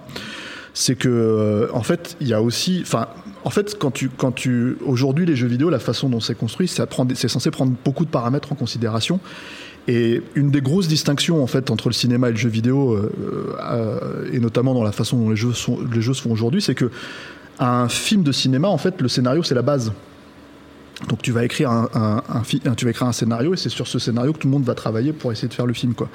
C'est 0.77 0.97
que 0.97 1.09
euh, 1.09 1.69
en 1.73 1.83
fait, 1.83 2.17
il 2.21 2.27
y 2.27 2.35
a 2.35 2.43
aussi, 2.43 2.81
enfin, 2.83 3.07
en 3.45 3.51
fait, 3.51 3.79
quand 3.79 3.93
tu, 3.93 4.11
quand 4.11 4.33
tu, 4.33 4.77
aujourd'hui 4.85 5.25
les 5.25 5.37
jeux 5.37 5.47
vidéo, 5.47 5.71
la 5.71 5.79
façon 5.79 6.09
dont 6.09 6.19
c'est 6.19 6.37
construit, 6.37 6.69
c'est 6.69 7.29
censé 7.29 7.51
prendre 7.53 7.73
beaucoup 7.85 8.05
de 8.05 8.11
paramètres 8.11 8.53
en 8.53 8.57
considération. 8.57 9.21
Et 9.87 10.23
une 10.35 10.51
des 10.51 10.63
grosses 10.63 10.89
distinctions 10.89 11.43
en 11.43 11.47
fait 11.47 11.71
entre 11.71 11.89
le 11.89 11.93
cinéma 11.93 12.29
et 12.29 12.33
le 12.33 12.39
jeu 12.39 12.49
vidéo, 12.49 12.95
euh, 12.95 13.13
euh, 13.61 14.31
et 14.33 14.41
notamment 14.41 14.75
dans 14.75 14.83
la 14.83 14.93
façon 14.93 15.19
dont 15.19 15.31
les 15.31 15.37
jeux, 15.37 15.53
sont, 15.53 15.79
les 15.93 16.01
jeux 16.01 16.15
se 16.15 16.23
font 16.23 16.33
aujourd'hui, 16.33 16.63
c'est 16.63 16.75
que 16.75 16.91
un 17.59 17.89
film 17.89 18.23
de 18.23 18.33
cinéma, 18.33 18.69
en 18.69 18.79
fait, 18.79 19.01
le 19.01 19.09
scénario 19.09 19.43
c'est 19.43 19.55
la 19.55 19.63
base. 19.63 19.93
Donc 21.09 21.23
tu 21.23 21.33
vas 21.33 21.45
écrire 21.45 21.71
un, 21.71 21.89
un- 21.95 22.23
un 22.39 22.75
tu 22.75 22.85
vas 22.85 22.91
écrire 22.91 23.07
un 23.09 23.13
scénario 23.13 23.55
et 23.55 23.57
c'est 23.57 23.69
sur 23.69 23.87
ce 23.87 23.99
scénario 23.99 24.33
que 24.33 24.39
tout 24.39 24.47
le 24.49 24.53
monde 24.53 24.65
va 24.65 24.75
travailler 24.75 25.13
pour 25.13 25.33
essayer 25.33 25.49
de 25.49 25.55
faire 25.55 25.67
le 25.67 25.75
film 25.75 25.95
quoi. 25.95 26.09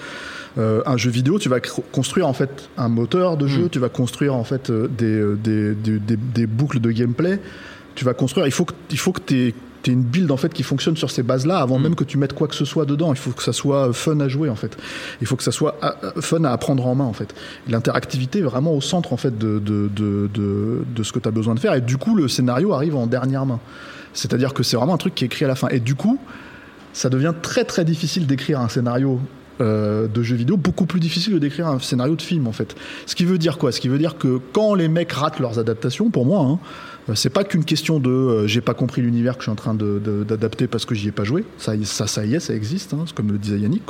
Euh, 0.57 0.81
un 0.85 0.97
jeu 0.97 1.11
vidéo, 1.11 1.37
tu 1.37 1.47
vas 1.49 1.59
construire 1.91 2.27
en 2.27 2.33
fait 2.33 2.69
un 2.77 2.89
moteur 2.89 3.37
de 3.37 3.45
jeu, 3.47 3.69
tu 3.69 3.79
vas 3.79 3.89
construire 3.89 4.33
en 4.35 4.43
fait 4.43 4.69
euh, 4.69 4.87
des, 4.87 5.05
euh, 5.05 5.35
des, 5.41 5.75
des, 5.75 5.99
des- 5.99 6.17
des 6.17 6.47
boucles 6.47 6.79
de 6.79 6.91
gameplay. 6.91 7.39
Tu 7.95 8.03
vas 8.05 8.13
construire. 8.13 8.47
Il 8.47 8.51
faut 8.53 8.65
que 8.65 8.73
il 8.89 8.97
faut 8.97 9.11
que 9.11 9.21
tu 9.25 9.35
aies 9.47 9.53
une 9.87 10.03
build 10.03 10.29
en 10.31 10.37
fait 10.37 10.53
qui 10.53 10.63
fonctionne 10.63 10.95
sur 10.97 11.09
ces 11.09 11.23
bases-là 11.23 11.57
avant 11.59 11.79
même 11.79 11.95
que 11.95 12.03
tu 12.03 12.17
mettes 12.17 12.33
quoi 12.33 12.47
que 12.47 12.55
ce 12.55 12.65
soit 12.65 12.85
dedans. 12.85 13.11
Il 13.13 13.17
faut 13.17 13.31
que 13.31 13.43
ça 13.43 13.53
soit 13.53 13.91
fun 13.93 14.19
à 14.19 14.27
jouer 14.27 14.49
en 14.49 14.55
fait. 14.55 14.77
Il 15.21 15.27
faut 15.27 15.35
que 15.35 15.43
ça 15.43 15.51
soit 15.51 15.77
ah, 15.81 15.95
ah, 16.03 16.21
fun 16.21 16.43
à 16.43 16.51
apprendre 16.51 16.85
en 16.85 16.95
main 16.95 17.05
en 17.05 17.13
fait. 17.13 17.33
L'interactivité 17.67 18.39
est 18.39 18.43
vraiment 18.43 18.73
au 18.75 18.81
centre 18.81 19.13
en 19.13 19.17
fait 19.17 19.37
de, 19.37 19.59
de, 19.59 19.89
de, 19.95 20.29
de, 20.33 20.83
de 20.95 21.03
ce 21.03 21.11
que 21.11 21.19
tu 21.19 21.27
as 21.27 21.31
besoin 21.31 21.55
de 21.55 21.59
faire. 21.59 21.73
Et 21.73 21.81
du 21.81 21.97
coup, 21.97 22.15
le 22.15 22.27
scénario 22.27 22.73
arrive 22.73 22.95
en 22.95 23.07
dernière 23.07 23.45
main. 23.45 23.59
C'est-à-dire 24.13 24.53
que 24.53 24.63
c'est 24.63 24.77
vraiment 24.77 24.93
un 24.95 24.97
truc 24.97 25.15
qui 25.15 25.23
est 25.23 25.27
écrit 25.27 25.45
à 25.45 25.47
la 25.47 25.55
fin. 25.55 25.67
Et 25.69 25.79
du 25.79 25.95
coup, 25.95 26.19
ça 26.93 27.09
devient 27.09 27.33
très 27.41 27.63
très 27.63 27.85
difficile 27.85 28.25
d'écrire 28.27 28.59
un 28.59 28.69
scénario 28.69 29.19
euh, 29.61 30.07
de 30.07 30.23
jeu 30.23 30.35
vidéo, 30.35 30.55
beaucoup 30.57 30.85
plus 30.85 30.99
difficile 31.01 31.33
que 31.33 31.37
d'écrire 31.39 31.67
un 31.67 31.79
scénario 31.79 32.15
de 32.15 32.21
film 32.21 32.47
en 32.47 32.51
fait. 32.53 32.75
Ce 33.05 33.13
qui 33.15 33.25
veut 33.25 33.37
dire 33.37 33.57
quoi? 33.57 33.71
Ce 33.71 33.79
qui 33.81 33.89
veut 33.89 33.97
dire 33.97 34.17
que 34.17 34.39
quand 34.53 34.73
les 34.73 34.87
mecs 34.87 35.11
ratent 35.11 35.39
leurs 35.39 35.59
adaptations, 35.59 36.09
pour 36.09 36.25
moi, 36.25 36.39
hein, 36.45 36.59
euh, 37.09 37.15
c'est 37.15 37.29
pas 37.29 37.43
qu'une 37.43 37.65
question 37.65 37.99
de 37.99 38.09
euh, 38.09 38.47
j'ai 38.47 38.61
pas 38.61 38.73
compris 38.73 39.01
l'univers 39.01 39.33
que 39.35 39.41
je 39.41 39.45
suis 39.45 39.51
en 39.51 39.55
train 39.55 39.73
de- 39.73 39.99
de- 40.03 40.23
d'adapter 40.23 40.67
parce 40.67 40.85
que 40.85 40.95
j'y 40.95 41.09
ai 41.09 41.11
pas 41.11 41.25
joué. 41.25 41.43
Ça, 41.57 41.73
ça, 41.83 42.07
ça 42.07 42.25
y 42.25 42.35
est, 42.35 42.39
ça 42.39 42.53
existe, 42.55 42.93
hein, 42.93 43.03
comme 43.15 43.31
le 43.31 43.37
disait 43.37 43.59
Yannick. 43.59 43.83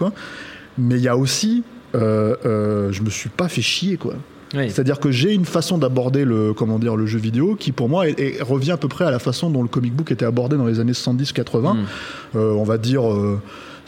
Mais 0.79 0.95
il 0.95 1.01
y 1.01 1.07
a 1.07 1.15
aussi, 1.15 1.63
euh, 1.93 2.91
je 2.91 3.01
me 3.03 3.09
suis 3.11 3.29
pas 3.29 3.47
fait 3.47 3.61
chier, 3.61 3.97
quoi. 3.97 4.15
Oui. 4.55 4.69
C'est-à-dire 4.69 4.99
que 4.99 5.11
j'ai 5.11 5.33
une 5.33 5.45
façon 5.45 5.77
d'aborder 5.77 6.25
le 6.25 6.53
comment 6.53 6.79
dire 6.79 6.95
le 6.95 7.05
jeu 7.05 7.19
vidéo 7.19 7.55
qui 7.55 7.71
pour 7.71 7.87
moi 7.87 8.09
est- 8.09 8.19
est- 8.19 8.41
revient 8.41 8.71
à 8.71 8.77
peu 8.77 8.87
près 8.87 9.05
à 9.05 9.11
la 9.11 9.19
façon 9.19 9.49
dont 9.51 9.61
le 9.61 9.67
comic 9.67 9.93
book 9.93 10.11
était 10.11 10.25
abordé 10.25 10.57
dans 10.57 10.65
les 10.65 10.79
années 10.79 10.93
70-80. 10.93 11.77
Euh, 12.35 12.53
on 12.53 12.63
va 12.63 12.77
dire 12.79 13.07
euh, 13.11 13.39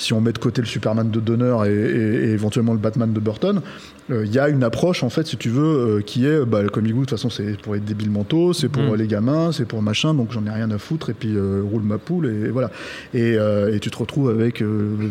si 0.02 0.14
on 0.14 0.22
met 0.22 0.34
de 0.34 0.38
côté 0.40 0.62
le 0.62 0.68
Superman 0.68 1.10
de 1.12 1.20
Donner 1.20 1.56
et, 1.66 1.70
et- 1.72 2.26
et 2.26 2.32
éventuellement 2.32 2.74
le 2.74 2.80
Batman 2.80 3.12
de 3.14 3.20
Burton, 3.20 3.62
euh, 4.10 4.26
il 4.26 4.34
y 4.34 4.40
a 4.40 4.50
une 4.50 4.64
approche 4.64 5.04
en 5.04 5.10
fait 5.10 5.28
si 5.28 5.38
tu 5.38 5.50
veux 5.50 5.64
euh, 5.98 6.02
qui 6.02 6.26
est 6.26 6.44
bah, 6.46 6.62
le 6.64 6.70
comic 6.70 6.94
book 6.94 7.06
de 7.06 7.10
toute 7.10 7.18
façon 7.20 7.30
c'est 7.30 7.56
pour 7.62 7.76
les 7.76 7.80
débiles 7.80 8.10
mentaux, 8.12 8.52
c'est 8.54 8.68
pour 8.68 8.82
Mm. 8.84 8.90
euh, 8.94 8.98
les 8.98 9.08
gamins, 9.08 9.52
c'est 9.52 9.66
pour 9.66 9.82
machin 9.82 10.14
donc 10.14 10.32
j'en 10.32 10.46
ai 10.46 10.50
rien 10.50 10.70
à 10.72 10.78
foutre 10.78 11.10
et 11.10 11.14
puis 11.14 11.36
euh, 11.36 11.62
roule 11.64 11.84
ma 11.84 11.98
poule 12.00 12.26
et, 12.28 12.50
voilà. 12.50 12.72
Et, 13.14 13.34
et 13.74 13.80
tu 13.80 13.90
te 13.92 13.98
retrouves 13.98 14.30
avec 14.30 14.64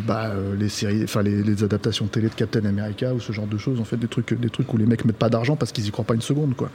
bah, 0.06 0.32
les 0.58 0.68
séries 0.68 1.02
enfin 1.04 1.22
les, 1.22 1.42
les 1.42 1.62
adaptations 1.64 2.06
télé 2.06 2.28
de 2.28 2.34
Captain 2.34 2.64
America 2.64 3.14
ou 3.14 3.20
ce 3.20 3.32
genre 3.32 3.46
de 3.46 3.56
choses 3.58 3.80
en 3.80 3.84
fait 3.84 3.96
des 3.96 4.08
trucs 4.08 4.38
des 4.38 4.50
trucs 4.50 4.72
où 4.74 4.76
les 4.76 4.86
mecs 4.86 5.04
mettent 5.04 5.16
pas 5.16 5.28
d'argent 5.30 5.56
parce 5.56 5.72
qu'ils 5.72 5.86
y 5.86 5.90
croient 5.90 6.04
pas 6.04 6.14
une 6.14 6.20
seconde 6.20 6.54
quoi. 6.56 6.70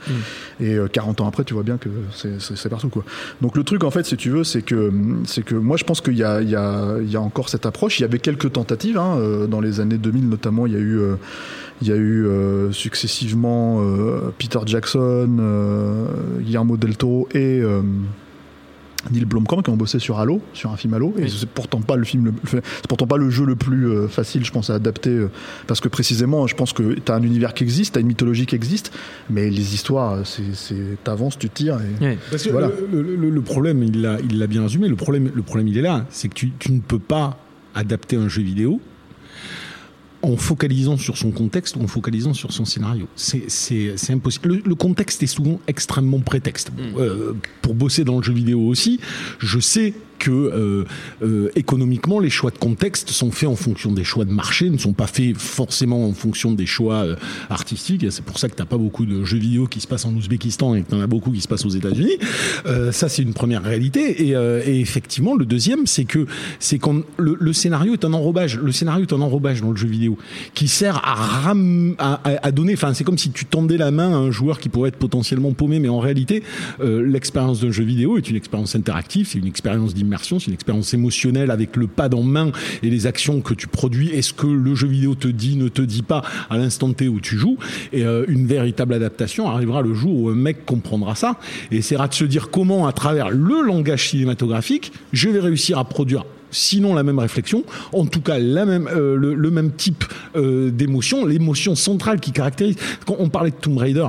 Et 0.60 0.74
euh, 0.74 0.88
40 0.88 1.20
ans 1.20 1.28
après 1.28 1.44
tu 1.44 1.54
vois 1.54 1.62
bien 1.62 1.76
que 1.76 1.88
c'est- 2.14 2.68
partout 2.68 2.88
quoi. 2.88 3.04
Donc 3.42 3.56
le 3.56 3.62
truc 3.64 3.84
en 3.84 3.90
fait 3.90 4.04
si 4.06 4.16
tu 4.16 4.30
veux 4.30 4.42
c'est 4.44 4.62
que 4.62 4.90
que 5.44 5.54
moi 5.54 5.76
je 5.76 5.84
pense 5.84 6.00
qu'il 6.00 6.16
y 6.16 6.24
a, 6.24 6.40
y, 6.42 6.54
a, 6.56 6.96
y 7.02 7.16
a 7.16 7.20
encore 7.20 7.48
cette 7.50 7.66
approche. 7.66 7.98
Il 8.00 8.02
y 8.02 8.05
avait 8.06 8.18
quelques 8.18 8.52
tentatives 8.52 8.98
hein, 8.98 9.16
euh, 9.18 9.46
dans 9.46 9.60
les 9.60 9.80
années 9.80 9.98
2000 9.98 10.28
notamment 10.28 10.66
il 10.66 10.72
y 10.72 10.76
a 10.76 10.80
eu 10.80 10.98
euh, 10.98 11.16
il 11.82 11.88
y 11.88 11.92
a 11.92 11.96
eu 11.96 12.26
euh, 12.26 12.72
successivement 12.72 13.80
euh, 13.82 14.30
Peter 14.38 14.60
Jackson, 14.64 15.36
euh, 15.38 16.06
Guillermo 16.40 16.76
del 16.78 16.96
Toro 16.96 17.28
et 17.34 17.60
euh, 17.60 17.82
Neil 19.12 19.24
Blomkamp 19.24 19.62
qui 19.62 19.70
ont 19.70 19.76
bossé 19.76 20.00
sur 20.00 20.18
Halo, 20.18 20.40
sur 20.52 20.72
un 20.72 20.76
film 20.76 20.94
Halo, 20.94 21.14
et 21.18 21.28
c'est 21.28 21.48
pourtant 21.48 21.80
pas 21.80 21.94
le 21.94 22.02
film, 22.04 22.32
c'est 22.50 22.60
pourtant 22.88 23.06
pas 23.06 23.18
le 23.18 23.30
jeu 23.30 23.44
le 23.44 23.54
plus 23.54 23.88
euh, 23.88 24.08
facile, 24.08 24.44
je 24.44 24.50
pense, 24.50 24.68
à 24.68 24.74
adapter, 24.74 25.10
euh, 25.10 25.30
parce 25.68 25.80
que 25.80 25.88
précisément, 25.88 26.48
je 26.48 26.56
pense 26.56 26.72
que 26.72 26.94
tu 26.94 27.12
as 27.12 27.14
un 27.14 27.22
univers 27.22 27.54
qui 27.54 27.62
existe, 27.62 27.92
tu 27.92 27.98
as 27.98 28.00
une 28.00 28.08
mythologie 28.08 28.46
qui 28.46 28.56
existe, 28.56 28.90
mais 29.30 29.48
les 29.48 29.74
histoires, 29.74 30.26
c'est, 30.26 30.54
c'est, 30.54 30.96
t'avances, 31.04 31.38
tu 31.38 31.48
tires, 31.50 31.78
et 32.00 32.04
Ouais. 32.04 32.18
Parce 32.32 32.42
que 32.42 32.50
Voilà. 32.50 32.70
le, 32.92 33.00
le- 33.02 33.14
le- 33.16 33.30
le 33.30 33.40
problème, 33.42 33.80
il 33.84 34.00
l'a 34.02 34.18
il 34.28 34.40
l'a 34.40 34.48
bien 34.48 34.62
résumé, 34.62 34.88
le 34.88 34.96
problème, 34.96 35.30
le 35.32 35.42
problème 35.42 35.68
il 35.68 35.78
est 35.78 35.82
là, 35.82 36.04
c'est 36.10 36.26
que 36.28 36.34
tu, 36.34 36.50
tu 36.58 36.72
ne 36.72 36.80
peux 36.80 36.98
pas 36.98 37.38
adapter 37.76 38.16
un 38.16 38.28
jeu 38.28 38.42
vidéo 38.42 38.80
en 40.22 40.36
focalisant 40.36 40.96
sur 40.96 41.16
son 41.16 41.30
contexte 41.30 41.76
ou 41.76 41.82
en 41.82 41.86
focalisant 41.86 42.34
sur 42.34 42.52
son 42.52 42.64
scénario. 42.64 43.06
C'est- 43.14 43.48
impossible. 44.10 44.48
Le, 44.48 44.62
le 44.64 44.74
contexte 44.74 45.22
est 45.22 45.28
souvent 45.28 45.60
extrêmement 45.68 46.18
prétexte. 46.20 46.72
Bon, 46.72 46.98
euh, 46.98 47.34
pour 47.62 47.74
bosser 47.74 48.02
dans 48.02 48.16
le 48.16 48.22
jeu 48.24 48.32
vidéo 48.32 48.60
aussi, 48.62 48.98
je 49.38 49.60
sais 49.60 49.94
que 50.18 50.30
euh, 50.30 50.84
euh, 51.22 51.50
économiquement, 51.56 52.18
les 52.18 52.30
choix 52.30 52.50
de 52.50 52.58
contexte 52.58 53.10
sont 53.10 53.30
faits 53.30 53.48
en 53.48 53.56
fonction 53.56 53.92
des 53.92 54.04
choix 54.04 54.24
de 54.24 54.32
marché, 54.32 54.70
ne 54.70 54.78
sont 54.78 54.92
pas 54.92 55.06
faits 55.06 55.36
forcément 55.36 56.06
en 56.06 56.12
fonction 56.12 56.52
des 56.52 56.66
choix 56.66 57.04
euh, 57.04 57.16
artistiques. 57.50 58.04
C'est 58.10 58.24
pour 58.24 58.38
ça 58.38 58.48
que 58.48 58.54
t'as 58.54 58.64
pas 58.64 58.78
beaucoup 58.78 59.06
de 59.06 59.24
jeux 59.24 59.38
vidéo 59.38 59.66
qui 59.66 59.80
se 59.80 59.86
passent 59.86 60.04
en 60.04 60.14
Ouzbékistan 60.14 60.74
et 60.74 60.82
que 60.82 60.90
t'en 60.90 61.00
as 61.00 61.06
beaucoup 61.06 61.30
qui 61.30 61.40
se 61.40 61.48
passent 61.48 61.64
aux 61.64 61.70
États-Unis. 61.70 62.18
Euh, 62.66 62.92
ça, 62.92 63.08
c'est 63.08 63.22
une 63.22 63.34
première 63.34 63.62
réalité. 63.62 64.28
Et, 64.28 64.36
euh, 64.36 64.62
et 64.64 64.80
effectivement, 64.80 65.34
le 65.34 65.44
deuxième, 65.44 65.86
c'est 65.86 66.04
que 66.04 66.26
c'est 66.58 66.78
quand 66.78 67.02
le, 67.18 67.52
scénario 67.52 67.94
est 67.94 68.04
un 68.04 68.12
enrobage. 68.12 68.58
Le 68.58 68.72
scénario 68.72 69.06
est 69.06 69.12
un 69.12 69.20
enrobage 69.20 69.60
dans 69.60 69.70
le 69.70 69.76
jeu 69.76 69.88
vidéo 69.88 70.18
qui 70.54 70.68
sert 70.68 70.96
à 71.04 71.14
ram, 71.14 71.94
à, 71.98 72.52
donner. 72.52 72.74
Enfin, 72.74 72.92
c'est 72.94 73.04
comme 73.04 73.18
si 73.18 73.30
tu 73.30 73.44
tendais 73.44 73.76
la 73.76 73.90
main 73.90 74.12
à 74.12 74.16
un 74.16 74.30
joueur 74.30 74.58
qui 74.58 74.68
pourrait 74.68 74.88
être 74.88 74.96
potentiellement 74.96 75.52
paumé, 75.52 75.78
mais 75.78 75.88
en 75.88 76.00
réalité, 76.00 76.42
l'expérience 76.80 77.60
d'un 77.60 77.70
jeu 77.70 77.84
vidéo 77.84 78.18
est 78.18 78.28
une 78.28 78.36
expérience 78.36 78.74
interactive, 78.74 79.26
c'est 79.28 79.38
une 79.38 79.46
expérience 79.46 79.94
d'immersion, 80.06 80.38
c'est 80.38 80.46
une 80.46 80.54
expérience 80.54 80.94
émotionnelle 80.94 81.50
avec 81.50 81.76
le 81.76 81.86
pad 81.86 82.14
en 82.14 82.22
main 82.22 82.52
et 82.82 82.90
les 82.90 83.06
actions 83.06 83.40
que 83.40 83.54
tu 83.54 83.66
produis. 83.66 84.10
Est-ce 84.10 84.32
que 84.32 84.46
le 84.46 84.74
jeu 84.74 84.86
vidéo 84.86 85.14
te 85.14 85.28
dit, 85.28 85.56
ne 85.56 85.68
te 85.68 85.82
dit 85.82 86.02
pas 86.02 86.22
à 86.48 86.56
l'instant 86.56 86.92
T 86.92 87.08
où 87.08 87.20
tu 87.20 87.36
joues 87.36 87.58
Et 87.92 88.04
euh, 88.04 88.24
une 88.28 88.46
véritable 88.46 88.94
adaptation 88.94 89.48
arrivera 89.48 89.82
le 89.82 89.94
jour 89.94 90.22
où 90.22 90.28
un 90.28 90.34
mec 90.34 90.64
comprendra 90.64 91.14
ça 91.14 91.38
et 91.70 91.78
essaiera 91.78 92.08
de 92.08 92.14
se 92.14 92.24
dire 92.24 92.50
comment, 92.50 92.86
à 92.86 92.92
travers 92.92 93.30
le 93.30 93.62
langage 93.62 94.10
cinématographique, 94.10 94.92
je 95.12 95.28
vais 95.28 95.40
réussir 95.40 95.78
à 95.78 95.84
produire 95.84 96.24
sinon 96.56 96.94
la 96.94 97.02
même 97.02 97.18
réflexion, 97.18 97.64
en 97.92 98.06
tout 98.06 98.20
cas 98.20 98.38
la 98.38 98.64
même, 98.64 98.88
euh, 98.88 99.14
le, 99.16 99.34
le 99.34 99.50
même 99.50 99.70
type 99.72 100.04
euh, 100.36 100.70
d'émotion, 100.70 101.26
l'émotion 101.26 101.74
centrale 101.74 102.20
qui 102.20 102.32
caractérise. 102.32 102.76
Quand 103.06 103.16
on 103.18 103.28
parlait 103.28 103.50
de 103.50 103.56
Tomb 103.56 103.78
Raider, 103.78 104.06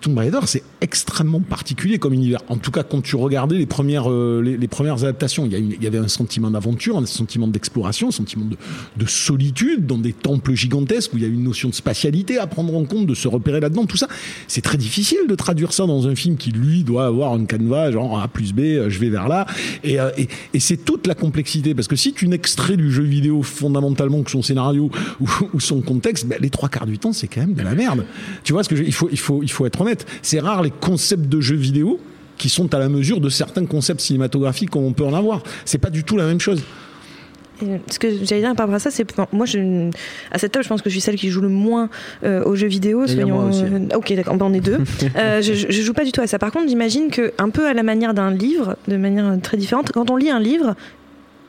Tomb 0.00 0.18
Raider 0.18 0.40
c'est 0.46 0.62
extrêmement 0.80 1.40
particulier 1.40 1.98
comme 1.98 2.12
univers. 2.12 2.40
En 2.48 2.56
tout 2.56 2.70
cas, 2.70 2.82
quand 2.82 3.00
tu 3.02 3.16
regardais 3.16 3.56
les 3.56 3.66
premières, 3.66 4.10
euh, 4.10 4.42
les, 4.44 4.56
les 4.56 4.68
premières 4.68 5.02
adaptations, 5.04 5.46
il 5.46 5.52
y, 5.52 5.54
a 5.54 5.58
une- 5.58 5.72
il 5.72 5.82
y 5.82 5.86
avait 5.86 5.98
un 5.98 6.08
sentiment 6.08 6.50
d'aventure, 6.50 6.98
un 6.98 7.06
sentiment 7.06 7.48
d'exploration, 7.48 8.08
un 8.08 8.12
sentiment 8.12 8.44
de, 8.44 8.56
de 8.96 9.06
solitude 9.08 9.86
dans 9.86 9.98
des 9.98 10.12
temples 10.12 10.54
gigantesques 10.54 11.12
où 11.14 11.16
il 11.18 11.22
y 11.22 11.26
a 11.26 11.28
une 11.28 11.42
notion 11.44 11.68
de 11.68 11.74
spatialité 11.74 12.38
à 12.38 12.46
prendre 12.46 12.74
en 12.76 12.84
compte, 12.84 13.06
de 13.06 13.14
se 13.14 13.28
repérer 13.28 13.60
là-dedans. 13.60 13.86
Tout 13.86 13.96
ça, 13.96 14.08
c'est 14.48 14.60
très 14.60 14.76
difficile 14.76 15.18
de 15.28 15.34
traduire 15.34 15.72
ça 15.72 15.86
dans 15.86 16.06
un 16.06 16.14
film 16.14 16.36
qui 16.36 16.50
lui 16.50 16.82
doit 16.84 17.06
avoir 17.06 17.34
une 17.36 17.46
canevas 17.46 17.92
genre 17.92 18.20
A 18.20 18.28
plus 18.28 18.52
B, 18.52 18.60
je 18.88 18.98
vais 18.98 19.08
vers 19.10 19.28
là. 19.28 19.46
Et, 19.82 19.94
et, 20.16 20.28
et 20.52 20.60
c'est 20.60 20.76
toute 20.84 21.06
la 21.06 21.14
complexité 21.14 21.74
parce 21.74 21.83
que 21.88 21.96
si 21.96 22.12
tu 22.12 22.28
n'extrais 22.28 22.76
du 22.76 22.90
jeu 22.90 23.02
vidéo 23.02 23.42
fondamentalement 23.42 24.22
que 24.22 24.30
son 24.30 24.42
scénario 24.42 24.90
ou, 25.20 25.28
ou 25.52 25.60
son 25.60 25.80
contexte, 25.80 26.26
ben, 26.26 26.38
les 26.40 26.50
trois 26.50 26.68
quarts 26.68 26.86
du 26.86 26.98
temps 26.98 27.12
c'est 27.12 27.28
quand 27.28 27.40
même 27.40 27.54
de 27.54 27.62
la 27.62 27.74
merde. 27.74 28.04
Tu 28.42 28.52
vois 28.52 28.64
ce 28.64 28.68
que 28.68 28.76
je, 28.76 28.82
il 28.82 28.92
faut 28.92 29.08
il 29.10 29.18
faut 29.18 29.42
il 29.42 29.50
faut 29.50 29.66
être 29.66 29.80
honnête. 29.80 30.06
C'est 30.22 30.40
rare 30.40 30.62
les 30.62 30.70
concepts 30.70 31.28
de 31.28 31.40
jeux 31.40 31.56
vidéo 31.56 32.00
qui 32.38 32.48
sont 32.48 32.74
à 32.74 32.78
la 32.78 32.88
mesure 32.88 33.20
de 33.20 33.28
certains 33.28 33.66
concepts 33.66 34.00
cinématographiques 34.00 34.70
comme 34.70 34.84
on 34.84 34.92
peut 34.92 35.04
en 35.04 35.14
avoir. 35.14 35.42
C'est 35.64 35.78
pas 35.78 35.90
du 35.90 36.04
tout 36.04 36.16
la 36.16 36.26
même 36.26 36.40
chose. 36.40 36.62
Et 37.62 37.80
ce 37.88 37.98
que 37.98 38.08
j'allais 38.24 38.42
dire 38.42 38.54
par 38.54 38.66
rapport 38.66 38.74
à 38.74 38.78
ça, 38.80 38.90
c'est 38.90 39.06
moi, 39.32 39.46
je, 39.46 39.88
à 40.32 40.38
cette 40.38 40.52
table, 40.52 40.64
je 40.64 40.68
pense 40.68 40.82
que 40.82 40.90
je 40.90 40.94
suis 40.94 41.00
celle 41.00 41.14
qui 41.14 41.30
joue 41.30 41.40
le 41.40 41.48
moins 41.48 41.88
euh, 42.24 42.42
aux 42.44 42.56
jeux 42.56 42.66
vidéo. 42.66 43.02
Aussi. 43.02 43.18
euh, 43.20 43.88
ok, 43.94 44.12
d'accord, 44.14 44.36
ben, 44.36 44.46
on 44.46 44.54
est 44.54 44.60
deux. 44.60 44.78
Euh, 45.16 45.42
je, 45.42 45.52
je 45.54 45.82
joue 45.82 45.92
pas 45.92 46.04
du 46.04 46.12
tout 46.12 46.20
à 46.20 46.26
ça. 46.26 46.38
Par 46.38 46.50
contre, 46.50 46.68
j'imagine 46.68 47.10
que 47.10 47.32
un 47.38 47.50
peu 47.50 47.66
à 47.66 47.74
la 47.74 47.82
manière 47.82 48.14
d'un 48.14 48.30
livre, 48.30 48.76
de 48.88 48.96
manière 48.96 49.38
très 49.42 49.56
différente, 49.56 49.92
quand 49.92 50.10
on 50.10 50.16
lit 50.16 50.30
un 50.30 50.40
livre 50.40 50.74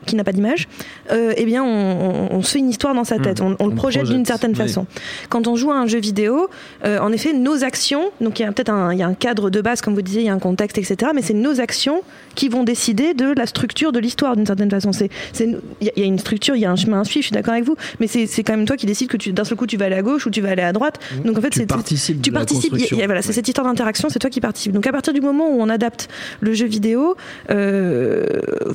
qui 0.06 0.16
n'a 0.16 0.24
pas 0.24 0.32
d'image, 0.32 0.68
euh, 1.12 1.32
eh 1.36 1.44
bien, 1.44 1.62
on, 1.62 1.68
on- 1.68 2.36
on 2.36 2.42
se 2.42 2.52
fait 2.52 2.58
une 2.60 2.70
histoire 2.70 2.94
dans 2.94 3.04
sa 3.04 3.18
tête. 3.18 3.40
On, 3.40 3.56
on 3.58 3.66
le 3.66 3.74
projette 3.74 4.02
projette, 4.02 4.16
d'une 4.16 4.24
certaine 4.24 4.52
oui. 4.52 4.56
façon. 4.56 4.86
Quand 5.28 5.46
on 5.46 5.56
joue 5.56 5.70
à 5.70 5.76
un 5.76 5.86
jeu 5.86 5.98
vidéo, 5.98 6.48
euh, 6.84 6.98
en 7.00 7.12
effet, 7.12 7.32
nos 7.32 7.64
actions, 7.64 8.10
donc 8.20 8.38
il 8.40 8.42
y 8.42 8.46
a 8.46 8.52
peut-être 8.52 8.70
un, 8.70 8.92
il 8.92 8.98
y 8.98 9.02
a 9.02 9.06
un 9.06 9.14
cadre 9.14 9.50
de 9.50 9.60
base, 9.60 9.80
comme 9.80 9.94
vous 9.94 10.02
disiez, 10.02 10.22
il 10.22 10.26
y 10.26 10.30
a 10.30 10.32
un 10.32 10.38
contexte, 10.38 10.78
etc. 10.78 11.10
Mais 11.14 11.22
c'est 11.22 11.34
nos 11.34 11.60
actions 11.60 12.00
qui 12.34 12.48
vont 12.48 12.62
décider 12.64 13.14
de 13.14 13.32
la 13.36 13.46
structure 13.46 13.92
de 13.92 13.98
l'histoire 13.98 14.36
d'une 14.36 14.46
certaine 14.46 14.70
façon. 14.70 14.92
C'est, 14.92 15.10
il 15.40 15.58
y 15.82 15.88
a- 15.88 15.92
il 15.96 16.00
y 16.00 16.02
a 16.02 16.06
une 16.06 16.18
structure, 16.18 16.54
il 16.56 16.60
y 16.60 16.64
a 16.66 16.70
un 16.70 16.76
chemin 16.76 17.00
à 17.00 17.04
suivre. 17.04 17.22
Je 17.22 17.26
suis 17.28 17.34
d'accord 17.34 17.54
avec 17.54 17.64
vous, 17.64 17.76
mais 18.00 18.06
c'est, 18.06 18.26
quand 18.42 18.56
même 18.56 18.66
toi 18.66 18.76
qui 18.76 18.86
décides 18.86 19.08
que 19.08 19.16
tu, 19.16 19.32
d'un 19.32 19.44
seul 19.44 19.56
coup, 19.58 19.66
tu 19.66 19.76
vas 19.76 19.86
aller 19.86 19.96
à 19.96 20.02
gauche 20.02 20.26
ou 20.26 20.30
tu 20.30 20.40
vas 20.40 20.50
aller 20.50 20.62
à 20.62 20.72
droite. 20.72 20.98
Donc 21.24 21.38
en 21.38 21.40
fait, 21.40 21.50
Tu 21.50 21.66
participes 21.66 22.22
tu 22.22 22.30
participes. 22.32 22.72
il 22.74 22.80
y 22.80 22.84
a- 22.84 22.88
il 22.92 22.98
y 22.98 23.02
a- 23.02 23.06
voilà, 23.06 23.22
c'est 23.22 23.32
cette 23.32 23.48
histoire 23.48 23.66
d'interaction, 23.66 24.08
c'est 24.10 24.18
toi 24.18 24.30
qui 24.30 24.40
participes. 24.40 24.72
Donc 24.72 24.86
à 24.86 24.92
partir 24.92 25.12
du 25.12 25.20
moment 25.20 25.48
où 25.50 25.60
on 25.60 25.68
adapte 25.68 26.08
le 26.40 26.52
jeu 26.52 26.66
vidéo, 26.66 27.16
euh, 27.50 28.26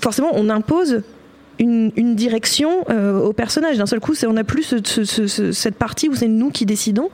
forcément, 0.02 0.30
on 0.34 0.50
impose 0.50 1.02
une, 1.62 1.92
une 1.96 2.16
direction 2.16 2.70
euh, 2.90 3.18
au 3.22 3.32
personnage. 3.32 3.78
D'un 3.78 3.86
seul 3.86 4.00
coup, 4.02 4.14
on 4.28 4.34
n'a 4.34 4.44
plus 4.44 4.64
ce- 4.64 4.76
ce- 4.84 5.04
ce- 5.06 5.28
ce- 5.28 5.52
cette 5.54 5.76
partie 5.76 6.10
où 6.10 6.16
c'est 6.16 6.28
nous 6.28 6.50
qui 6.50 6.66
décidons. 6.66 7.10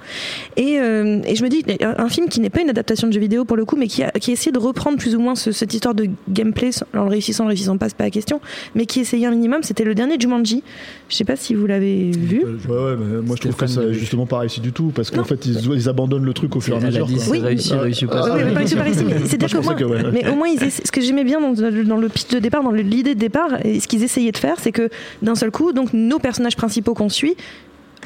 Et, 0.55 0.79
euh, 0.79 1.19
et 1.25 1.35
je 1.35 1.43
me 1.43 1.49
dis, 1.49 1.63
un, 1.81 1.95
un 2.03 2.09
film 2.09 2.27
qui 2.29 2.39
n'est 2.39 2.49
pas 2.49 2.61
une 2.61 2.69
adaptation 2.69 3.07
de 3.07 3.13
jeu 3.13 3.19
vidéo 3.19 3.45
pour 3.45 3.57
le 3.57 3.65
coup, 3.65 3.75
mais 3.75 3.87
qui 3.87 4.01
a, 4.03 4.09
qui 4.11 4.31
a 4.31 4.33
essayé 4.33 4.51
de 4.51 4.57
reprendre 4.59 4.97
plus 4.97 5.15
ou 5.15 5.19
moins 5.19 5.35
ce- 5.35 5.51
cette 5.51 5.73
histoire 5.73 5.93
de 5.93 6.07
gameplay, 6.29 6.69
en 6.95 7.03
le 7.03 7.09
réussissant, 7.09 7.43
en 7.43 7.47
le 7.47 7.51
réussissant 7.51 7.77
pas, 7.77 7.89
c'est 7.89 7.97
pas 7.97 8.05
la 8.05 8.09
question, 8.09 8.39
mais 8.73 8.85
qui 8.85 9.01
essayait 9.01 9.25
un 9.27 9.31
minimum, 9.31 9.61
c'était 9.63 9.83
le 9.83 9.93
dernier 9.93 10.15
Jumanji. 10.19 10.63
Je 11.09 11.15
sais 11.15 11.23
pas 11.25 11.35
si 11.35 11.53
vous 11.53 11.67
l'avez 11.67 12.11
vu. 12.11 12.41
Ouais, 12.67 12.75
ouais, 12.75 12.95
mais 12.97 13.21
moi 13.21 13.35
je 13.35 13.41
trouve 13.41 13.55
que 13.55 13.67
ça 13.67 13.91
justement 13.91 14.25
pas 14.25 14.39
réussi 14.39 14.61
du 14.61 14.71
tout 14.71 14.91
parce 14.95 15.11
qu'en 15.11 15.23
fait 15.23 15.45
ils, 15.45 15.69
ils 15.73 15.89
abandonnent 15.89 16.25
le 16.25 16.33
truc 16.33 16.55
au 16.55 16.59
fur 16.61 16.75
et 16.75 16.77
à 16.81 16.85
mesure. 16.85 17.07
Oui. 17.29 17.39
réussi, 17.39 17.71
Ah, 17.73 17.81
réussi 17.81 18.05
ou 18.05 18.09
ah, 18.11 18.15
pas. 18.21 18.35
Oui, 18.35 18.43
pas 18.53 18.59
réussi, 18.59 18.75
pas 18.75 18.83
réussi, 18.83 19.03
mais 19.05 19.13
c'est-à-dire 19.25 19.47
pensais 19.49 19.61
moins, 19.61 19.75
que, 19.75 19.83
ouais. 19.83 20.03
mais 20.13 20.29
au 20.29 20.35
moins 20.35 20.47
ils 20.47 20.59
ce 20.71 20.91
que 20.91 21.01
j'aimais 21.01 21.23
bien 21.23 21.39
dans, 21.41 21.53
dans 21.53 21.97
le 21.97 22.09
pitch 22.09 22.29
de 22.29 22.39
départ, 22.39 22.63
dans 22.63 22.71
l'idée 22.71 23.15
de 23.15 23.19
départ, 23.19 23.49
et 23.65 23.79
ce 23.79 23.87
qu'ils 23.87 24.03
essayaient 24.03 24.31
faire, 24.37 24.57
c'est 24.59 24.71
que 24.71 24.89
d'un 25.21 25.35
seul 25.35 25.51
coup, 25.51 25.73
donc 25.73 25.93
nos 25.93 26.19
personnages 26.19 26.55
principaux 26.55 26.93
qu'on 26.93 27.09
suit, 27.09 27.35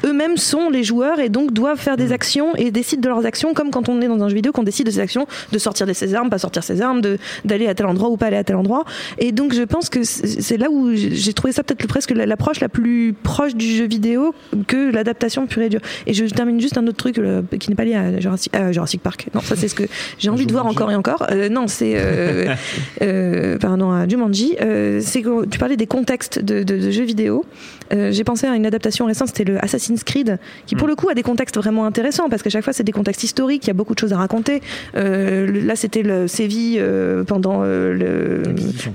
eux-mêmes 0.04 0.36
sont 0.36 0.70
les 0.70 0.84
joueurs 0.84 1.20
et 1.20 1.28
donc 1.28 1.52
doivent 1.52 1.78
faire 1.78 1.96
des 1.96 2.12
actions 2.12 2.54
et 2.56 2.70
décident 2.70 3.00
de 3.02 3.08
leurs 3.08 3.26
actions 3.26 3.54
comme 3.54 3.70
quand 3.70 3.88
on 3.88 4.00
est 4.00 4.08
dans 4.08 4.22
un 4.22 4.28
jeu 4.28 4.34
vidéo 4.34 4.52
qu'on 4.52 4.62
décide 4.62 4.86
de 4.86 4.90
ses 4.90 5.00
actions 5.00 5.26
de 5.52 5.58
sortir 5.58 5.86
de 5.86 5.92
ses 5.92 6.14
armes 6.14 6.30
pas 6.30 6.38
sortir 6.38 6.64
ses 6.64 6.80
armes 6.82 7.00
de 7.00 7.18
d'aller 7.44 7.66
à 7.68 7.74
tel 7.74 7.86
endroit 7.86 8.08
ou 8.10 8.16
pas 8.16 8.26
aller 8.26 8.36
à 8.36 8.44
tel 8.44 8.56
endroit. 8.56 8.84
Et 9.18 9.32
donc 9.32 9.54
je 9.54 9.62
pense 9.62 9.88
que 9.88 10.00
c'est 10.02 10.56
là 10.56 10.68
où 10.70 10.90
j'ai 10.94 11.32
trouvé 11.32 11.52
ça 11.52 11.62
peut-être 11.62 11.86
presque 11.86 12.10
la- 12.10 12.26
l'approche 12.26 12.60
la 12.60 12.68
plus 12.68 13.14
proche 13.22 13.54
du 13.54 13.66
jeu 13.66 13.86
vidéo 13.86 14.34
que 14.66 14.90
l'adaptation 14.92 15.46
pure 15.46 15.62
et 15.62 15.68
dure. 15.68 15.80
Et 16.06 16.14
je 16.14 16.24
termine 16.26 16.60
juste 16.60 16.78
un 16.78 16.86
autre 16.86 16.96
truc 16.96 17.20
qui 17.60 17.68
n'est 17.70 17.76
pas 17.76 17.84
lié 17.84 17.94
à 17.94 18.18
Jurassic, 18.20 18.54
à 18.54 18.72
Jurassic 18.72 19.02
Park. 19.02 19.28
Non 19.34 19.40
ça 19.40 19.56
c'est 19.56 19.68
ce 19.68 19.74
que 19.74 19.84
j'ai 20.18 20.30
envie 20.30 20.46
de 20.46 20.52
voir 20.52 20.66
encore 20.66 20.90
et 20.90 20.94
encore. 20.94 21.26
Euh, 21.30 21.48
non 21.48 21.66
c'est 21.68 21.94
euh, 21.96 22.46
euh, 23.02 23.58
pardon 23.58 23.92
à 23.92 24.08
Jumanji. 24.08 24.56
C'est 25.00 25.22
que 25.22 25.46
tu 25.46 25.58
parlais 25.58 25.76
des 25.76 25.86
contextes 25.86 26.38
de, 26.38 26.62
de- 26.62 26.76
de 26.78 26.90
jeux 26.90 27.04
vidéo 27.04 27.44
euh, 27.92 28.10
j'ai 28.12 28.24
pensé 28.24 28.46
à 28.46 28.54
une 28.54 28.66
adaptation 28.66 29.06
récente, 29.06 29.28
c'était 29.28 29.44
le 29.44 29.62
Assassin's 29.64 30.04
Creed, 30.04 30.38
qui 30.66 30.74
pour 30.76 30.88
le 30.88 30.94
coup 30.94 31.08
a 31.08 31.14
des 31.14 31.22
contextes 31.22 31.56
vraiment 31.56 31.84
intéressants, 31.84 32.28
parce 32.28 32.42
qu'à 32.42 32.50
chaque 32.50 32.64
fois 32.64 32.72
c'est 32.72 32.84
des 32.84 32.92
contextes 32.92 33.22
historiques, 33.22 33.64
il 33.64 33.68
y 33.68 33.70
a 33.70 33.74
beaucoup 33.74 33.94
de 33.94 33.98
choses 33.98 34.12
à 34.12 34.16
raconter. 34.16 34.60
Euh, 34.96 35.64
là 35.66 35.76
c'était 35.76 36.02
le 36.02 36.28
Séville 36.28 36.78
euh, 36.80 37.24
pendant 37.24 37.60
euh, 37.62 38.42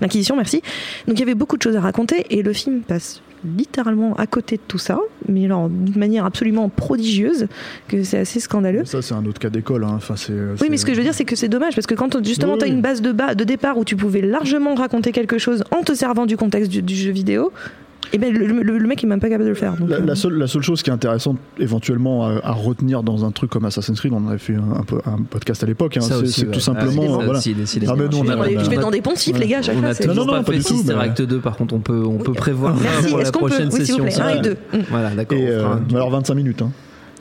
L'Inquisition. 0.02 0.36
merci. 0.36 0.62
Donc 1.08 1.18
il 1.18 1.20
y 1.20 1.24
avait 1.24 1.36
beaucoup 1.36 1.58
de 1.58 1.62
choses 1.62 1.76
à 1.76 1.82
raconter, 1.82 2.26
et 2.30 2.42
le 2.44 2.54
film 2.54 2.82
passe 2.82 3.22
littéralement 3.56 4.16
à 4.16 4.26
côté 4.26 4.58
de 4.58 4.62
tout 4.68 4.80
ça, 4.80 5.00
mais 5.30 5.46
alors 5.46 5.70
d'une 5.70 5.98
manière 5.98 6.26
absolument 6.26 6.70
prodigieuse, 6.70 7.48
que 7.88 8.04
c'est 8.04 8.18
assez 8.18 8.40
scandaleux. 8.40 8.84
Ça 8.86 9.02
c'est 9.04 9.14
un 9.14 9.26
autre 9.26 9.40
cas 9.40 9.50
d'école. 9.52 9.84
hein. 9.84 9.94
Enfin, 9.96 10.16
c'est, 10.16 10.34
Oui, 10.60 10.68
mais 10.72 10.78
ce 10.78 10.86
que 10.86 10.94
je 10.94 10.98
veux 10.98 11.04
dire, 11.04 11.14
c'est 11.14 11.24
que 11.24 11.36
c'est 11.36 11.48
dommage 11.48 11.76
parce 11.76 11.86
que 11.86 11.94
quand 11.94 12.24
justement 12.26 12.54
Oui, 12.54 12.60
tu 12.60 12.66
as 12.66 12.68
une 12.68 12.82
base 12.82 13.02
de, 13.02 13.12
bas, 13.12 13.36
de 13.36 13.44
départ 13.44 13.78
où 13.78 13.86
tu 13.86 13.96
pouvais 13.96 14.22
largement 14.22 14.74
raconter 14.74 15.12
quelque 15.12 15.38
chose 15.38 15.64
en 15.72 15.84
te 15.84 15.94
servant 15.94 16.26
du 16.26 16.36
contexte 16.36 16.72
du, 16.72 16.82
du 16.82 16.96
jeu 16.96 17.12
vidéo, 17.12 17.52
et 18.14 18.18
ben 18.18 18.34
le, 18.34 18.46
le- 18.62 18.78
le 18.78 18.88
mec 18.88 19.04
est 19.04 19.08
même 19.08 19.20
pas 19.20 19.28
capable 19.30 19.46
de 19.46 19.50
le 19.50 19.56
faire. 19.56 19.76
donc, 19.76 19.90
La, 19.90 19.98
euh, 19.98 20.06
la 20.06 20.16
seule, 20.16 20.34
la 20.38 20.48
seule 20.48 20.62
chose 20.62 20.84
qui 20.84 20.90
est 20.90 20.94
intéressante 20.94 21.38
éventuellement 21.60 22.26
à, 22.26 22.40
à 22.44 22.52
retenir 22.52 23.04
dans 23.04 23.26
un 23.26 23.32
truc 23.32 23.50
comme 23.50 23.66
Assassin's 23.66 24.00
Creed, 24.00 24.14
on 24.14 24.18
en 24.26 24.28
avait 24.30 24.38
fait 24.38 24.56
un, 24.56 24.80
un 24.80 24.84
peu- 24.84 25.00
un 25.06 25.22
podcast 25.30 25.64
à 25.64 25.66
l'époque, 25.68 25.98
hein, 25.98 26.02
c'est, 26.02 26.14
aussi, 26.16 26.42
c'est 26.42 26.46
ouais. 26.48 26.52
tout 26.54 26.60
simplement. 26.60 27.02
Ah, 27.04 27.12
euh, 27.22 27.26
voilà. 27.26 27.32
aussi. 27.40 27.56
Ah, 27.88 27.94
mais 27.98 28.08
nous, 28.08 28.18
on 28.18 28.24
je, 28.24 28.32
a- 28.32 28.36
vais 28.36 28.36
dans 28.36 28.44
les- 28.44 28.52
je 28.66 28.70
vais 28.70 28.76
on 28.78 28.80
a- 28.80 28.84
dans 28.84 28.92
des 28.92 29.02
poncifs, 29.02 29.34
Ouais. 29.34 29.40
les 29.42 29.48
gars, 29.48 29.62
chaque 29.62 29.76
On 29.78 29.80
fois. 29.80 29.90
a 29.90 29.94
c'est- 29.94 30.06
Non, 30.08 30.14
toujours 30.14 30.26
non, 30.26 30.32
pas 30.34 30.38
non, 30.40 30.44
pas 30.46 30.52
fait 30.54 30.58
du 30.60 30.64
tout, 30.66 30.84
mais- 30.88 30.94
Act 30.94 31.22
2, 31.22 31.40
par 31.40 31.56
contre, 31.58 31.74
on 31.76 31.80
peut, 31.80 32.04
on 32.06 32.18
peut 32.18 32.34
prévoir 32.34 32.76
Merci, 32.82 33.08
pour 33.10 33.18
la 33.18 33.24
est-ce 33.24 33.32
qu'on 33.32 33.40
peut- 33.40 33.48
prochaine 33.48 33.70
oui, 33.72 33.72
s'il 33.72 33.80
vous 33.80 33.86
session. 33.86 34.04
plaît, 34.04 34.12
ça. 34.12 34.26
un 34.26 34.36
et 34.38 34.42
deux? 34.42 34.58
Mm. 34.74 34.78
Voilà, 34.90 35.10
d'accord. 35.12 35.38
On 35.40 35.44
euh, 35.46 35.96
alors 35.96 36.10
25 36.12 36.34
minutes. 36.36 36.62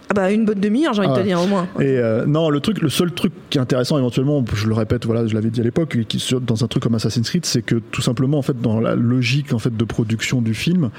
Ah 0.08 0.14
bah 0.14 0.30
une 0.30 0.44
bonne 0.44 0.60
demi-heure, 0.60 0.94
j'ai 0.94 1.00
envie 1.02 1.08
de 1.08 1.14
Ah. 1.14 1.20
te 1.20 1.26
dire 1.26 1.42
au 1.42 1.46
moins. 1.48 1.66
Et 1.80 1.98
euh, 1.98 2.26
non, 2.26 2.48
le 2.48 2.60
truc, 2.60 2.80
le 2.80 2.88
seul 2.88 3.10
truc 3.12 3.32
qui 3.50 3.58
est 3.58 3.60
intéressant 3.60 3.98
éventuellement, 3.98 4.44
je 4.54 4.68
le 4.68 4.74
répète, 4.74 5.04
voilà, 5.04 5.26
je 5.26 5.34
l'avais 5.34 5.50
dit 5.50 5.60
à 5.60 5.64
l'époque, 5.64 5.98
dans 6.46 6.62
un 6.62 6.68
truc 6.68 6.82
comme 6.84 6.94
Assassin's 6.94 7.28
Creed, 7.28 7.44
c'est 7.44 7.62
que 7.62 7.76
tout 7.90 8.02
simplement 8.02 8.38
en 8.38 8.42
fait 8.42 8.60
dans 8.60 8.78
la 8.78 8.94
logique 8.94 9.52
en 9.52 9.58
fait 9.58 9.76
de 9.76 9.84
production 9.84 10.40
du 10.42 10.54
film, 10.54 10.90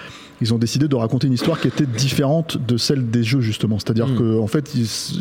ils 0.41 0.53
ont 0.53 0.57
décidé 0.57 0.89
de 0.89 0.95
raconter 0.95 1.27
une 1.27 1.33
histoire 1.33 1.59
qui 1.61 1.69
était 1.69 1.85
différente 1.85 2.57
de 2.67 2.75
celle 2.75 3.09
des 3.09 3.23
jeux 3.23 3.39
justement. 3.39 3.79
C'est-à-dire 3.79 4.07
Mm. 4.07 4.17
que 4.17 4.39
en 4.39 4.47
fait 4.47 4.75
ils 4.75 4.83
s- 4.83 5.13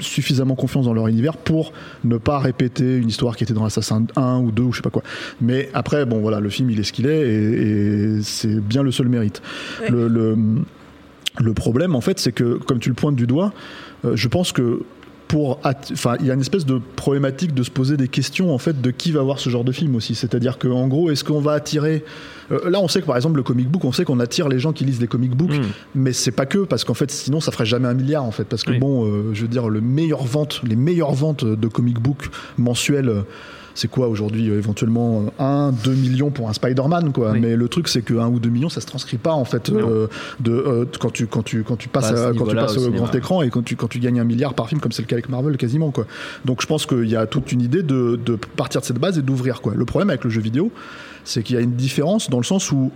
suffisamment 0.00 0.56
confiance 0.56 0.84
dans 0.86 0.94
leur 0.94 1.06
univers 1.06 1.36
pour 1.36 1.72
ne 2.04 2.16
pas 2.18 2.38
répéter 2.40 2.96
une 2.96 3.08
histoire 3.08 3.36
qui 3.36 3.44
était 3.44 3.54
dans 3.54 3.64
Assassin 3.64 4.04
1 4.16 4.38
ou 4.40 4.50
2 4.50 4.62
ou 4.64 4.72
je 4.72 4.78
sais 4.78 4.82
pas 4.82 4.90
quoi. 4.90 5.02
Mais 5.40 5.70
après 5.74 6.04
bon 6.06 6.18
voilà, 6.18 6.40
le 6.40 6.50
film 6.50 6.70
il 6.70 6.80
est 6.80 6.82
ce 6.82 6.92
qu'il 6.92 7.06
est 7.06 7.20
et, 7.28 8.16
et 8.18 8.22
c'est 8.22 8.60
bien 8.60 8.82
le 8.82 8.90
seul 8.90 9.08
mérite. 9.08 9.40
Ouais. 9.80 9.90
Le, 9.90 10.08
le 10.08 10.36
le 11.38 11.52
problème, 11.54 11.94
en 11.94 12.00
fait, 12.00 12.18
c'est 12.18 12.32
que, 12.32 12.54
comme 12.54 12.78
tu 12.78 12.88
le 12.88 12.94
pointes 12.94 13.16
du 13.16 13.26
doigt, 13.26 13.52
euh, 14.04 14.16
je 14.16 14.28
pense 14.28 14.52
que 14.52 14.80
pour, 15.28 15.60
enfin, 15.62 16.16
il 16.20 16.26
y 16.26 16.30
a 16.30 16.34
une 16.34 16.40
espèce 16.40 16.64
de 16.64 16.80
problématique 16.96 17.52
de 17.52 17.62
se 17.62 17.70
poser 17.70 17.98
des 17.98 18.08
questions 18.08 18.50
en 18.54 18.56
fait 18.56 18.80
de 18.80 18.90
qui 18.90 19.12
va 19.12 19.20
voir 19.20 19.38
ce 19.38 19.50
genre 19.50 19.62
de 19.62 19.72
film 19.72 19.94
aussi. 19.94 20.14
C'est-à-dire 20.14 20.56
que, 20.56 20.68
en 20.68 20.88
gros, 20.88 21.10
est-ce 21.10 21.22
qu'on 21.22 21.40
va 21.42 21.52
attirer 21.52 22.02
euh, 22.50 22.70
Là, 22.70 22.80
on 22.80 22.88
sait 22.88 23.02
que 23.02 23.06
par 23.06 23.16
exemple 23.16 23.36
le 23.36 23.42
comic 23.42 23.68
book, 23.68 23.84
on 23.84 23.92
sait 23.92 24.06
qu'on 24.06 24.20
attire 24.20 24.48
les 24.48 24.58
gens 24.58 24.72
qui 24.72 24.84
lisent 24.86 25.02
les 25.02 25.06
comic 25.06 25.32
books, 25.36 25.58
Mm. 25.58 25.62
mais 25.96 26.14
c'est 26.14 26.30
pas 26.30 26.46
que 26.46 26.60
parce 26.60 26.82
qu'en 26.84 26.94
fait, 26.94 27.10
sinon, 27.10 27.40
ça 27.40 27.52
ferait 27.52 27.66
jamais 27.66 27.88
un 27.88 27.94
milliard 27.94 28.24
en 28.24 28.30
fait. 28.30 28.44
Parce 28.44 28.64
que 28.64 28.70
Oui. 28.70 28.78
bon, 28.78 29.04
euh, 29.06 29.30
je 29.34 29.42
veux 29.42 29.48
dire, 29.48 29.68
le 29.68 29.82
meilleur 29.82 30.24
vente, 30.24 30.62
les 30.66 30.76
meilleures 30.76 31.12
ventes 31.12 31.44
de 31.44 31.68
comic 31.68 32.00
book 32.00 32.30
mensuelles. 32.56 33.12
Euh, 33.78 33.88
c'est 33.88 33.88
quoi 33.88 34.08
aujourd'hui 34.08 34.50
euh, 34.50 34.58
éventuellement 34.58 35.26
1, 35.38 35.72
2 35.84 35.92
millions 35.92 36.30
pour 36.30 36.48
un 36.48 36.52
Spider-Man 36.52 37.12
quoi. 37.12 37.32
Oui. 37.32 37.40
Mais 37.40 37.54
le 37.54 37.68
truc 37.68 37.88
c'est 37.88 38.02
que 38.02 38.14
1 38.14 38.28
ou 38.28 38.40
2 38.40 38.48
millions 38.48 38.68
ça 38.68 38.80
se 38.80 38.86
transcrit 38.86 39.18
pas 39.18 39.32
en 39.32 39.44
fait 39.44 39.70
euh, 39.70 40.08
de 40.40 40.52
euh, 40.52 40.84
quand 40.98 41.12
tu 41.12 41.26
quand 41.26 41.42
tu 41.42 41.62
quand 41.62 41.76
tu 41.76 41.88
passes 41.88 42.10
à 42.10 42.32
quand 42.36 42.46
tu 42.46 42.78
au 42.78 42.90
grand 42.90 43.14
écran 43.14 43.42
et 43.42 43.50
quand 43.50 43.62
tu 43.62 43.76
quand 43.76 43.88
tu 43.88 44.00
gagnes 44.00 44.20
un 44.20 44.24
milliard 44.24 44.54
par 44.54 44.68
film 44.68 44.80
comme 44.80 44.92
c'est 44.92 45.02
le 45.02 45.06
cas 45.06 45.16
avec 45.16 45.28
Marvel 45.28 45.56
quasiment 45.56 45.90
quoi. 45.90 46.06
Donc 46.44 46.60
je 46.60 46.66
pense 46.66 46.86
qu'il 46.86 47.08
y 47.08 47.16
a 47.16 47.26
toute 47.26 47.52
une 47.52 47.62
idée 47.62 47.82
de, 47.82 48.18
de 48.24 48.34
partir 48.34 48.80
de 48.80 48.86
cette 48.86 48.98
base 48.98 49.18
et 49.18 49.22
d'ouvrir 49.22 49.60
quoi. 49.60 49.74
Le 49.74 49.84
problème 49.84 50.10
avec 50.10 50.24
le 50.24 50.30
jeu 50.30 50.40
vidéo 50.40 50.72
c'est 51.24 51.42
qu'il 51.42 51.56
y 51.56 51.58
a 51.58 51.62
une 51.62 51.74
différence 51.74 52.30
dans 52.30 52.38
le 52.38 52.44
sens 52.44 52.72
où 52.72 52.90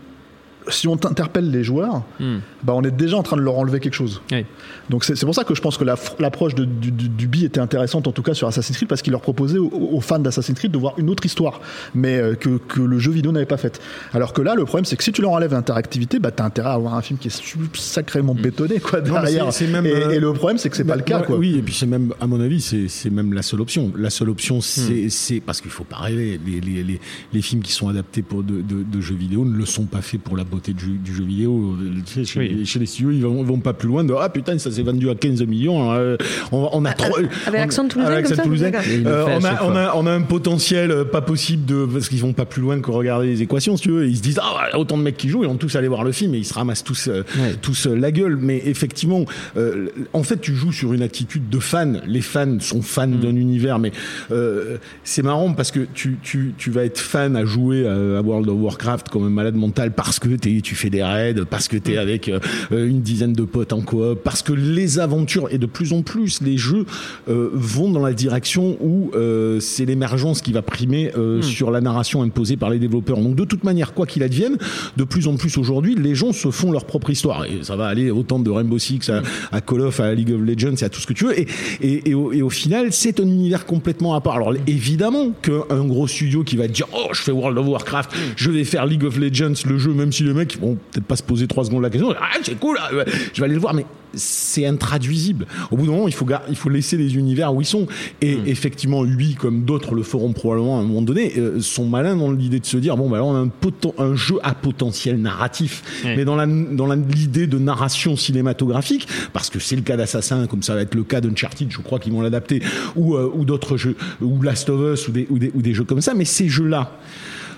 si 0.68 0.86
on 0.88 0.94
interpelle 0.94 1.50
les 1.50 1.64
joueurs, 1.64 2.02
Hmm. 2.20 2.38
bah 2.62 2.72
on 2.76 2.82
est 2.82 2.90
déjà 2.90 3.16
en 3.16 3.22
train 3.22 3.36
de 3.36 3.42
leur 3.42 3.56
enlever 3.58 3.80
quelque 3.80 3.94
chose. 3.94 4.22
Oui. 4.30 4.44
Donc 4.90 5.04
c'est 5.04 5.18
pour 5.24 5.34
ça 5.34 5.44
que 5.44 5.54
je 5.54 5.60
pense 5.60 5.76
que 5.76 5.84
la- 5.84 5.96
l'approche 6.18 6.54
du, 6.54 6.66
du, 6.66 6.90
du 7.08 7.26
bi 7.26 7.44
était 7.44 7.60
intéressante 7.60 8.06
en 8.06 8.12
tout 8.12 8.22
cas 8.22 8.34
sur 8.34 8.46
Assassin's 8.48 8.76
Creed 8.76 8.88
parce 8.88 9.02
qu'il 9.02 9.10
leur 9.12 9.20
proposait 9.20 9.58
aux, 9.58 9.68
aux 9.70 10.00
fans 10.00 10.18
d'Assassin's 10.18 10.58
Creed 10.58 10.70
de 10.72 10.78
voir 10.78 10.94
une 10.98 11.10
autre 11.10 11.24
histoire, 11.26 11.60
mais 11.94 12.18
euh, 12.18 12.34
que, 12.34 12.58
que 12.58 12.80
le 12.80 12.98
jeu 12.98 13.10
vidéo 13.12 13.32
n'avait 13.32 13.46
pas 13.46 13.56
faite. 13.56 13.80
Alors 14.12 14.32
que 14.32 14.42
là, 14.42 14.54
le 14.54 14.64
problème 14.64 14.84
c'est 14.84 14.96
que 14.96 15.04
si 15.04 15.12
tu 15.12 15.22
leur 15.22 15.32
enlèves 15.32 15.52
l'interactivité, 15.52 16.18
bah 16.18 16.30
t'as 16.30 16.44
intérêt 16.44 16.70
à 16.70 16.74
avoir 16.74 16.94
un 16.94 17.02
film 17.02 17.18
qui 17.18 17.28
est 17.28 17.42
sacrément 17.74 18.34
bétonné 18.34 18.78
quoi 18.80 19.00
Non, 19.00 19.14
derrière. 19.14 19.52
c'est- 19.52 19.66
c'est 19.66 19.70
même, 19.72 19.86
et, 19.86 19.92
euh, 19.92 20.10
et 20.10 20.20
le 20.20 20.32
problème 20.32 20.58
c'est 20.58 20.68
que 20.70 20.76
c'est 20.76 20.84
pas 20.84 20.96
le 20.96 21.02
cas 21.02 21.20
Ouais, 21.20 21.26
quoi. 21.26 21.36
Oui, 21.36 21.56
et 21.56 21.62
puis 21.62 21.74
c'est 21.74 21.86
même, 21.86 22.12
à 22.20 22.26
mon 22.26 22.40
avis, 22.40 22.60
c'est 22.60 23.10
même 23.10 23.32
la 23.32 23.42
seule 23.42 23.60
option. 23.60 23.92
La 23.96 24.10
seule 24.10 24.30
option, 24.30 24.58
Hmm. 24.58 25.08
c'est 25.08 25.40
parce 25.40 25.60
qu'il 25.60 25.70
faut 25.70 25.84
pas 25.84 25.96
rêver. 25.96 26.40
Les, 26.46 26.60
les, 26.60 26.82
les, 26.82 27.00
les 27.32 27.42
films 27.42 27.62
qui 27.62 27.72
sont 27.72 27.88
adaptés 27.88 28.22
pour 28.22 28.42
de, 28.42 28.60
de, 28.60 28.82
de 28.82 29.00
jeux 29.00 29.14
vidéo 29.14 29.44
ne 29.44 29.56
le 29.56 29.66
sont 29.66 29.84
pas 29.86 30.02
faits 30.02 30.20
pour 30.20 30.36
la 30.36 30.44
beauté 30.52 30.72
du, 30.72 30.98
du 30.98 31.14
jeu 31.14 31.24
vidéo. 31.24 31.76
Tu 32.06 32.12
sais, 32.12 32.24
chez, 32.24 32.38
Oui. 32.40 32.48
les, 32.58 32.64
chez 32.64 32.78
les 32.78 32.86
studios, 32.86 33.10
ils 33.10 33.22
vont, 33.22 33.40
ils 33.40 33.46
vont 33.46 33.58
pas 33.60 33.72
plus 33.72 33.88
loin 33.88 34.04
de 34.04 34.12
ah 34.18 34.28
putain, 34.28 34.58
ça 34.58 34.70
s'est 34.70 34.82
vendu 34.82 35.08
à 35.10 35.14
15 35.14 35.42
millions. 35.44 35.92
euh, 35.92 36.16
on, 36.52 36.68
on 36.72 36.84
a 36.84 36.92
trop. 36.92 37.16
Avec 37.16 37.30
on- 37.48 37.52
l'accent 37.52 37.88
toulousain 37.88 38.10
avec 38.12 38.26
comme 38.26 38.36
ça 38.36 38.42
toulousain. 38.42 38.70
Euh, 39.06 39.24
on, 39.28 39.36
a, 39.38 39.40
chaque 39.40 39.62
on, 39.62 39.70
fois. 39.72 39.80
a, 39.80 39.96
on 39.96 40.06
a 40.06 40.12
un 40.12 40.22
potentiel 40.22 40.90
euh, 40.90 41.04
pas 41.04 41.22
possible 41.22 41.64
de 41.64 41.86
parce 41.86 42.08
qu'ils 42.08 42.20
vont 42.20 42.32
pas 42.34 42.44
plus 42.44 42.60
loin 42.62 42.80
que 42.80 42.90
regarder 42.90 43.26
les 43.28 43.42
équations 43.42 43.76
si 43.76 43.84
tu 43.84 43.90
veux. 43.90 44.06
Ils 44.06 44.16
se 44.18 44.22
disent 44.22 44.40
ah 44.42 44.76
autant 44.78 44.98
de 44.98 45.02
mecs 45.02 45.16
qui 45.16 45.28
jouent 45.28 45.44
et 45.44 45.46
on 45.46 45.56
tous 45.56 45.74
aller 45.76 45.88
voir 45.88 46.04
le 46.04 46.12
film 46.12 46.34
et 46.34 46.38
ils 46.38 46.44
se 46.44 46.54
ramassent 46.54 46.84
tous 46.84 47.08
euh, 47.08 47.22
Ouais. 47.38 47.54
tous 47.60 47.86
la 47.86 48.12
gueule. 48.12 48.36
Mais 48.36 48.62
effectivement, 48.66 49.24
euh, 49.56 49.88
en 50.12 50.22
fait, 50.22 50.40
tu 50.40 50.54
joues 50.54 50.72
sur 50.72 50.92
une 50.92 51.02
attitude 51.02 51.48
de 51.48 51.58
fan. 51.58 52.02
Les 52.06 52.20
fans 52.20 52.58
sont 52.60 52.82
fans 52.82 53.06
Mm. 53.06 53.20
d'un 53.20 53.36
univers, 53.36 53.78
mais 53.78 53.92
euh, 54.30 54.76
c'est 55.04 55.22
marrant 55.22 55.52
parce 55.54 55.70
que 55.70 55.80
tu, 55.94 56.18
tu, 56.22 56.54
tu 56.58 56.70
vas 56.70 56.84
être 56.84 56.98
fan 57.00 57.36
à 57.36 57.44
jouer 57.44 57.86
à, 57.86 57.92
à 58.18 58.20
World 58.22 58.48
of 58.48 58.56
Warcraft 58.60 59.08
comme 59.08 59.24
un 59.24 59.30
malade 59.30 59.54
mental 59.54 59.92
parce 59.92 60.18
que 60.18 60.28
t'es- 60.42 60.60
tu 60.62 60.74
fais 60.74 60.90
des 60.90 61.02
raids, 61.02 61.34
parce 61.48 61.68
que 61.68 61.76
t'es 61.78 61.96
avec 61.96 62.28
euh, 62.28 62.38
une 62.70 63.00
dizaine 63.00 63.32
de 63.32 63.44
potes 63.44 63.72
en 63.72 63.80
coop, 63.80 64.20
parce 64.22 64.42
que 64.42 64.52
les 64.52 64.98
aventures 64.98 65.48
et 65.50 65.56
de 65.58 65.66
plus 65.66 65.92
en 65.94 66.02
plus 66.02 66.42
les 66.42 66.58
jeux 66.58 66.84
euh, 67.28 67.48
vont 67.54 67.90
dans 67.90 68.02
la 68.04 68.12
direction 68.12 68.76
où 68.80 69.10
euh, 69.14 69.58
c'est 69.60 69.86
l'émergence 69.86 70.42
qui 70.42 70.52
va 70.52 70.60
primer 70.62 71.12
euh, 71.16 71.40
sur 71.40 71.70
la 71.70 71.80
narration 71.80 72.22
imposée 72.22 72.56
par 72.56 72.68
les 72.70 72.78
développeurs. 72.78 73.18
Donc 73.18 73.36
de 73.36 73.44
toute 73.44 73.64
manière, 73.64 73.94
quoi 73.94 74.04
qu'il 74.06 74.22
advienne, 74.22 74.58
de 74.96 75.04
plus 75.04 75.26
en 75.28 75.36
plus 75.36 75.56
aujourd'hui, 75.56 75.94
les 75.94 76.14
gens 76.14 76.32
se 76.32 76.50
font 76.50 76.72
leur 76.72 76.84
propre 76.84 77.10
histoire. 77.10 77.44
Et 77.46 77.60
ça 77.62 77.76
va 77.76 77.86
aller 77.86 78.10
autant 78.10 78.38
de 78.38 78.50
Rainbow 78.50 78.78
Six 78.78 79.08
à, 79.10 79.22
à 79.52 79.60
Call 79.60 79.80
of, 79.82 80.00
à 80.00 80.12
League 80.14 80.32
of 80.32 80.40
Legends 80.42 80.74
et 80.80 80.84
à 80.84 80.88
tout 80.88 81.00
ce 81.00 81.06
que 81.06 81.12
tu 81.14 81.24
veux. 81.26 81.38
Et, 81.38 81.46
et, 81.80 82.10
et 82.10 82.14
au, 82.14 82.32
et 82.32 82.42
au 82.42 82.50
final, 82.50 82.92
c'est 82.92 83.20
un 83.20 83.24
univers 83.24 83.64
complètement 83.64 84.14
à 84.14 84.20
part. 84.20 84.36
Alors 84.36 84.52
évidemment 84.66 85.30
qu'un 85.42 85.84
gros 85.84 86.08
studio 86.08 86.42
qui 86.44 86.56
va 86.56 86.66
te 86.66 86.72
dire 86.72 86.86
oh 86.92 87.08
je 87.12 87.20
fais 87.22 87.32
World 87.32 87.56
of 87.58 87.66
Warcraft, 87.68 88.10
je 88.36 88.50
vais 88.50 88.64
faire 88.64 88.86
League 88.86 89.04
of 89.04 89.16
Legends, 89.18 89.54
le 89.68 89.78
jeu, 89.78 89.92
même 89.92 90.10
si 90.12 90.24
les 90.32 90.38
mecs 90.38 90.58
vont 90.60 90.76
peut-être 90.90 91.04
pas 91.06 91.16
se 91.16 91.22
poser 91.22 91.46
trois 91.46 91.64
secondes 91.64 91.82
la 91.82 91.90
question, 91.90 92.12
ah 92.20 92.36
c'est 92.42 92.58
cool, 92.58 92.78
ah, 92.80 92.88
je 93.32 93.40
vais 93.40 93.44
aller 93.44 93.54
le 93.54 93.60
voir, 93.60 93.74
mais 93.74 93.84
c'est 94.14 94.66
intraduisible. 94.66 95.46
Au 95.70 95.76
bout 95.78 95.86
d'un 95.86 95.92
moment, 95.92 96.06
il 96.06 96.12
faut, 96.12 96.26
il 96.50 96.56
faut 96.56 96.68
laisser 96.68 96.98
les 96.98 97.16
univers 97.16 97.54
où 97.54 97.62
ils 97.62 97.66
sont. 97.66 97.86
Et 98.20 98.36
effectivement, 98.44 99.02
lui, 99.02 99.34
comme 99.34 99.64
d'autres 99.64 99.94
le 99.94 100.02
feront 100.02 100.34
probablement 100.34 100.76
à 100.78 100.82
un 100.82 100.84
moment 100.84 101.00
donné, 101.00 101.32
euh, 101.38 101.60
sont 101.60 101.86
malins 101.86 102.14
dans 102.14 102.30
l'idée 102.30 102.60
de 102.60 102.66
se 102.66 102.76
dire 102.76 102.98
bon, 102.98 103.08
bah 103.08 103.16
là, 103.16 103.24
on 103.24 103.34
a 103.34 103.38
un, 103.38 103.46
poten- 103.46 103.94
un 103.96 104.14
jeu 104.14 104.36
à 104.42 104.54
potentiel 104.54 105.16
narratif, 105.18 105.82
Ouais. 106.04 106.14
mais 106.16 106.26
dans 106.26 106.36
la 106.36 106.44
dans 106.46 106.86
la- 106.86 106.96
l'idée 106.96 107.46
de 107.46 107.58
narration 107.58 108.14
cinématographique, 108.16 109.08
parce 109.32 109.48
que 109.48 109.58
c'est 109.58 109.76
le 109.76 109.82
cas 109.82 109.96
d'Assassin, 109.96 110.46
comme 110.46 110.62
ça 110.62 110.74
va 110.74 110.82
être 110.82 110.94
le 110.94 111.04
cas 111.04 111.22
d'Uncharted, 111.22 111.68
je 111.70 111.78
crois 111.80 111.98
qu'ils 111.98 112.12
vont 112.12 112.20
l'adapter, 112.20 112.60
ou, 112.96 113.14
euh, 113.14 113.30
ou 113.34 113.46
d'autres 113.46 113.78
jeux, 113.78 113.96
ou 114.20 114.42
Last 114.42 114.68
of 114.68 114.92
Us, 114.92 115.08
ou 115.08 115.12
des, 115.12 115.26
ou 115.30 115.38
des, 115.38 115.50
ou 115.54 115.62
des 115.62 115.72
jeux 115.72 115.84
comme 115.84 116.02
ça. 116.02 116.12
Mais 116.12 116.26
ces 116.26 116.48
jeux-là, 116.50 116.98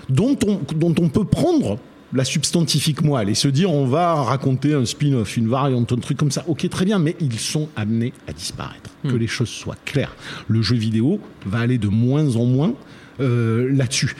dont 0.07 0.37
on, 0.47 0.61
dont 0.73 0.95
on 1.01 1.09
peut 1.09 1.25
prendre 1.25 1.79
la 2.15 2.23
substantifique 2.23 3.03
moelle 3.03 3.29
et 3.29 3.35
se 3.35 3.47
dire 3.47 3.71
on 3.71 3.85
va 3.85 4.15
raconter 4.15 4.73
un 4.73 4.85
spin-off, 4.85 5.37
une 5.37 5.49
variante, 5.49 5.91
un 5.91 5.97
truc 5.97 6.17
comme 6.17 6.31
ça. 6.31 6.43
Ok, 6.47 6.67
très 6.69 6.85
bien, 6.85 6.97
mais 6.97 7.15
ils 7.19 7.39
sont 7.39 7.69
amenés 7.75 8.13
à 8.27 8.33
disparaître. 8.33 8.89
Que 9.03 9.15
les 9.15 9.27
choses 9.27 9.49
soient 9.49 9.77
claires. 9.85 10.15
Le 10.47 10.63
jeu 10.63 10.75
vidéo 10.75 11.19
va 11.45 11.59
aller 11.59 11.77
de 11.77 11.89
moins 11.89 12.35
en 12.37 12.45
moins 12.45 12.73
euh, 13.19 13.69
là-dessus. 13.71 14.15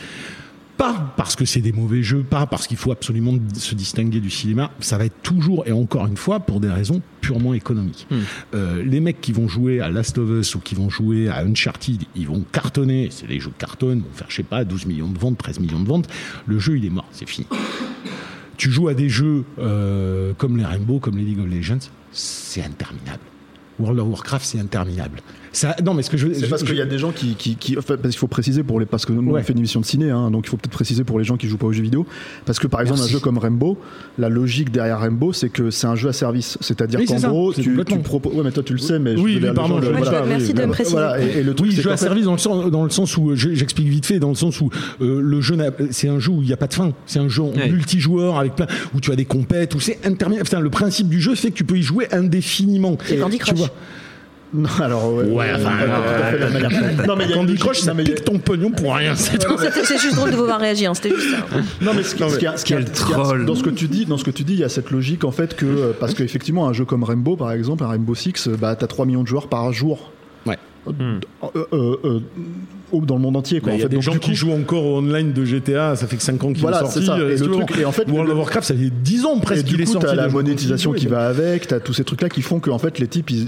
Pas 0.78 1.14
parce 1.16 1.36
que 1.36 1.46
c'est 1.46 1.62
des 1.62 1.72
mauvais 1.72 2.04
jeux, 2.04 2.24
pas 2.24 2.46
parce 2.48 2.68
qu'il 2.68 2.76
faut 2.76 2.92
absolument 2.92 3.34
se 3.54 3.76
distinguer 3.76 4.20
du 4.20 4.30
cinéma. 4.30 4.72
Ça 4.80 4.98
va 4.98 5.06
être 5.06 5.22
toujours 5.24 5.66
et 5.66 5.72
encore 5.72 6.06
une 6.06 6.18
fois 6.18 6.42
pour 6.42 6.60
des 6.60 6.70
raisons 6.70 7.02
purement 7.22 7.54
économiques. 7.54 8.08
Euh, 8.54 8.84
les 8.84 9.00
mecs 9.00 9.22
qui 9.22 9.32
vont 9.32 9.48
jouer 9.48 9.80
à 9.80 9.90
Last 9.90 10.18
of 10.18 10.30
Us 10.30 10.56
ou 10.56 10.60
qui 10.60 10.76
vont 10.76 10.90
jouer 10.90 11.30
à 11.30 11.44
Uncharted, 11.46 12.04
ils 12.16 12.28
vont 12.28 12.44
cartonner. 12.52 13.08
C'est 13.10 13.28
les 13.28 13.40
jeux 13.40 13.52
de 13.52 13.58
carton, 13.58 13.96
vont 13.96 14.04
faire 14.14 14.28
je 14.30 14.36
sais 14.36 14.44
pas 14.44 14.66
12 14.66 14.86
millions 14.86 15.10
de 15.10 15.18
ventes, 15.18 15.38
13 15.38 15.60
millions 15.60 15.80
de 15.80 15.88
ventes. 15.88 16.10
Le 16.46 16.60
jeu 16.60 16.78
il 16.78 16.86
est 16.86 16.90
mort, 16.90 17.08
c'est 17.12 17.28
fini. 17.28 17.48
Tu 18.58 18.70
joues 18.70 18.88
à 18.88 18.94
des 18.94 19.10
jeux 19.10 19.46
euh, 19.60 20.34
comme 20.38 20.58
les 20.58 20.66
Rainbow, 20.66 21.00
comme 21.00 21.18
les 21.18 21.24
League 21.24 21.40
of 21.40 21.48
Legends, 21.48 21.90
c'est 22.12 22.64
interminable. 22.64 23.24
World 23.80 24.00
of 24.00 24.08
Warcraft, 24.08 24.46
c'est 24.46 24.60
interminable. 24.60 25.22
Ça, 25.56 25.74
non, 25.86 25.94
mais 25.94 26.04
ce 26.04 26.10
que 26.10 26.18
je 26.18 26.28
C'est 26.34 26.50
parce 26.50 26.64
qu'il 26.64 26.76
y 26.76 26.82
a 26.82 26.86
des 26.86 26.98
gens 26.98 27.12
qui, 27.12 27.36
qui, 27.36 27.56
qui- 27.56 27.78
enfin, 27.78 27.96
parce 27.96 28.10
qu'il 28.10 28.20
faut 28.20 28.28
préciser 28.28 28.62
pour 28.62 28.78
les, 28.78 28.86
parce 28.86 29.06
que 29.06 29.14
nous 29.14 29.22
Ouais. 29.32 29.40
on 29.40 29.44
fait 29.44 29.54
une 29.54 29.60
émission 29.60 29.80
de 29.80 29.86
ciné, 29.86 30.10
hein, 30.12 30.30
donc 30.30 30.46
il 30.46 30.50
faut 30.50 30.58
peut-être 30.58 30.74
préciser 30.74 31.06
pour 31.06 31.18
les 31.18 31.24
gens 31.24 31.38
qui 31.38 31.48
jouent 31.48 31.56
pas 31.58 31.68
aux 31.68 31.72
jeux 31.72 31.82
vidéo, 31.82 32.06
parce 32.46 32.60
que 32.60 32.68
par 32.68 32.82
exemple 32.82 33.00
un 33.02 33.08
jeu 33.08 33.20
comme 33.20 33.38
Rainbow, 33.38 33.78
la 34.18 34.28
logique 34.28 34.70
derrière 34.70 35.00
Rainbow, 35.00 35.32
c'est 35.32 35.48
que 35.48 35.72
c'est 35.72 35.88
un 35.88 35.96
jeu 35.96 36.10
à 36.10 36.14
service, 36.14 36.58
c'est-à-dire 36.60 37.00
Oui, 37.00 37.06
qu'en 37.06 37.18
c'est 37.20 37.28
gros 37.28 37.54
c'est 37.54 37.62
tu, 37.62 37.78
tu 37.88 38.00
proposes, 38.00 38.34
ouais 38.36 38.44
mais 38.44 38.52
toi 38.52 38.64
tu 38.64 38.74
le 38.74 38.80
sais, 38.80 39.00
mais 39.00 39.16
Oui, 39.16 39.40
je 39.42 39.48
oui, 39.48 39.54
pardon, 39.56 39.82
gens 39.82 39.88
je- 39.88 39.92
voilà. 39.98 40.26
merci 40.26 40.54
de 40.54 40.62
me 40.66 40.72
préciser. 40.72 40.92
Voilà, 40.98 41.22
et, 41.24 41.38
et 41.40 41.44
le 41.44 41.54
truc 41.54 41.70
Oui, 41.70 41.76
c'est 41.76 41.82
jeu 41.84 41.92
à 41.92 41.96
service 41.98 42.26
dans 42.26 42.34
le 42.34 42.38
sens, 42.38 42.70
dans 42.70 42.84
le 42.84 42.90
sens 42.90 43.16
où 43.16 43.34
je- 43.36 43.54
j'explique 43.54 43.88
vite 43.88 44.06
fait, 44.06 44.20
dans 44.20 44.30
le 44.30 44.36
sens 44.36 44.60
où 44.60 44.70
euh, 45.02 45.22
le 45.22 45.40
jeu, 45.40 45.56
n'a- 45.56 45.72
c'est 45.92 46.10
un 46.10 46.20
jeu 46.20 46.32
où 46.32 46.42
il 46.42 46.48
n'y 46.48 46.54
a 46.54 46.58
pas 46.58 46.68
de 46.68 46.74
fin. 46.74 46.92
C'est 47.06 47.20
un 47.20 47.30
jeu 47.30 47.44
en 47.44 47.54
Ouais. 47.54 47.70
multijoueur 47.70 48.38
avec 48.40 48.56
plein, 48.56 48.68
où 48.94 49.00
tu 49.00 49.10
as 49.12 49.16
des 49.16 49.24
compètes, 49.26 49.74
où 49.74 49.80
c'est 49.80 50.00
interminable. 50.06 50.50
Le 50.62 50.70
principe 50.70 51.08
du 51.08 51.22
jeu 51.22 51.34
fait 51.36 51.52
que 51.52 51.56
tu 51.56 51.64
peux 51.64 51.78
y 51.78 51.82
jouer 51.82 52.08
indéfiniment. 52.14 52.98
Candy 53.22 53.38
Crush. 53.38 53.60
Non, 54.54 54.70
alors 54.80 55.14
ouais, 55.14 55.52
enfin, 55.56 55.72
manière. 56.54 56.70
Non 57.08 57.16
mais 57.16 57.26
il 57.26 57.30
y 57.30 57.34
a 57.34 57.36
Candy 57.36 57.56
Crush, 57.56 57.80
ça 57.80 57.94
y 57.94 58.04
pique 58.04 58.24
ton 58.24 58.38
pognon 58.40 58.72
pour 58.72 58.96
rien. 58.96 59.14
C'est 59.16 59.38
tout. 59.38 59.58
C'était- 59.58 59.84
C'est 59.84 59.98
juste 60.00 60.16
drôle 60.16 60.32
de 60.32 60.36
vous 60.36 60.46
voir 60.46 60.60
réagir, 60.60 60.96
c'était 60.96 61.10
juste 61.10 61.32
ça. 61.32 61.58
Non 61.82 61.94
mais 61.94 62.04
ce 62.04 62.16
qui, 62.16 62.24
ce 62.30 62.38
qui 62.38 62.48
a- 62.48 62.56
ce 62.58 63.44
dans 63.46 63.56
ce 63.56 63.64
que 63.64 63.70
tu 63.70 63.88
dis, 63.88 64.06
dans 64.06 64.18
ce 64.18 64.24
que 64.24 64.32
tu 64.32 64.44
dis, 64.44 64.54
il 64.54 64.60
y 64.60 64.64
a 64.64 64.70
cette 64.70 64.92
logique 64.92 65.24
en 65.26 65.32
fait 65.32 65.56
que 65.56 65.66
euh, 65.66 65.92
parce 66.00 66.14
qu'effectivement 66.14 66.68
un 66.68 66.74
jeu 66.74 66.86
comme 66.86 67.04
Rainbow 67.04 67.36
par 67.36 67.52
exemple, 67.52 67.84
un 67.84 67.88
Rainbow 67.88 68.16
Six, 68.16 68.48
euh, 68.48 68.56
bah 68.60 68.76
t'as 68.76 68.88
3 68.88 69.06
millions 69.06 69.24
de 69.24 69.28
joueurs 69.28 69.48
par 69.50 69.74
jour. 69.74 70.12
Ouais. 70.46 70.58
Euh, 70.88 71.20
euh, 71.74 71.98
euh, 72.04 72.20
dans 72.94 73.16
le 73.16 73.22
monde 73.22 73.36
entier 73.38 73.62
Il 73.64 73.70
en 73.70 73.74
y 73.74 73.76
a 73.76 73.80
fait. 73.84 73.90
des 73.90 74.02
gens 74.02 74.12
du 74.14 74.20
qui 74.20 74.36
jouent 74.36 74.52
encore 74.54 74.86
au 74.86 74.98
online 75.00 75.34
de 75.34 75.44
GTA, 75.44 75.96
ça 75.96 76.08
fait 76.08 76.16
que 76.18 76.24
5 76.24 76.44
ans 76.44 76.54
qu'il 76.54 76.62
Voilà, 76.62 76.78
est 76.78 76.80
sorti. 76.82 77.00
c'est 77.00 77.06
ça. 77.06 77.18
euh, 77.18 77.30
Et 77.36 77.38
le 77.38 77.46
tu 77.46 77.52
truc- 77.52 77.78
et 77.80 77.86
en 77.86 77.92
fait, 77.92 78.08
World 78.10 78.32
of 78.32 78.38
Warcraft, 78.38 78.68
ça 78.68 78.74
fait 78.76 78.90
10 78.90 79.26
ans 79.26 79.38
Et 79.38 79.42
presque 79.42 79.64
du 79.66 79.74
qu'il 79.74 79.82
est 79.82 79.86
coup, 79.86 79.92
sorti. 79.94 80.08
t'as 80.08 80.16
la 80.16 80.30
monétisation 80.30 80.94
qui 80.94 81.06
et 81.06 81.10
va 81.10 81.28
avec, 81.28 81.68
t'as 81.68 81.80
tous 81.80 81.94
ces 81.94 82.04
trucs-là 82.04 82.30
qui 82.30 82.42
font 82.42 82.60
qu'en 82.60 82.78
fait 82.78 83.00
les 83.00 83.08
types 83.08 83.30
ils, 83.32 83.48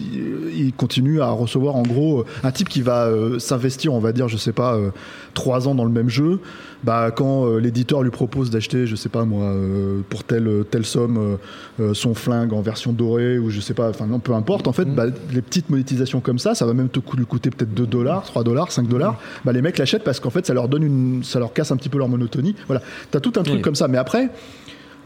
ils 0.58 0.74
continuent 0.74 1.22
à 1.22 1.30
recevoir 1.30 1.76
en 1.76 1.84
gros 1.84 2.26
un 2.44 2.52
type 2.52 2.68
qui 2.70 2.82
va 2.82 3.06
euh, 3.06 3.40
s'investir, 3.40 3.94
on 3.94 4.00
va 4.00 4.12
dire, 4.12 4.28
je 4.28 4.38
sais 4.38 4.54
pas, 4.54 4.76
euh, 4.76 4.90
trois 5.34 5.68
ans 5.68 5.76
dans 5.76 5.86
le 5.86 5.92
même 5.92 6.10
jeu. 6.10 6.40
Bah 6.84 7.12
quand 7.16 7.48
euh, 7.48 7.60
l'éditeur 7.60 8.04
lui 8.04 8.12
propose 8.12 8.50
d'acheter, 8.52 8.86
je 8.86 8.96
sais 8.96 9.10
pas 9.10 9.26
moi, 9.26 9.46
euh, 9.46 10.02
pour 10.10 10.24
telle 10.24 10.64
telle 10.70 10.86
somme 10.86 11.38
euh, 11.80 11.94
son 11.94 12.14
flingue 12.14 12.54
en 12.54 12.62
version 12.62 12.94
dorée 12.94 13.40
ou 13.40 13.50
je 13.50 13.60
sais 13.60 13.74
pas, 13.74 13.90
enfin 13.90 14.06
non 14.06 14.20
peu 14.20 14.34
importe. 14.34 14.68
En 14.68 14.74
fait, 14.74 14.86
bah, 14.86 15.06
les 15.34 15.42
petites 15.42 15.70
monétisations 15.70 16.20
comme 16.20 16.40
ça, 16.40 16.54
ça 16.56 16.66
va 16.66 16.74
même 16.74 16.90
te 16.90 17.00
coûter 17.00 17.50
peut-être 17.50 17.74
2 17.74 17.88
dollars, 17.88 18.24
3 18.24 18.44
dollars, 18.44 18.72
5 18.72 18.88
dollars. 18.88 19.20
Bah 19.44 19.54
les 19.54 19.62
mecs 19.62 19.78
l'achètent 19.78 20.04
parce 20.04 20.20
qu'en 20.20 20.30
fait 20.30 20.46
ça 20.46 20.54
leur 20.54 20.68
donne 20.68 20.84
une, 20.84 21.24
ça 21.24 21.40
leur 21.40 21.52
casse 21.54 21.72
un 21.72 21.78
petit 21.78 21.90
peu 21.90 21.98
leur 21.98 22.10
monotonie. 22.10 22.56
Voilà, 22.68 22.82
t'as 23.12 23.20
tout 23.20 23.34
un 23.38 23.44
truc 23.44 23.58
Oui. 23.58 23.62
comme 23.62 23.76
ça. 23.76 23.88
Mais 23.88 23.98
après. 23.98 24.30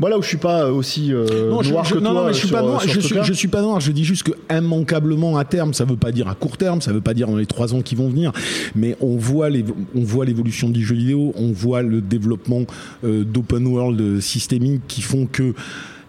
Moi 0.01 0.09
là 0.09 0.17
où 0.17 0.21
je 0.23 0.27
suis 0.29 0.37
pas 0.37 0.71
aussi 0.71 1.13
euh, 1.13 1.49
non, 1.51 1.61
je, 1.61 1.69
noir 1.71 1.85
je- 1.85 1.93
que 1.93 1.99
non, 1.99 2.11
toi 2.11 2.21
non, 2.21 2.27
mais 2.27 2.33
je 2.33 2.39
suis 2.39 2.47
pas 2.49 2.61
noir. 2.63 2.81
Je 2.81 2.87
ce 2.87 2.91
suis, 2.93 3.01
truc-là. 3.01 3.21
je 3.23 3.33
suis 3.33 3.47
pas 3.47 3.61
noir. 3.61 3.79
Je 3.79 3.91
dis 3.91 4.03
juste 4.03 4.23
que 4.23 4.31
immanquablement 4.51 5.37
à 5.37 5.45
terme, 5.45 5.75
ça 5.75 5.85
veut 5.85 5.95
pas 5.95 6.11
dire 6.11 6.27
à 6.27 6.33
court 6.33 6.57
terme, 6.57 6.81
ça 6.81 6.91
veut 6.91 7.01
pas 7.01 7.13
dire 7.13 7.27
dans 7.27 7.37
les 7.37 7.45
trois 7.45 7.73
ans 7.75 7.81
qui 7.83 7.93
vont 7.95 8.09
venir, 8.09 8.31
mais 8.75 8.97
on 8.99 9.15
voit 9.15 9.49
les, 9.51 9.63
on 9.95 10.01
voit 10.03 10.25
l'évolution 10.25 10.69
du 10.69 10.83
jeu 10.83 10.95
vidéo, 10.95 11.33
on 11.37 11.51
voit 11.51 11.83
le 11.83 12.01
développement 12.01 12.63
euh, 13.03 13.23
d'open 13.23 13.67
world 13.67 14.19
systémique 14.21 14.81
qui 14.87 15.01
font 15.03 15.27
que 15.27 15.53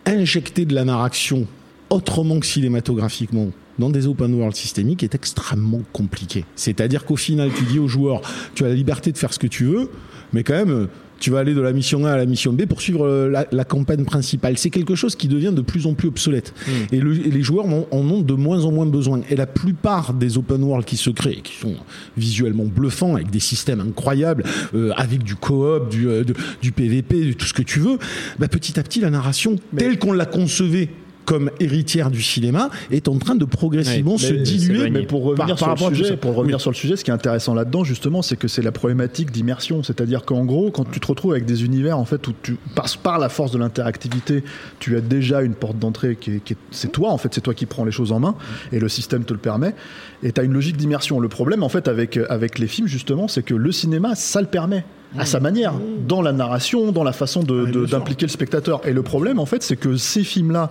injecter 0.06 0.64
de 0.64 0.74
la 0.74 0.84
narration 0.84 1.46
autrement 1.90 2.40
que 2.40 2.46
cinématographiquement 2.46 3.50
dans 3.78 3.90
des 3.90 4.06
open 4.06 4.34
world 4.34 4.54
systémiques 4.56 5.02
est 5.02 5.14
extrêmement 5.14 5.82
compliqué. 5.92 6.44
C'est-à-dire 6.56 7.04
qu'au 7.04 7.16
final, 7.16 7.50
tu 7.54 7.64
dis 7.64 7.78
aux 7.78 7.88
joueurs, 7.88 8.20
tu 8.54 8.64
as 8.64 8.68
la 8.68 8.74
liberté 8.74 9.12
de 9.12 9.18
faire 9.18 9.32
ce 9.32 9.38
que 9.38 9.46
tu 9.46 9.64
veux, 9.64 9.90
mais 10.32 10.42
quand 10.44 10.54
même, 10.54 10.70
euh, 10.70 10.86
tu 11.22 11.30
vas 11.30 11.38
aller 11.38 11.54
de 11.54 11.60
la 11.60 11.72
mission 11.72 12.04
A 12.04 12.10
à 12.10 12.16
la 12.16 12.26
mission 12.26 12.52
B 12.52 12.66
pour 12.66 12.80
suivre 12.82 13.06
euh, 13.06 13.30
la, 13.30 13.46
la 13.52 13.64
campagne 13.64 14.04
principale. 14.04 14.58
C'est 14.58 14.70
quelque 14.70 14.96
chose 14.96 15.14
qui 15.14 15.28
devient 15.28 15.52
de 15.54 15.60
plus 15.62 15.86
en 15.86 15.94
plus 15.94 16.08
obsolète. 16.08 16.52
Et, 16.90 16.98
le- 16.98 17.14
et 17.26 17.30
les 17.30 17.42
joueurs 17.42 17.66
en, 17.66 17.86
en 17.92 17.98
ont 18.10 18.20
de 18.22 18.34
moins 18.34 18.64
en 18.64 18.72
moins 18.72 18.86
besoin. 18.86 19.20
Et 19.30 19.36
la 19.36 19.46
plupart 19.46 20.14
des 20.14 20.36
open 20.36 20.62
world 20.64 20.84
qui 20.84 20.96
se 20.96 21.10
créent, 21.10 21.40
qui 21.42 21.54
sont 21.54 21.76
visuellement 22.16 22.64
bluffants, 22.64 23.14
avec 23.14 23.30
des 23.30 23.38
systèmes 23.40 23.80
incroyables, 23.80 24.42
euh, 24.74 24.90
avec 24.96 25.22
du 25.22 25.36
coop, 25.36 25.88
du, 25.90 26.08
euh, 26.08 26.24
de- 26.24 26.34
du 26.60 26.72
PVP, 26.72 27.24
de 27.26 27.32
tout 27.34 27.46
ce 27.46 27.54
que 27.54 27.62
tu 27.62 27.78
veux, 27.78 27.98
bah, 28.40 28.48
petit 28.48 28.80
à 28.80 28.82
petit, 28.82 28.98
la 29.00 29.10
narration, 29.10 29.56
telle 29.76 29.98
qu'on 30.00 30.12
l'a 30.12 30.26
concevée 30.26 30.90
comme 31.24 31.50
héritière 31.60 32.10
du 32.10 32.22
cinéma, 32.22 32.70
est 32.90 33.08
en 33.08 33.16
train 33.18 33.34
de 33.34 33.44
progressivement 33.44 34.18
se 34.18 34.32
diluer. 34.32 34.90
Mais 34.90 35.02
pour 35.02 35.24
revenir 35.24 35.56
par- 35.56 35.78
sur 35.78 35.90
le 35.90 35.96
sujet, 35.96 36.08
ça. 36.10 36.16
pour 36.16 36.34
revenir 36.34 36.56
Oui. 36.56 36.60
sur 36.60 36.70
le 36.70 36.76
sujet, 36.76 36.96
ce 36.96 37.04
qui 37.04 37.10
est 37.10 37.14
intéressant 37.14 37.54
là-dedans, 37.54 37.84
justement, 37.84 38.22
c'est 38.22 38.36
que 38.36 38.48
c'est 38.48 38.62
la 38.62 38.72
problématique 38.72 39.30
d'immersion. 39.30 39.82
C'est-à-dire 39.82 40.24
qu'en 40.24 40.44
gros, 40.44 40.70
quand 40.70 40.90
tu 40.90 41.00
te 41.00 41.06
retrouves 41.06 41.32
avec 41.32 41.44
des 41.44 41.64
univers, 41.64 41.98
en 41.98 42.04
fait, 42.04 42.26
où 42.28 42.32
tu, 42.42 42.56
par, 42.74 42.86
par 43.02 43.18
la 43.18 43.28
force 43.28 43.52
de 43.52 43.58
l'interactivité, 43.58 44.44
tu 44.78 44.96
as 44.96 45.00
déjà 45.00 45.42
une 45.42 45.54
porte 45.54 45.78
d'entrée 45.78 46.16
qui 46.20 46.32
est, 46.32 46.44
qui 46.44 46.54
est- 46.54 46.56
c'est 46.70 46.90
toi, 46.92 47.10
en 47.10 47.18
fait, 47.18 47.32
c'est 47.34 47.40
toi 47.40 47.54
qui 47.54 47.66
prends 47.66 47.84
les 47.84 47.92
choses 47.92 48.12
en 48.12 48.20
main, 48.20 48.34
et 48.72 48.78
le 48.80 48.88
système 48.88 49.24
te 49.24 49.32
le 49.32 49.38
permet, 49.38 49.74
et 50.22 50.32
tu 50.32 50.40
as 50.40 50.44
une 50.44 50.52
logique 50.52 50.76
d'immersion. 50.76 51.20
Le 51.20 51.28
problème, 51.28 51.62
en 51.62 51.68
fait, 51.68 51.88
avec, 51.88 52.18
avec 52.28 52.58
les 52.58 52.66
films, 52.66 52.86
justement, 52.88 53.28
c'est 53.28 53.42
que 53.42 53.54
le 53.54 53.72
cinéma, 53.72 54.14
ça 54.14 54.40
le 54.40 54.46
permet. 54.48 54.84
À 55.18 55.26
sa 55.26 55.40
manière, 55.40 55.74
dans 56.08 56.22
la 56.22 56.32
narration, 56.32 56.90
dans 56.92 57.04
la 57.04 57.12
façon 57.12 57.42
d'impliquer 57.90 58.26
le 58.26 58.30
spectateur. 58.30 58.80
Et 58.86 58.92
le 58.92 59.02
problème, 59.02 59.38
en 59.38 59.46
fait, 59.46 59.62
c'est 59.62 59.76
que 59.76 59.96
ces 59.96 60.24
films-là, 60.24 60.70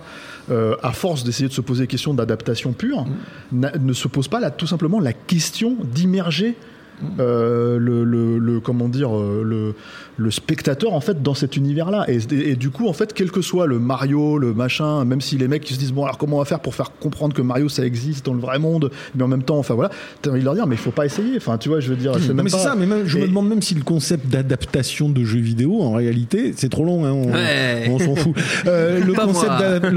euh, 0.50 0.74
à 0.82 0.92
force 0.92 1.22
d'essayer 1.24 1.48
de 1.48 1.52
se 1.54 1.60
poser 1.60 1.84
des 1.84 1.86
questions 1.86 2.12
d'adaptation 2.14 2.72
pure, 2.72 3.04
n'a- 3.52 3.72
ne 3.78 3.92
se 3.92 4.08
posent 4.08 4.28
pas 4.28 4.40
là, 4.40 4.50
tout 4.50 4.66
simplement 4.66 4.98
la 5.00 5.12
question 5.12 5.76
d'immerger 5.84 6.56
euh, 7.18 7.78
le, 7.78 8.04
le- 8.04 8.38
le- 8.38 8.60
comment 8.60 8.88
dire 8.88 9.16
euh, 9.16 9.42
le, 9.44 9.74
le 10.16 10.30
spectateur 10.30 10.92
en 10.92 11.00
fait 11.00 11.20
dans 11.22 11.34
cet 11.34 11.56
univers 11.56 11.90
là 11.90 12.04
et, 12.08 12.18
et- 12.32 12.50
et 12.50 12.56
du 12.56 12.70
coup 12.70 12.86
en 12.88 12.92
fait 12.92 13.12
quel 13.12 13.30
que 13.32 13.40
soit 13.42 13.66
le 13.66 13.78
Mario 13.80 14.38
le 14.38 14.52
machin 14.54 15.04
même 15.04 15.20
si 15.20 15.36
les 15.36 15.48
mecs 15.48 15.62
qui 15.64 15.74
se 15.74 15.78
disent 15.80 15.92
bon 15.92 16.04
alors 16.04 16.16
comment 16.18 16.36
on 16.36 16.38
va 16.40 16.44
faire 16.44 16.60
pour 16.60 16.74
faire 16.76 16.92
comprendre 17.00 17.34
que 17.34 17.42
Mario 17.42 17.68
ça 17.68 17.84
existe 17.84 18.24
dans 18.26 18.34
le 18.34 18.40
vrai 18.40 18.58
monde 18.60 18.90
mais 19.16 19.22
en 19.24 19.28
même 19.28 19.42
temps 19.42 19.58
enfin 19.58 19.74
voilà 19.74 19.90
t'as 20.20 20.30
envie 20.30 20.40
de 20.40 20.44
leur 20.44 20.54
dire 20.54 20.66
mais 20.68 20.76
il 20.76 20.80
faut 20.80 20.90
pas 20.92 21.04
essayer 21.06 21.36
enfin 21.36 21.58
tu 21.58 21.68
vois 21.70 21.80
je 21.80 21.88
veux 21.88 21.96
dire 21.96 22.12
c'est 22.20 22.28
même 22.34 22.44
mais 22.44 22.50
c'est 22.50 22.56
pas- 22.58 22.62
ça, 22.62 22.74
mais 22.76 22.86
même, 22.86 23.02
je 23.06 23.18
me 23.18 23.26
demande 23.26 23.48
même 23.48 23.62
si 23.62 23.74
le 23.74 23.82
concept 23.82 24.28
d'adaptation 24.28 25.08
de 25.08 25.24
jeux 25.24 25.40
vidéo, 25.40 25.82
en 25.82 25.92
réalité, 25.92 26.52
c'est 26.56 26.68
trop 26.68 26.84
long, 26.84 27.04
hein, 27.04 27.12
on, 27.12 27.32
Ouais. 27.32 27.88
on 27.90 27.98
s'en 27.98 28.14
fout. 28.16 28.34
Euh, 28.66 29.00
le, 29.04 29.12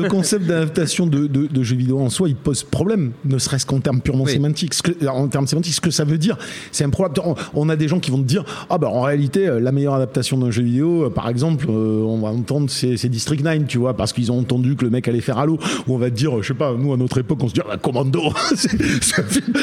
concept 0.07 0.43
le 0.43 0.47
d'adaptation 0.47 1.07
de, 1.07 1.27
de- 1.27 1.47
de 1.47 1.63
jeux 1.63 1.75
vidéo 1.75 1.99
en 1.99 2.09
soi, 2.09 2.29
il 2.29 2.35
pose 2.35 2.63
problème, 2.63 3.11
ne 3.25 3.37
serait-ce 3.37 3.65
qu'en 3.65 3.79
termes 3.79 4.01
purement 4.01 4.23
Oui. 4.25 4.31
sémantiques. 4.31 4.73
Ce 4.73 4.81
que, 4.81 5.07
en 5.07 5.27
termes 5.27 5.47
sémantiques, 5.47 5.73
ce 5.73 5.81
que 5.81 5.91
ça 5.91 6.03
veut 6.05 6.17
dire, 6.17 6.37
c'est 6.71 6.84
c'est 6.84 6.84
improbable. 6.85 7.19
On, 7.25 7.35
on 7.53 7.69
a 7.69 7.75
des 7.75 7.87
gens 7.87 7.99
qui 7.99 8.11
vont 8.11 8.17
te 8.19 8.23
dire 8.27 8.43
ah 8.69 8.77
bah 8.77 8.87
en 8.89 9.01
réalité 9.01 9.47
euh, 9.47 9.59
la 9.59 9.71
meilleure 9.71 9.95
adaptation 9.95 10.37
d'un 10.37 10.51
jeu 10.51 10.63
vidéo, 10.63 11.05
euh, 11.05 11.09
par 11.09 11.29
exemple, 11.29 11.65
euh, 11.69 12.01
on 12.03 12.19
va 12.19 12.29
entendre 12.29 12.69
c'est, 12.69 12.95
District 13.09 13.43
9, 13.43 13.67
tu 13.67 13.77
vois, 13.77 13.95
parce 13.95 14.13
qu'ils 14.13 14.31
ont 14.31 14.39
entendu 14.39 14.75
que 14.75 14.83
le 14.85 14.91
mec 14.91 15.07
allait 15.07 15.21
faire 15.21 15.37
Halo. 15.37 15.57
Ou 15.87 15.93
on 15.93 15.97
va 15.97 16.09
te 16.09 16.15
dire, 16.15 16.41
je 16.41 16.47
sais 16.47 16.53
pas, 16.53 16.73
nous 16.77 16.93
à 16.93 16.97
notre 16.97 17.17
époque 17.19 17.39
on 17.43 17.47
se 17.47 17.53
dit 17.53 17.61
ah, 17.63 17.67
bah, 17.71 17.77
Commando, 17.77 18.21
c'est, 18.55 18.71
un 19.19 19.23
film, 19.23 19.53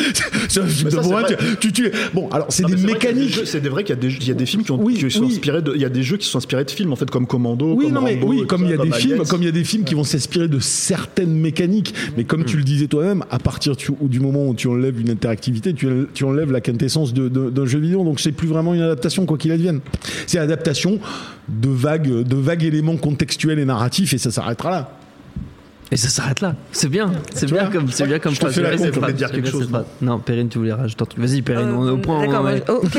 c'est 0.49 0.61
un 0.61 0.67
film 0.67 0.91
Mais 0.93 0.97
de 0.99 1.03
ça, 1.03 1.23
tu, 1.61 1.73
tu, 1.73 1.73
tu- 1.73 1.93
Bon, 2.15 2.29
alors 2.31 2.47
c'est 2.51 2.67
des 2.67 2.77
mécaniques. 2.77 3.41
C'est 3.45 3.67
vrai 3.67 3.85
qu'il 3.85 3.95
y 3.95 3.99
a 3.99 4.01
des, 4.01 4.09
il 4.15 4.29
y 4.29 4.31
a 4.31 4.35
des 4.35 4.47
films 4.47 4.63
qui, 4.65 4.73
ont, 4.73 4.81
Oui, 4.83 4.95
qui 4.95 5.11
sont 5.11 5.21
oui. 5.25 5.33
inspirés 5.33 5.63
de, 5.63 5.73
il 5.75 5.81
y 5.81 5.85
a 5.85 5.89
des 5.89 6.03
jeux 6.03 6.17
qui 6.17 6.27
sont 6.27 6.39
inspirés 6.39 6.65
de 6.65 6.71
films 6.71 6.93
en 6.93 6.97
fait 6.97 7.11
comme 7.11 7.27
Commando. 7.27 7.75
Oui, 7.75 7.85
comme 7.87 7.95
non, 7.95 8.01
mais 8.03 8.15
Rambo, 8.15 8.27
oui, 8.29 8.41
et 8.43 8.47
comme 8.47 8.65
il 8.65 8.71
y 8.71 8.75
a 8.75 8.77
des 8.77 8.91
films, 8.93 9.15
Aliens. 9.15 9.25
comme 9.29 9.43
il 9.43 9.47
y 9.47 9.49
a 9.49 9.53
des 9.53 9.65
films 9.65 9.85
qui 9.85 9.95
vont 9.95 10.05
s'inspirer 10.05 10.49
de 10.49 10.59
certaines 10.59 11.35
mécaniques, 11.35 11.95
mais 12.17 12.25
comme 12.25 12.45
tu 12.45 12.57
le 12.57 12.63
disais 12.65 12.87
toi-même, 12.87 13.25
à 13.31 13.39
partir 13.39 13.75
du 14.01 14.21
moment 14.21 14.47
où 14.49 14.55
tu 14.55 14.69
enlèves 14.69 15.01
une 15.01 15.11
interactivité, 15.11 15.75
tu 15.75 16.25
enlèves 16.25 16.53
la 16.53 16.61
quintessence 16.61 17.12
d'un 17.13 17.67
jeu 17.67 17.79
vidéo, 17.79 18.05
donc 18.05 18.21
c'est 18.21 18.33
plus 18.33 18.49
vraiment 18.49 18.75
une 18.75 18.83
adaptation 18.83 19.27
quoi 19.27 19.39
qu'il 19.39 19.53
advienne. 19.53 19.81
C'est 20.27 20.39
l'adaptation 20.39 20.99
de 21.49 21.69
vagues, 21.69 22.23
de 22.23 22.37
vagues 22.37 22.65
éléments 22.65 22.97
contextuels 22.97 23.59
et 23.59 23.65
narratifs, 23.65 24.13
et 24.13 24.19
ça 24.19 24.31
s'arrêtera 24.31 24.71
là. 24.71 24.99
Et 25.93 25.97
ça 25.99 26.09
s'arrête 26.09 26.41
là. 26.41 26.55
C'est 26.73 26.89
bien. 26.89 27.13
C'est 27.35 27.45
bien 27.45 27.65
vois 27.65 27.71
comme, 27.71 27.91
c'est 27.91 28.07
bien 28.07 28.19
comme 28.19 28.33
Je 28.33 28.41
phrase. 28.41 28.55
fais 28.55 28.63
la 28.63 28.71
bien 28.77 29.13
dire 29.13 29.31
quelque 29.31 29.43
bien 29.43 29.51
chose, 29.53 29.69
phrase. 29.69 29.85
Non, 30.01 30.19
Perrine, 30.19 30.49
tu 30.49 30.57
voulais 30.57 30.73
rajouter 30.73 31.03
un 31.03 31.05
truc. 31.05 31.23
Vas-y, 31.23 31.43
Perrine, 31.43 31.69
on 31.69 31.87
est 31.87 31.91
au 31.91 31.99
point. 31.99 32.21
D'accord, 32.27 32.49
ok, 32.83 32.97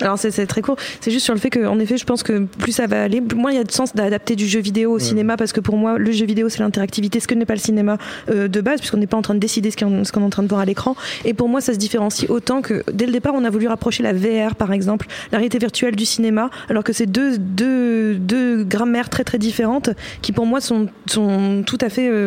alors, 0.00 0.18
c'est 0.18 0.46
très 0.46 0.62
court. 0.62 0.76
C'est 1.02 1.10
juste 1.10 1.26
sur 1.26 1.34
le 1.34 1.40
fait 1.40 1.50
qu'en 1.50 1.78
effet, 1.78 1.98
je 1.98 2.06
pense 2.06 2.22
que 2.22 2.46
plus 2.58 2.72
ça 2.72 2.86
va 2.86 3.02
aller, 3.02 3.20
moins 3.20 3.50
il 3.50 3.58
y 3.58 3.60
a 3.60 3.64
de 3.64 3.70
sens 3.70 3.94
d'adapter 3.94 4.34
du 4.34 4.46
jeu 4.48 4.60
vidéo 4.60 4.92
au 4.92 4.98
cinéma 4.98 5.36
parce 5.36 5.52
que 5.52 5.60
pour 5.60 5.76
moi, 5.76 5.98
le 5.98 6.10
jeu 6.10 6.24
vidéo 6.24 6.48
c'est 6.48 6.60
l'interactivité, 6.60 7.20
ce 7.20 7.28
que 7.28 7.34
n'est 7.34 7.44
pas 7.44 7.52
le 7.52 7.60
cinéma 7.60 7.98
euh, 8.30 8.48
de 8.48 8.60
base, 8.62 8.78
puisqu'on 8.78 8.96
n'est 8.96 9.06
pas 9.06 9.18
en 9.18 9.22
train 9.22 9.34
de 9.34 9.38
décider 9.38 9.70
ce 9.70 9.76
qu'on 9.76 10.02
est 10.02 10.16
en 10.24 10.30
train 10.30 10.42
de 10.42 10.48
voir 10.48 10.62
à 10.62 10.64
l'écran. 10.64 10.96
Et 11.26 11.34
pour 11.34 11.50
moi, 11.50 11.60
ça 11.60 11.74
se 11.74 11.78
différencie 11.78 12.30
autant 12.30 12.62
que 12.62 12.82
dès 12.94 13.04
le 13.04 13.12
départ, 13.12 13.34
on 13.36 13.44
a 13.44 13.50
voulu 13.50 13.66
rapprocher 13.68 14.02
la 14.02 14.14
VR 14.14 14.54
par 14.56 14.72
exemple, 14.72 15.06
la 15.32 15.38
réalité 15.38 15.58
virtuelle 15.58 15.96
du 15.96 16.06
cinéma, 16.06 16.48
alors 16.70 16.82
que 16.82 16.94
c'est 16.94 17.04
deux, 17.04 17.36
deux, 17.36 18.14
deux 18.14 18.64
grammaires 18.64 19.10
très 19.10 19.22
très 19.24 19.38
différentes 19.38 19.90
qui 20.22 20.32
pour 20.32 20.46
moi 20.46 20.62
sont, 20.62 20.88
sont 21.04 21.62
tout 21.66 21.78
à 21.82 21.90
fait. 21.90 22.08
euh, 22.08 22.21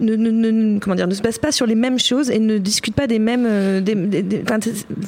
ne, 0.00 0.16
ne, 0.16 0.30
ne- 0.50 0.78
comment 0.78 0.96
dire, 0.96 1.06
ne 1.06 1.14
se 1.14 1.22
basent 1.22 1.38
pas 1.38 1.52
sur 1.52 1.66
les 1.66 1.74
mêmes 1.74 1.98
choses 1.98 2.30
et 2.30 2.38
ne 2.38 2.58
discutent 2.58 2.94
pas 2.94 3.06
des 3.06 3.18
mêmes. 3.18 3.46
euh, 3.48 3.80
des, 3.80 3.94
des- 3.94 4.22
des- 4.22 4.42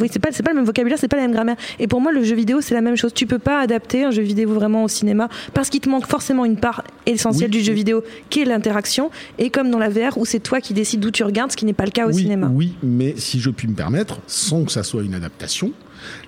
oui, 0.01 0.09
c'est 0.13 0.19
pas, 0.19 0.29
c'est 0.33 0.43
pas 0.43 0.51
le 0.51 0.57
même 0.57 0.65
vocabulaire, 0.65 0.99
c'est 0.99 1.09
pas 1.09 1.17
la 1.17 1.23
même 1.23 1.33
grammaire. 1.33 1.57
Et 1.79 1.87
pour 1.89 2.01
moi, 2.01 2.13
le 2.13 2.23
jeu 2.23 2.37
vidéo, 2.37 2.61
c'est 2.61 2.75
la 2.75 2.81
même 2.81 2.97
chose. 2.97 3.13
Tu 3.15 3.27
peux 3.27 3.39
pas 3.39 3.61
adapter 3.61 4.05
un 4.05 4.11
jeu 4.11 4.23
vidéo 4.23 4.51
vraiment 4.55 4.85
au 4.85 4.89
cinéma 4.89 5.29
parce 5.53 5.71
qu'il 5.71 5.81
te 5.81 5.89
manque 5.89 6.07
forcément 6.07 6.45
une 6.45 6.57
part 6.57 6.85
essentielle 7.07 7.51
Oui. 7.53 7.59
du 7.59 7.65
jeu 7.65 7.73
vidéo 7.73 8.05
qui 8.31 8.41
est 8.41 8.45
l'interaction. 8.45 9.11
Et 9.39 9.51
comme 9.51 9.71
dans 9.71 9.79
la 9.79 9.89
VR 9.89 10.17
où 10.19 10.25
c'est 10.25 10.41
toi 10.41 10.61
qui 10.61 10.75
décides 10.75 11.01
d'où 11.01 11.11
tu 11.11 11.25
regardes, 11.25 11.51
ce 11.53 11.57
qui 11.57 11.65
n'est 11.65 11.73
pas 11.73 11.85
le 11.87 11.91
cas 11.91 12.07
au 12.07 12.11
oui, 12.11 12.23
cinéma. 12.23 12.51
oui, 12.53 12.75
mais 12.83 13.15
si 13.17 13.41
je 13.41 13.51
puis 13.51 13.69
me 13.69 13.75
permettre, 13.75 14.21
sans 14.27 14.65
que 14.65 14.73
ça 14.73 14.83
soit 14.83 15.03
une 15.03 15.15
adaptation, 15.15 15.73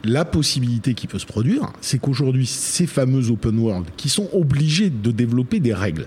la 0.05 0.25
possibilité 0.25 0.95
qui 0.95 1.07
peut 1.07 1.19
se 1.19 1.27
produire, 1.27 1.73
c'est 1.81 1.99
qu'aujourd'hui, 1.99 2.47
ces 2.47 2.87
fameux 2.87 3.31
open 3.31 3.59
world 3.59 3.87
qui 3.97 4.09
sont 4.09 4.29
obligés 4.33 4.91
de 4.91 5.11
développer 5.11 5.61
des 5.61 5.75
règles, 5.75 6.07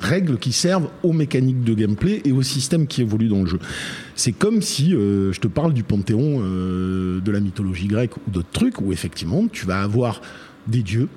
règles 0.00 0.38
qui 0.38 0.52
servent 0.52 0.88
aux 1.02 1.12
mécaniques 1.12 1.64
de 1.64 1.74
gameplay 1.74 2.20
et 2.24 2.32
au 2.32 2.42
système 2.42 2.86
qui 2.86 3.02
évolue 3.02 3.28
dans 3.28 3.40
le 3.40 3.46
jeu. 3.46 3.58
C'est 4.14 4.32
comme 4.32 4.62
si 4.62 4.94
euh, 4.94 5.32
je 5.32 5.40
te 5.40 5.48
parle 5.48 5.72
du 5.72 5.82
panthéon 5.82 6.40
euh, 6.42 7.20
de 7.20 7.30
la 7.30 7.40
mythologie 7.40 7.86
grecque 7.86 8.16
ou 8.16 8.30
d'autres 8.30 8.50
trucs 8.50 8.80
où 8.80 8.92
effectivement 8.92 9.46
tu 9.50 9.66
vas 9.66 9.82
avoir 9.82 10.20
des 10.66 10.82
dieux. 10.82 11.08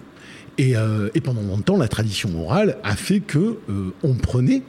Et, 0.57 0.75
euh, 0.75 1.09
pendant 1.23 1.41
longtemps, 1.41 1.77
la 1.77 1.87
tradition 1.87 2.29
orale 2.41 2.77
a 2.83 2.95
fait 2.95 3.19
que 3.19 3.57
on 4.03 4.13
prenait 4.13 4.63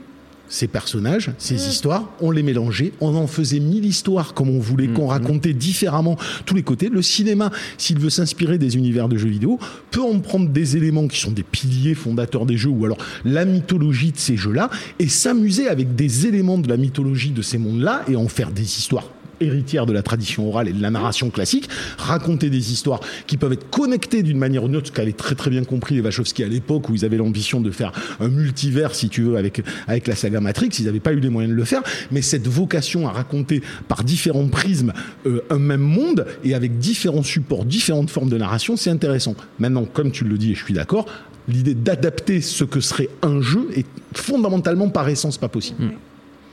ces 0.53 0.67
personnages, 0.67 1.31
ces 1.39 1.67
histoires, 1.67 2.11
on 2.21 2.29
les 2.29 2.43
mélangeait, 2.43 2.91
on 3.01 3.15
en 3.15 3.25
faisait 3.25 3.59
mille 3.59 3.85
histoires 3.85 4.35
comme 4.35 4.51
on 4.51 4.59
voulait, 4.59 4.87
qu'on 4.87 5.07
racontait 5.07 5.53
différemment 5.53 6.15
tous 6.45 6.53
les 6.53 6.61
côtés. 6.61 6.89
Le 6.89 7.01
cinéma, 7.01 7.49
s'il 7.79 7.97
veut 7.97 8.11
s'inspirer 8.11 8.59
des 8.59 8.77
univers 8.77 9.09
de 9.09 9.17
jeux 9.17 9.29
vidéo, 9.29 9.57
peut 9.89 10.03
en 10.03 10.19
prendre 10.19 10.49
des 10.49 10.77
éléments 10.77 11.07
qui 11.07 11.19
sont 11.19 11.31
des 11.31 11.41
piliers 11.41 11.95
fondateurs 11.95 12.45
des 12.45 12.55
jeux, 12.55 12.69
ou 12.69 12.85
alors 12.85 12.99
la 13.25 13.45
mythologie 13.45 14.11
de 14.11 14.17
ces 14.17 14.37
jeux-là, 14.37 14.69
et 14.99 15.07
s'amuser 15.07 15.67
avec 15.67 15.95
des 15.95 16.27
éléments 16.27 16.59
de 16.59 16.69
la 16.69 16.77
mythologie 16.77 17.31
de 17.31 17.41
ces 17.41 17.57
mondes-là, 17.57 18.03
et 18.07 18.15
en 18.15 18.27
faire 18.27 18.51
des 18.51 18.61
histoires 18.61 19.09
héritières 19.43 19.85
de 19.85 19.93
la 19.93 20.01
tradition 20.01 20.47
orale 20.47 20.67
et 20.67 20.73
de 20.73 20.81
la 20.81 20.89
narration 20.89 21.29
classique, 21.29 21.69
raconter 21.97 22.49
des 22.49 22.71
histoires 22.71 22.99
qui 23.27 23.37
peuvent 23.37 23.53
être 23.53 23.69
connectées 23.69 24.23
d'une 24.23 24.37
manière 24.37 24.63
ou 24.63 24.67
d'une 24.67 24.77
autre, 24.77 24.87
ce 24.87 24.91
qu'avaient 24.91 25.13
très 25.13 25.35
très 25.35 25.49
bien 25.49 25.63
compris 25.63 25.95
les 25.95 26.01
Wachowski 26.01 26.43
à 26.43 26.47
l'époque 26.47 26.89
où 26.89 26.95
ils 26.95 27.05
avaient 27.05 27.17
l'ambition 27.17 27.61
de 27.61 27.71
faire 27.71 27.91
un 28.19 28.27
multivers, 28.27 28.95
si 28.95 29.09
tu 29.09 29.23
veux, 29.23 29.37
avec, 29.37 29.61
avec 29.87 30.07
la 30.07 30.15
saga 30.15 30.39
Matrix, 30.39 30.69
ils 30.79 30.85
n'avaient 30.85 30.99
pas 30.99 31.13
eu 31.13 31.19
les 31.19 31.29
moyens 31.29 31.53
de 31.53 31.57
le 31.57 31.65
faire, 31.65 31.81
mais 32.11 32.21
cette 32.21 32.47
vocation 32.47 33.07
à 33.07 33.11
raconter 33.11 33.61
par 33.87 34.03
différents 34.03 34.47
prismes 34.47 34.93
euh, 35.25 35.41
un 35.49 35.59
même 35.59 35.81
monde 35.81 36.25
et 36.43 36.53
avec 36.53 36.79
différents 36.79 37.23
supports, 37.23 37.65
différentes 37.65 38.09
formes 38.09 38.29
de 38.29 38.37
narration, 38.37 38.77
c'est 38.77 38.89
intéressant. 38.89 39.35
Maintenant, 39.59 39.85
comme 39.85 40.11
tu 40.11 40.23
le 40.23 40.37
dis, 40.37 40.51
et 40.51 40.55
je 40.55 40.63
suis 40.63 40.73
d'accord, 40.73 41.05
l'idée 41.47 41.73
d'adapter 41.73 42.41
ce 42.41 42.63
que 42.63 42.79
serait 42.79 43.09
un 43.21 43.41
jeu 43.41 43.67
est 43.75 43.85
fondamentalement 44.13 44.89
par 44.89 45.09
essence 45.09 45.37
pas 45.37 45.49
possible. 45.49 45.91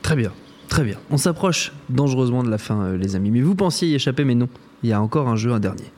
Très 0.01 0.15
bien, 0.15 0.31
très 0.71 0.83
bien. 0.83 0.95
On 1.11 1.17
s'approche 1.17 1.73
dangereusement 1.89 2.43
de 2.43 2.49
la 2.49 2.57
fin, 2.57 2.81
euh, 2.81 2.97
les 2.97 3.15
amis. 3.17 3.29
Mais 3.29 3.41
vous 3.41 3.55
pensiez 3.55 3.89
y 3.89 3.95
échapper, 3.95 4.23
mais 4.23 4.35
non. 4.35 4.47
Il 4.83 4.89
y 4.89 4.93
a 4.93 5.01
encore 5.01 5.27
un 5.27 5.35
jeu, 5.35 5.51
un 5.51 5.59
dernier. 5.59 5.91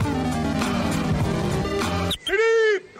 Philippe 2.19 2.99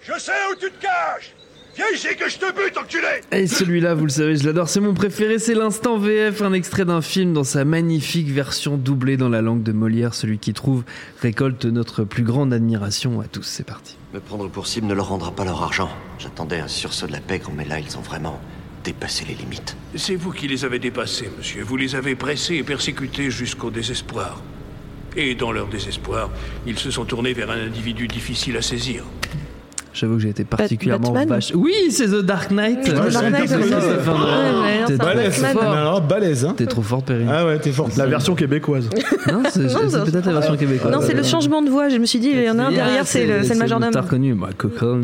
Je 0.00 0.12
sais 0.18 0.32
où 0.52 0.54
tu 0.54 0.70
te 0.70 0.80
caches 0.80 1.34
Viens 1.74 1.86
ici 1.92 2.08
que 2.16 2.28
je 2.28 2.38
te 2.38 2.46
bute, 2.46 2.76
enculé 2.78 3.20
Et 3.32 3.48
celui-là, 3.48 3.94
vous 3.94 4.04
le 4.04 4.10
savez, 4.10 4.36
je 4.36 4.44
l'adore, 4.44 4.68
c'est 4.68 4.80
mon 4.80 4.94
préféré, 4.94 5.38
c'est 5.38 5.54
l'instant 5.54 5.96
VF, 5.98 6.40
un 6.42 6.52
extrait 6.52 6.84
d'un 6.84 7.02
film 7.02 7.32
dans 7.32 7.44
sa 7.44 7.64
magnifique 7.64 8.28
version 8.28 8.76
doublée 8.76 9.16
dans 9.16 9.28
la 9.28 9.42
langue 9.42 9.64
de 9.64 9.72
Molière. 9.72 10.14
Celui 10.14 10.38
qui 10.38 10.54
trouve 10.54 10.84
récolte 11.20 11.64
notre 11.66 12.04
plus 12.04 12.22
grande 12.22 12.52
admiration 12.52 13.20
à 13.20 13.24
tous. 13.24 13.42
C'est 13.42 13.66
parti. 13.66 13.96
Me 14.14 14.20
prendre 14.20 14.48
pour 14.48 14.68
cible 14.68 14.86
ne 14.86 14.94
leur 14.94 15.08
rendra 15.08 15.32
pas 15.32 15.44
leur 15.44 15.62
argent. 15.62 15.90
J'attendais 16.18 16.60
un 16.60 16.68
sursaut 16.68 17.08
de 17.08 17.12
la 17.12 17.20
pègre, 17.20 17.50
mais 17.56 17.64
là, 17.64 17.80
ils 17.80 17.98
ont 17.98 18.02
vraiment 18.02 18.40
C'est 19.94 20.16
vous 20.16 20.32
qui 20.32 20.48
les 20.48 20.64
avez 20.64 20.78
dépassés, 20.78 21.30
monsieur. 21.36 21.62
Vous 21.62 21.76
les 21.76 21.94
avez 21.94 22.14
pressés 22.14 22.56
et 22.56 22.62
persécutés 22.62 23.30
jusqu'au 23.30 23.70
désespoir. 23.70 24.42
Et 25.16 25.34
dans 25.34 25.52
leur 25.52 25.66
désespoir, 25.66 26.30
ils 26.66 26.78
se 26.78 26.90
sont 26.90 27.04
tournés 27.04 27.32
vers 27.32 27.50
un 27.50 27.66
individu 27.66 28.06
difficile 28.06 28.56
à 28.56 28.62
saisir. 28.62 29.04
J'avoue 29.98 30.14
que 30.16 30.20
j'ai 30.22 30.28
été 30.28 30.44
particulièrement 30.44 31.08
Batman 31.10 31.28
vache. 31.28 31.52
Oui, 31.54 31.72
c'est 31.90 32.06
The 32.06 32.22
Dark 32.22 32.50
Knight. 32.50 32.78
Oui, 32.84 32.90
The 32.90 32.94
Dark 33.12 33.30
Knight, 33.30 33.48
c'est 33.48 34.96
Balèze, 34.98 35.44
alors 35.44 36.00
balèze, 36.02 36.44
hein 36.44 36.54
T'es 36.56 36.66
trop 36.66 36.82
fort, 36.82 37.02
Perrine. 37.02 37.28
Ah 37.30 37.44
ouais, 37.46 37.58
t'es 37.58 37.72
fort. 37.72 37.88
La 37.96 38.06
version 38.06 38.34
québécoise. 38.34 38.88
Non, 39.30 39.42
c'est 39.50 39.60
peut-être 40.04 40.26
la 40.26 40.32
version 40.32 40.56
québécoise. 40.56 40.92
Non, 40.92 41.00
c'est 41.02 41.12
le 41.14 41.22
changement 41.22 41.60
de 41.62 41.68
voix. 41.68 41.88
Je 41.88 41.96
me 41.98 42.06
suis 42.06 42.18
dit, 42.18 42.28
il 42.30 42.42
y 42.42 42.48
en 42.50 42.58
a 42.58 42.64
un 42.64 42.70
derrière, 42.70 43.06
c'est 43.06 43.26
le, 43.26 43.42
c'est 43.42 43.54
le 43.54 43.58
majordome. 43.60 43.90
T'as 43.90 44.00
reconnu. 44.02 44.34
Michael 44.34 44.70
Cohen. 44.78 45.00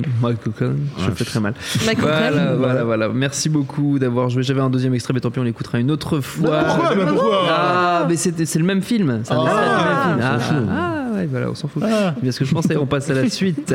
Je 0.99 1.07
le 1.09 1.15
fais 1.15 1.25
très 1.25 1.41
mal. 1.41 1.55
Voilà, 1.99 2.31
Cohen. 2.31 2.57
voilà, 2.59 2.85
voilà. 2.85 3.09
Merci 3.09 3.49
beaucoup 3.49 3.99
d'avoir 3.99 4.29
joué. 4.31 4.43
J'avais 4.43 4.61
un 4.61 4.71
deuxième 4.71 4.95
extrait, 4.95 5.13
mais 5.15 5.21
tant 5.21 5.31
pis, 5.31 5.39
on 5.41 5.43
l'écoutera 5.45 5.79
une 5.79 5.91
autre 5.91 6.21
fois. 6.21 6.61
Pourquoi 6.65 6.95
pourquoi 7.07 7.43
Ah, 7.51 8.07
mais 8.09 8.17
c'était- 8.17 8.47
c'est 8.47 8.59
le 8.59 8.65
même 8.65 8.83
film. 8.83 9.21
C'est 9.25 9.33
un 9.33 9.45
Ah, 9.45 9.45
extrait 9.45 10.15
du 10.15 10.19
même 10.33 10.41
film. 10.41 10.69
Ah, 10.71 11.05
ah, 11.13 11.15
ouais, 11.17 11.27
voilà, 11.31 11.51
on 11.51 11.55
s'en 11.55 11.69
fout. 11.69 11.83
Bien 12.23 12.33
ce 12.33 12.39
que 12.39 12.45
je 12.45 12.55
pensais. 12.55 12.77
On 12.77 12.87
passe 12.87 13.11
à 13.11 13.15
la 13.15 13.29
suite. 13.29 13.73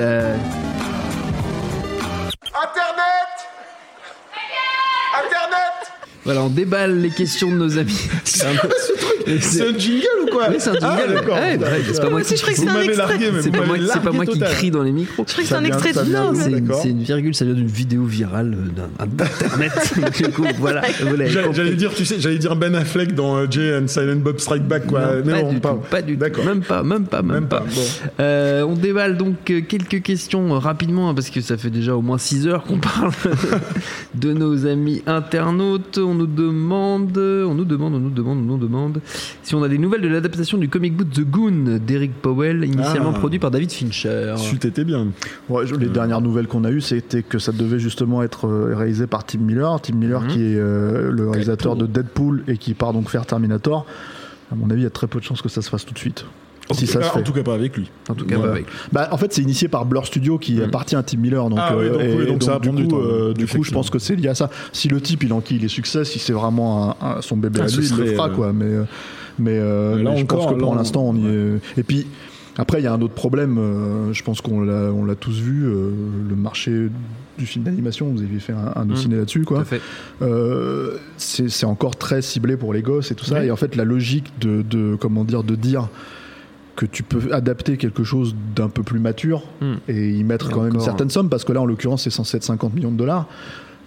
Voilà, 6.29 6.43
on 6.43 6.49
déballe 6.49 7.01
les 7.01 7.09
questions 7.09 7.49
de 7.49 7.55
nos 7.55 7.79
amis. 7.79 7.99
C'est 8.23 8.45
un 8.45 8.53
peu- 8.55 8.69
C'est 9.41 9.67
un 9.67 9.77
jingle 9.77 10.05
ou 10.23 10.27
quoi 10.31 10.47
Oui, 10.49 10.55
c'est 10.59 10.69
un 10.69 10.75
Ah, 10.81 10.97
jingle. 11.07 11.29
Ouais, 11.29 11.57
bah, 11.57 11.67
c'est 11.91 12.01
pas 12.01 12.09
moi 12.09 12.19
aussi, 12.21 12.33
qui 12.33 12.39
je 12.39 12.41
croyais 12.41 12.57
que 12.57 12.69
un 12.69 12.81
extrait. 12.81 13.41
C'est 13.41 13.51
pas 13.51 13.65
moi, 13.65 13.77
pas 14.03 14.11
moi 14.11 14.25
crie 14.25 14.71
dans 14.71 14.83
les 14.83 14.91
micros. 14.91 15.25
Je 15.27 15.31
crois 15.31 15.43
que 15.43 15.49
c'est 15.49 15.55
un 15.55 15.63
extrait 15.63 15.93
de 15.93 16.11
non, 16.11 16.33
C'est 16.81 16.89
une, 16.89 17.03
virgule, 17.03 17.35
ça 17.35 17.45
vient 17.45 17.53
d'une 17.53 17.67
vidéo 17.67 18.03
virale 18.05 18.55
d'un- 18.75 19.05
d'internet. 19.05 19.71
du 20.17 20.29
coup, 20.31 20.45
voilà. 20.59 20.81
J'allais 21.53 21.75
dire, 21.75 21.93
tu 21.93 22.05
sais, 22.05 22.19
j'allais 22.19 22.37
dire 22.37 22.55
Ben 22.55 22.75
Affleck 22.75 23.13
dans 23.15 23.37
euh, 23.37 23.45
Jay 23.49 23.77
and 23.77 23.87
Silent 23.87 24.17
Bob 24.17 24.39
Strike 24.39 24.63
Back, 24.67 24.87
quoi. 24.87 25.01
Non, 25.01 25.21
mais 25.25 25.31
pas, 25.33 25.49
du 25.49 25.59
pas, 25.59 25.69
tout, 25.69 25.77
pas 25.89 26.01
du 26.01 26.13
tout. 26.13 26.19
D'accord. 26.19 26.45
Même 26.45 26.61
pas, 26.61 26.83
même 26.83 27.05
pas, 27.05 27.21
même, 27.21 27.33
Même 27.35 27.47
pas. 27.47 27.63
Euh, 28.19 28.63
on 28.63 28.73
déballe 28.73 29.17
donc 29.17 29.49
euh, 29.49 29.61
quelques 29.61 30.01
questions 30.01 30.59
rapidement 30.59 31.09
hein, 31.09 31.13
parce 31.13 31.29
que 31.29 31.41
ça 31.41 31.57
fait 31.57 31.69
déjà 31.69 31.95
au 31.95 32.01
moins 32.01 32.17
6 32.17 32.47
heures 32.47 32.63
qu'on 32.63 32.79
parle 32.79 33.11
de 34.15 34.33
nos 34.33 34.65
amis 34.65 35.01
internautes. 35.05 35.97
On 35.97 36.13
nous 36.13 36.27
demande, 36.27 37.17
on 37.17 37.53
nous 37.53 37.65
demande, 37.65 37.95
on 37.95 37.99
nous 37.99 38.09
demande, 38.09 38.37
on 38.37 38.41
nous 38.41 38.57
demande 38.57 39.01
si 39.43 39.55
on 39.55 39.63
a 39.63 39.67
des 39.69 39.77
nouvelles 39.77 40.01
de 40.01 40.07
l'adaptation 40.07 40.57
du 40.57 40.69
comic 40.69 40.95
book 40.95 41.09
The 41.11 41.21
Goon 41.21 41.79
d'Eric 41.85 42.13
Powell, 42.21 42.63
initialement 42.65 43.13
Ah. 43.15 43.19
produit 43.19 43.39
par 43.39 43.51
David 43.51 43.71
Fincher. 43.71 44.35
Chut, 44.37 44.63
était 44.65 44.83
bien. 44.83 45.07
Ouais, 45.49 45.65
je- 45.65 45.75
les 45.75 45.87
dernières 45.87 46.21
nouvelles 46.21 46.47
qu'on 46.47 46.63
a 46.63 46.71
eues, 46.71 46.81
c'était 46.81 47.23
que 47.23 47.39
ça 47.39 47.51
devait 47.51 47.79
justement 47.79 48.21
être 48.23 48.47
euh, 48.47 48.75
réalisé 48.75 49.07
par 49.07 49.25
Tim 49.25 49.39
Miller. 49.39 49.79
Tim 49.81 49.95
Miller, 49.95 50.27
qui 50.27 50.39
est 50.41 50.55
euh, 50.57 51.11
le 51.11 51.29
réalisateur 51.29 51.75
de 51.75 51.85
Deadpool 51.87 52.43
et 52.47 52.57
qui 52.57 52.73
part 52.73 52.93
donc 52.93 53.09
faire 53.09 53.25
Terminator. 53.25 53.85
À 54.51 54.55
mon 54.55 54.69
avis, 54.69 54.81
il 54.81 54.83
y 54.83 54.87
a 54.87 54.91
très 54.91 55.07
peu 55.07 55.19
de 55.19 55.23
chances 55.25 55.41
que 55.41 55.49
ça 55.49 55.61
se 55.61 55.69
fasse 55.69 55.85
tout 55.85 55.93
de 55.93 55.99
suite. 55.99 56.25
En, 56.69 56.75
Si 56.75 56.85
tout 56.85 56.91
ça 56.91 56.99
cas, 56.99 57.05
se 57.07 57.11
fait. 57.13 57.19
en 57.19 57.23
tout 57.23 57.33
cas, 57.33 57.41
pas 57.43 57.53
avec 57.55 57.75
lui. 57.75 57.89
En 58.09 58.13
tout 58.13 58.25
cas, 58.25 58.35
Voilà. 58.35 58.51
pas 58.51 58.55
avec. 58.57 58.67
Bah, 58.91 59.07
en 59.11 59.17
fait, 59.17 59.33
c'est 59.33 59.41
initié 59.41 59.67
par 59.67 59.85
Blur 59.85 60.05
Studio 60.05 60.37
qui 60.37 60.55
Mm. 60.55 60.63
appartient 60.63 60.95
à 60.95 61.01
Tim 61.03 61.17
Miller. 61.17 61.49
Donc, 61.49 61.57
Ah 61.61 61.75
oui, 61.75 61.85
euh, 61.85 61.91
donc 61.93 62.01
et 62.03 62.13
oui, 62.15 62.25
donc 62.27 62.43
ça 62.43 62.59
du, 62.59 62.69
coup, 62.69 62.83
temps, 62.83 62.97
euh, 63.01 63.33
du 63.33 63.47
coup, 63.47 63.63
je 63.63 63.71
pense 63.71 63.89
que 63.89 63.97
c'est 63.99 64.15
lié 64.15 64.27
à 64.29 64.35
ça. 64.35 64.49
Si 64.71 64.87
le 64.87 65.01
type 65.01 65.23
il 65.23 65.33
enquille 65.33 65.57
les 65.59 65.67
succès, 65.67 66.05
si 66.05 66.19
c'est 66.19 66.33
vraiment 66.33 66.91
un- 67.01 67.17
un- 67.17 67.21
son 67.21 67.37
bébé 67.37 67.59
Ah, 67.61 67.65
à 67.65 67.67
lui, 67.67 67.87
il 67.87 67.97
le 67.97 68.05
fera 68.13 68.29
euh, 68.29 68.35
quoi. 68.35 68.53
Mais, 68.53 68.65
euh, 68.65 68.83
mais, 69.39 69.51
euh, 69.55 69.95
Mais 69.97 70.03
là 70.03 70.11
mais 70.11 70.17
je 70.17 70.23
encore, 70.23 70.39
pense 70.39 70.47
que 70.49 70.53
là, 70.53 70.59
pour 70.63 70.75
l'instant, 70.75 71.03
on 71.07 71.15
y 71.15 71.25
est. 71.27 71.79
Et 71.79 71.83
puis. 71.83 72.05
Après, 72.57 72.81
il 72.81 72.83
y 72.83 72.87
a 72.87 72.93
un 72.93 73.01
autre 73.01 73.13
problème, 73.13 73.57
euh, 73.57 74.11
je 74.11 74.21
pense 74.21 74.41
qu'on 74.41 74.59
l'a, 74.59 74.91
on 74.91 75.05
l'a 75.05 75.15
tous 75.15 75.39
vu, 75.39 75.65
euh, 75.65 75.91
le 76.29 76.35
marché 76.35 76.89
du 77.37 77.45
film 77.45 77.63
d'animation, 77.63 78.07
vous 78.13 78.21
avez 78.21 78.39
fait 78.39 78.51
un, 78.51 78.73
un 78.81 78.83
Mm. 78.83 78.95
ciné 78.97 79.15
là-dessus, 79.15 79.39
Tout 79.41 79.45
quoi. 79.53 79.61
à 79.61 79.63
fait. 79.63 79.79
Euh, 80.21 80.97
c'est 81.15 81.47
c'est 81.49 81.65
encore 81.65 81.95
très 81.95 82.21
ciblé 82.21 82.57
pour 82.57 82.73
les 82.73 82.81
gosses 82.81 83.11
et 83.11 83.15
tout 83.15 83.23
ça. 83.23 83.35
Ouais. 83.35 83.47
Et 83.47 83.51
en 83.51 83.55
fait, 83.55 83.77
la 83.77 83.85
logique 83.85 84.33
de, 84.41 84.61
de 84.61 84.97
comment 84.99 85.23
dire 85.23 85.43
de 85.43 85.55
dire 85.55 85.87
que 86.79 86.85
tu 86.85 87.03
peux 87.03 87.33
adapter 87.33 87.75
quelque 87.75 88.05
chose 88.05 88.33
d'un 88.55 88.69
peu 88.69 88.83
plus 88.83 88.99
mature 88.99 89.43
Hmm. 89.59 89.75
et 89.89 90.11
y 90.11 90.23
mettre 90.23 90.49
Et 90.49 90.53
quand 90.53 90.61
même 90.61 90.75
une 90.75 90.79
certaine 90.79 91.09
somme 91.09 91.27
parce 91.27 91.43
que 91.43 91.51
là, 91.51 91.59
en 91.59 91.65
l'occurrence, 91.65 92.03
c'est 92.03 92.09
censé 92.09 92.37
être 92.37 92.43
50 92.45 92.73
millions 92.73 92.91
de 92.91 92.95
dollars. 92.95 93.27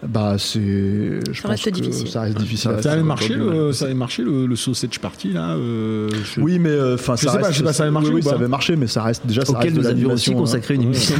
Bah, 0.06 0.34
c'est. 0.38 0.60
Je 0.60 1.20
Ça 1.32 1.42
pense 1.42 1.50
reste 1.52 1.64
que 1.66 1.70
difficile. 1.70 2.08
Ça 2.08 2.22
reste 2.22 2.36
difficile. 2.38 2.70
Ça 2.80 2.90
avait 2.90 2.98
faire. 2.98 3.04
marché, 3.04 3.34
le, 3.34 3.72
ça 3.72 3.84
avait 3.84 3.94
marché 3.94 4.22
le, 4.24 4.46
le 4.46 4.56
Sausage 4.56 4.98
Party, 4.98 5.28
là 5.32 5.50
euh, 5.54 6.08
je- 6.24 6.40
Oui, 6.40 6.58
mais 6.58 6.70
euh, 6.70 6.94
enfin, 6.94 7.16
ça 7.16 7.30
sais 7.30 7.38
pas, 7.38 7.44
reste. 7.46 7.52
je 7.52 7.58
sais 7.58 7.64
pas, 7.64 7.72
ça 7.72 7.84
avait 7.84 7.92
marché 7.92 8.08
oui, 8.08 8.14
ou 8.14 8.16
oui, 8.16 8.22
pas 8.22 8.30
ça 8.30 8.36
avait 8.36 8.48
marché, 8.48 8.74
mais 8.76 8.88
ça 8.88 9.02
reste 9.04 9.26
déjà. 9.26 9.44
Ça 9.44 9.52
Auquel 9.52 9.72
reste 9.74 9.76
nous 9.76 9.86
avions 9.86 10.12
aussi 10.12 10.30
l'animation, 10.30 10.34
consacré 10.34 10.74
une 10.74 10.80
hein. 10.82 10.84
émission 10.86 11.14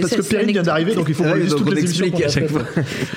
parce 0.00 0.14
que 0.14 0.22
Pierre 0.22 0.46
vient 0.46 0.62
d'arriver, 0.62 0.94
donc 0.94 1.06
il 1.08 1.14
faut 1.14 1.24
qu'on 1.24 1.56
toutes 1.56 1.74
les 1.74 1.80
émissions 1.80 2.06
à 2.24 2.28
chaque 2.28 2.48
fois. 2.48 2.62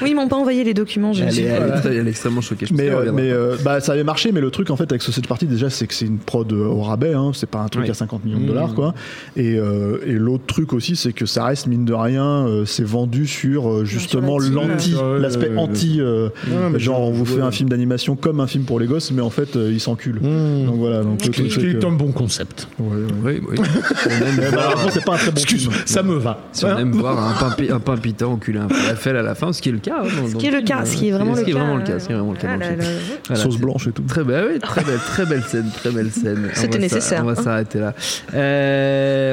Oui, 0.02 0.10
ils 0.12 0.16
m'ont 0.16 0.28
pas 0.28 0.36
envoyé 0.38 0.64
les 0.64 0.74
documents. 0.74 1.14
Je 1.14 1.24
Elle 1.24 1.32
suis- 1.32 1.44
est, 1.44 2.08
extrêmement 2.08 2.42
choquée. 2.42 2.66
Je 2.66 2.74
Mais, 2.74 2.90
euh, 2.90 3.12
euh, 3.12 3.56
bah, 3.64 3.80
ça 3.82 3.94
avait 3.94 4.04
marché, 4.04 4.32
mais 4.32 4.42
le 4.42 4.52
truc 4.52 4.70
en 4.70 4.76
fait 4.76 4.92
avec 4.92 5.02
Sausage 5.02 5.28
Party 5.28 5.46
déjà 5.46 5.70
c'est 5.70 5.88
que 5.88 5.94
c'est 5.94 6.06
une 6.06 6.18
prod 6.18 6.52
euh, 6.52 6.66
au 6.66 6.82
rabais, 6.82 7.14
hein, 7.14 7.32
c'est 7.34 7.50
pas 7.50 7.60
un 7.60 7.68
truc 7.68 7.88
à 7.90 7.94
50 7.94 8.26
millions 8.26 8.40
de 8.40 8.44
Mmh. 8.44 8.48
dollars 8.48 8.74
quoi. 8.74 8.94
Et, 9.38 9.58
euh, 9.58 10.00
et 10.06 10.14
l'autre 10.14 10.46
truc 10.48 10.74
aussi 10.74 10.96
c'est 10.96 11.14
que 11.14 11.26
ça 11.26 11.46
reste 11.46 11.68
mine 11.68 11.86
de 11.86 11.94
rien, 11.94 12.48
euh, 12.48 12.66
c'est 12.66 12.84
vendu 12.84 13.28
sur 13.28 13.43
euh, 13.48 13.86
justement 13.86 14.38
l'anti, 14.40 14.95
l'aspect 15.20 15.52
anti, 15.57 15.99
euh, 16.02 16.30
genre 16.78 17.02
on 17.02 17.11
vous 17.11 17.26
fait 17.26 17.41
un 17.41 17.52
film 17.52 17.70
d'animation 17.70 18.15
comme 18.15 18.40
un 18.40 18.48
film 18.48 18.64
pour 18.64 18.80
les 18.80 18.88
gosses, 18.88 19.11
mais 19.11 19.22
en 19.22 19.30
fait 19.30 19.56
euh, 19.56 19.72
ils 19.72 19.80
s'enculent. 19.80 20.22
Mmh. 20.22 20.65
Donc 20.65 20.76
voilà, 20.78 21.03
donc 21.03 21.20
le 21.20 21.26
Ce 21.26 21.32
truc 21.32 21.48
qui 21.49 21.53
c'est 21.80 21.86
un 21.86 21.91
bon 21.91 22.11
concept. 22.11 22.68
Oui, 22.80 23.02
oui. 23.24 23.40
On 23.48 24.10
aime 24.10 24.36
Mais 24.38 24.49
voir- 24.49 24.64
malheureusement 24.70 24.90
c'est 24.91 25.06
pas 25.06 25.14
un 25.14 25.18
très 25.18 25.32
bon 25.32 25.38
Excuse, 25.41 25.61
film. 25.70 25.74
ça 25.86 26.03
me 26.03 26.15
va. 26.15 26.40
Si 26.52 26.65
on 26.65 26.78
aime 26.78 26.91
voir 26.91 27.18
un, 27.20 27.34
pimpi- 27.49 27.72
un 27.72 27.80
pimpita 27.80 28.28
enculer 28.28 28.60
un 28.60 28.70
falafel 28.70 29.18
à 29.18 29.22
la 29.22 29.36
fin, 29.36 29.52
ce 29.53 29.61
qui 29.61 29.70
est 29.70 29.74
le 29.74 29.80
cas. 29.80 30.03
hein, 30.03 30.07
Ce 30.30 30.36
qui 30.36 30.48
est 30.48 30.52
le 30.52 30.57
film, 30.57 30.68
cas, 30.68 30.86
ce 30.86 30.95
qui 30.95 31.07
est 31.07 31.11
vraiment 31.11 31.34
ce 31.36 31.40
le 31.40 31.45
qui 31.45 31.52
est 31.52 31.53
cas. 31.53 31.60
vraiment 31.60 31.78
le 31.78 31.84
cas, 31.84 31.99
ce 31.99 32.06
qui 32.07 32.11
est 32.11 32.15
vraiment 32.15 32.32
le 32.32 32.38
cas 32.38 32.57
Ah 32.60 33.30
le 33.32 33.36
Sauce 33.36 33.57
blanche 33.57 33.88
et 33.88 33.91
tout. 33.91 34.03
Très 34.03 34.24
belle, 34.24 34.48
oui, 34.53 34.60
très 34.60 34.84
belle, 34.84 34.99
très 34.99 35.26
belle 35.26 35.44
scène, 35.44 35.70
très 35.76 35.91
belle 35.91 36.11
scène. 36.11 36.49
On 36.52 36.56
C'était 36.60 36.80
nécessaire, 36.80 37.22
On 37.24 37.28
va 37.28 37.34
hein. 37.34 37.44
s'arrêter 37.44 37.80
là. 37.80 37.94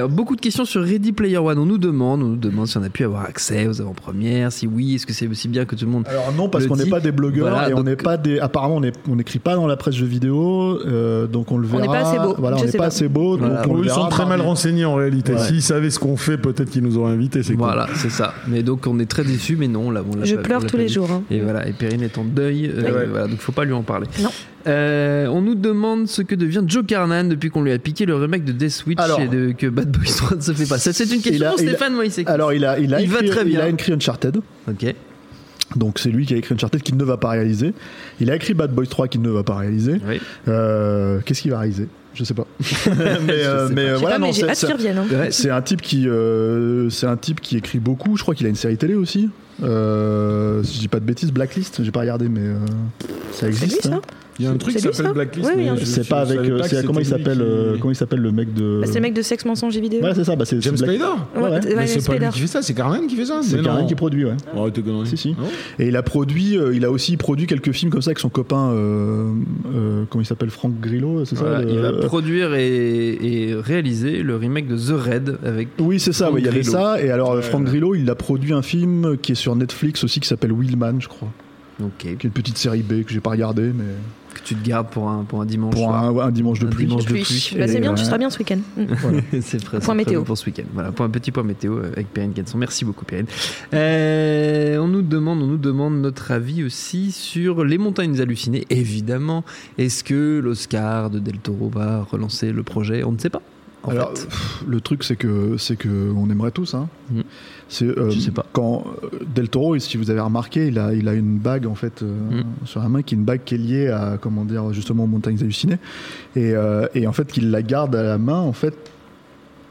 Beaucoup 0.09 0.37
de 0.37 0.41
questions 0.41 0.65
sur 0.65 0.83
Ready 0.83 1.13
Player 1.13 1.39
One. 1.39 1.59
On 1.59 1.67
nous 1.67 1.79
demande, 1.79 2.23
on 2.23 2.27
nous 2.29 2.37
demande 2.37 2.67
si 2.67 2.77
on 2.77 2.83
a 2.83 2.89
pu 2.89 3.05
avoir 3.05 3.25
accès 3.25 3.67
aux 3.67 3.81
avant-premières, 4.01 4.53
si 4.53 4.67
oui, 4.67 4.95
est-ce 4.95 5.07
que 5.07 5.13
c'est 5.13 5.27
aussi 5.29 5.49
bien 5.49 5.65
que 5.65 5.77
tout 5.77 5.85
le 5.85 5.91
monde. 5.91 6.05
Alors 6.09 6.33
non 6.37 6.49
parce 6.49 6.67
qu'on 6.67 6.77
n'est 6.77 6.87
pas 6.87 7.01
des 7.01 7.13
blogueurs 7.13 7.51
voilà, 7.51 7.71
et 7.71 7.75
on 7.75 7.83
n'est 7.83 7.97
pas 7.97 8.17
des 8.17 8.39
apparemment 8.39 8.77
on 8.77 9.11
on 9.11 9.17
n'écrit 9.17 9.39
pas 9.39 9.55
dans 9.55 9.67
la 9.67 9.77
presse 9.77 9.95
jeux 9.95 10.07
vidéo 10.07 10.79
euh, 10.87 11.27
donc 11.27 11.53
on 11.53 11.59
le 11.59 11.69
On 11.69 11.77
verra. 11.79 11.83
n'est 11.83 11.89
pas 11.89 11.99
assez 12.09 12.19
beau, 12.19 12.35
Voilà, 12.39 12.57
on 12.57 12.65
n'est 12.65 12.73
pas 12.73 12.79
pas. 12.79 12.85
assez 12.87 13.09
beau 13.09 13.37
donc 13.37 13.51
on 13.69 13.83
Ils 13.83 13.91
sont 13.91 14.09
très 14.09 14.27
mal 14.27 14.41
renseignés 14.41 14.85
en 14.85 14.95
réalité. 14.95 15.33
Ouais. 15.35 15.39
S'ils 15.39 15.63
savaient 15.63 15.91
ce 15.91 15.99
qu'on 15.99 16.17
fait, 16.17 16.39
peut-être 16.39 16.71
qu'ils 16.71 16.83
nous 16.83 16.97
auraient 16.99 17.13
invités. 17.13 17.43
C'est 17.43 17.55
cool. 17.55 17.65
Voilà, 17.65 17.87
c'est 17.95 18.11
ça. 18.11 18.35
Mais 18.49 18.63
donc 18.63 18.87
on 18.87 18.99
est 18.99 19.07
très 19.11 19.25
déçus, 19.25 19.57
mais 19.57 19.69
non, 19.69 19.91
là, 19.91 20.03
on 20.11 20.17
l'a 20.17 20.25
Je 20.25 20.35
pas- 20.35 20.41
on 20.41 20.45
pleure 20.45 20.61
l'a 20.61 20.67
tous 20.69 20.77
les 20.77 20.89
jours. 20.89 21.11
hein. 21.11 21.23
Et 21.31 21.41
voilà, 21.41 21.67
et 21.69 21.73
Perrine 21.73 22.03
est 22.03 22.17
en 22.19 22.25
deuil, 22.25 22.67
euh, 22.75 22.83
Ouais. 22.83 23.07
voilà, 23.07 23.27
donc 23.29 23.39
faut 23.39 23.53
pas 23.53 23.65
lui 23.65 23.73
en 23.73 23.83
parler. 23.83 24.07
Non. 24.23 24.31
Euh, 24.67 25.27
on 25.29 25.41
nous 25.41 25.55
demande 25.55 26.07
ce 26.09 26.23
que 26.23 26.35
devient 26.35 26.63
Joe 26.67 26.85
Carnan 26.87 27.25
depuis 27.29 27.49
qu'on 27.51 27.63
lui 27.63 27.73
a 27.73 27.79
piqué 27.79 28.05
le 28.07 28.15
remake 28.17 28.45
de 28.45 28.53
Death 28.53 28.71
Switch 28.73 28.99
Alors- 29.01 29.21
et 29.21 29.29
de, 29.29 29.53
que 29.53 29.67
Bad 29.69 29.91
Boys 29.91 30.13
3 30.17 30.37
ne 30.37 30.43
se 30.43 30.53
fait 30.53 30.67
pas. 30.67 30.79
Ça, 30.79 30.93
c'est 30.93 31.11
une 31.15 31.23
question 31.23 31.49
a- 31.49 31.57
Stéphane 31.57 31.95
Moïsek. 31.95 32.29
Alors 32.29 32.53
il 32.53 32.65
a 32.65 32.79
il 32.79 32.95
a 32.95 33.01
Il 33.01 33.09
va 33.09 33.21
écrit, 33.21 33.31
très 33.31 33.45
bien. 33.45 33.59
il 33.61 33.63
a 33.63 33.69
écrit 33.69 33.93
Uncharted. 33.93 34.37
Ok. 34.69 34.95
Donc 35.77 35.99
c'est 36.01 36.11
lui 36.11 36.27
qui 36.27 36.35
a 36.35 36.37
écrit 36.37 36.55
Uncharted 36.55 36.83
qui 36.83 36.95
ne 36.95 37.05
va 37.05 37.17
pas 37.17 37.31
réaliser. 37.31 37.73
Il 38.21 38.31
a 38.31 38.37
écrit 38.37 38.55
Bad 38.55 38.73
Boys 38.73 38.87
3 38.87 39.09
qui 39.09 39.19
ne 39.19 39.31
va 39.31 39.45
pas 39.45 39.55
réaliser. 39.57 40.01
Oui. 40.07 40.21
Euh, 40.49 41.21
Qu'est-ce 41.25 41.43
qu'il 41.43 41.53
va 41.53 41.61
réaliser? 41.61 41.87
Je 42.13 42.25
sais 42.25 42.35
pas. 42.35 42.47
mais 43.25 43.33
euh, 43.33 43.69
sais 43.69 43.75
mais 43.75 43.87
Je 43.87 43.93
euh, 43.93 43.97
voilà 43.99 44.17
pas, 44.17 44.21
mais 44.21 44.27
non 44.27 44.33
j'ai 44.33 44.41
c'est- 44.43 44.49
hâte 44.49 44.57
c'est- 44.57 44.67
qu'ils 44.67 44.75
reviennent. 44.77 44.99
hein. 44.99 45.27
C'est 45.31 45.51
un 45.51 45.63
type 45.63 45.81
qui 45.81 46.09
euh, 46.09 46.91
c'est 46.91 47.07
un 47.07 47.17
type 47.17 47.41
qui 47.41 47.57
écrit 47.57 47.79
beaucoup. 47.79 48.17
Je 48.17 48.23
crois 48.23 48.35
qu'il 48.35 48.47
a 48.47 48.49
une 48.51 48.57
série 48.57 48.77
télé 48.77 48.95
aussi. 48.95 49.31
Euh, 49.63 50.63
si 50.65 50.75
je 50.77 50.81
dis 50.81 50.89
pas 50.89 50.99
de 51.01 51.05
bêtises, 51.05 51.33
Blacklist. 51.33 51.83
J'ai 51.85 51.93
pas 51.93 52.01
regardé 52.01 52.29
mais 52.29 52.41
euh, 52.41 52.57
ça 53.31 53.41
C'est 53.41 53.47
lui, 53.47 53.53
existe. 53.63 53.83
ça? 53.85 53.95
hein. 53.95 54.01
Il 54.41 54.45
y 54.45 54.47
a 54.49 54.53
un 54.53 54.57
truc 54.57 54.75
qui 54.75 54.81
s'appelle 54.81 55.13
Blacklist. 55.13 55.51
Oui, 55.55 55.69
C'est 55.85 56.09
pas 56.09 56.21
avec 56.23 56.39
euh, 56.41 56.63
comment 56.87 57.01
il 57.01 57.05
s'appelle 57.07 57.41
euh, 57.43 57.77
comment 57.79 57.93
il 57.93 57.97
s'appelle 57.97 58.21
le 58.21 58.33
mec 58.33 58.55
de 58.55 58.79
Bah, 58.81 58.87
c'est 58.87 58.95
le 58.95 59.01
mec 59.03 59.13
de 59.15 59.21
sexe 59.23 59.45
mensonge 59.45 59.77
et 59.77 59.81
vidéo. 59.81 60.01
Voilà, 60.01 60.15
c'est 60.15 60.25
ça. 60.25 60.35
Bah, 60.35 60.45
c'est 60.47 60.61
James 60.63 60.77
Black- 60.77 60.97
Spader 60.97 61.05
Ouais, 61.37 61.43
ouais. 61.43 61.49
Ouais, 61.51 61.61
Mais 61.77 61.87
c'est 61.87 61.97
pas 61.97 62.01
Spider. 62.01 62.25
lui 62.27 62.33
qui 62.33 62.41
fait 62.41 62.47
ça, 62.47 62.63
c'est 62.63 62.73
Carmen 62.75 63.07
qui 63.07 63.17
fait 63.17 63.27
ça. 63.27 63.41
C'est 63.43 63.61
non. 63.61 63.87
qui 63.87 63.95
produit, 63.95 64.25
ouais. 64.25 64.37
Conneries. 64.55 65.07
Si, 65.09 65.17
si. 65.17 65.37
Et 65.79 65.89
il 65.89 65.97
a 65.97 66.03
produit, 66.03 66.57
euh, 66.57 66.75
il 66.75 66.85
a 66.87 66.91
aussi 66.91 67.17
produit 67.19 67.47
quelques 67.47 67.73
films 67.73 67.91
comme 67.91 68.01
ça 68.03 68.09
avec 68.11 68.19
son 68.19 68.31
copain, 68.31 68.71
euh, 68.73 69.31
euh, 69.75 70.05
comment 70.09 70.23
il 70.23 70.27
s'appelle, 70.27 70.51
Franck 70.51 70.81
Grillo, 70.81 71.25
c'est 71.27 71.37
Voilà, 71.37 71.59
ça 71.59 71.63
le- 71.65 71.71
il 71.71 71.79
va 71.79 71.93
produire 71.93 72.55
et, 72.55 73.19
et 73.21 73.55
réaliser 73.55 74.23
le 74.23 74.37
remake 74.37 74.69
de 74.69 74.77
The 74.77 74.99
Raid 74.99 75.37
avec. 75.45 75.69
Oui, 75.79 76.01
c'est 76.01 76.13
ça, 76.13 76.31
il 76.37 76.45
y 76.45 76.49
avait 76.49 76.63
ça. 76.63 77.03
Et 77.03 77.11
alors, 77.11 77.39
Franck 77.43 77.65
Grillo, 77.65 77.95
il 77.95 78.09
a 78.09 78.15
produit 78.15 78.53
un 78.55 78.63
film 78.63 79.17
qui 79.21 79.33
est 79.33 79.37
sur 79.37 79.55
Netflix 79.57 80.03
aussi 80.05 80.21
qui 80.21 80.29
s'appelle 80.29 80.53
Willman, 80.53 81.01
je 81.01 81.09
crois. 81.09 81.29
Ok. 81.81 81.93
Qui 81.99 82.09
est 82.09 82.25
une 82.25 82.31
petite 82.31 82.59
série 82.59 82.83
B 82.83 83.03
que 83.05 83.13
j'ai 83.13 83.21
pas 83.21 83.31
regardé, 83.31 83.73
mais 83.75 83.85
Que 84.35 84.41
tu 84.45 84.55
te 84.55 84.67
gardes 84.69 84.89
pour 84.91 85.09
un, 85.09 85.25
pour 85.25 85.41
un 85.41 85.47
dimanche. 85.47 85.75
pour 85.75 85.93
un, 85.95 86.11
ouais, 86.13 86.23
un 86.23 86.31
dimanche 86.31 86.61
de 86.61 86.67
Un 86.67 86.71
pluie. 86.71 86.87
dimanche 86.87 87.05
de 87.05 87.09
Pluie. 87.11 87.23
pluie. 87.23 87.57
Bah, 87.59 87.67
c'est 87.67 87.81
bien, 87.81 87.95
tu 87.95 88.05
seras 88.05 88.19
bien 88.19 88.31
ce 88.31 88.39
week-end. 88.39 88.59
Mm. 88.77 89.41
c'est 89.43 89.63
vrai, 89.65 89.81
Point 89.81 89.95
météo. 89.95 90.23
pour 90.23 90.37
ce 90.39 90.47
week-end. 90.47 90.65
Voilà, 90.75 90.93
pour 90.93 91.05
un 91.05 91.11
petit 91.11 91.31
point 91.33 91.43
météo 91.43 91.79
avec 91.79 92.13
Perrine 92.13 92.33
Kenson. 92.33 92.59
Merci 92.59 92.85
beaucoup, 92.85 93.05
Perrine. 93.05 93.27
Euh, 93.75 94.79
on 94.79 94.89
nous 94.89 95.03
demande, 95.03 95.43
on 95.43 95.47
nous 95.47 95.57
demande 95.59 96.01
notre 96.01 96.31
avis 96.31 96.63
aussi 96.65 97.13
sur 97.13 97.65
les 97.65 97.79
montagnes 97.79 98.21
hallucinées. 98.21 98.67
Évidemment, 98.71 99.45
est-ce 99.79 100.05
que 100.05 100.41
l'Oscar 100.43 101.11
de 101.11 101.19
Del 101.19 101.39
Toro 101.39 101.69
va 101.69 102.03
relancer 102.03 102.53
le 102.53 102.63
projet? 102.63 103.03
On 103.05 103.13
ne 103.13 103.19
sait 103.19 103.31
pas. 103.31 103.43
En 103.83 103.91
Alors, 103.93 104.17
fait. 104.17 104.29
le 104.67 104.81
truc, 104.83 105.05
c'est 105.05 105.17
que 105.17 105.57
c'est 105.57 105.77
que 105.77 106.13
on 106.15 106.29
aimerait 106.29 106.51
tous. 106.51 106.75
Hein. 106.75 106.89
Mhm. 107.11 107.23
C'est 107.69 107.87
euh, 107.87 108.11
Je 108.11 108.19
sais 108.21 108.31
pas. 108.31 108.45
quand 108.53 108.85
euh, 109.05 109.09
Del 109.35 109.49
Toro, 109.49 109.79
si 109.79 109.97
vous 109.97 110.11
avez 110.11 110.21
remarqué, 110.21 110.67
il 110.67 110.79
a 110.79 110.93
il 110.93 111.09
a 111.09 111.15
une 111.15 111.39
bague 111.39 111.67
en 111.67 111.75
fait 111.75 112.03
euh, 112.03 112.07
Mhm. 112.31 112.45
sur 112.67 112.81
la 112.81 112.89
main 112.91 113.01
qui 113.03 113.15
est 113.15 113.19
une 113.19 113.25
bague 113.25 113.41
qui 113.45 113.55
est 113.55 113.59
liée 113.59 113.89
à 113.89 114.19
comment 114.21 114.45
dire 114.45 114.73
justement 114.75 115.05
aux 115.05 115.09
montagnes 115.09 115.39
hallucinées 115.41 115.79
et, 116.37 116.53
euh, 116.53 116.87
et 116.95 117.07
en 117.07 117.13
fait 117.13 117.33
qu'il 117.33 117.51
la 117.51 117.63
garde 117.63 117.97
à 117.97 118.03
la 118.03 118.19
main 118.19 118.41
en 118.41 118.53
fait 118.53 118.75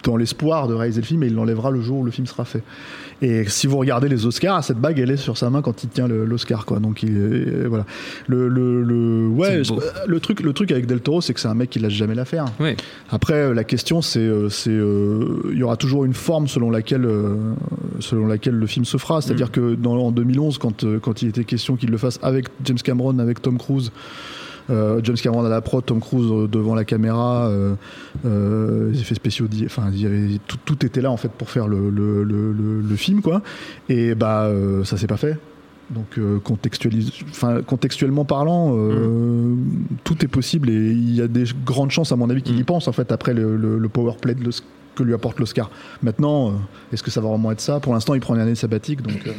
dans 0.04 0.16
l'espoir 0.18 0.68
de 0.68 0.74
réaliser 0.74 1.02
le 1.02 1.06
film 1.06 1.22
et 1.24 1.28
il 1.28 1.36
l'enlèvera 1.36 1.70
le 1.72 1.82
jour 1.82 2.00
où 2.00 2.04
le 2.04 2.12
film 2.12 2.26
sera 2.26 2.46
fait. 2.46 2.64
Et 3.22 3.44
si 3.50 3.68
vous 3.68 3.78
regardez 3.78 4.08
les 4.08 4.26
Oscars, 4.26 4.64
cette 4.64 4.78
bague 4.80 4.98
elle 5.00 5.12
est 5.12 5.18
sur 5.18 5.38
sa 5.38 5.50
main 5.50 5.62
quand 5.62 5.84
il 5.84 5.90
tient 5.90 6.08
l'Oscar 6.08 6.66
quoi. 6.66 6.80
Donc 6.80 7.04
il, 7.04 7.18
est- 7.18 7.68
voilà. 7.68 7.86
Le 8.28 8.48
le, 8.48 8.82
le 8.82 9.28
ouais 9.28 9.62
le 10.08 10.20
truc 10.20 10.40
le 10.42 10.54
truc 10.54 10.72
avec 10.72 10.86
Del 10.86 11.02
Toro 11.02 11.20
c'est 11.22 11.34
que 11.34 11.40
c'est 11.40 11.48
un 11.50 11.54
mec 11.54 11.70
qui 11.70 11.80
lâche 11.80 11.94
jamais 11.94 12.16
l'affaire. 12.16 12.46
Ouais. 12.60 12.78
Après, 13.12 13.34
euh, 13.34 13.54
la 13.54 13.64
question, 13.64 14.02
c'est, 14.02 14.20
euh, 14.20 14.50
c'est, 14.50 14.70
euh, 14.70 15.42
il 15.52 15.58
y 15.58 15.64
aura 15.64 15.76
toujours 15.78 16.06
une 16.06 16.14
forme 16.14 16.48
selon 16.48 16.70
laquelle, 16.72 17.06
euh, 17.06 17.36
selon 18.00 18.26
laquelle 18.28 18.56
le 18.56 18.68
film 18.68 18.86
se 18.86 18.98
fera. 18.98 19.22
C'est-à-dire 19.22 19.52
que 19.52 19.76
dans, 19.76 19.96
en 19.98 20.12
2011, 20.12 20.58
quand, 20.58 20.84
euh, 20.84 21.00
quand 21.00 21.22
il 21.22 21.30
était 21.30 21.44
question 21.44 21.76
qu'il 21.76 21.90
le 21.90 21.98
fasse 21.98 22.20
avec 22.22 22.48
James 22.66 22.78
Cameron, 22.84 23.20
avec 23.20 23.42
Tom 23.42 23.58
Cruise, 23.58 23.92
euh, 23.92 24.39
James 25.04 25.16
Cameron 25.16 25.44
à 25.46 25.50
la 25.50 25.62
prod, 25.62 25.84
Tom 25.86 26.00
Cruise 26.00 26.30
euh, 26.32 26.48
devant 26.48 26.76
la 26.76 26.86
caméra, 26.86 27.48
euh, 27.48 27.74
euh, 28.26 28.92
les 28.92 29.00
effets 29.00 29.16
spéciaux, 29.16 29.48
enfin, 29.66 29.92
tout, 30.48 30.58
tout 30.66 30.86
était 30.86 31.02
là 31.02 31.12
en 31.12 31.18
fait 31.18 31.32
pour 31.32 31.50
faire 31.50 31.68
le, 31.68 31.90
le, 31.90 32.24
le, 32.24 32.52
le- 32.54 32.82
le 32.82 32.96
film, 32.96 33.22
quoi. 33.22 33.42
Et 33.90 34.14
bah, 34.16 34.44
euh, 34.44 34.84
ça 34.84 34.98
s'est 34.98 35.08
pas 35.08 35.18
fait. 35.18 35.38
Donc 35.90 36.20
euh, 36.20 36.38
contextualise, 36.40 37.12
enfin 37.32 37.62
contextuellement 37.64 38.24
parlant, 38.24 38.76
euh, 38.78 39.56
tout 40.04 40.24
est 40.24 40.28
possible 40.28 40.70
et 40.70 40.92
il 40.92 41.16
y 41.16 41.22
a 41.22 41.28
des 41.28 41.46
grandes 41.66 41.90
chances 41.90 42.12
à 42.12 42.16
mon 42.16 42.30
avis 42.30 42.44
qu'il 42.44 42.58
y 42.58 42.62
Mm. 42.62 42.66
pense 42.66 42.88
en 42.88 42.92
fait 42.92 43.12
après 43.12 43.34
le, 43.34 43.56
le, 43.58 43.80
le 43.80 43.90
power 43.90 44.14
play 44.22 44.36
de 44.36 44.52
que 44.94 45.02
lui 45.04 45.16
apporte 45.16 45.40
l'Oscar. 45.40 45.72
Maintenant, 46.04 46.50
euh, 46.50 46.52
est-ce 46.94 47.02
que 47.02 47.10
ça 47.10 47.22
va 47.22 47.30
vraiment 47.30 47.52
être 47.52 47.62
ça? 47.62 47.80
Pour 47.80 47.94
l'instant, 47.94 48.14
il 48.14 48.20
prend 48.20 48.36
une 48.36 48.42
année 48.42 48.54
sabbatique, 48.54 49.02
donc 49.02 49.26
euh, 49.26 49.32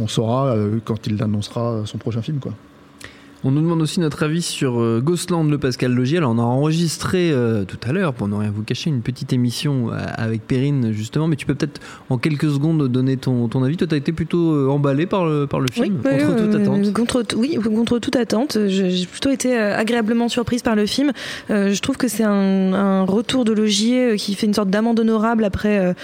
on 0.00 0.08
saura 0.08 0.46
euh, 0.48 0.78
quand 0.84 1.06
il 1.06 1.22
annoncera 1.22 1.82
son 1.84 1.98
prochain 1.98 2.22
film, 2.22 2.38
quoi. 2.40 2.54
On 3.44 3.50
nous 3.50 3.60
demande 3.60 3.82
aussi 3.82 3.98
notre 3.98 4.22
avis 4.22 4.40
sur 4.40 4.80
euh, 4.80 5.00
Ghostland, 5.04 5.50
le 5.50 5.58
Pascal 5.58 5.92
Logier. 5.92 6.18
Alors, 6.18 6.30
on 6.30 6.38
a 6.38 6.42
enregistré 6.42 7.32
euh, 7.32 7.64
tout 7.64 7.78
à 7.82 7.92
l'heure, 7.92 8.14
pour 8.14 8.28
ne 8.28 8.36
rien 8.36 8.52
vous 8.54 8.62
cacher, 8.62 8.88
une 8.88 9.02
petite 9.02 9.32
émission 9.32 9.90
euh, 9.90 9.96
avec 10.14 10.46
Perrine, 10.46 10.92
justement. 10.92 11.26
Mais 11.26 11.34
tu 11.34 11.44
peux 11.44 11.56
peut-être, 11.56 11.80
en 12.08 12.18
quelques 12.18 12.48
secondes, 12.48 12.86
donner 12.86 13.16
ton, 13.16 13.48
ton 13.48 13.64
avis. 13.64 13.76
Toi, 13.76 13.88
tu 13.88 13.94
as 13.94 13.98
été 13.98 14.12
plutôt 14.12 14.52
euh, 14.54 14.68
emballé 14.68 15.06
par 15.06 15.26
le, 15.26 15.48
par 15.48 15.58
le 15.58 15.66
film, 15.72 16.00
Oui, 16.04 16.24
contre 16.24 16.36
toute 16.36 16.54
attente. 16.54 16.92
Contre, 16.92 17.36
oui, 17.36 17.56
contre 17.56 17.98
toute 17.98 18.14
attente. 18.14 18.58
J'ai 18.68 19.06
plutôt 19.06 19.30
été 19.30 19.56
agréablement 19.56 20.28
surprise 20.28 20.62
par 20.62 20.76
le 20.76 20.86
film. 20.86 21.10
Je 21.48 21.80
trouve 21.80 21.96
que 21.96 22.06
c'est 22.06 22.24
un, 22.24 22.72
un 22.72 23.02
retour 23.02 23.44
de 23.44 23.52
Logier 23.52 24.14
qui 24.18 24.34
fait 24.34 24.46
une 24.46 24.54
sorte 24.54 24.70
d'amende 24.70 25.00
honorable 25.00 25.44
après, 25.44 25.94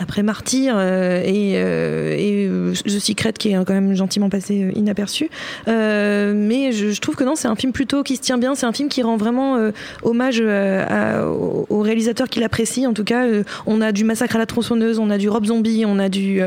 après 0.00 0.22
Martyr 0.24 0.80
et, 0.80 1.52
et 1.52 2.50
The 2.74 2.98
Secret 2.98 3.34
qui 3.34 3.50
est 3.50 3.64
quand 3.64 3.74
même 3.74 3.94
gentiment 3.94 4.28
passé 4.28 4.72
inaperçu. 4.74 5.30
Mais 5.66 6.72
je, 6.72 6.87
je, 6.88 6.94
je 6.94 7.00
trouve 7.00 7.14
que 7.16 7.24
non, 7.24 7.34
c'est 7.36 7.48
un 7.48 7.56
film 7.56 7.72
plutôt 7.72 8.02
qui 8.02 8.16
se 8.16 8.20
tient 8.20 8.38
bien. 8.38 8.54
C'est 8.54 8.66
un 8.66 8.72
film 8.72 8.88
qui 8.88 9.02
rend 9.02 9.16
vraiment 9.16 9.56
euh, 9.56 9.70
hommage 10.02 10.38
euh, 10.40 10.84
à- 10.88 11.26
au, 11.26 11.66
au 11.68 11.80
réalisateur 11.80 12.28
qu'il 12.28 12.42
apprécie. 12.44 12.86
En 12.86 12.92
tout 12.92 13.04
cas, 13.04 13.24
euh, 13.26 13.42
on 13.66 13.80
a 13.80 13.92
du 13.92 14.04
Massacre 14.04 14.36
à 14.36 14.38
la 14.38 14.46
tronçonneuse, 14.46 14.98
on 14.98 15.10
a 15.10 15.18
du 15.18 15.28
Rob 15.28 15.44
Zombie, 15.46 15.84
on 15.86 15.98
a 15.98 16.08
du, 16.08 16.40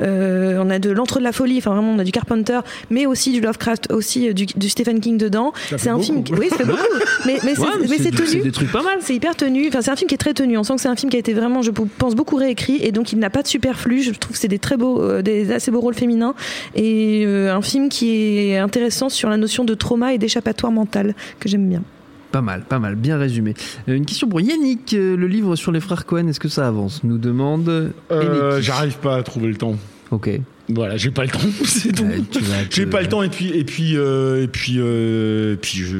on 0.00 0.70
a 0.70 0.78
de 0.78 0.90
l'Entre 0.90 1.18
de 1.18 1.24
la 1.24 1.32
folie. 1.32 1.58
Enfin, 1.58 1.72
vraiment, 1.72 1.92
on 1.92 1.98
a 1.98 2.04
du 2.04 2.12
Carpenter, 2.12 2.60
mais 2.90 3.06
aussi 3.06 3.32
du 3.32 3.40
Lovecraft, 3.40 3.92
aussi 3.92 4.32
du, 4.34 4.46
du 4.46 4.68
Stephen 4.68 5.00
King 5.00 5.18
dedans. 5.18 5.52
C'est 5.76 5.88
un 5.88 5.98
film, 5.98 6.22
qui, 6.24 6.32
oui, 6.34 6.48
fait 6.50 6.64
beaucoup. 6.64 6.78
Mais, 7.26 7.38
mais 7.44 7.54
c'est- 7.54 7.60
Ouais, 7.60 7.66
c'est 7.88 8.02
c'est 8.04 8.10
tenu. 8.12 8.42
des 8.42 8.52
trucs 8.52 8.70
pas 8.72 8.82
mal. 8.82 8.98
C'est 9.00 9.14
hyper 9.14 9.34
tenu. 9.36 9.66
Enfin, 9.68 9.82
c'est 9.82 9.90
un 9.90 9.96
film 9.96 10.08
qui 10.08 10.14
est 10.14 10.18
très 10.18 10.34
tenu. 10.34 10.56
On 10.56 10.62
sent 10.62 10.74
que 10.76 10.80
c'est 10.80 10.88
un 10.88 10.96
film 10.96 11.10
qui 11.10 11.16
a 11.16 11.20
été 11.20 11.34
vraiment, 11.34 11.62
je 11.62 11.70
pense, 11.70 12.14
beaucoup 12.14 12.36
réécrit 12.36 12.78
et 12.82 12.92
donc 12.92 13.12
il 13.12 13.18
n'a 13.18 13.28
pas 13.30 13.42
de 13.42 13.48
superflu. 13.48 14.02
Je 14.02 14.12
trouve 14.12 14.32
que 14.34 14.38
c'est 14.38 14.48
des 14.48 14.58
très 14.58 14.76
beaux, 14.76 15.20
des 15.20 15.52
assez 15.52 15.70
beaux 15.70 15.80
rôles 15.80 15.94
féminins 15.94 16.34
et 16.74 17.24
un 17.26 17.60
film 17.62 17.88
qui 17.88 18.38
est 18.50 18.56
intéressant 18.58 19.08
sur 19.08 19.28
la 19.28 19.36
notion 19.36 19.64
de 19.64 19.74
trauma 19.88 20.12
et 20.12 20.18
d'échappatoire 20.18 20.70
mental 20.70 21.14
que 21.40 21.48
j'aime 21.48 21.66
bien. 21.66 21.82
Pas 22.30 22.42
mal, 22.42 22.64
pas 22.68 22.78
mal, 22.78 22.94
bien 22.94 23.16
résumé. 23.16 23.54
Euh, 23.88 23.94
une 23.96 24.04
question 24.04 24.28
pour 24.28 24.42
Yannick. 24.42 24.92
euh, 24.92 25.16
le 25.16 25.26
livre 25.26 25.56
sur 25.56 25.72
les 25.72 25.80
frères 25.80 26.04
Cohen, 26.04 26.28
est-ce 26.28 26.40
que 26.40 26.48
ça 26.50 26.66
avance 26.68 27.02
Nous 27.04 27.16
demande. 27.16 27.92
Euh. 28.12 28.60
J'arrive 28.60 28.98
pas 28.98 29.16
à 29.16 29.22
trouver 29.22 29.48
le 29.48 29.56
temps. 29.56 29.76
Ok. 30.10 30.28
Voilà, 30.68 30.98
j'ai 30.98 31.10
pas 31.10 31.22
le 31.22 31.30
temps, 31.30 31.38
c'est 31.64 31.92
tout. 31.92 32.04
Euh, 32.04 32.64
J'ai 32.68 32.84
pas 32.84 33.00
le 33.00 33.08
temps 33.08 33.22
et 33.22 33.30
puis 33.30 33.48
et 33.48 33.64
puis 33.64 33.96
euh, 33.96 34.42
et 34.42 34.48
puis 34.48 34.74
euh, 34.76 35.54
et 35.54 35.56
puis 35.56 35.78
je 35.78 35.96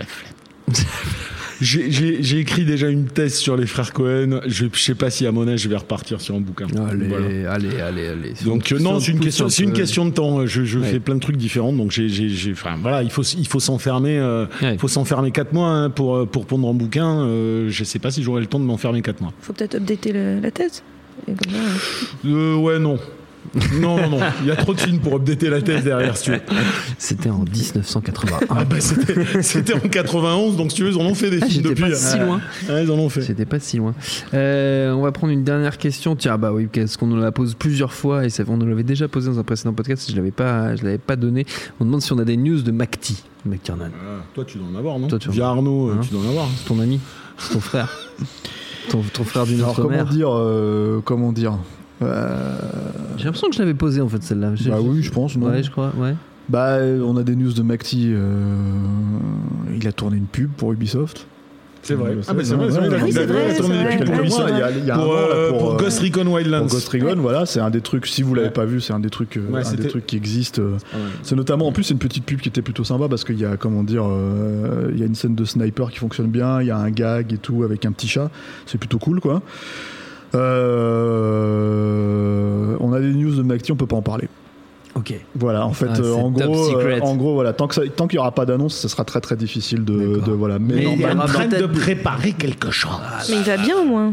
la 0.00 0.04
flemme. 0.04 0.34
J'ai- 1.60 1.90
J'ai 1.90 2.22
j'ai 2.22 2.38
écrit 2.38 2.64
déjà 2.64 2.88
une 2.88 3.06
thèse 3.06 3.34
sur 3.36 3.56
les 3.56 3.66
frères 3.66 3.92
Cohen. 3.92 4.40
Je, 4.46 4.66
je 4.72 4.78
sais 4.80 4.94
pas 4.94 5.10
si 5.10 5.26
à 5.26 5.32
mon 5.32 5.46
âge 5.46 5.60
je 5.60 5.68
vais 5.68 5.76
repartir 5.76 6.20
sur 6.20 6.34
un 6.34 6.40
bouquin. 6.40 6.66
Allez, 6.88 7.06
Voilà. 7.06 7.26
allez, 7.52 7.80
allez, 7.80 8.06
allez. 8.08 8.32
Donc 8.44 8.72
euh, 8.72 8.78
non, 8.78 8.98
c'est 9.00 9.12
une 9.12 9.20
question, 9.20 9.48
c'est 9.48 9.62
une 9.62 9.70
peu. 9.70 9.76
question 9.76 10.04
de 10.06 10.10
temps. 10.10 10.46
Je, 10.46 10.64
je 10.64 10.78
Ouais. 10.78 10.86
fais 10.90 11.00
plein 11.00 11.14
de 11.14 11.20
trucs 11.20 11.36
différents, 11.36 11.72
donc 11.72 11.90
j'ai, 11.92 12.08
j'ai, 12.08 12.28
j'ai- 12.28 12.52
enfin 12.52 12.76
voilà, 12.80 13.02
il 13.02 13.10
faut, 13.10 13.22
il 13.22 13.46
faut 13.46 13.60
s'enfermer, 13.60 14.18
euh, 14.18 14.46
Ouais. 14.62 14.74
il 14.74 14.78
faut 14.78 14.88
s'enfermer 14.88 15.30
quatre 15.30 15.52
mois 15.52 15.68
hein, 15.68 15.90
pour 15.90 16.16
euh, 16.16 16.26
pour 16.26 16.46
pondre 16.46 16.68
un 16.68 16.74
bouquin. 16.74 17.20
Euh, 17.20 17.68
je 17.70 17.84
sais 17.84 17.98
pas 17.98 18.10
si 18.10 18.22
j'aurai 18.22 18.40
le 18.40 18.46
temps 18.46 18.58
de 18.60 18.64
m'enfermer 18.64 19.02
quatre 19.02 19.20
mois. 19.20 19.32
Faut 19.40 19.52
peut-être 19.52 19.76
updater 19.76 20.12
le- 20.12 20.40
la 20.40 20.50
thèse. 20.50 20.82
Et 21.28 21.32
comme 21.32 21.52
ça, 21.52 21.58
euh, 22.26 22.28
Euh, 22.28 22.56
ouais, 22.56 22.78
non. 22.80 22.98
Non, 23.80 23.96
non, 24.00 24.10
non. 24.10 24.18
Il 24.42 24.46
y 24.46 24.50
a 24.50 24.56
trop 24.56 24.74
de 24.74 24.80
films 24.80 24.98
pour 24.98 25.14
updater 25.16 25.48
la 25.50 25.62
thèse 25.62 25.84
derrière, 25.84 26.16
si 26.16 26.24
tu 26.24 26.30
veux. 26.32 26.40
C'était 26.98 27.30
en 27.30 27.40
1981. 27.44 28.38
Ah 28.50 28.64
bah, 28.64 28.76
c'était, 28.80 29.42
c'était 29.42 29.74
en 29.74 29.80
91, 29.80 30.56
donc 30.56 30.70
si 30.70 30.78
tu 30.78 30.84
veux, 30.84 30.90
ils 30.90 30.96
en 30.98 31.02
ont 31.04 31.14
fait 31.14 31.30
des 31.30 31.40
Ah, 31.42 31.46
films 31.46 31.62
depuis. 31.64 31.82
pas 31.82 31.94
si 31.94 32.18
loin. 32.18 32.40
Ah, 32.68 32.80
ils 32.82 32.90
en 32.90 32.94
ont 32.98 33.08
fait. 33.08 33.22
J'étais 33.22 33.44
pas 33.44 33.60
si 33.60 33.76
loin. 33.76 33.94
Euh, 34.32 34.92
on 34.92 35.02
va 35.02 35.12
prendre 35.12 35.32
une 35.32 35.44
dernière 35.44 35.78
question. 35.78 36.16
Tiens, 36.16 36.36
bah 36.38 36.52
oui, 36.52 36.66
parce 36.72 36.96
qu'on 36.96 37.06
nous 37.06 37.16
la 37.20 37.32
pose 37.32 37.54
plusieurs 37.54 37.92
fois 37.92 38.24
et 38.24 38.30
ça- 38.30 38.44
on 38.48 38.56
nous 38.56 38.66
l'avait 38.66 38.82
déjà 38.82 39.08
posé 39.08 39.30
dans 39.30 39.38
un 39.38 39.44
précédent 39.44 39.72
podcast. 39.74 40.10
Je 40.10 40.16
l'avais 40.16 40.30
pas, 40.32 40.74
je 40.76 40.82
l'avais 40.84 40.98
pas 40.98 41.16
donné. 41.16 41.46
On 41.80 41.84
demande 41.84 42.02
si 42.02 42.12
on 42.12 42.18
a 42.18 42.24
des 42.24 42.36
news 42.36 42.60
de 42.62 42.70
McTee, 42.72 43.22
McTiernan. 43.46 43.90
Ah, 43.94 44.22
toi, 44.34 44.44
tu 44.44 44.58
dois 44.58 44.66
en 44.74 44.78
avoir, 44.78 44.98
non 44.98 45.08
Toi, 45.08 45.18
tu 45.18 45.30
Via 45.30 45.46
Arnaud, 45.48 45.90
euh, 45.90 45.94
Hein 45.94 46.00
tu 46.02 46.10
dois 46.10 46.22
en 46.24 46.28
avoir. 46.28 46.46
C'est 46.58 46.66
ton 46.66 46.80
ami, 46.80 46.98
ton 47.52 47.60
frère, 47.60 47.88
ton, 48.90 49.02
ton 49.12 49.24
frère 49.24 49.44
d'une 49.46 49.58
Alors 49.58 49.70
autre 49.70 49.82
comment 49.82 49.90
mère. 49.90 50.06
dire, 50.06 50.28
euh, 50.32 51.00
comment 51.04 51.32
dire? 51.32 51.56
Euh, 52.02 52.56
J'ai 53.16 53.24
l'impression 53.24 53.48
que 53.48 53.54
je 53.54 53.60
l'avais 53.60 53.74
posé 53.74 54.00
en 54.00 54.08
fait 54.08 54.22
celle-là. 54.22 54.52
Bah 54.68 54.78
oui, 54.82 55.02
je 55.02 55.10
pense, 55.10 55.36
non 55.36 55.46
Ouais, 55.48 55.62
je 55.62 55.70
crois. 55.70 55.92
Ouais. 55.96 56.14
Bah, 56.48 56.78
on 57.04 57.16
a 57.16 57.22
des 57.22 57.36
news 57.36 57.52
de 57.52 57.62
Macti. 57.62 58.10
euh, 58.12 58.54
il 59.76 59.86
a 59.88 59.92
tourné 59.92 60.16
une 60.16 60.26
pub 60.26 60.50
pour 60.50 60.72
Ubisoft. 60.72 61.26
C'est 61.82 61.94
vrai. 61.94 62.16
Ah, 62.26 62.32
mais 62.32 62.44
sais, 62.44 62.50
c'est 62.50 62.54
vrai, 62.56 62.70
c'est 62.70 62.78
vrai. 62.80 63.98
pour 63.98 64.14
Ouais, 64.14 64.18
Ubisoft. 64.20 64.48
il 64.52 64.58
y 64.58 64.62
a, 64.62 64.70
il 64.70 64.84
y 64.86 64.90
a 64.90 64.94
un 64.94 64.98
Pour, 64.98 65.10
an, 65.10 65.14
là, 65.14 65.20
euh, 65.34 65.48
pour, 65.50 65.58
pour 65.58 65.72
euh, 65.72 65.76
Ghost 65.76 66.00
Recon 66.00 66.26
Wildlands. 66.26 66.60
pour 66.62 66.68
Ghost 66.70 66.88
Recon, 66.88 67.16
voilà, 67.20 67.44
c'est 67.44 67.60
un 67.60 67.68
des 67.70 67.82
trucs. 67.82 68.06
Si 68.06 68.22
vous 68.22 68.34
l'avez 68.34 68.48
Ouais. 68.48 68.52
pas 68.54 68.64
vu, 68.64 68.80
c'est 68.80 68.94
un 68.94 69.00
des 69.00 69.10
trucs, 69.10 69.36
euh, 69.36 69.50
Ouais, 69.50 69.66
un 69.66 69.74
des 69.74 69.88
trucs 69.88 70.06
qui 70.06 70.16
existent. 70.16 70.62
euh, 70.62 70.76
Ah. 70.94 70.96
C'est 71.22 71.36
notamment, 71.36 71.66
en 71.66 71.72
plus, 71.72 71.84
c'est 71.84 71.92
une 71.92 71.98
petite 72.00 72.24
pub 72.24 72.40
qui 72.40 72.48
était 72.48 72.62
plutôt 72.62 72.84
sympa 72.84 73.06
parce 73.08 73.22
qu'il 73.24 73.38
y 73.38 73.44
a, 73.44 73.56
comment 73.58 73.82
dire, 73.84 74.04
euh, 74.08 74.90
il 74.94 74.98
y 74.98 75.02
a 75.02 75.06
une 75.06 75.14
scène 75.14 75.34
de 75.34 75.44
sniper 75.44 75.90
qui 75.90 75.98
fonctionne 75.98 76.28
bien, 76.28 76.62
il 76.62 76.68
y 76.68 76.70
a 76.70 76.78
un 76.78 76.90
gag 76.90 77.32
et 77.34 77.38
tout 77.38 77.64
avec 77.64 77.84
un 77.84 77.92
petit 77.92 78.08
chat. 78.08 78.30
C'est 78.64 78.78
plutôt 78.78 78.98
cool, 78.98 79.20
quoi. 79.20 79.42
Euh, 81.34 82.76
on 82.80 82.92
a 82.92 83.00
des 83.00 83.12
news 83.12 83.34
de 83.34 83.42
Macti, 83.42 83.72
on 83.72 83.76
peut 83.76 83.86
pas 83.86 83.96
en 83.96 84.02
parler. 84.02 84.28
Ok. 84.94 85.12
Voilà, 85.34 85.66
en 85.66 85.72
fait, 85.72 85.88
Ah, 85.92 85.98
euh, 86.00 86.14
en 86.14 86.30
gros, 86.30 86.78
euh, 86.78 87.00
en 87.00 87.16
gros, 87.16 87.34
voilà, 87.34 87.52
tant 87.52 87.66
que 87.66 87.74
ça- 87.74 87.82
tant 87.96 88.06
qu'il 88.06 88.16
y 88.16 88.20
aura 88.20 88.30
pas 88.32 88.46
d'annonce, 88.46 88.76
ce 88.76 88.86
sera 88.86 89.04
très 89.04 89.20
très 89.20 89.34
difficile 89.36 89.84
de, 89.84 90.20
de- 90.24 90.32
voilà. 90.32 90.58
Mais, 90.60 90.74
Mais 90.76 90.84
non, 90.84 90.94
il 90.96 91.04
a- 91.04 91.14
en 91.14 91.26
train 91.26 91.46
de 91.48 91.66
préparer 91.66 92.32
quelque 92.32 92.70
chose. 92.70 92.90
Mais 93.28 93.36
il 93.36 93.42
va 93.42 93.56
bien 93.56 93.76
au 93.80 93.84
moins. 93.84 94.12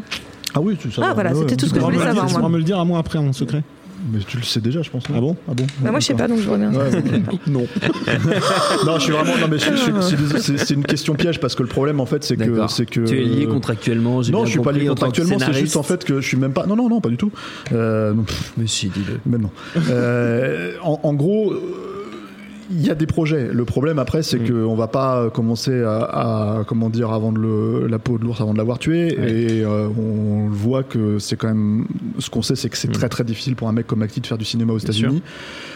ah 0.56 0.60
oui, 0.62 0.76
sais. 0.90 1.02
Ah, 1.04 1.14
voilà, 1.14 1.34
c'était 1.36 1.56
tout 1.56 1.68
ce 1.68 1.74
que 1.74 1.80
je 1.80 1.86
voulais 1.86 1.98
savoir, 2.00 2.26
moi. 2.26 2.40
pourras 2.40 2.50
me 2.50 2.58
le 2.58 2.64
dire 2.64 2.80
à 2.80 2.86
moi 2.86 2.98
après 3.00 3.20
en 3.20 3.32
secret. 3.32 3.64
Mais 4.12 4.20
tu 4.28 4.38
le 4.38 4.44
sais 4.44 4.60
déjà, 4.62 4.82
je 4.82 4.90
pense. 4.90 5.08
non 5.10 5.16
Ah 5.18 5.22
bon 5.22 5.36
Ah 5.50 5.54
bon 5.54 5.68
Bah, 5.82 5.92
moi, 5.92 6.00
je 6.00 6.06
sais 6.08 6.14
pas, 6.14 6.28
donc 6.28 6.40
je 6.40 6.48
vois 6.48 6.58
bien. 6.58 6.74
Ouais, 6.74 6.90
Non. 7.48 7.66
non, 8.86 8.96
je 8.98 9.04
suis 9.04 9.12
vraiment. 9.12 9.38
Non, 9.38 9.48
mais 9.50 9.60
je- 9.60 9.66
je- 9.76 9.76
je 9.96 10.02
suis 10.02 10.18
désolé, 10.18 10.40
c'est 10.42 10.58
c'est 10.58 10.74
une 10.74 10.84
question 10.86 11.14
piège 11.16 11.40
parce 11.40 11.56
que 11.56 11.64
le 11.64 11.70
problème, 11.70 12.00
en 12.00 12.06
fait, 12.06 12.24
c'est 12.24 12.38
que, 12.38 12.44
D'accord. 12.44 12.70
c'est 12.72 12.86
que. 12.86 13.02
Tu 13.02 13.22
es 13.22 13.24
lié 13.26 13.46
contractuellement. 13.48 14.22
j'ai 14.22 14.32
Non, 14.32 14.40
bien 14.40 14.46
je 14.46 14.52
suis 14.52 14.60
pas 14.60 14.66
compris, 14.72 14.82
lié 14.82 14.90
en 14.90 14.96
tant 14.96 15.12
que 15.12 15.18
contractuellement. 15.22 15.40
C'est 15.40 15.46
juste 15.60 15.74
scénariste. 15.74 15.78
en 15.78 15.84
fait 15.84 16.04
que 16.06 16.22
je 16.22 16.28
suis 16.28 16.38
même 16.38 16.54
pas. 16.54 16.66
Non, 16.66 16.76
non, 16.76 16.90
non, 16.90 17.02
pas 17.02 17.10
du 17.10 17.18
tout. 17.18 17.32
Euh, 17.74 18.14
non, 18.14 18.24
pff, 18.24 18.54
Mais 18.58 18.68
si, 18.68 18.88
dis-le. 18.90 19.20
mais 19.26 19.38
non. 19.38 19.50
Euh, 19.90 20.74
en, 20.84 21.00
en 21.04 21.14
gros. 21.14 21.52
euh, 21.54 21.60
Il 22.72 22.86
y 22.86 22.90
a 22.90 22.96
des 22.96 23.06
projets. 23.06 23.50
Le 23.52 23.66
problème 23.66 24.00
après, 24.00 24.24
c'est 24.24 24.40
Mm. 24.40 24.50
qu'on 24.66 24.76
va 24.76 24.88
pas 24.88 25.30
commencer 25.30 25.84
à, 25.84 25.98
à- 26.60 26.64
comment 26.66 26.90
dire 26.90 27.12
avant 27.12 27.32
de 27.32 27.40
le, 27.40 27.88
la 27.88 28.00
peau 28.00 28.18
de 28.18 28.24
l'ours 28.24 28.40
avant 28.42 28.54
de 28.54 28.58
l'avoir 28.58 28.80
tué. 28.80 29.18
Ouais. 29.20 29.32
Et 29.32 29.64
euh, 29.66 29.88
on 29.90 30.48
voit 30.50 30.84
que 30.84 31.20
c'est 31.20 31.36
quand 31.36 31.48
même. 31.50 31.86
Ce 32.20 32.30
qu'on 32.30 32.42
sait, 32.42 32.56
c'est 32.56 32.70
que 32.70 32.78
c'est 32.78 32.88
Mm. 32.88 32.94
très 32.94 33.10
très 33.10 33.24
difficile 33.24 33.56
pour 33.56 33.68
un 33.68 33.74
mec 33.74 33.88
comme 33.88 34.02
Acti 34.02 34.22
de 34.22 34.28
faire 34.28 34.38
du 34.38 34.46
cinéma 34.46 34.74
aux. 34.74 34.78
États-Unis. 34.80 35.22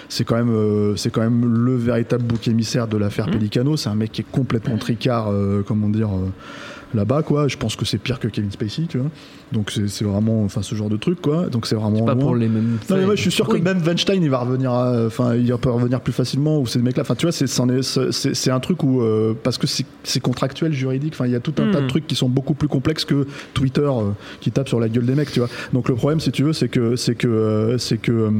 C'est 0.09 0.23
quand 0.23 0.35
même, 0.35 0.49
euh, 0.49 0.95
c'est 0.95 1.11
quand 1.11 1.21
même 1.21 1.45
le 1.65 1.75
véritable 1.75 2.23
bouc 2.23 2.47
émissaire 2.47 2.87
de 2.87 2.95
Mm. 2.97 2.99
l'affaire 2.99 3.25
Pelicano. 3.29 3.75
C'est 3.77 3.89
un 3.89 3.95
mec 3.95 4.11
qui 4.11 4.21
est 4.21 4.31
complètement 4.31 4.77
tricard, 4.77 5.27
euh, 5.31 5.63
comment 5.67 5.89
dire. 5.89 6.09
Là-bas 6.95 7.21
quoi 7.23 7.47
je 7.47 7.57
pense 7.57 7.75
que 7.75 7.85
c'est 7.85 7.97
pire 7.97 8.19
que 8.19 8.27
Kevin 8.27 8.51
Spacey 8.51 8.83
tu 8.89 8.97
vois 8.97 9.09
donc 9.51 9.71
c'est 9.71 10.03
vraiment 10.03 10.43
enfin 10.43 10.61
ce 10.63 10.73
genre 10.75 10.89
de 10.89 10.97
truc 10.97 11.21
quoi 11.21 11.47
donc 11.47 11.67
c'est 11.67 11.75
vraiment 11.75 12.03
Pas 12.03 12.13
loin. 12.15 12.21
pour 12.23 12.35
les 12.35 12.47
mêmes. 12.47 12.77
Non 12.89 12.97
mais 12.97 13.05
moi 13.05 13.15
je 13.15 13.21
suis 13.21 13.31
sûr 13.31 13.47
Oui. 13.49 13.59
que 13.59 13.63
même 13.63 13.79
Weinstein 13.85 14.23
il 14.23 14.29
va 14.29 14.39
revenir 14.39 14.71
enfin 14.71 15.35
il 15.35 15.55
peut 15.57 15.69
revenir 15.69 16.01
plus 16.01 16.13
facilement 16.13 16.59
ou 16.59 16.65
ces 16.65 16.79
mecs 16.79 16.97
là 16.97 17.01
enfin 17.03 17.15
tu 17.15 17.25
vois 17.27 17.31
c'est 17.31 18.51
un 18.51 18.59
truc 18.59 18.83
où 18.83 19.01
euh, 19.01 19.33
parce 19.43 19.57
que 19.57 19.67
c'est 19.67 20.19
contractuel 20.19 20.73
juridique 20.73 21.13
enfin 21.13 21.25
il 21.27 21.31
y 21.31 21.35
a 21.35 21.39
tout 21.39 21.53
un 21.59 21.71
tas 21.71 21.79
de 21.81 21.85
Hmm. 21.85 21.87
trucs 21.89 22.07
qui 22.07 22.15
sont 22.15 22.29
beaucoup 22.29 22.53
plus 22.55 22.67
complexes 22.67 23.05
que 23.05 23.27
Twitter 23.53 23.81
euh, 23.81 24.11
qui 24.41 24.49
tape 24.51 24.67
sur 24.67 24.79
la 24.79 24.89
gueule 24.89 25.05
des 25.05 25.13
mecs 25.15 25.31
tu 25.31 25.39
vois 25.39 25.49
donc 25.73 25.89
le 25.89 25.95
problème 25.95 26.19
si 26.19 26.31
tu 26.31 26.43
veux 26.43 26.53
c'est 26.53 26.69
que 26.69 26.95
c'est 26.95 27.15
que 27.15 27.27
euh, 27.27 27.77
c'est 27.77 27.97
que 27.97 28.31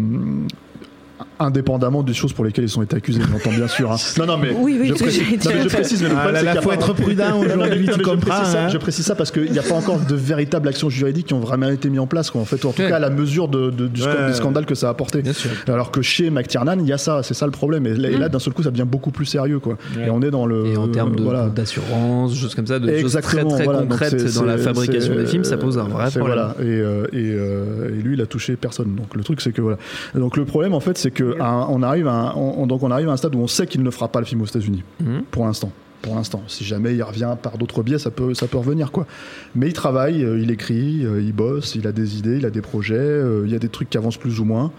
indépendamment 1.39 2.03
des 2.03 2.13
choses 2.13 2.33
pour 2.33 2.45
lesquelles 2.45 2.65
ils 2.65 2.77
ont 2.79 2.81
été 2.81 2.95
accusés 2.95 3.21
j'entends 3.31 3.55
bien 3.55 3.67
sûr 3.67 3.91
hein. 3.91 3.95
non 4.19 4.25
non 4.25 4.37
mais 4.37 4.55
Oui, 4.57 4.77
oui, 4.79 4.87
je 4.89 4.93
précise, 4.93 5.21
non, 5.45 5.51
mais 5.53 5.61
je 5.63 5.67
précise 5.69 6.01
mais 6.03 6.09
le 6.09 6.15
Ah 6.17 6.21
problème 6.21 6.43
c'est 6.45 6.51
qu'il 6.51 6.61
faut 6.61 6.69
pas- 6.69 6.75
être 6.75 6.93
prudent 6.93 7.39
aujourd'hui, 7.39 7.87
tu 7.87 7.93
je 8.03 8.57
hein. 8.57 8.69
je 8.69 8.77
précise 8.77 9.05
ça 9.05 9.15
parce 9.15 9.31
qu'il 9.31 9.51
n'y 9.51 9.59
a 9.59 9.63
pas 9.63 9.75
encore 9.75 9.99
de 9.99 10.15
véritables 10.15 10.67
actions 10.67 10.89
juridiques 10.89 11.27
qui 11.27 11.33
ont 11.33 11.39
vraiment 11.39 11.69
été 11.69 11.89
mises 11.89 11.99
en 11.99 12.07
place 12.07 12.29
quoi. 12.31 12.41
en 12.41 12.45
fait 12.45 12.63
en 12.65 12.71
tout 12.71 12.81
Ouais. 12.81 12.89
cas 12.89 12.97
à 12.97 12.99
la 12.99 13.09
mesure 13.09 13.47
de, 13.47 13.69
de- 13.71 13.87
du, 13.87 14.01
Ouais. 14.03 14.33
scandale 14.33 14.65
que 14.65 14.75
ça 14.75 14.87
a 14.87 14.91
apporté 14.91 15.23
alors 15.67 15.91
que 15.91 16.01
chez 16.01 16.29
McTiernan, 16.29 16.77
il 16.79 16.87
y 16.87 16.93
a 16.93 16.97
ça, 16.97 17.21
c'est 17.23 17.33
ça 17.33 17.45
le 17.45 17.51
problème. 17.51 17.85
Et 17.87 17.93
là, 17.95 18.09
là, 18.09 18.29
d'un 18.29 18.39
seul 18.39 18.53
coup, 18.53 18.63
ça 18.63 18.71
devient 18.71 18.85
beaucoup 18.87 19.11
plus 19.11 19.25
sérieux, 19.25 19.59
quoi. 19.59 19.77
Ouais. 19.97 20.07
Et 20.07 20.09
on 20.09 20.21
est 20.21 20.31
dans 20.31 20.45
le. 20.45 20.65
Et 20.67 20.77
en 20.77 20.87
termes 20.87 21.15
voilà. 21.19 21.47
d'assurance, 21.47 22.31
de 22.33 22.37
choses 22.37 22.55
comme 22.55 22.67
ça, 22.67 22.79
de 22.79 22.97
choses 22.99 23.13
très 23.21 23.43
très 23.43 23.63
voilà. 23.63 23.79
Concrètes 23.81 24.19
c'est- 24.19 24.35
dans 24.39 24.45
la 24.45 24.57
fabrication 24.57 25.15
des 25.15 25.25
films, 25.25 25.43
ça 25.43 25.57
pose 25.57 25.77
un 25.77 25.83
vrai 25.83 26.09
problème. 26.11 26.27
Voilà. 26.27 26.55
Et, 26.59 26.63
euh, 26.65 27.07
euh, 27.13 27.89
et 27.89 28.01
lui, 28.01 28.15
il 28.15 28.21
a 28.21 28.25
touché 28.25 28.55
personne. 28.55 28.95
Donc 28.95 29.15
le 29.15 29.23
truc, 29.23 29.41
c'est 29.41 29.51
que 29.51 29.61
voilà. 29.61 29.77
Donc 30.15 30.37
le 30.37 30.45
problème, 30.45 30.73
en 30.73 30.79
fait, 30.79 30.97
c'est 30.97 31.11
que 31.11 31.24
on 31.39 31.81
arrive, 31.83 32.07
à 32.07 32.13
un, 32.13 32.33
on- 32.35 32.67
donc 32.67 32.83
on 32.83 32.91
arrive 32.91 33.09
à 33.09 33.11
un 33.13 33.17
stade 33.17 33.35
où 33.35 33.39
on 33.39 33.47
sait 33.47 33.67
qu'il 33.67 33.83
ne 33.83 33.89
fera 33.91 34.07
pas 34.07 34.19
le 34.19 34.25
film 34.25 34.41
aux 34.41 34.45
États-Unis 34.45 34.83
Mhm. 34.99 35.23
pour 35.31 35.45
l'instant. 35.45 35.71
Pour 36.01 36.15
l'instant, 36.15 36.43
si 36.47 36.63
jamais 36.63 36.93
il 36.93 37.01
revient 37.01 37.35
par 37.41 37.57
d'autres 37.57 37.81
biais, 37.81 37.97
ça 37.97 38.11
peut, 38.11 38.35
ça 38.35 38.45
peut 38.47 38.57
revenir 38.59 38.91
quoi. 38.91 39.07
Mais 39.55 39.67
il 39.67 39.73
travaille, 39.73 40.23
euh, 40.23 40.39
il 40.39 40.51
écrit, 40.51 41.03
euh, 41.03 41.19
il 41.19 41.33
bosse, 41.33 41.73
il 41.73 41.87
a 41.87 41.91
des 41.91 42.19
idées, 42.19 42.37
il 42.37 42.45
a 42.45 42.51
des 42.51 42.61
projets, 42.61 42.93
euh, 42.95 43.43
il 43.45 43.51
y 43.51 43.55
a 43.55 43.59
des 43.59 43.69
trucs 43.69 43.89
qui 43.89 43.97
avancent 43.97 44.17
plus 44.17 44.39
ou 44.39 44.45
moins, 44.45 44.71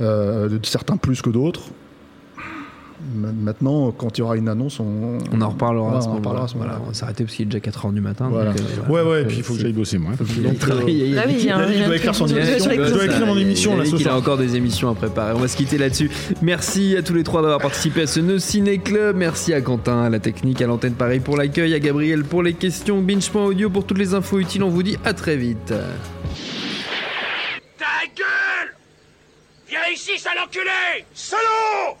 euh, 0.00 0.48
certains 0.64 0.96
plus 0.96 1.22
que 1.22 1.30
d'autres. 1.30 1.62
Ma- 3.14 3.32
Maintenant, 3.32 3.90
quand 3.92 4.16
il 4.16 4.20
y 4.20 4.24
aura 4.24 4.36
une 4.36 4.48
annonce, 4.48 4.80
on, 4.80 5.18
On 5.32 5.40
en 5.42 5.48
reparlera 5.50 5.90
Ouais, 5.90 5.96
à 5.96 6.00
ce 6.00 6.08
on 6.08 6.14
reparlera 6.16 6.44
à 6.44 6.48
ce 6.48 6.54
Voilà, 6.56 6.72
moment-là. 6.72 6.84
on 6.86 6.88
va 6.90 6.94
s'arrêter 6.94 7.24
parce 7.24 7.36
qu'il 7.36 7.46
est 7.46 7.50
déjà 7.50 7.58
4h 7.60 7.92
du 7.92 8.00
matin. 8.00 8.28
Voilà. 8.30 8.52
donc, 8.52 8.60
euh, 8.60 8.92
Ouais, 8.92 9.02
ouais, 9.02 9.22
et 9.22 9.24
puis 9.26 9.36
il 9.38 9.42
faut 9.42 9.54
que 9.54 9.60
j'aille 9.60 9.72
bosser, 9.72 9.98
moi. 9.98 10.12
Faut. 10.16 10.24
Ah 10.24 10.74
oui, 10.84 10.92
il 10.92 11.10
y 11.44 11.50
a 11.50 11.56
un- 11.58 11.70
Il 11.70 11.84
doit 11.84 11.96
écrire 11.96 12.14
son 12.14 12.26
émission. 12.26 12.70
Je 12.70 12.92
dois 12.92 13.04
écrire 13.04 13.26
mon 13.26 13.36
émission, 13.36 13.76
là, 13.76 13.84
Il 13.98 14.08
a 14.08 14.16
encore 14.16 14.38
des 14.38 14.56
émissions 14.56 14.90
à 14.90 14.94
préparer. 14.94 15.32
On 15.34 15.40
va 15.40 15.48
se 15.48 15.56
quitter 15.56 15.76
là-dessus. 15.78 16.10
Merci 16.42 16.96
à 16.96 17.02
tous 17.02 17.14
les 17.14 17.22
trois 17.24 17.42
d'avoir 17.42 17.60
participé 17.60 18.02
à 18.02 18.06
ce 18.06 18.20
No 18.20 18.38
Ciné 18.38 18.78
Club. 18.78 19.16
Merci 19.16 19.52
à 19.52 19.60
Quentin, 19.60 20.02
à 20.02 20.10
la 20.10 20.18
technique, 20.18 20.62
à 20.62 20.66
l'antenne 20.66 20.94
pareil 20.94 21.20
pour 21.20 21.36
l'accueil, 21.36 21.74
à 21.74 21.78
Gabriel 21.78 22.24
pour 22.24 22.42
les 22.42 22.54
questions, 22.54 23.00
Binge.audio 23.02 23.70
pour 23.70 23.84
toutes 23.84 23.98
les 23.98 24.14
infos 24.14 24.38
utiles. 24.38 24.62
On 24.62 24.70
vous 24.70 24.82
dit 24.82 24.96
à 25.04 25.12
très 25.14 25.36
vite. 25.36 25.72
Ta 27.78 27.84
gueule 28.16 28.26
Viens 29.74 29.92
ici, 29.92 30.16
sale 30.20 30.38
enculé! 30.38 31.04
Salaud 31.12 31.96